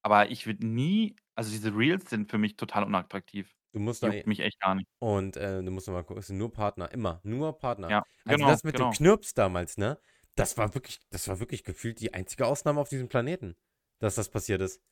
aber 0.03 0.31
ich 0.31 0.47
würde 0.47 0.67
nie 0.67 1.17
also, 1.35 1.51
diese 1.53 1.75
Reels 1.77 2.11
sind 2.11 2.31
für 2.31 2.39
mich 2.39 2.57
total 2.57 2.85
unattraktiv. 2.85 3.55
Du 3.75 3.81
musst 3.81 4.03
da 4.03 4.11
Juckt 4.11 4.27
e 4.27 4.27
mich 4.27 4.41
echt 4.41 4.61
gar 4.61 4.75
nicht. 4.75 4.89
und, 5.01 5.37
äh, 5.37 5.63
du 5.63 5.71
musst 5.73 5.87
noch 5.89 5.95
mal 5.95 6.05
gucken, 6.05 6.21
es 6.21 6.29
sind 6.29 6.39
nur 6.39 6.53
Partner, 6.53 6.93
immer, 6.93 7.21
nur 7.25 7.59
Partner. 7.59 7.95
Ja, 7.95 8.03
Also, 8.27 8.45
genau, 8.45 8.47
das 8.47 8.65
mit 8.65 8.79
dem 8.79 8.89
genau. 8.89 8.91
Knirps 8.91 9.35
damals, 9.35 9.79
ne? 9.79 10.01
Das 10.37 10.59
war 10.59 10.75
wirklich 10.75 11.01
das 11.11 11.29
war 11.29 11.41
wirklich 11.41 11.65
gefühlt 11.65 12.01
die 12.01 12.15
einzige 12.15 12.47
Ausnahme 12.47 12.81
auf 12.81 12.89
diesem 12.91 13.09
Planeten, 13.09 13.57
dass 14.01 14.17
das 14.17 14.31
passiert 14.31 14.63
ist. 14.63 14.83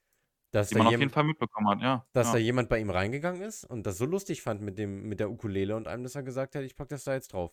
Dass 0.53 0.71
Die 0.71 0.77
da 0.77 0.85
man 0.85 0.87
auf 0.87 0.99
jeden 1.01 1.11
Fall 1.13 1.25
mitbekommen 1.25 1.69
hat, 1.69 1.81
ja, 1.83 2.07
dass 2.15 2.31
da 2.31 2.37
ja. 2.37 2.39
jemand 2.39 2.69
bei 2.69 2.79
ihm 2.81 2.91
reingegangen 2.91 3.43
ist 3.43 3.65
und 3.65 3.87
das 3.87 3.99
so 3.99 4.05
lustig 4.07 4.43
fand 4.43 4.61
mit 4.63 4.79
dem 4.79 5.03
mit 5.09 5.21
der 5.21 5.31
Ukulele 5.31 5.77
und 5.77 5.89
einem, 5.89 6.03
dass 6.05 6.15
er 6.15 6.23
gesagt 6.23 6.55
hat: 6.55 6.63
„Ich 6.65 6.77
packe 6.77 6.91
das 6.91 7.05
da 7.05 7.15
jetzt 7.15 7.33
drauf.“ 7.33 7.53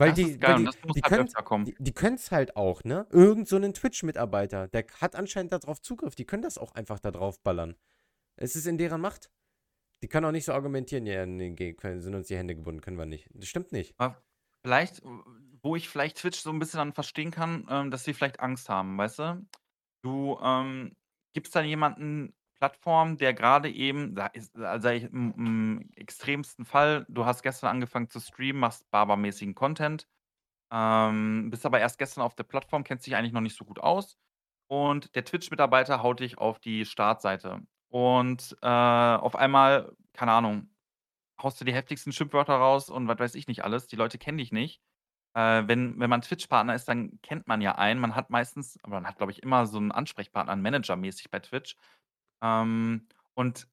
Weil 0.00 0.14
Das 0.14 0.14
die 0.14 0.40
weil 0.40 0.40
geil 0.40 0.56
und 0.56 0.64
die 0.64 0.68
das 0.68 0.76
muss 0.82 0.96
die 0.96 1.02
halt 1.02 1.14
können's 1.14 1.36
öfter 1.36 1.42
kommen. 1.42 1.66
die 1.66 1.74
die 1.78 1.92
können's 1.92 2.30
halt 2.30 2.56
auch, 2.56 2.84
ne? 2.84 3.06
Irgend 3.10 3.46
so 3.48 3.58
'nen 3.58 3.74
Twitch-Mitarbeiter, 3.74 4.66
der 4.68 4.86
hat 4.98 5.14
anscheinend 5.14 5.52
da 5.52 5.58
drauf 5.58 5.82
Zugriff. 5.82 6.14
Die 6.14 6.24
können 6.24 6.42
das 6.42 6.56
auch 6.56 6.72
einfach 6.74 6.98
da 7.00 7.10
drauf 7.10 7.42
ballern. 7.42 7.76
Es 8.36 8.56
ist 8.56 8.66
in 8.66 8.78
deren 8.78 9.00
Macht. 9.02 9.30
Die 10.02 10.08
können 10.08 10.26
auch 10.26 10.32
nicht 10.32 10.46
so 10.46 10.52
argumentieren: 10.52 11.06
„Ja, 11.06 11.26
ne, 11.26 11.54
können 11.76 12.00
sind 12.02 12.14
uns 12.16 12.28
die 12.28 12.36
Hände 12.38 12.56
gebunden, 12.56 12.80
können 12.82 12.98
wir 12.98 13.06
nicht.“ 13.06 13.28
Das 13.34 13.48
stimmt 13.48 13.72
nicht. 13.72 13.94
Vielleicht, 14.64 15.00
wo 15.62 15.76
ich 15.76 15.88
vielleicht 15.88 16.18
Twitch 16.18 16.40
so 16.40 16.50
'n 16.50 16.58
bisschen 16.58 16.78
dann 16.78 16.92
verstehen 16.92 17.30
kann, 17.30 17.66
ähm, 17.70 17.90
dass 17.90 18.04
sie 18.04 18.12
vielleicht 18.14 18.40
Angst 18.40 18.68
haben, 18.68 18.96
weißt 18.98 19.18
du? 19.18 19.46
Du, 20.02 20.38
ähm, 20.42 20.96
gibst 21.34 21.54
dann 21.56 21.66
jemanden 21.66 22.34
Plattform, 22.60 23.16
der 23.16 23.32
grade 23.34 23.70
eben 23.70 24.14
sa 24.14 24.26
ist 24.26 24.52
sage 24.54 24.94
ich 24.96 25.04
im 25.04 25.32
im 25.34 25.90
extremsten 25.96 26.66
Fall, 26.66 27.06
du 27.08 27.24
hast 27.24 27.42
gestern 27.42 27.70
angefangen 27.70 28.10
zu 28.10 28.20
streamen, 28.20 28.60
machst 28.60 28.90
barbar-mäßigen 28.90 29.54
Content, 29.54 30.06
ähm, 30.72 31.50
bist 31.50 31.66
aber 31.66 31.80
erst 31.80 31.98
gestern 31.98 32.22
auf 32.22 32.34
der 32.36 32.44
Plattform, 32.44 32.84
kennst 32.84 33.06
dich 33.06 33.16
eigentlich 33.16 33.32
noch 33.32 33.42
nicht 33.42 33.56
so 33.56 33.64
gut 33.66 33.80
aus 33.80 34.18
und 34.68 35.14
der 35.16 35.24
Twitch-Mitarbeiter 35.24 36.02
haut 36.02 36.20
dich 36.20 36.38
auf 36.38 36.60
die 36.60 36.84
Startseite. 36.86 37.60
Und, 37.90 38.56
äh, 38.62 38.66
auf 38.68 39.36
einmal, 39.36 39.94
keine 40.14 40.32
Ahnung, 40.32 40.70
haust 41.42 41.60
du 41.60 41.64
die 41.64 41.74
heftigsten 41.74 42.12
Schimpfwörter 42.12 42.54
raus 42.54 42.90
und 42.90 43.08
was 43.08 43.18
weiß 43.18 43.34
ich 43.36 43.48
nicht 43.48 43.64
alles. 43.64 43.86
Die 43.88 43.96
Leute 43.96 44.18
kennen 44.18 44.38
dich 44.38 44.52
nicht. 44.52 44.80
Äh, 45.34 45.64
wenn 45.68 45.98
wenn 46.00 46.10
man 46.10 46.22
Twitch-Partner 46.22 46.74
ist, 46.74 46.88
dann 46.88 47.20
kennt 47.22 47.48
man 47.48 47.60
ja 47.62 47.76
einen. 47.76 48.00
Man 48.00 48.16
hat 48.16 48.30
meistens 48.30 48.78
aber 48.84 48.96
man 48.96 49.06
hat, 49.08 49.18
glaube 49.18 49.32
ich, 49.32 49.42
immer 49.44 49.66
so 49.66 49.78
'n 49.78 49.92
Ansprechpartner, 49.92 50.52
'n 50.54 50.62
Manager 50.62 50.96
mäßig 50.96 51.30
bei 51.30 51.40
Twitch. 51.40 51.76
Ähm, 52.42 53.08
und 53.34 53.68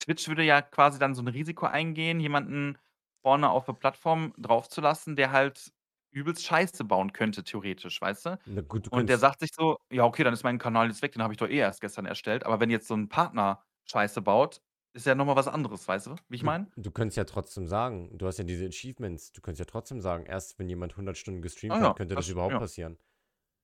Twitch 0.00 0.28
würde 0.28 0.42
ja 0.44 0.62
quasi 0.62 0.98
dann 0.98 1.14
so 1.14 1.22
'n 1.22 1.28
Risiko 1.28 1.66
eingehen, 1.66 2.20
jemanden 2.20 2.78
vorne 3.24 3.50
auf 3.50 3.66
der 3.66 3.74
Plattform 3.74 4.34
draufzulassen, 4.38 5.16
der 5.16 5.32
halt 5.32 5.72
übelst 6.12 6.44
Scheiße 6.44 6.84
bauen 6.84 7.12
könnte 7.12 7.44
theoretisch, 7.44 8.00
weißt 8.00 8.26
du? 8.26 8.38
Na 8.46 8.60
gut, 8.62 8.86
du 8.86 8.90
Und 8.90 9.08
der 9.08 9.18
könntest 9.18 9.20
sagt 9.20 9.40
sich 9.40 9.50
so: 9.54 9.78
„Ja, 9.92 10.04
okay, 10.04 10.24
dann 10.24 10.34
ist 10.34 10.44
mein 10.44 10.58
Kanal 10.58 10.88
jetzt 10.88 11.02
weg, 11.02 11.12
den 11.12 11.22
habe 11.22 11.32
ich 11.34 11.38
doch 11.38 11.48
eh 11.48 11.58
erst 11.58 11.80
gestern 11.80 12.06
erstellt.“ 12.06 12.44
Aber 12.46 12.60
wenn 12.60 12.70
jetzt 12.70 12.88
so 12.88 12.94
'n 12.94 13.08
Partner 13.08 13.64
Scheiße 13.86 14.22
baut, 14.22 14.62
ist 14.94 15.06
ja 15.06 15.14
noch 15.14 15.26
mal 15.26 15.36
was 15.36 15.48
anderes, 15.48 15.88
weißt 15.88 16.06
du, 16.08 16.16
wie 16.28 16.36
ich 16.36 16.42
Du 16.42 16.44
meine? 16.44 16.72
du 16.76 16.90
könntest 16.90 17.16
ja 17.18 17.24
trotzdem 17.24 17.66
sagen 17.68 18.16
du 18.18 18.26
hast 18.26 18.38
ja 18.38 18.44
diese 18.44 18.66
Achievements, 18.66 19.32
du 19.32 19.40
könntest 19.40 19.60
ja 19.60 19.64
trotzdem 19.66 20.00
sagen, 20.00 20.26
erst 20.26 20.58
wenn 20.58 20.68
jemand 20.68 20.96
100 20.96 21.16
Stunden 21.18 21.42
Ah 21.68 21.78
gestreamt 21.80 21.80
hat, 21.80 21.94
ja, 21.94 21.96
könnte 21.96 22.16
das 22.16 22.28
das 22.28 22.28
überhaupt 22.28 22.56
ja. 22.56 22.58
passieren. 22.58 22.98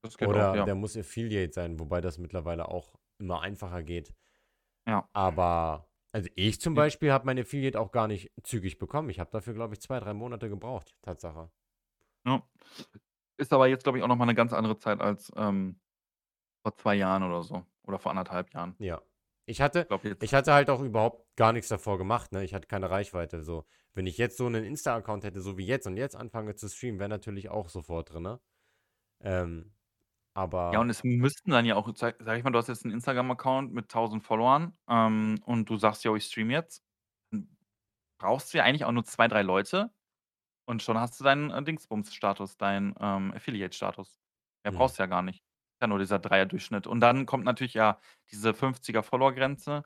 Das 0.03 0.17
geht 0.19 0.33
auch, 0.35 0.47
Oder 0.47 0.55
ja. 0.55 0.67
der 0.67 0.75
muss 0.77 0.97
Affiliate 0.97 1.53
sein, 1.55 1.81
wobei 1.81 2.01
das 2.01 2.19
mittlerweile 2.19 2.69
auch 2.69 2.97
immer 3.19 3.43
einfacher 3.43 3.83
geht. 3.83 4.15
Ja. 4.89 5.09
Aber 5.15 5.89
also, 6.13 6.29
ich 6.37 6.61
zum 6.61 6.75
Beispiel 6.75 7.13
habe 7.13 7.27
mein 7.27 7.39
Affiliate 7.39 7.79
auch 7.79 7.93
gar 7.93 8.09
nicht 8.09 8.33
zügig 8.43 8.79
bekommen. 8.79 9.11
Ich 9.11 9.21
habe 9.21 9.31
dafür, 9.31 9.55
glaube 9.55 9.75
ich, 9.75 9.81
2, 9.81 10.01
3 10.01 10.15
Monate 10.15 10.49
gebraucht, 10.49 10.95
Tatsache. 11.03 11.51
Ja. 12.27 12.43
Ist 13.39 13.53
aber 13.53 13.69
jetzt, 13.69 13.85
glaube 13.85 13.99
ich, 13.99 14.05
auch 14.05 14.09
noch 14.09 14.17
mal 14.17 14.27
'ne 14.27 14.35
ganz 14.35 14.53
andere 14.53 14.79
Zeit 14.79 15.01
als, 15.01 15.33
ähm, 15.37 15.81
vor 16.63 16.77
2 16.77 16.95
Jahren 16.97 17.23
oder 17.25 17.43
so 17.45 17.65
oder 17.85 17.99
vor 18.01 18.13
1 18.13 18.19
1/2 18.19 18.53
Jahren. 18.55 18.79
Ja. 18.81 19.03
Ich 19.47 19.61
hatte 19.61 19.89
Ich 19.89 20.03
jetzt 20.05 20.23
ich 20.23 20.35
hatte 20.35 20.53
halt 20.53 20.71
auch 20.71 20.81
überhaupt 20.83 21.27
gar 21.37 21.53
nix 21.53 21.69
davor 21.69 21.99
gemacht, 21.99 22.33
ne? 22.33 22.45
Ich 22.45 22.55
hatte 22.55 22.67
keine 22.69 22.91
Reichweite 22.91 23.43
so. 23.43 23.65
Wenn 23.95 24.07
ich 24.07 24.19
jetzt 24.19 24.37
so 24.37 24.49
'nen 24.49 24.65
Insta-Account 24.65 25.25
hätte, 25.25 25.41
so 25.41 25.57
wie 25.59 25.67
jetzt 25.67 25.87
und 25.87 25.97
jetzt 25.97 26.15
anfange 26.17 26.55
zu 26.55 26.69
streamen, 26.69 26.99
wäre 27.01 27.09
natürlich 27.09 27.49
auch 27.49 27.69
sofort 27.69 28.13
drin. 28.13 28.39
Ähm, 29.23 29.73
Ja, 30.73 30.81
aber 30.81 30.81
und 30.81 30.91
es 30.91 31.03
müssten 31.03 31.51
dann 31.51 31.65
ja 31.65 31.77
auch 31.77 31.89
sage 31.97 32.23
sage 32.23 32.39
ich 32.39 32.45
mal, 32.45 32.51
du 32.51 32.59
hast 32.59 32.69
jetzt 32.69 32.85
'n 32.85 32.91
Instagram-Account 32.93 33.73
mit 33.73 33.89
1.000 33.89 34.23
Followern, 34.25 34.77
ähm, 34.89 35.41
und 35.47 35.71
du 35.71 35.79
sagst: 35.79 36.05
„Jo, 36.05 36.15
ich 36.17 36.25
streame 36.27 36.53
jetzt.“ 36.53 36.85
Hm, 37.33 37.57
brauchst 38.21 38.55
du 38.55 38.59
ja 38.59 38.65
eigentlich 38.65 38.85
auch 38.85 38.93
nur 38.93 39.05
2, 39.05 39.29
3 39.29 39.43
Leute 39.43 39.93
und 40.67 40.83
schon 40.83 40.99
hast 41.01 41.21
du 41.21 41.25
deinen, 41.25 41.51
äh, 41.51 41.63
Dingsbums-Status, 41.65 42.59
deinen, 42.59 42.95
ähm, 43.01 43.33
Affiliate-Status. 43.35 44.21
Mehr 44.65 44.73
Mhm. 44.73 44.73
brauchst 44.73 44.99
du 44.99 45.05
ja 45.05 45.09
gar 45.09 45.23
nicht. 45.23 45.41
Ist 45.41 45.83
ja 45.83 45.89
nur 45.89 45.99
dieser 46.01 46.19
Dreier-Durchschnitt. 46.21 46.87
Und 46.89 47.01
dann 47.01 47.27
kommt 47.27 47.45
natürlich 47.45 47.75
ja 47.75 48.01
diese 48.33 48.55
50er 48.55 49.03
Follower-Grenze. 49.05 49.85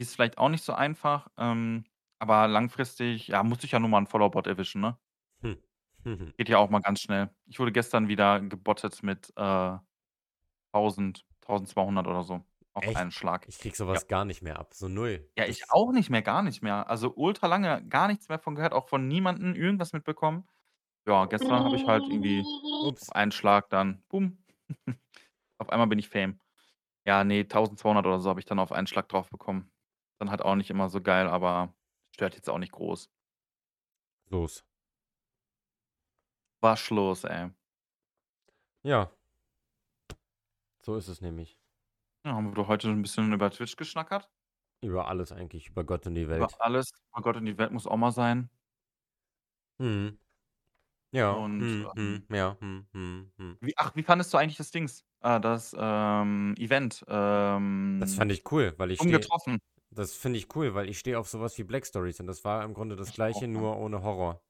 Die 0.00 0.04
ist 0.04 0.14
vielleicht 0.14 0.38
auch 0.38 0.48
nicht 0.50 0.64
so 0.64 0.74
einfach, 0.74 1.28
ähm, 1.38 1.84
aber 2.20 2.48
langfristig, 2.48 3.28
ja, 3.28 3.42
musst 3.44 3.62
dich 3.64 3.72
ja 3.72 3.80
nur 3.80 3.90
mal 3.90 3.98
'n 4.00 4.06
Follower-Bot 4.08 4.46
erwischen, 4.48 4.80
ne? 4.82 4.98
Hm. 6.04 6.30
Geht 6.38 6.48
ja 6.48 6.58
auch 6.58 6.70
mal 6.70 6.80
ganz 6.80 7.00
schnell. 7.00 7.30
Ich 7.46 7.58
wurde 7.58 7.72
gestern 7.72 8.08
wieder 8.08 8.40
gebottet 8.40 9.02
mit, 9.02 9.32
äh, 9.36 9.78
1.000, 10.72 11.26
1.200 11.40 12.06
oder 12.08 12.22
so 12.24 12.44
auf 12.74 12.82
Echt? 12.82 12.96
einen 12.96 13.10
Schlag. 13.12 13.48
Ich 13.48 13.58
kriege 13.58 13.76
so 13.76 13.86
Ja. 13.92 14.00
was 14.00 14.06
gar 14.08 14.24
nicht 14.24 14.42
mehr 14.42 14.58
ab, 14.58 14.74
so 14.74 14.88
0. 14.88 15.30
Ja, 15.36 15.46
ich 15.46 15.60
Das 15.60 15.70
auch 15.70 15.92
nicht 15.92 16.10
mehr, 16.10 16.22
gar 16.22 16.42
nicht 16.42 16.62
mehr. 16.62 16.88
Also, 16.90 17.12
ultra 17.14 17.46
lange 17.46 17.86
gar 17.88 18.08
nichts 18.08 18.28
mehr 18.28 18.38
von 18.40 18.54
gehört, 18.56 18.72
auch 18.72 18.88
von 18.88 19.06
niemandem 19.06 19.54
irgendwas 19.54 19.92
mitbekommen. 19.92 20.48
Ja, 21.06 21.26
gestern 21.26 21.64
habe 21.64 21.76
ich 21.76 21.86
halt 21.86 22.08
irgendwie 22.08 22.48
auf 22.80 22.90
Ups. 22.90 23.12
einen 23.12 23.32
Schlag 23.32 23.70
dann 23.70 24.04
bum. 24.08 24.44
Auf 25.58 25.70
einmal 25.70 25.88
bin 25.88 25.98
ich 26.00 26.08
Fame. 26.10 26.40
Ja, 27.06 27.24
ne, 27.24 27.46
1.200 27.46 28.06
oder 28.06 28.20
so 28.20 28.30
habe 28.30 28.40
ich 28.40 28.46
dann 28.46 28.58
auf 28.60 28.72
einen 28.72 28.86
Schlag 28.88 29.08
drauf 29.08 29.30
bekommen. 29.30 29.72
Dann 30.20 30.30
halt 30.30 30.42
auch 30.42 30.56
nicht 30.56 30.70
immer 30.70 30.88
so 30.90 31.00
geil, 31.02 31.28
aber 31.28 31.74
stört 32.14 32.34
jetzt 32.36 32.50
auch 32.50 32.58
nicht 32.58 32.72
groß. 32.72 33.08
Los. 34.30 34.62
Was 36.62 36.90
los, 36.90 37.24
ey? 37.24 37.50
Ja. 38.84 39.10
So 40.82 40.96
ist 40.96 41.08
es 41.08 41.20
nämlich. 41.20 41.56
Ja, 42.24 42.32
haben 42.34 42.46
wir 42.50 42.54
doch 42.54 42.66
heute 42.68 42.88
'n 42.88 43.02
bisschen 43.02 43.32
über 43.32 43.50
Twitch 43.50 43.76
geschnackert. 43.76 44.28
Über 44.82 45.08
alles 45.08 45.30
eigentlich, 45.32 45.68
über 45.68 45.84
Gott 45.84 46.06
und 46.06 46.14
die 46.14 46.28
Über 46.36 46.48
Welt. 46.48 46.58
alles. 46.60 46.90
Über 47.12 47.22
Gott 47.22 47.36
und 47.36 47.46
die 47.46 47.58
Welt 47.58 47.72
muss 47.72 47.86
auch 47.86 47.96
mal 47.96 48.10
sein. 48.12 48.50
Mhm. 49.80 50.18
Ja. 51.12 51.46
Und, 51.46 51.58
Mhm, 51.58 51.90
ähm 51.96 52.22
mhm, 52.28 52.36
ja, 52.36 52.58
mhm, 52.60 52.88
mhm, 52.92 53.32
mhm. 53.38 53.60
Wie 53.62 53.72
ach, 53.76 53.96
wie 53.96 54.02
fandest 54.04 54.32
du 54.32 54.38
eigentlich 54.38 54.56
das 54.56 54.70
Dings, 54.70 55.04
äh, 55.20 55.40
das, 55.40 55.74
ähm, 55.78 56.54
Event, 56.58 57.04
Das 58.00 58.14
ähm 58.14 58.14
fand 58.14 58.30
ich 58.30 58.50
cool, 58.52 58.74
weil 58.78 58.92
ich 58.92 59.06
Ungetroffen? 59.06 59.58
das 59.90 60.14
finde 60.14 60.38
ich 60.38 60.54
cool, 60.56 60.74
weil 60.74 60.88
ich 60.90 60.98
stehe 60.98 61.18
auf 61.18 61.28
so 61.28 61.40
was 61.40 61.58
wie 61.58 61.64
Black 61.64 61.86
Stories 61.86 62.20
und 62.20 62.26
das 62.28 62.44
war 62.44 62.64
im 62.64 62.74
Grunde 62.74 62.96
das 62.96 63.12
Gleiche, 63.12 63.48
nur 63.48 63.76
ohne 63.78 64.02
Horror. 64.02 64.42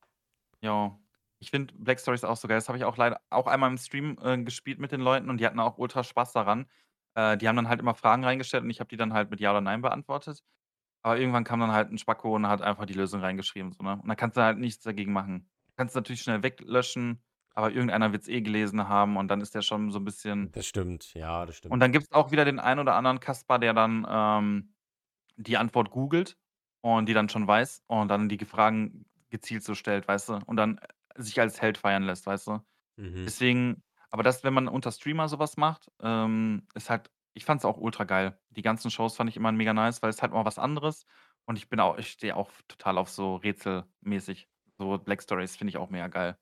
Ja. 0.63 0.99
Ich 1.43 1.51
finde 1.51 1.75
Black 1.77 2.01
Stories 2.01 2.25
auch 2.25 2.37
so 2.37 2.49
geil. 2.49 2.57
Das 2.57 2.69
habe 2.69 2.79
ich 2.79 2.85
auch 2.85 2.97
leider 2.97 3.21
auch 3.31 3.47
einmal 3.47 3.71
im 3.71 3.79
Stream, 3.79 4.17
äh, 4.23 4.39
gespielt 4.43 4.79
mit 4.81 4.91
den 4.93 5.01
Leuten 5.01 5.31
und 5.31 5.39
die 5.39 5.47
hatten 5.47 5.61
auch 5.61 5.79
ultra 5.79 6.03
Spaß 6.03 6.33
daran. 6.33 6.67
Äh, 7.15 7.37
die 7.37 7.49
haben 7.49 7.57
dann 7.57 7.69
halt 7.69 7.81
immer 7.81 7.95
Fragen 7.95 8.25
reingestellt 8.25 8.65
und 8.65 8.71
ich 8.71 8.81
habe 8.81 8.89
die 8.89 8.97
dann 8.97 9.13
halt 9.13 9.31
mit 9.31 9.41
Ja 9.41 9.51
oder 9.53 9.61
Nein 9.61 9.81
beantwortet. 9.83 10.43
Aber 11.03 11.19
irgendwann 11.19 11.45
kam 11.45 11.61
dann 11.61 11.73
halt 11.73 11.91
'n 11.91 11.99
Spacko 11.99 12.35
und 12.37 12.49
hat 12.49 12.63
einfach 12.63 12.87
die 12.87 12.95
Lösung 12.95 13.21
reingeschrieben 13.23 13.73
so, 13.73 13.83
ne? 13.85 13.95
Und 14.03 14.09
dann 14.09 14.17
kannst 14.17 14.37
du 14.39 14.43
halt 14.43 14.59
nichts 14.59 14.85
dagegen 14.85 15.13
machen. 15.13 15.51
Kannst 15.77 15.95
natürlich 15.97 16.23
schnell 16.23 16.43
weglöschen, 16.43 17.23
aber 17.55 17.73
irgendeiner 17.73 18.13
wird's 18.13 18.29
eh 18.29 18.43
gelesen 18.43 18.89
haben 18.89 19.17
und 19.19 19.29
dann 19.29 19.41
ist 19.43 19.55
der 19.55 19.63
schon 19.63 19.91
so 19.93 19.99
'n 20.01 20.05
bisschen 20.05 20.55
Das 20.55 20.67
stimmt, 20.67 21.15
ja, 21.15 21.45
das 21.47 21.57
Und 21.71 21.81
stimmt. 21.81 21.81
dann 21.81 21.93
gibt's 21.93 22.11
auch 22.13 22.31
wieder 22.33 22.45
den 22.47 22.59
einen 22.61 22.81
oder 22.81 22.95
anderen 22.95 23.21
Kasper, 23.21 23.59
der 23.59 23.75
dann, 23.75 24.07
ähm, 24.09 24.75
die 25.37 25.57
Antwort 25.59 25.91
googelt 25.91 26.39
und 26.83 27.09
die 27.09 27.15
dann 27.15 27.29
schon 27.31 27.47
weiß 27.49 27.85
und 27.89 28.09
dann 28.09 28.29
die 28.29 28.39
ge 28.39 28.47
Fragen 28.49 29.07
gezielt 29.31 29.65
so 29.65 29.75
stellt, 29.75 30.09
weißt 30.09 30.31
du? 30.31 30.41
Und 30.47 30.57
dann, 30.57 30.81
sich 31.19 31.41
als 31.41 31.61
Held 31.63 31.79
feiern 31.79 32.05
lässt, 32.05 32.27
weißt 32.27 32.47
du? 32.49 32.61
Mhm. 32.99 33.29
Deswegen 33.29 33.83
aber 34.11 34.23
das, 34.23 34.45
wenn 34.45 34.55
man 34.55 34.69
unter 34.69 34.93
Streamer 34.93 35.29
so 35.29 35.39
was 35.39 35.57
macht, 35.59 35.91
ähm, 36.03 36.67
ist 36.75 36.91
halt 36.91 37.11
ich 37.35 37.45
fand's 37.47 37.65
auch 37.67 37.79
ultra 37.79 38.05
geil. 38.05 38.41
Die 38.51 38.63
ganzen 38.63 38.91
Shows 38.91 39.17
fand 39.17 39.31
ich 39.31 39.37
immer 39.37 39.53
mega 39.53 39.75
nice, 39.75 40.03
weil 40.03 40.11
es 40.11 40.23
halt 40.23 40.33
mal 40.33 40.45
was 40.47 40.59
anderes 40.59 41.07
und 41.47 41.59
ich 41.59 41.69
bin 41.71 41.81
auch 41.81 41.99
ich 41.99 42.11
stehe 42.13 42.37
auch 42.37 42.51
total 42.69 42.99
auf 42.99 43.11
so 43.11 43.37
rätselmäßig. 43.37 44.49
So 44.79 44.99
Black 44.99 45.23
Stories 45.23 45.57
finde 45.57 45.71
ich 45.71 45.79
auch 45.79 45.91
mega 45.91 46.09
geil. 46.09 46.39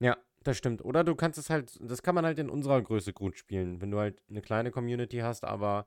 Ja, 0.00 0.16
das 0.42 0.56
stimmt. 0.58 0.84
Oder 0.84 1.04
du 1.04 1.14
kannst 1.14 1.38
es 1.38 1.48
halt 1.50 1.78
das 1.80 2.02
kann 2.02 2.14
man 2.14 2.24
halt 2.26 2.38
in 2.38 2.50
unserer 2.50 2.82
Größe 2.82 3.12
gut 3.12 3.36
spielen, 3.38 3.80
wenn 3.80 3.90
du 3.90 3.98
halt 3.98 4.22
'ne 4.28 4.42
kleine 4.42 4.70
Community 4.70 5.18
hast, 5.18 5.44
aber 5.44 5.86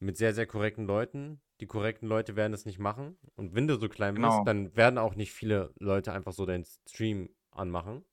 mit 0.00 0.16
sehr, 0.16 0.34
sehr 0.34 0.46
korrekten 0.46 0.86
Leuten. 0.86 1.42
Die 1.60 1.66
korrekten 1.66 2.08
Leute 2.08 2.36
werden 2.36 2.52
das 2.52 2.66
nicht 2.66 2.78
machen 2.78 3.18
und 3.36 3.54
wenn 3.54 3.66
du 3.68 3.76
so 3.78 3.88
klein 3.88 4.20
bist, 4.20 4.40
Genau. 4.40 4.46
dann 4.46 4.76
werden 4.76 4.98
auch 4.98 5.14
nicht 5.16 5.32
viele 5.32 5.72
Leute 5.78 6.12
einfach 6.12 6.32
so 6.32 6.46
deinen 6.46 6.64
Stream 6.64 7.30
anmachen. 7.50 8.04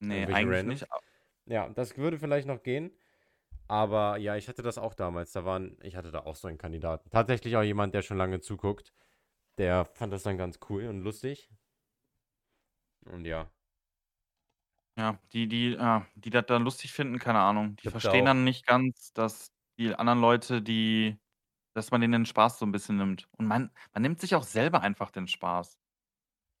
Ne, 0.00 0.14
Irgendwelche 0.14 0.30
eigentlich 0.30 0.64
Randoms. 0.66 0.82
nicht, 0.82 0.86
Ja, 1.46 1.68
das 1.70 1.96
würde 1.98 2.18
vielleicht 2.18 2.48
noch 2.48 2.62
gehen, 2.64 2.92
aber 3.68 4.18
ja, 4.18 4.36
ich 4.36 4.48
hatte 4.48 4.62
das 4.62 4.78
auch 4.78 4.94
damals. 4.94 5.32
Da 5.32 5.44
waren 5.46 5.78
ich 5.82 5.96
hatte 5.96 6.12
da 6.12 6.20
auch 6.20 6.36
so 6.36 6.48
einen 6.48 6.58
Kandidaten. 6.58 7.10
Tatsächlich 7.10 7.56
auch 7.56 7.62
jemand, 7.64 7.94
der 7.94 8.02
schon 8.02 8.18
lange 8.18 8.40
zuguckt. 8.40 8.94
Der 9.58 9.86
fand 9.86 10.12
das 10.12 10.24
dann 10.24 10.38
ganz 10.38 10.60
cool 10.70 10.86
und 10.88 11.00
lustig. 11.02 11.50
Und 13.06 13.24
ja. 13.26 13.50
Ja, 14.96 15.18
die 15.32 15.48
die 15.48 15.70
ja, 15.72 16.06
die 16.14 16.30
das 16.30 16.46
dann 16.46 16.62
lustig 16.62 16.92
finden, 16.92 17.18
keine 17.18 17.40
Ahnung. 17.40 17.76
Die 17.82 17.88
Gibt's 17.88 18.04
verstehen 18.04 18.24
auch. 18.24 18.26
dann 18.26 18.44
nicht 18.44 18.64
ganz, 18.64 19.12
dass 19.12 19.52
die 19.78 19.94
anderen 19.94 20.20
Leute, 20.20 20.62
die 20.62 21.18
dass 21.74 21.90
man 21.92 22.00
denen 22.02 22.12
den 22.12 22.26
Spaß 22.26 22.58
so 22.60 22.66
'n 22.66 22.72
bisschen 22.72 22.96
nimmt. 22.98 23.28
Und 23.38 23.46
man 23.46 23.70
man 23.94 24.02
nimmt 24.02 24.20
sich 24.20 24.34
auch 24.36 24.44
selber 24.44 24.82
einfach 24.82 25.10
den 25.12 25.28
Spaß. 25.28 25.78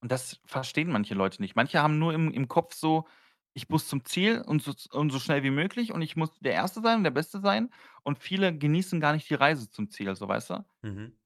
Und 0.02 0.12
das 0.12 0.40
verstehen 0.46 0.90
manche 0.92 1.14
Leute 1.14 1.42
nicht. 1.42 1.56
Manche 1.56 1.80
haben 1.82 1.98
nur 1.98 2.14
im 2.14 2.32
im 2.32 2.48
Kopf 2.48 2.74
so: 2.74 3.06
„Ich 3.54 3.68
muss 3.70 3.88
zum 3.88 4.04
Ziel 4.06 4.42
und 4.46 4.62
so 4.62 4.72
und 4.92 5.10
so 5.12 5.20
schnell 5.20 5.42
wie 5.44 5.50
möglich 5.50 5.92
und 5.92 6.02
ich 6.02 6.16
muss 6.16 6.38
der 6.40 6.54
Erste 6.54 6.82
sein 6.82 6.98
und 6.98 7.04
der 7.04 7.10
Beste 7.12 7.40
sein.“ 7.40 7.70
Und 8.04 8.18
viele 8.20 8.56
genießen 8.58 9.00
gar 9.00 9.12
nicht 9.14 9.30
die 9.30 9.34
Reise 9.34 9.70
zum 9.70 9.90
Ziel, 9.90 10.16
so, 10.16 10.28
weißt 10.28 10.50
du? 10.50 10.66
Mhm. 10.84 11.16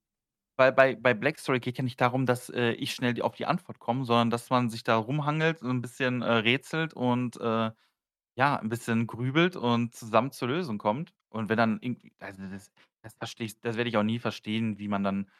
Weil 0.61 0.73
bei 0.73 0.97
bei 0.97 1.15
Black 1.15 1.39
Story 1.39 1.61
geht 1.61 1.79
ja 1.79 1.85
nicht 1.85 2.01
darum, 2.01 2.27
dass, 2.27 2.51
äh, 2.51 2.73
ich 2.73 2.93
schnell 2.93 3.23
auf 3.23 3.37
die 3.37 3.47
Antwort 3.47 3.79
komme, 3.79 4.05
sondern 4.05 4.29
dass 4.31 4.51
man 4.51 4.71
sich 4.71 4.83
da 4.83 4.97
rumhangelt, 4.97 5.61
so 5.61 5.69
'n 5.69 5.81
bisschen, 5.81 6.21
äh, 6.21 6.33
rätselt 6.33 6.95
und, 6.95 7.37
äh, 7.41 7.71
ja, 8.37 8.57
'n 8.57 8.69
bisschen 8.71 9.07
grübelt 9.07 9.57
und 9.57 9.95
zusammen 9.95 10.33
zur 10.33 10.49
Lösung 10.49 10.79
kommt. 10.79 11.13
Und 11.31 11.49
wenn 11.49 11.57
dann 11.59 11.79
irgendwie 11.81 12.13
also, 12.21 12.43
das 12.49 12.73
das 13.03 13.15
verstehe 13.19 13.47
ich 13.47 13.61
das 13.61 13.77
werde 13.77 13.91
ich 13.91 13.97
auch 13.97 14.03
nie 14.03 14.19
verstehen, 14.19 14.79
wie 14.79 14.89
man 14.89 15.05
dann 15.05 15.31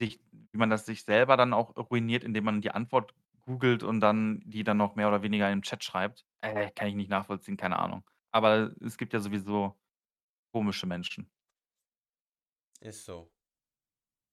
sich 0.00 0.20
wie 0.32 0.58
man 0.58 0.70
das 0.70 0.86
sich 0.86 1.04
selber 1.04 1.36
dann 1.36 1.52
auch 1.52 1.76
ruiniert, 1.76 2.24
indem 2.24 2.44
man 2.44 2.60
die 2.60 2.70
Antwort 2.70 3.14
googelt 3.42 3.82
und 3.82 4.00
dann 4.00 4.40
die 4.44 4.64
dann 4.64 4.76
noch 4.76 4.94
mehr 4.96 5.08
oder 5.08 5.22
weniger 5.22 5.50
im 5.50 5.62
Chat 5.62 5.84
schreibt. 5.84 6.26
Äh, 6.42 6.70
kann 6.72 6.88
ich 6.88 6.94
nicht 6.94 7.10
nachvollziehen, 7.10 7.56
keine 7.56 7.78
Ahnung. 7.78 8.08
Aber 8.32 8.74
es 8.80 8.96
gibt 8.96 9.12
ja 9.12 9.20
sowieso 9.20 9.78
komische 10.52 10.86
Menschen. 10.86 11.30
Ist 12.80 13.04
so. 13.04 13.30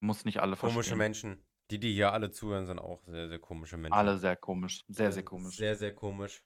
Muss 0.00 0.24
nicht 0.24 0.40
alle 0.40 0.56
Komische 0.56 0.74
verstehen. 0.84 0.98
Menschen. 0.98 1.44
Die, 1.70 1.78
die 1.78 1.92
hier 1.92 2.12
alle 2.12 2.30
zuhören, 2.30 2.66
sind 2.66 2.78
auch 2.78 3.02
sehr, 3.06 3.28
sehr 3.28 3.38
komische 3.38 3.76
Menschen. 3.76 3.94
Alle 3.98 4.18
sehr 4.18 4.36
komisch. 4.36 4.84
Sehr, 4.88 5.12
sehr 5.12 5.24
komisch. 5.24 5.56
Sehr, 5.56 5.76
sehr 5.76 5.94
komisch. 5.94 6.42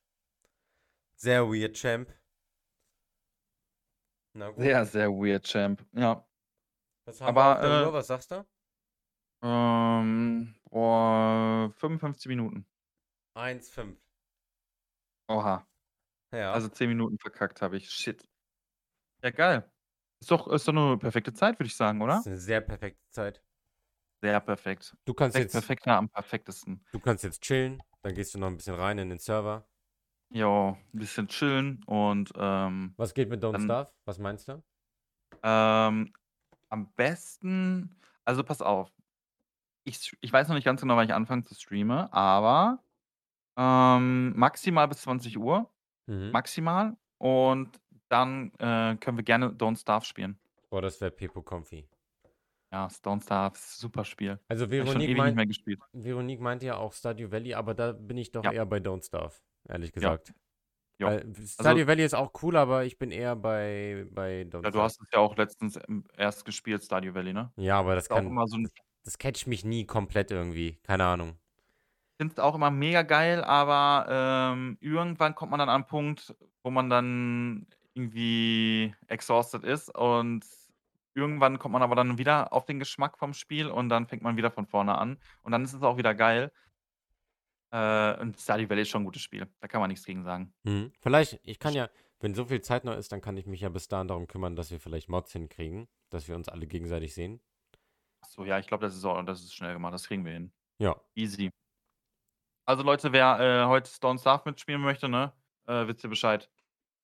Sehr 1.16 1.46
weird, 1.46 1.76
Champ. 1.76 2.08
Na 4.34 4.50
gut. 4.50 4.58
Sehr, 4.62 4.84
sehr 4.86 5.10
weird, 5.10 5.44
Champ. 5.46 5.84
Ja. 5.92 6.26
Aber, 7.20 7.62
äh? 7.62 7.92
Was 7.92 8.06
sagst 8.06 8.30
du? 8.30 8.44
Ähm, 9.42 10.54
boah, 10.70 11.72
55 11.76 12.28
Minuten. 12.28 12.66
1,5. 13.36 13.96
Oha. 15.28 15.66
Ja. 16.32 16.52
Also 16.52 16.68
10 16.68 16.88
Minuten 16.88 17.18
verkackt 17.18 17.62
habe 17.62 17.76
ich. 17.76 17.90
Shit. 17.90 18.28
Ja, 19.22 19.30
geil. 19.30 19.70
Ist 20.20 20.30
doch, 20.30 20.48
ist 20.48 20.68
doch 20.68 20.72
eine 20.74 20.98
perfekte 20.98 21.32
Zeit, 21.32 21.58
würde 21.58 21.66
ich 21.68 21.76
sagen, 21.76 22.00
das 22.00 22.04
oder? 22.04 22.18
ist 22.20 22.26
eine 22.26 22.38
sehr 22.38 22.60
perfekte 22.60 23.02
Zeit. 23.10 23.42
Sehr 24.22 24.40
perfekt. 24.40 24.96
Du 25.04 25.14
kannst 25.14 25.34
Perfekt, 25.34 25.52
jetzt, 25.52 25.52
perfekter 25.52 25.96
am 25.96 26.08
perfektesten. 26.08 26.84
du 26.92 27.00
kannst 27.00 27.24
jetzt 27.24 27.42
chillen. 27.42 27.82
Dann 28.02 28.14
gehst 28.14 28.34
du 28.34 28.38
noch 28.38 28.48
ein 28.48 28.56
bisschen 28.56 28.74
rein 28.74 28.98
in 28.98 29.08
den 29.10 29.18
Server. 29.18 29.68
Jo, 30.32 30.76
ein 30.94 30.98
bisschen 30.98 31.28
chillen 31.28 31.82
und 31.86 32.32
ähm, 32.36 32.94
Was 32.96 33.12
geht 33.14 33.28
mit 33.28 33.42
Don't 33.44 33.52
Dann- 33.52 33.62
Starve? 33.64 33.90
Was 34.04 34.18
meinst 34.18 34.48
du? 34.48 34.62
ähm, 35.42 36.12
am 36.68 36.92
besten, 36.94 37.94
also 38.24 38.42
pass 38.44 38.62
auf. 38.62 38.90
Ich, 39.84 40.16
ich 40.20 40.32
weiß 40.32 40.48
noch 40.48 40.54
nicht 40.54 40.64
ganz 40.64 40.80
genau, 40.80 40.96
wann 40.96 41.06
ich 41.06 41.12
anfange 41.14 41.42
zu 41.44 41.54
streamen, 41.54 42.08
aber 42.12 42.78
ähm, 43.58 44.32
maximal 44.36 44.86
bis 44.88 45.02
20 45.02 45.36
Uhr. 45.38 45.68
Mhm. 46.06 46.30
Maximal. 46.30 46.96
Und 47.18 47.78
dann 48.08 48.52
äh, 48.58 48.96
können 48.96 49.16
wir 49.18 49.24
gerne 49.24 49.48
Don't 49.50 49.78
Starve 49.80 50.04
spielen. 50.04 50.38
Boah, 50.70 50.80
das 50.82 51.00
wäre 51.00 51.10
Pepo 51.10 51.42
Comfy. 51.42 51.86
Ja, 52.72 52.86
Don't 52.86 53.22
Starve 53.22 53.54
ist 53.56 53.76
ein 53.76 53.80
super 53.80 54.04
Spiel. 54.04 54.38
Also 54.48 54.64
Hab 54.64 54.72
ich 54.72 54.78
schon 54.78 54.86
Veronique, 54.86 55.08
ewig 55.08 55.08
nicht 55.08 55.18
meint, 55.18 55.36
mehr 55.36 55.46
gespielt. 55.46 55.80
Veronique 55.92 56.40
meinte 56.40 56.66
ja 56.66 56.76
auch 56.76 56.92
Stardew 56.92 57.30
Valley, 57.30 57.52
aber 57.54 57.74
da 57.74 57.92
bin 57.92 58.16
ich 58.16 58.30
doch 58.32 58.44
Ja. 58.44 58.52
eher 58.52 58.64
bei 58.66 58.78
Don't 58.78 59.04
Starve, 59.04 59.34
ehrlich 59.68 59.92
gesagt. 59.92 60.32
Jo. 60.98 61.08
Weil 61.08 61.34
Stardew 61.46 61.86
Valley 61.86 62.04
ist 62.04 62.14
auch 62.14 62.32
cool, 62.42 62.56
aber 62.56 62.84
ich 62.84 62.98
bin 62.98 63.10
eher 63.10 63.34
bei, 63.34 64.06
bei 64.10 64.46
Ja, 64.52 64.70
du 64.70 64.80
hast 64.80 65.00
es 65.00 65.08
ja 65.12 65.18
auch 65.18 65.36
letztens 65.36 65.78
ähm, 65.88 66.04
erst 66.16 66.44
gespielt, 66.44 66.84
Stardew 66.84 67.14
Valley, 67.14 67.32
ne? 67.32 67.52
Ja, 67.56 67.78
aber 67.78 67.94
das 67.94 68.10
auch 68.10 68.16
kann, 68.16 68.26
immer 68.26 68.46
so 68.46 68.56
ein, 68.56 68.68
das 69.04 69.18
catcht 69.18 69.46
mich 69.46 69.64
nie 69.64 69.84
komplett 69.84 70.30
irgendwie. 70.30 70.78
Keine 70.82 71.04
Ahnung. 71.04 71.30
ich 71.30 72.16
finde 72.18 72.34
es 72.34 72.38
auch 72.38 72.54
immer 72.54 72.70
mega 72.70 73.02
geil, 73.02 73.42
aber 73.42 74.06
ähm, 74.54 74.78
irgendwann 74.80 75.34
kommt 75.34 75.50
man 75.50 75.58
dann 75.58 75.68
an 75.68 75.76
einen 75.76 75.86
Punkt, 75.86 76.34
wo 76.62 76.70
man 76.70 76.88
dann 76.88 77.66
irgendwie 77.94 78.94
exhausted 79.08 79.64
ist 79.64 79.94
und 79.94 80.44
irgendwann 81.14 81.58
kommt 81.58 81.72
man 81.72 81.82
aber 81.82 81.96
dann 81.96 82.16
wieder 82.18 82.52
auf 82.52 82.64
den 82.64 82.78
Geschmack 82.78 83.18
vom 83.18 83.34
Spiel 83.34 83.68
und 83.68 83.88
dann 83.88 84.06
fängt 84.06 84.22
man 84.22 84.36
wieder 84.36 84.50
von 84.50 84.66
vorne 84.66 84.96
an 84.96 85.18
und 85.42 85.52
dann 85.52 85.64
ist 85.64 85.74
es 85.74 85.82
auch 85.82 85.96
wieder 85.96 86.14
geil. 86.14 86.52
Äh, 87.72 88.20
und 88.20 88.38
Stardew 88.38 88.68
Valley 88.68 88.82
ist 88.82 88.90
schon 88.90 89.02
ein 89.02 89.06
gutes 89.06 89.22
Spiel. 89.22 89.48
Da 89.60 89.66
kann 89.66 89.80
man 89.80 89.88
nichts 89.88 90.04
gegen 90.04 90.22
sagen. 90.22 90.52
Mhm. 90.64 90.92
Vielleicht, 91.00 91.40
ich 91.42 91.58
kann 91.58 91.72
ja, 91.72 91.88
wenn 92.20 92.34
so 92.34 92.44
viel 92.44 92.60
Zeit 92.60 92.84
noch 92.84 92.94
ist, 92.94 93.10
dann 93.12 93.22
kann 93.22 93.36
ich 93.36 93.46
mich 93.46 93.62
ja 93.62 93.70
bis 93.70 93.88
dahin 93.88 94.08
darum 94.08 94.26
kümmern, 94.26 94.54
dass 94.56 94.70
wir 94.70 94.78
vielleicht 94.78 95.08
Mods 95.08 95.32
hinkriegen, 95.32 95.88
dass 96.10 96.28
wir 96.28 96.36
uns 96.36 96.48
alle 96.48 96.66
gegenseitig 96.66 97.14
sehen. 97.14 97.40
Achso, 98.20 98.44
ja, 98.44 98.58
ich 98.58 98.66
glaube, 98.66 98.84
das 98.84 98.94
ist 98.94 99.04
auch, 99.04 99.20
das 99.24 99.40
ist 99.40 99.54
schnell 99.54 99.72
gemacht. 99.72 99.94
Das 99.94 100.06
kriegen 100.06 100.24
wir 100.24 100.32
hin. 100.32 100.52
Ja. 100.78 101.00
Easy. 101.14 101.50
Also 102.66 102.82
Leute, 102.82 103.12
wer 103.12 103.40
äh, 103.40 103.66
heute 103.66 103.90
Stone 103.90 104.18
Starve 104.18 104.48
mitspielen 104.50 104.80
möchte, 104.80 105.08
ne, 105.08 105.32
äh, 105.66 105.86
wisst 105.86 106.04
ihr 106.04 106.10
Bescheid. 106.10 106.48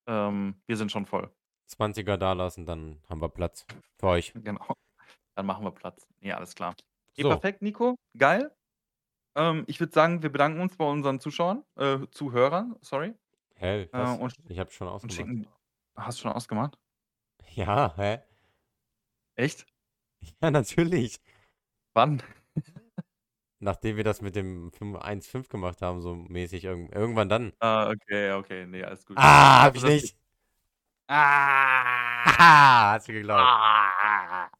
Ähm, 0.07 0.61
wir 0.67 0.77
sind 0.77 0.93
schon 0.93 1.07
voll. 1.07 1.31
20er 1.71 2.17
da 2.17 2.33
lassen, 2.35 2.67
dann 2.67 3.03
haben 3.09 3.21
wir 3.21 3.29
Platz 3.29 3.67
für 3.99 4.07
euch. 4.07 4.33
Genau. 4.35 4.75
Dann 5.35 5.47
machen 5.47 5.65
wir 5.65 5.71
Platz. 5.71 6.07
Ja, 6.21 6.37
alles 6.37 6.55
klar. 6.55 6.75
So. 7.17 7.29
perfekt, 7.29 7.63
Nico. 7.63 7.97
Geil. 8.17 8.51
Ähm, 9.39 9.63
ich 9.69 9.79
würde 9.79 9.93
sagen, 9.93 10.23
wir 10.23 10.31
bedanken 10.33 10.61
uns 10.61 10.77
bei 10.77 10.85
unseren 10.85 11.21
Zuschauern, 11.21 11.63
äh, 11.77 11.99
Zuhörern, 12.11 12.75
sorry. 12.81 13.15
Hä? 13.55 13.89
Was? 13.93 14.19
und- 14.19 14.35
ich 14.49 14.59
habe 14.59 14.71
schon 14.73 14.89
Und 14.89 14.95
ausgemacht. 14.95 15.17
schicken. 15.17 15.47
Hast 15.97 16.19
du 16.19 16.23
schon 16.23 16.33
ausgemacht? 16.33 16.77
Ja, 17.55 17.95
hä? 17.97 18.19
Echt? 19.37 19.65
Ja, 20.43 20.51
natürlich. 20.51 21.21
Wann? 21.95 22.21
Nachdem 23.61 23.97
wir 23.97 24.05
das 24.05 24.21
mit 24.21 24.35
dem 24.35 24.71
1.5 24.73 25.49
gemacht 25.49 25.81
haben, 25.83 26.03
so 26.03 26.15
mäßig 26.17 26.65
irg 26.65 26.93
irgendwann 26.93 27.29
dann. 27.29 27.53
Ah, 27.61 27.91
okay, 27.91 28.33
okay. 28.33 28.67
Nee, 28.67 28.83
alles 28.83 29.07
gut. 29.07 29.17
Ah, 29.19 29.63
hab 29.63 29.77
ich 29.77 29.83
das- 29.83 29.91
nicht. 29.91 30.18
Ah! 31.09 32.93
Hast 32.95 33.09
du 33.09 33.13
geglaubt. 33.13 33.41
Ah. 33.43 34.51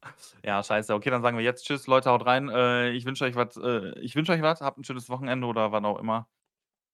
Ja, 0.43 0.63
scheiße. 0.63 0.93
Okay, 0.93 1.09
dann 1.09 1.21
sagen 1.21 1.37
wir 1.37 1.43
jetzt 1.43 1.65
Tschüss, 1.65 1.87
Leute, 1.87 2.09
haut 2.09 2.25
rein. 2.25 2.49
Äh, 2.49 2.89
ich 2.89 3.05
wünsche 3.05 3.23
euch 3.25 3.35
was. 3.35 3.55
Äh, 3.57 3.99
ich 3.99 4.15
wünsche 4.15 4.31
euch 4.31 4.41
was. 4.41 4.61
Habt 4.61 4.77
ein 4.77 4.83
schönes 4.83 5.09
Wochenende 5.09 5.47
oder 5.47 5.71
wann 5.71 5.85
auch 5.85 5.99
immer. 5.99 6.27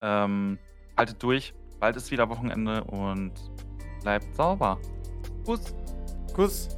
Ähm, 0.01 0.59
haltet 0.97 1.23
durch. 1.23 1.53
Bald 1.79 1.95
ist 1.95 2.11
wieder 2.11 2.29
Wochenende 2.29 2.83
und 2.83 3.33
bleibt 4.01 4.35
sauber. 4.35 4.77
Kuss. 5.45 5.73
Kuss. 6.33 6.69